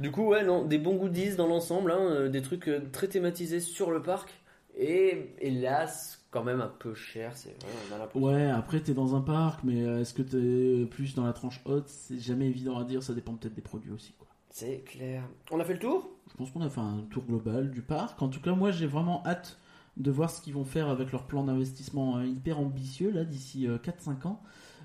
Du 0.00 0.10
coup, 0.10 0.24
ouais, 0.28 0.44
non, 0.44 0.64
des 0.64 0.78
bons 0.78 0.96
goodies 0.96 1.36
dans 1.36 1.46
l'ensemble, 1.46 1.92
hein, 1.92 2.00
euh, 2.00 2.28
des 2.28 2.42
trucs 2.42 2.68
euh, 2.68 2.80
très 2.90 3.06
thématisés 3.06 3.60
sur 3.60 3.90
le 3.90 4.02
parc. 4.02 4.32
Et 4.78 5.34
hélas, 5.40 6.24
quand 6.30 6.42
même 6.44 6.60
un 6.60 6.68
peu 6.78 6.94
cher, 6.94 7.32
c'est 7.36 7.50
vrai, 7.50 7.68
on 7.90 7.94
a 7.94 7.98
l'impression. 7.98 8.28
Ouais, 8.28 8.48
après 8.50 8.80
t'es 8.80 8.94
dans 8.94 9.14
un 9.14 9.20
parc, 9.20 9.60
mais 9.64 9.82
euh, 9.82 10.00
est-ce 10.00 10.14
que 10.14 10.22
t'es 10.22 10.86
plus 10.86 11.14
dans 11.14 11.24
la 11.26 11.32
tranche 11.32 11.60
haute? 11.66 11.88
C'est 11.88 12.18
jamais 12.18 12.46
évident 12.46 12.78
à 12.78 12.84
dire, 12.84 13.02
ça 13.02 13.12
dépend 13.12 13.34
peut-être 13.34 13.54
des 13.54 13.60
produits 13.62 13.90
aussi. 13.92 14.12
Quoi. 14.18 14.26
C'est 14.48 14.82
clair. 14.86 15.22
On 15.50 15.60
a 15.60 15.64
fait 15.64 15.74
le 15.74 15.80
tour? 15.80 16.08
Je 16.30 16.36
pense 16.36 16.50
qu'on 16.50 16.62
a 16.62 16.70
fait 16.70 16.80
un 16.80 17.04
tour 17.10 17.24
global 17.24 17.70
du 17.70 17.82
parc. 17.82 18.22
En 18.22 18.28
tout 18.28 18.40
cas, 18.40 18.52
moi 18.52 18.70
j'ai 18.70 18.86
vraiment 18.86 19.22
hâte 19.26 19.58
de 19.96 20.10
voir 20.10 20.30
ce 20.30 20.40
qu'ils 20.40 20.54
vont 20.54 20.64
faire 20.64 20.88
avec 20.88 21.12
leur 21.12 21.24
plan 21.26 21.44
d'investissement 21.44 22.16
euh, 22.18 22.24
hyper 22.24 22.58
ambitieux 22.58 23.10
là 23.10 23.24
d'ici 23.24 23.66
euh, 23.66 23.76
4-5 23.76 24.26
ans. 24.28 24.40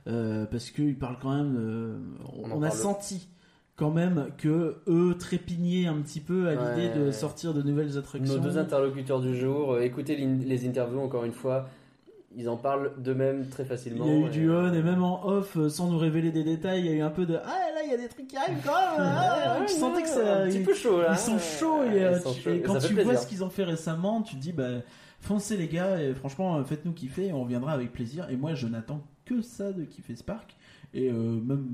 Euh, 0.07 0.45
parce 0.45 0.69
qu'ils 0.71 0.97
parlent 0.99 1.17
quand 1.21 1.33
même. 1.35 1.55
euh, 1.57 1.97
On 2.43 2.61
a 2.61 2.69
senti 2.71 3.27
quand 3.75 3.91
même 3.91 4.27
que 4.37 4.77
eux 4.87 5.15
trépignaient 5.19 5.87
un 5.87 5.95
petit 6.01 6.21
peu 6.21 6.47
à 6.47 6.51
l'idée 6.53 6.87
Ouais. 6.89 7.05
de 7.07 7.11
sortir 7.11 7.53
de 7.53 7.61
nouvelles 7.61 7.97
attractions. 7.97 8.35
Nos 8.35 8.39
deux 8.39 8.57
interlocuteurs 8.57 9.19
du 9.21 9.35
jour, 9.37 9.73
euh, 9.73 9.81
écoutez 9.81 10.15
les 10.15 10.67
interviews 10.67 10.99
encore 11.01 11.25
une 11.25 11.33
fois, 11.33 11.67
ils 12.37 12.47
en 12.49 12.57
parlent 12.57 12.91
d'eux-mêmes 12.97 13.47
très 13.49 13.65
facilement. 13.65 14.05
Il 14.05 14.11
y 14.11 14.15
a 14.15 14.19
eu 14.19 14.25
et- 14.27 14.29
du 14.29 14.49
on 14.51 14.73
et 14.73 14.81
même 14.81 15.03
en 15.03 15.25
off, 15.27 15.57
euh, 15.57 15.69
sans 15.69 15.89
nous 15.89 15.97
révéler 15.97 16.31
des 16.31 16.43
détails, 16.43 16.81
il 16.81 16.85
y 16.85 16.89
a 16.89 16.93
eu 16.93 17.01
un 17.01 17.09
peu 17.09 17.25
de 17.25 17.35
ah 17.35 17.47
là 17.73 17.81
il 17.83 17.91
y 17.91 17.93
a 17.93 17.97
des 17.97 18.07
trucs 18.07 18.27
qui 18.27 18.37
arrivent 18.37 18.61
quand 18.65 18.71
même. 18.97 19.07
ah, 19.13 19.57
Ouais, 19.59 19.65
tu 19.65 19.73
ouais, 19.73 19.79
sentais 19.79 20.01
que 20.03 20.07
ça, 20.09 20.37
un 20.43 20.47
petit 20.47 20.57
ils- 20.59 20.65
peu 20.65 20.73
chaud, 20.73 21.01
là. 21.01 21.09
Ils 21.11 21.17
sont 21.17 21.37
chauds 21.39 21.83
et, 21.83 22.03
euh, 22.03 22.13
ils 22.17 22.21
sont 22.21 22.33
tu- 22.33 22.41
chauds, 22.41 22.49
et 22.51 22.55
et 22.57 22.61
quand 22.61 22.77
tu 22.79 22.93
vois 22.93 23.15
ce 23.17 23.27
qu'ils 23.27 23.43
ont 23.43 23.49
fait 23.49 23.63
récemment, 23.65 24.21
tu 24.21 24.35
te 24.35 24.41
dis 24.41 24.53
bah 24.53 24.69
foncez 25.19 25.57
les 25.57 25.67
gars 25.67 26.01
et 26.01 26.13
franchement 26.13 26.57
euh, 26.57 26.63
faites-nous 26.63 26.93
kiffer, 26.93 27.33
on 27.33 27.43
reviendra 27.43 27.73
avec 27.73 27.91
plaisir. 27.91 28.27
Et 28.29 28.37
moi 28.37 28.53
je 28.53 28.67
n'attends 28.67 29.01
que 29.25 29.41
ça 29.41 29.71
de 29.73 29.83
kiffer 29.83 30.15
ce 30.15 30.23
parc 30.23 30.55
et 30.93 31.09
euh, 31.09 31.13
même 31.41 31.67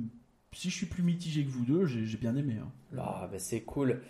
si 0.53 0.69
je 0.69 0.76
suis 0.76 0.86
plus 0.86 1.03
mitigé 1.03 1.45
que 1.45 1.49
vous 1.49 1.64
deux, 1.64 1.86
j'ai 1.86 2.18
bien 2.18 2.36
aimé. 2.36 2.56
hein. 2.61 2.69
Ah, 2.98 3.30
bah, 3.32 3.40
c'est 3.40 3.61
cool. 3.61 4.02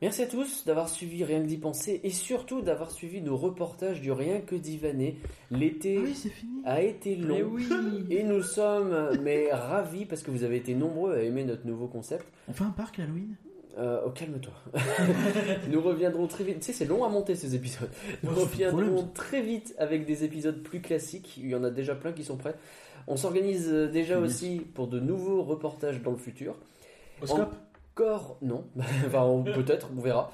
Merci 0.00 0.22
à 0.22 0.26
tous 0.26 0.64
d'avoir 0.64 0.88
suivi 0.88 1.24
Rien 1.24 1.40
que 1.40 1.46
d'y 1.46 1.56
penser 1.56 2.00
et 2.04 2.10
surtout 2.10 2.62
d'avoir 2.62 2.92
suivi 2.92 3.20
nos 3.20 3.36
reportages 3.36 4.00
du 4.00 4.12
Rien 4.12 4.40
que 4.40 4.54
divaner. 4.54 5.18
L'été 5.50 5.98
a 6.64 6.82
été 6.82 7.16
long 7.16 7.50
oui. 7.50 7.66
et 8.10 8.22
nous 8.22 8.42
sommes 8.42 9.18
mais 9.22 9.52
ravis 9.52 10.04
parce 10.04 10.22
que 10.22 10.30
vous 10.30 10.44
avez 10.44 10.56
été 10.56 10.74
nombreux 10.74 11.14
à 11.14 11.22
aimer 11.22 11.44
notre 11.44 11.66
nouveau 11.66 11.88
concept. 11.88 12.26
On 12.48 12.52
fait 12.52 12.64
un 12.64 12.70
parc 12.70 12.98
Halloween? 13.00 13.34
Euh, 13.76 14.00
oh, 14.06 14.10
calme-toi. 14.10 14.54
nous 15.68 15.80
reviendrons 15.80 16.26
très 16.26 16.42
vite. 16.42 16.58
Tu 16.58 16.66
sais, 16.66 16.72
c'est 16.72 16.84
long 16.84 17.04
à 17.04 17.08
monter 17.08 17.36
ces 17.36 17.54
épisodes. 17.54 17.90
Nous 18.24 18.34
reviendrons 18.34 19.08
très 19.14 19.40
vite 19.40 19.74
avec 19.78 20.04
des 20.04 20.24
épisodes 20.24 20.62
plus 20.62 20.80
classiques. 20.80 21.36
Il 21.38 21.48
y 21.48 21.54
en 21.54 21.62
a 21.62 21.70
déjà 21.70 21.94
plein 21.94 22.12
qui 22.12 22.24
sont 22.24 22.36
prêts. 22.36 22.56
On 23.10 23.16
s'organise 23.16 23.68
euh, 23.72 23.88
déjà 23.90 24.18
aussi 24.18 24.60
pour 24.74 24.86
de 24.86 25.00
nouveaux 25.00 25.42
reportages 25.42 26.02
dans 26.02 26.10
le 26.10 26.18
futur. 26.18 26.54
Au 27.22 27.26
scope 27.26 27.54
Encore, 27.96 28.36
non. 28.42 28.64
enfin, 29.06 29.42
peut-être, 29.54 29.88
on 29.96 30.00
verra. 30.00 30.30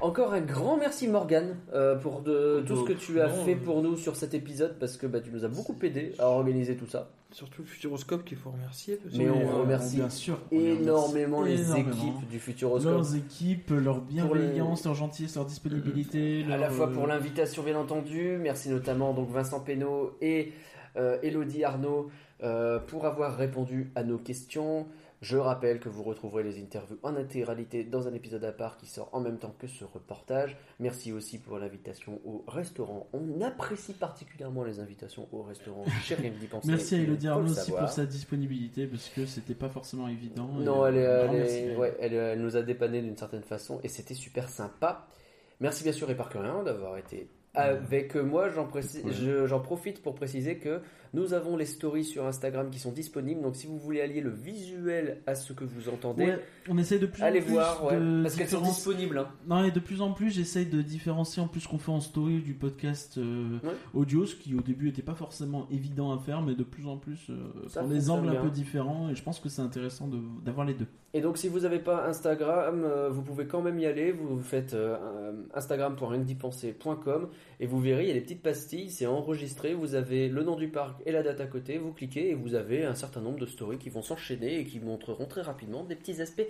Encore 0.00 0.34
un 0.34 0.40
grand 0.40 0.76
merci 0.76 1.06
Morgane 1.06 1.56
euh, 1.72 1.94
pour 1.96 2.20
de, 2.20 2.64
tout 2.66 2.76
ce 2.76 2.84
que 2.84 2.92
tu 2.92 3.20
as 3.20 3.28
non, 3.28 3.44
fait 3.44 3.54
euh, 3.54 3.64
pour 3.64 3.80
nous 3.80 3.96
sur 3.96 4.16
cet 4.16 4.34
épisode 4.34 4.76
parce 4.80 4.96
que 4.96 5.06
bah, 5.06 5.20
tu 5.20 5.30
nous 5.30 5.44
as 5.44 5.48
beaucoup 5.48 5.76
aidé 5.82 6.12
à 6.18 6.26
organiser 6.26 6.76
tout 6.76 6.88
ça. 6.88 7.10
Surtout 7.30 7.62
le 7.62 7.68
Futuroscope 7.68 8.24
qu'il 8.24 8.36
faut 8.36 8.50
remercier. 8.50 8.96
parce 8.96 9.14
Mais 9.16 9.30
on 9.30 9.60
remercie 9.60 9.96
bien 9.96 10.10
sûr, 10.10 10.38
on 10.50 10.54
les 10.56 10.60
remercie 10.72 10.82
énormément 10.82 11.42
les 11.42 11.62
énormément. 11.62 11.90
équipes 11.90 12.28
du 12.28 12.38
Futuroscope. 12.40 12.92
Leurs 12.92 13.16
équipes, 13.16 13.70
leur 13.70 14.00
bienveillance, 14.00 14.84
le- 14.84 14.88
leur 14.88 14.94
gentillesse, 14.96 15.36
leur 15.36 15.44
disponibilité. 15.46 16.44
à 16.50 16.56
la 16.56 16.70
fois 16.70 16.90
pour 16.90 17.06
l'invitation 17.06 17.62
bien 17.62 17.78
entendu, 17.78 18.36
merci 18.40 18.70
notamment 18.70 19.14
donc 19.14 19.30
Vincent 19.30 19.60
Pénaud 19.60 20.16
et 20.20 20.52
euh, 20.96 21.18
Elodie 21.22 21.64
Arnaud 21.64 22.10
euh, 22.42 22.78
pour 22.78 23.06
avoir 23.06 23.36
répondu 23.36 23.90
à 23.94 24.02
nos 24.04 24.18
questions. 24.18 24.86
Je 25.22 25.38
rappelle 25.38 25.80
que 25.80 25.88
vous 25.88 26.02
retrouverez 26.02 26.42
les 26.42 26.60
interviews 26.60 26.98
en 27.02 27.16
intégralité 27.16 27.82
dans 27.82 28.06
un 28.08 28.12
épisode 28.12 28.44
à 28.44 28.52
part 28.52 28.76
qui 28.76 28.84
sort 28.86 29.08
en 29.12 29.20
même 29.20 29.38
temps 29.38 29.54
que 29.58 29.66
ce 29.66 29.82
reportage. 29.84 30.54
Merci 30.80 31.12
aussi 31.12 31.38
pour 31.38 31.58
l'invitation 31.58 32.20
au 32.26 32.44
restaurant. 32.46 33.06
On 33.14 33.40
apprécie 33.40 33.94
particulièrement 33.94 34.64
les 34.64 34.80
invitations 34.80 35.26
au 35.32 35.42
restaurant. 35.42 35.84
Chez 36.02 36.16
Rien 36.16 36.30
que 36.30 36.38
d'y 36.38 36.46
penser. 36.46 36.68
Merci 36.68 36.96
à 36.96 36.98
Elodie 36.98 37.28
Arnaud 37.28 37.50
aussi 37.50 37.70
pour 37.70 37.88
sa 37.88 38.04
disponibilité 38.04 38.86
parce 38.86 39.08
que 39.08 39.24
c'était 39.24 39.54
pas 39.54 39.70
forcément 39.70 40.08
évident. 40.08 40.48
Non, 40.58 40.86
elle, 40.86 40.96
est- 40.96 41.06
euh, 41.06 41.26
elle, 41.30 41.34
est- 41.72 41.76
ouais, 41.76 41.96
elle, 42.00 42.12
elle 42.14 42.42
nous 42.42 42.56
a 42.58 42.62
dépanné 42.62 43.00
d'une 43.00 43.16
certaine 43.16 43.44
façon 43.44 43.80
et 43.82 43.88
c'était 43.88 44.12
super 44.14 44.50
sympa. 44.50 45.06
Merci 45.60 45.84
bien 45.84 45.92
sûr 45.92 46.10
et 46.10 46.16
par 46.16 46.28
rien 46.28 46.62
d'avoir 46.64 46.98
été 46.98 47.30
avec 47.54 48.14
moi. 48.16 48.48
J'en 48.50 48.64
précise- 48.66 49.04
Ouais. 49.04 49.12
je- 49.12 49.46
j'en 49.46 49.60
profite 49.60 50.02
pour 50.02 50.14
préciser 50.14 50.58
que 50.58 50.80
nous 51.14 51.32
avons 51.32 51.56
les 51.56 51.64
stories 51.64 52.04
sur 52.04 52.26
Instagram 52.26 52.68
qui 52.70 52.78
sont 52.78 52.92
disponibles. 52.92 53.40
Donc 53.40 53.56
si 53.56 53.66
vous 53.66 53.78
voulez 53.78 54.02
allier 54.02 54.20
le 54.20 54.30
visuel 54.30 55.22
à 55.26 55.34
ce 55.34 55.54
que 55.54 55.64
vous 55.64 55.88
entendez, 55.88 56.24
Ouais, 56.26 56.38
on 56.68 56.76
essaie 56.76 56.98
de 56.98 57.06
plus 57.06 57.22
allez 57.22 57.40
en 57.40 57.44
plus 57.44 57.52
voir, 57.52 57.84
ouais, 57.86 57.98
de 57.98 58.22
parce 58.22 58.34
qu'elles 58.36 58.48
sont 58.48 58.60
disponibles. 58.60 59.16
hein. 59.18 59.28
Non, 59.46 59.64
et 59.64 59.70
de 59.70 59.80
plus 59.80 60.02
en 60.02 60.12
plus, 60.12 60.30
j'essaye 60.30 60.66
de 60.66 60.82
différencier 60.82 61.42
en 61.42 61.48
plus 61.48 61.60
ce 61.62 61.68
qu'on 61.68 61.78
fait 61.78 61.92
en 61.92 62.00
story 62.00 62.40
du 62.40 62.52
podcast 62.54 63.16
euh, 63.16 63.58
audio, 63.94 64.26
ce 64.26 64.34
qui 64.34 64.54
au 64.54 64.60
début 64.60 64.88
était 64.90 65.02
pas 65.02 65.14
forcément 65.14 65.66
évident 65.70 66.12
à 66.12 66.18
faire, 66.18 66.42
mais 66.42 66.54
de 66.54 66.64
plus 66.64 66.86
en 66.86 66.96
plus, 66.98 67.28
euh, 67.30 67.36
Ça 67.68 67.80
prend 67.80 67.88
des 67.88 68.10
angles 68.10 68.28
un 68.30 68.42
peu 68.42 68.50
différents, 68.50 69.08
et 69.08 69.14
je 69.14 69.22
pense 69.22 69.40
que 69.40 69.48
c'est 69.48 69.62
intéressant 69.62 70.08
de- 70.08 70.18
d'avoir 70.44 70.66
les 70.66 70.74
deux. 70.74 70.86
Et 71.16 71.20
donc, 71.20 71.38
si 71.38 71.46
vous 71.48 71.60
n'avez 71.60 71.78
pas 71.78 72.08
Instagram, 72.08 72.82
euh, 72.84 73.08
vous 73.08 73.22
pouvez 73.22 73.46
quand 73.46 73.62
même 73.62 73.78
y 73.78 73.86
aller. 73.86 74.10
Vous 74.10 74.40
faites 74.42 74.74
euh, 74.74 74.96
instagram.rienquedipenser.com 75.54 77.28
et 77.64 77.66
vous 77.66 77.80
verrez, 77.80 78.02
il 78.02 78.08
y 78.08 78.10
a 78.10 78.14
des 78.14 78.20
petites 78.20 78.42
pastilles, 78.42 78.90
c'est 78.90 79.06
enregistré. 79.06 79.72
Vous 79.72 79.94
avez 79.94 80.28
le 80.28 80.42
nom 80.42 80.54
du 80.54 80.68
parc 80.68 81.00
et 81.06 81.12
la 81.12 81.22
date 81.22 81.40
à 81.40 81.46
côté. 81.46 81.78
Vous 81.78 81.94
cliquez 81.94 82.28
et 82.28 82.34
vous 82.34 82.54
avez 82.54 82.84
un 82.84 82.94
certain 82.94 83.22
nombre 83.22 83.38
de 83.38 83.46
stories 83.46 83.78
qui 83.78 83.88
vont 83.88 84.02
s'enchaîner 84.02 84.58
et 84.58 84.66
qui 84.66 84.80
montreront 84.80 85.24
très 85.24 85.40
rapidement 85.40 85.82
des 85.82 85.96
petits 85.96 86.20
aspects 86.20 86.46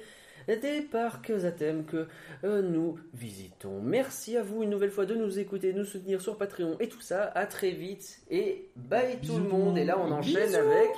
des 0.48 0.80
parcs 0.80 1.30
à 1.30 1.52
thème 1.52 1.84
que 1.84 2.08
euh, 2.42 2.62
nous 2.62 2.98
visitons. 3.12 3.80
Merci 3.80 4.36
à 4.36 4.42
vous 4.42 4.64
une 4.64 4.70
nouvelle 4.70 4.90
fois 4.90 5.06
de 5.06 5.14
nous 5.14 5.38
écouter, 5.38 5.72
de 5.72 5.78
nous 5.78 5.84
soutenir 5.84 6.20
sur 6.20 6.36
Patreon 6.36 6.76
et 6.80 6.88
tout 6.88 7.00
ça. 7.00 7.22
À 7.22 7.46
très 7.46 7.70
vite 7.70 8.18
et 8.28 8.68
bye 8.74 9.16
tout 9.24 9.38
le 9.38 9.48
monde. 9.48 9.78
Et 9.78 9.84
là, 9.84 9.96
on 9.96 10.10
enchaîne 10.10 10.48
Bisous. 10.48 10.56
avec 10.56 10.90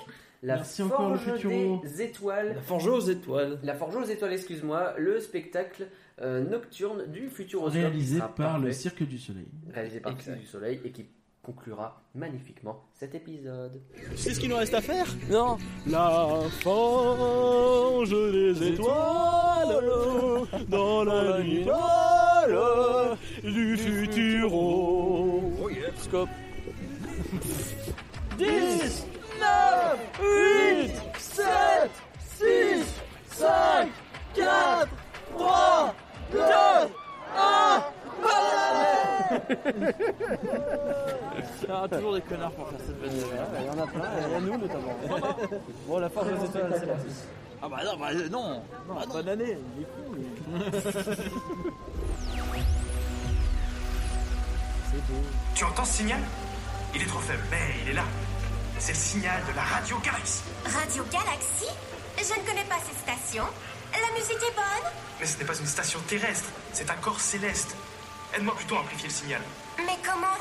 la 0.42 0.56
Merci 0.56 0.82
Forge 0.82 1.42
des 1.42 2.02
étoiles. 2.02 2.54
La 2.54 2.62
Forge 2.62 2.86
aux 2.88 3.00
étoiles. 3.00 3.58
La 3.62 3.74
Forge 3.74 3.96
aux 3.96 4.04
étoiles, 4.04 4.32
excuse-moi, 4.32 4.94
le 4.96 5.20
spectacle 5.20 5.88
euh, 6.22 6.40
nocturne 6.40 7.06
du 7.10 7.28
Futuroscope. 7.28 7.74
Réalisé 7.74 8.20
par 8.36 8.58
le 8.58 8.66
parfait. 8.68 8.72
Cirque 8.72 9.02
du 9.02 9.18
Soleil. 9.18 9.48
Réalisé 9.72 10.00
par 10.00 10.12
le 10.14 10.20
Cirque 10.20 10.38
du 10.38 10.46
Soleil 10.46 10.80
et 10.84 10.90
qui 10.90 11.06
conclura 11.42 12.02
magnifiquement 12.14 12.84
cet 12.94 13.14
épisode. 13.14 13.80
Sais 14.16 14.34
ce 14.34 14.40
qu'il 14.40 14.50
nous 14.50 14.56
reste 14.56 14.74
à 14.74 14.80
faire? 14.80 15.06
Non 15.30 15.58
La 15.86 16.28
forge 16.62 18.10
des 18.10 18.68
étoiles 18.72 19.82
dans 20.68 21.04
la 21.04 21.40
nuit 21.42 21.64
du 23.44 23.76
futuro. 23.76 25.52
Oh 25.62 25.70
yeah. 25.70 25.90
Scope. 25.98 26.28
10, 28.38 29.06
9, 29.40 30.20
8, 30.20 30.90
7, 31.18 31.44
6, 32.38 33.00
5, 33.30 33.88
4, 34.34 34.88
3, 35.36 35.94
2, 36.32 36.40
1, 36.40 36.46
Ah, 41.68 41.86
toujours 41.90 42.14
des 42.14 42.20
connards 42.22 42.52
pour 42.52 42.68
faire 42.68 42.78
cette 42.86 42.98
vanne. 43.00 43.12
Il 43.60 43.66
y 43.66 43.68
en 43.68 43.82
a 43.82 43.86
plein, 43.86 44.10
il 44.26 44.32
y 44.32 44.34
a 44.34 44.40
nous 44.40 44.56
notamment. 44.58 44.96
Bon, 45.86 45.98
la 45.98 46.08
force 46.08 46.26
des 46.28 46.44
étoiles, 46.44 46.76
c'est 46.78 46.86
parti. 46.86 47.06
Ah 47.62 47.68
bah 47.68 47.78
non, 47.84 47.96
bah 47.98 48.12
non, 48.30 48.62
non 48.88 48.94
bonne 49.12 49.28
année, 49.28 49.58
il 49.76 49.82
est 49.82 49.86
fou. 49.86 50.02
C'est 54.92 55.00
beau. 55.08 55.20
Tu 55.54 55.64
entends 55.64 55.84
ce 55.84 55.92
signal? 55.98 56.20
Il 56.94 57.02
est 57.02 57.06
trop 57.06 57.18
faible, 57.20 57.42
mais 57.50 57.74
il 57.84 57.90
est 57.90 57.94
là. 57.94 58.04
C'est 58.78 58.92
le 58.92 58.98
signal 58.98 59.42
de 59.50 59.56
la 59.56 59.62
radio 59.62 59.96
Galaxy. 60.04 60.42
Radio 60.64 61.04
Galaxy 61.10 61.66
Je 62.18 62.40
ne 62.40 62.46
connais 62.46 62.64
pas 62.68 62.76
cette 62.86 62.98
station. 62.98 63.44
La 64.00 64.12
musique 64.12 64.36
est 64.36 64.54
bonne 64.54 64.90
Mais 65.18 65.26
ce 65.26 65.38
n'est 65.38 65.44
pas 65.44 65.56
une 65.56 65.66
station 65.66 65.98
terrestre, 66.00 66.50
c'est 66.72 66.90
un 66.90 66.96
corps 66.96 67.20
céleste. 67.20 67.74
Aide-moi 68.34 68.54
plutôt 68.54 68.76
à 68.76 68.80
amplifier 68.80 69.08
le 69.08 69.14
signal. 69.14 69.40
Mais 69.78 69.96
comment 70.04 70.36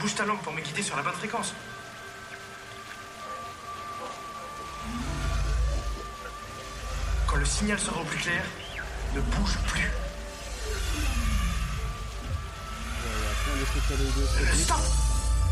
Bouge 0.00 0.14
ta 0.14 0.24
langue 0.24 0.40
pour 0.40 0.52
me 0.52 0.60
guider 0.60 0.82
sur 0.82 0.96
la 0.96 1.02
bonne 1.02 1.14
fréquence. 1.14 1.54
Quand 7.26 7.36
le 7.36 7.44
signal 7.44 7.78
sera 7.78 8.00
au 8.00 8.04
plus 8.04 8.18
clair, 8.18 8.42
ne 9.14 9.20
bouge 9.20 9.56
plus. 9.68 9.90
Stop 14.54 14.76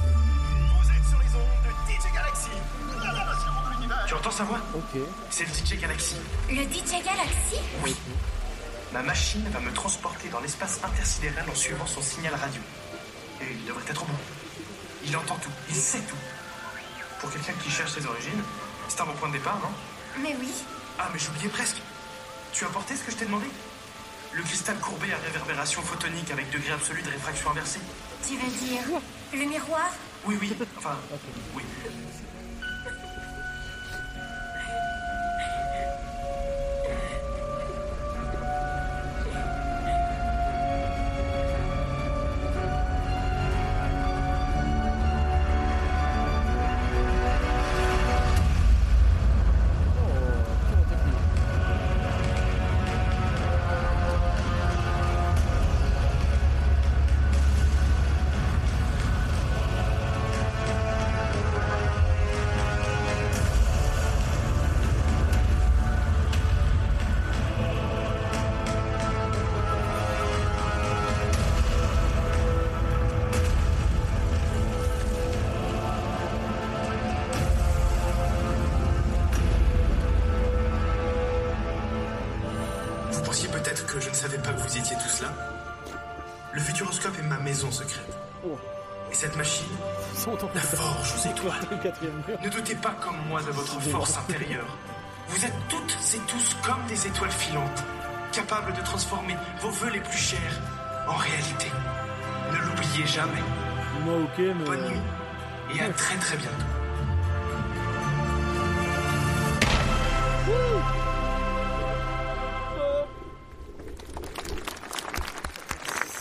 Vous 0.04 0.90
êtes 0.90 1.08
sur 1.08 1.18
les 1.18 1.34
ondes 1.34 1.64
de 1.64 1.92
DJ 1.92 2.12
Galaxy. 2.12 3.57
Tu 4.06 4.14
entends 4.14 4.30
sa 4.30 4.44
voix 4.44 4.58
Ok. 4.74 5.00
C'est 5.30 5.44
le 5.44 5.50
DJ 5.50 5.80
Galaxy. 5.80 6.16
Le 6.50 6.62
DJ 6.62 7.04
Galaxy 7.04 7.56
Oui. 7.82 7.94
Ma 8.92 9.02
machine 9.02 9.46
va 9.50 9.60
me 9.60 9.72
transporter 9.72 10.28
dans 10.28 10.40
l'espace 10.40 10.80
intersidéral 10.82 11.44
en 11.50 11.54
suivant 11.54 11.86
son 11.86 12.00
signal 12.00 12.34
radio. 12.34 12.60
Et 13.42 13.44
il 13.52 13.64
devrait 13.66 13.84
être 13.88 14.04
bon. 14.04 14.14
Il 15.04 15.16
entend 15.16 15.36
tout, 15.36 15.50
il 15.68 15.74
sait 15.74 16.00
tout. 16.00 16.16
Pour 17.20 17.30
quelqu'un 17.30 17.52
qui 17.62 17.70
cherche 17.70 17.92
ses 17.92 18.06
origines, 18.06 18.42
c'est 18.88 19.00
un 19.00 19.04
bon 19.04 19.12
point 19.12 19.28
de 19.28 19.34
départ, 19.34 19.58
non? 19.60 19.70
Mais 20.22 20.34
oui. 20.40 20.50
Ah, 20.98 21.08
mais 21.12 21.18
j'oubliais 21.18 21.48
presque. 21.48 21.76
Tu 22.52 22.64
as 22.64 22.68
porté 22.68 22.96
ce 22.96 23.02
que 23.04 23.10
je 23.12 23.16
t'ai 23.16 23.26
demandé? 23.26 23.46
Le 24.32 24.42
cristal 24.42 24.76
courbé 24.78 25.12
à 25.12 25.16
réverbération 25.18 25.82
photonique 25.82 26.30
avec 26.30 26.50
degré 26.50 26.72
absolu 26.72 27.02
de 27.02 27.10
réfraction 27.10 27.50
inversée. 27.50 27.80
Tu 28.26 28.36
veux 28.36 28.48
dire 28.66 29.00
le 29.32 29.44
miroir? 29.44 29.90
Oui, 30.24 30.36
oui. 30.40 30.54
Enfin, 30.76 30.96
oui. 31.54 31.62
Vous 85.24 85.26
Le 86.52 86.60
Futuroscope 86.60 87.18
est 87.18 87.22
ma 87.22 87.38
maison 87.38 87.70
secrète. 87.70 88.16
Et 89.10 89.14
cette 89.14 89.36
machine, 89.36 89.66
la 90.54 90.60
forge 90.60 91.14
aux 91.14 91.28
étoiles. 91.28 91.80
Ne 92.42 92.48
doutez 92.48 92.74
pas 92.74 92.94
comme 93.00 93.16
moi 93.28 93.40
de 93.42 93.50
votre 93.50 93.80
force 93.80 94.16
intérieure. 94.18 94.76
Vous 95.28 95.44
êtes 95.44 95.54
toutes 95.68 95.96
et 96.14 96.20
tous 96.26 96.56
comme 96.62 96.84
des 96.88 97.06
étoiles 97.06 97.30
filantes, 97.30 97.84
capables 98.32 98.72
de 98.72 98.80
transformer 98.82 99.36
vos 99.60 99.70
vœux 99.70 99.90
les 99.90 100.00
plus 100.00 100.18
chers 100.18 100.60
en 101.06 101.16
réalité. 101.16 101.70
Ne 102.52 102.58
l'oubliez 102.66 103.06
jamais. 103.06 103.42
Moi, 104.04 104.14
ok, 104.16 104.38
mais. 104.38 104.64
Bonne 104.64 104.88
nuit 104.90 105.00
et 105.74 105.80
à 105.82 105.88
très 105.90 106.16
très 106.16 106.36
bientôt. 106.36 106.77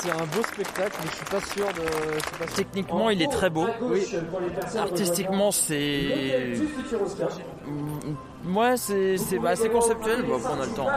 C'est 0.07 0.13
un 0.13 0.25
beau 0.25 0.43
spectacle, 0.43 0.97
mais 1.03 1.09
je 1.11 1.15
suis 1.15 1.25
pas 1.25 1.41
sûr 1.41 1.65
de. 1.67 1.81
pas 2.39 2.47
sûr. 2.47 2.55
Techniquement, 2.55 3.09
il 3.09 3.21
est 3.21 3.31
très 3.31 3.49
beau. 3.49 3.65
Oui. 3.81 4.07
Artistiquement, 4.77 5.51
c'est. 5.51 6.53
Moi, 8.45 8.77
c'est 8.77 9.17
c'est 9.17 9.39
bah, 9.39 9.53
conceptuel. 9.71 10.23
Bon, 10.23 10.37
après, 10.37 10.53
on 10.57 10.61
a 10.61 10.65
le 10.65 10.71
temps. 10.71 10.87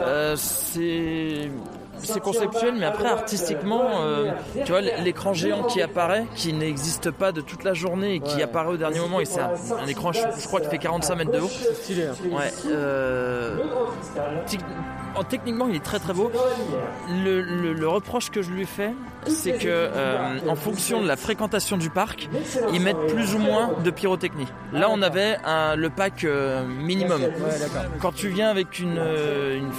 Euh, 0.00 0.36
c'est 0.36 1.50
c'est 1.98 2.20
conceptuel, 2.20 2.74
mais 2.78 2.84
après 2.84 3.08
artistiquement, 3.08 4.02
euh, 4.02 4.32
tu 4.66 4.72
vois, 4.72 4.82
l'écran 4.82 5.32
géant 5.32 5.62
qui 5.64 5.80
apparaît, 5.80 6.26
qui 6.34 6.52
n'existe 6.52 7.10
pas 7.10 7.32
de 7.32 7.40
toute 7.40 7.64
la 7.64 7.72
journée 7.72 8.16
et 8.16 8.20
qui 8.20 8.42
apparaît 8.42 8.68
au 8.72 8.76
dernier 8.76 9.00
moment, 9.00 9.18
et 9.20 9.24
c'est 9.24 9.40
un, 9.40 9.52
un 9.82 9.86
écran, 9.86 10.12
je, 10.12 10.20
je 10.38 10.46
crois, 10.46 10.60
qui 10.60 10.68
fait 10.68 10.76
45 10.76 11.14
mètres 11.16 11.30
de 11.32 11.40
haut. 11.40 11.48
stylé. 11.48 12.04
hein. 12.04 12.12
Ouais. 12.30 12.52
euh, 12.66 13.56
en- 15.18 15.24
techniquement, 15.24 15.66
il 15.68 15.76
est 15.76 15.82
très 15.84 15.98
très 15.98 16.12
beau. 16.12 16.30
Le, 17.24 17.40
le- 17.40 17.72
le 17.72 17.88
reproche 17.88 18.30
que 18.30 18.42
je 18.42 18.50
lui 18.50 18.66
fais, 18.66 18.92
c'est 19.26 19.58
que 19.58 19.66
euh, 19.68 20.38
en 20.48 20.56
fonction 20.56 21.00
de 21.02 21.06
la 21.08 21.16
fréquentation 21.16 21.76
du 21.76 21.90
parc, 21.90 22.28
ils 22.72 22.80
mettent 22.80 23.06
plus 23.08 23.34
ou 23.34 23.38
moins 23.38 23.70
de 23.84 23.90
pyrotechnie. 23.90 24.46
Là, 24.72 24.88
on 24.90 25.02
avait 25.02 25.36
un- 25.44 25.74
le 25.76 25.90
pack 25.90 26.24
euh, 26.24 26.66
minimum. 26.66 27.20
Quand 28.00 28.12
tu 28.12 28.28
viens 28.28 28.48
avec 28.50 28.78
une, 28.78 28.96
euh, 28.98 29.58
une, 29.58 29.70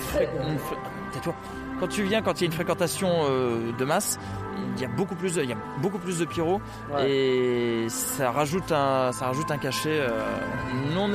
tais-toi. 1.13 1.33
Quand 1.79 1.87
tu 1.87 2.03
viens, 2.03 2.21
quand 2.23 2.39
il 2.39 2.41
y 2.41 2.43
a 2.45 2.47
une 2.47 2.53
fréquentation 2.53 3.09
euh, 3.29 3.71
de 3.77 3.85
masse, 3.85 4.17
il 4.75 4.81
y 4.81 4.85
a 4.85 4.89
beaucoup 4.89 5.15
plus 5.15 5.35
de, 5.35 5.43
il 5.43 5.49
y 5.49 5.53
a 5.53 5.57
beaucoup 5.81 5.97
plus 5.99 6.19
de 6.19 6.25
pyro 6.25 6.59
et 7.07 7.85
ça 7.89 8.31
rajoute 8.31 8.71
un, 8.71 9.11
ça 9.11 9.25
rajoute 9.27 9.49
un 9.51 9.57
cachet 9.57 9.89
euh, 10.01 10.09
non 10.95 11.07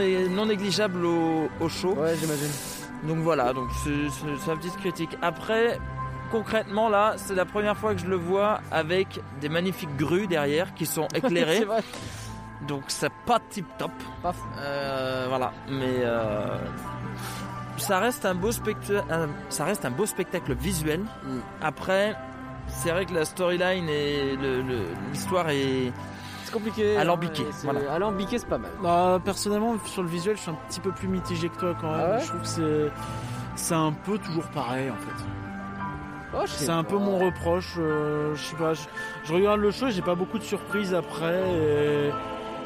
négligeable 0.47 1.05
au, 1.05 1.49
au 1.61 1.69
show. 1.69 1.95
Ouais, 1.99 2.15
j'imagine. 2.21 2.49
Donc 3.05 3.19
voilà, 3.19 3.53
donc 3.53 3.69
c'est 3.85 4.47
ma 4.47 4.57
petite 4.57 4.77
critique. 4.77 5.17
Après, 5.23 5.79
concrètement 6.31 6.89
là, 6.89 7.15
c'est 7.17 7.35
la 7.35 7.45
première 7.45 7.77
fois 7.77 7.95
que 7.95 8.01
je 8.01 8.07
le 8.07 8.17
vois 8.17 8.61
avec 8.71 9.21
des 9.41 9.49
magnifiques 9.49 9.97
grues 9.97 10.27
derrière 10.27 10.75
qui 10.75 10.87
sont 10.87 11.09
éclairées. 11.15 11.65
Vrai. 11.65 11.83
Donc 12.69 12.85
c'est 12.89 13.13
pas 13.27 13.41
tip 13.51 13.67
top. 13.79 13.91
Euh, 14.59 15.27
voilà, 15.29 15.53
mais 15.69 15.97
euh, 16.01 16.59
ça 17.77 17.99
reste 17.99 18.25
un 18.25 18.35
beau 18.35 18.53
spectacle. 18.53 19.05
Ça 19.49 19.65
reste 19.65 19.85
un 19.85 19.91
beau 19.91 20.07
spectacle 20.07 20.55
visuel. 20.55 21.01
Mm. 21.01 21.39
Après, 21.61 22.17
c'est 22.69 22.91
vrai 22.91 23.05
que 23.05 23.15
la 23.15 23.25
storyline 23.25 23.89
et 23.89 24.37
l'histoire 25.11 25.51
est 25.51 25.93
C'est 26.53 26.59
compliqué. 26.59 26.97
alambiquée. 26.97 27.43
hein, 27.49 27.53
c'est- 27.53 27.65
Voilà. 27.67 27.93
Alambiqué, 27.93 28.39
c'est 28.39 28.49
pas 28.49 28.59
mal. 28.59 28.71
Bah, 28.83 29.19
personnellement, 29.25 29.75
sur 29.87 30.03
le 30.03 30.09
visuel, 30.09 30.37
je 30.37 30.43
suis 30.43 30.51
un 30.51 30.57
petit 30.69 30.81
peu 30.81 30.91
plus 30.93 31.09
mitigé 31.09 31.49
que 31.49 31.57
toi 31.59 31.75
quand 31.81 31.91
même. 31.91 32.01
Ah 32.07 32.11
ouais 32.17 32.21
je 32.23 32.29
trouve 32.29 32.41
que 32.41 32.47
c'est, 32.47 32.93
c'est 33.57 33.75
un 33.75 33.93
peu 33.93 34.19
toujours 34.19 34.45
pareil 34.49 34.91
en 34.91 34.97
fait. 34.97 35.25
Oh, 36.35 36.39
je 36.47 36.51
c'est 36.53 36.71
un 36.71 36.85
peu 36.85 36.97
mon 36.97 37.19
reproche. 37.19 37.75
euh, 37.79 38.35
je 38.35 38.43
sais 38.43 38.57
pas. 38.57 38.73
Je, 38.75 38.83
je 39.25 39.35
regarde 39.35 39.61
le 39.61 39.71
show, 39.71 39.89
et 39.89 39.91
j'ai 39.91 40.01
pas 40.03 40.15
beaucoup 40.15 40.39
de 40.39 40.43
surprises 40.45 40.95
après. 40.95 41.41
et 41.53 42.11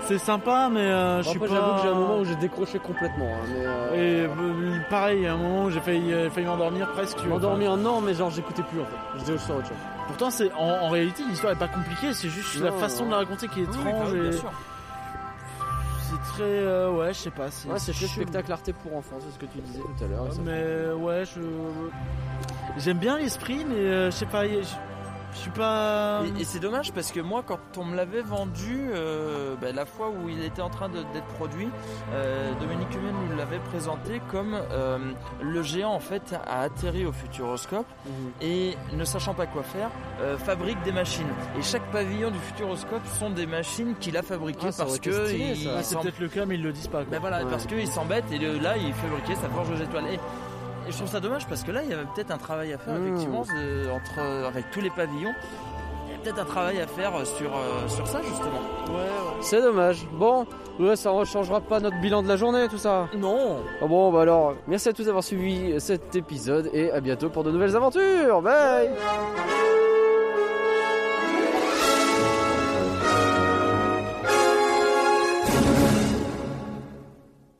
C'est 0.02 0.18
sympa, 0.18 0.68
mais 0.70 0.80
euh, 0.80 1.20
je 1.22 1.28
suis 1.30 1.38
pas. 1.40 1.46
j'avoue 1.48 1.74
que 1.76 1.82
j'ai 1.82 1.88
un 1.88 1.94
moment 1.94 2.18
où 2.20 2.24
j'ai 2.24 2.36
décroché 2.36 2.78
complètement. 2.78 3.26
hein, 3.34 3.46
mais, 3.48 3.66
euh, 3.66 3.94
Et 3.94 4.26
euh, 4.28 4.78
pareil, 4.88 5.18
il 5.18 5.22
y 5.24 5.26
a 5.26 5.34
un 5.34 5.36
moment 5.36 5.64
où 5.64 5.70
j'ai 5.70 5.80
failli, 5.80 6.12
failli 6.30 6.46
m'endormir 6.46 6.92
presque. 6.92 7.18
M'endormir, 7.26 7.76
non, 7.76 8.00
mais 8.00 8.14
genre 8.14 8.30
j'écoutais 8.30 8.62
plus 8.62 8.80
en 8.80 8.84
fait. 8.84 9.18
J'étais 9.18 9.38
sur 9.38 9.56
autre 9.56 9.66
chose. 9.66 9.76
Pourtant, 10.16 10.30
c'est 10.30 10.50
en, 10.52 10.64
en 10.86 10.88
réalité 10.88 11.22
l'histoire 11.28 11.52
est 11.52 11.58
pas 11.58 11.68
compliquée, 11.68 12.14
c'est 12.14 12.30
juste 12.30 12.58
la 12.60 12.72
façon 12.72 13.00
non. 13.02 13.06
de 13.06 13.10
la 13.12 13.16
raconter 13.18 13.48
qui 13.48 13.60
est 13.60 13.64
oui, 13.66 13.68
étrange. 13.70 14.12
oui, 14.12 14.18
et. 14.28 14.32
C'est 16.08 16.32
très, 16.32 16.42
euh, 16.44 16.90
ouais, 16.92 17.12
je 17.12 17.18
sais 17.18 17.30
pas. 17.30 17.50
C'est, 17.50 17.68
Ouais, 17.68 17.78
chelou. 18.08 18.22
spectacle 18.22 18.50
arte 18.50 18.72
pour 18.82 18.96
enfants, 18.96 19.16
c'est 19.20 19.34
ce 19.34 19.38
que 19.38 19.44
tu 19.44 19.58
disais 19.58 19.80
tout 19.80 20.04
à 20.04 20.08
l'heure. 20.08 20.26
Mais 20.42 20.92
ouais, 20.94 21.24
je 21.26 21.40
j'aime 22.78 22.96
bien 22.96 23.18
l'esprit, 23.18 23.62
mais 23.68 23.74
euh, 23.74 24.10
je 24.10 24.16
sais 24.16 24.24
pas, 24.26 24.44
je 25.36 25.40
suis 25.42 25.50
pas. 25.50 26.22
Et, 26.38 26.40
et 26.40 26.44
c'est 26.44 26.58
dommage 26.58 26.92
parce 26.92 27.12
que 27.12 27.20
moi, 27.20 27.42
quand 27.46 27.58
on 27.78 27.84
me 27.84 27.94
l'avait 27.96 28.22
vendu, 28.22 28.88
euh, 28.92 29.54
bah, 29.60 29.72
la 29.72 29.84
fois 29.86 30.08
où 30.08 30.28
il 30.28 30.42
était 30.42 30.62
en 30.62 30.70
train 30.70 30.88
d'être 30.88 31.26
produit, 31.36 31.68
euh, 32.12 32.52
Dominique 32.60 32.92
Humen 32.94 33.14
nous 33.30 33.36
l'avait 33.36 33.58
présenté 33.58 34.20
comme 34.30 34.54
euh, 34.72 34.98
le 35.42 35.62
géant 35.62 35.92
en 35.92 36.00
fait 36.00 36.34
a 36.46 36.60
atterri 36.62 37.04
au 37.06 37.12
Futuroscope 37.12 37.86
Mhm. 38.06 38.30
et 38.40 38.76
ne 38.94 39.04
sachant 39.04 39.34
pas 39.34 39.46
quoi 39.46 39.62
faire, 39.62 39.90
fabrique 40.38 40.82
des 40.84 40.92
machines. 40.92 41.26
Et 41.58 41.62
chaque 41.62 41.84
pavillon 41.92 42.30
du 42.30 42.38
Futuroscope 42.38 43.06
sont 43.18 43.30
des 43.30 43.46
machines 43.46 43.94
qu'il 44.00 44.16
a 44.16 44.22
fabriquées 44.22 44.68
Ah, 44.70 44.74
parce 44.78 44.98
que. 44.98 45.10
Ah, 45.76 45.82
c'est 45.82 45.98
peut-être 46.00 46.18
le 46.20 46.28
cas, 46.28 46.46
mais 46.46 46.54
ils 46.56 46.62
le 46.62 46.72
disent 46.72 46.86
pas. 46.88 46.98
quoi. 47.02 47.06
ben 47.10 47.20
voilà, 47.20 47.44
Ouais. 47.44 47.50
parce 47.50 47.66
qu'il 47.66 47.86
s'embête 47.86 48.24
et 48.32 48.38
là 48.38 48.76
il 48.76 48.92
fabriquait 48.94 49.34
sa 49.34 49.48
forge 49.48 49.70
aux 49.70 49.82
étoiles. 49.82 50.06
Et, 50.06 50.18
et 50.88 50.92
je 50.92 50.96
trouve 50.96 51.08
ça 51.08 51.20
dommage 51.20 51.46
parce 51.46 51.62
que 51.62 51.70
là 51.72 51.82
il 51.82 51.90
y 51.90 51.92
avait 51.92 52.04
peut-être 52.14 52.30
un 52.30 52.38
travail 52.38 52.72
à 52.72 52.78
faire 52.78 52.94
Mmh. 52.94 53.06
effectivement 53.06 53.42
de- 53.42 53.90
entre 53.90 54.46
avec 54.46 54.70
tous 54.70 54.80
les 54.80 54.90
pavillons. 54.90 55.32
Il 56.08 56.12
y 56.12 56.14
a 56.14 56.18
peut-être 56.18 56.38
un 56.40 56.44
travail 56.44 56.80
à 56.80 56.86
faire 56.86 57.12
sur, 57.26 57.50
euh, 57.56 57.88
sur 57.88 58.06
ça 58.06 58.20
justement. 58.22 58.60
C'est 59.42 59.60
dommage. 59.60 60.06
Bon, 60.12 60.46
ouais, 60.80 60.96
ça 60.96 61.12
ne 61.12 61.24
changera 61.24 61.60
pas 61.60 61.78
notre 61.80 62.00
bilan 62.00 62.22
de 62.22 62.28
la 62.28 62.36
journée, 62.36 62.68
tout 62.68 62.78
ça. 62.78 63.08
Non. 63.16 63.58
bon, 63.82 64.10
bah 64.12 64.22
alors, 64.22 64.54
merci 64.66 64.88
à 64.88 64.92
tous 64.92 65.04
d'avoir 65.04 65.22
suivi 65.24 65.78
cet 65.80 66.14
épisode 66.16 66.70
et 66.72 66.90
à 66.90 67.00
bientôt 67.00 67.28
pour 67.28 67.44
de 67.44 67.50
nouvelles 67.50 67.76
aventures. 67.76 68.40
Bye. 68.42 68.90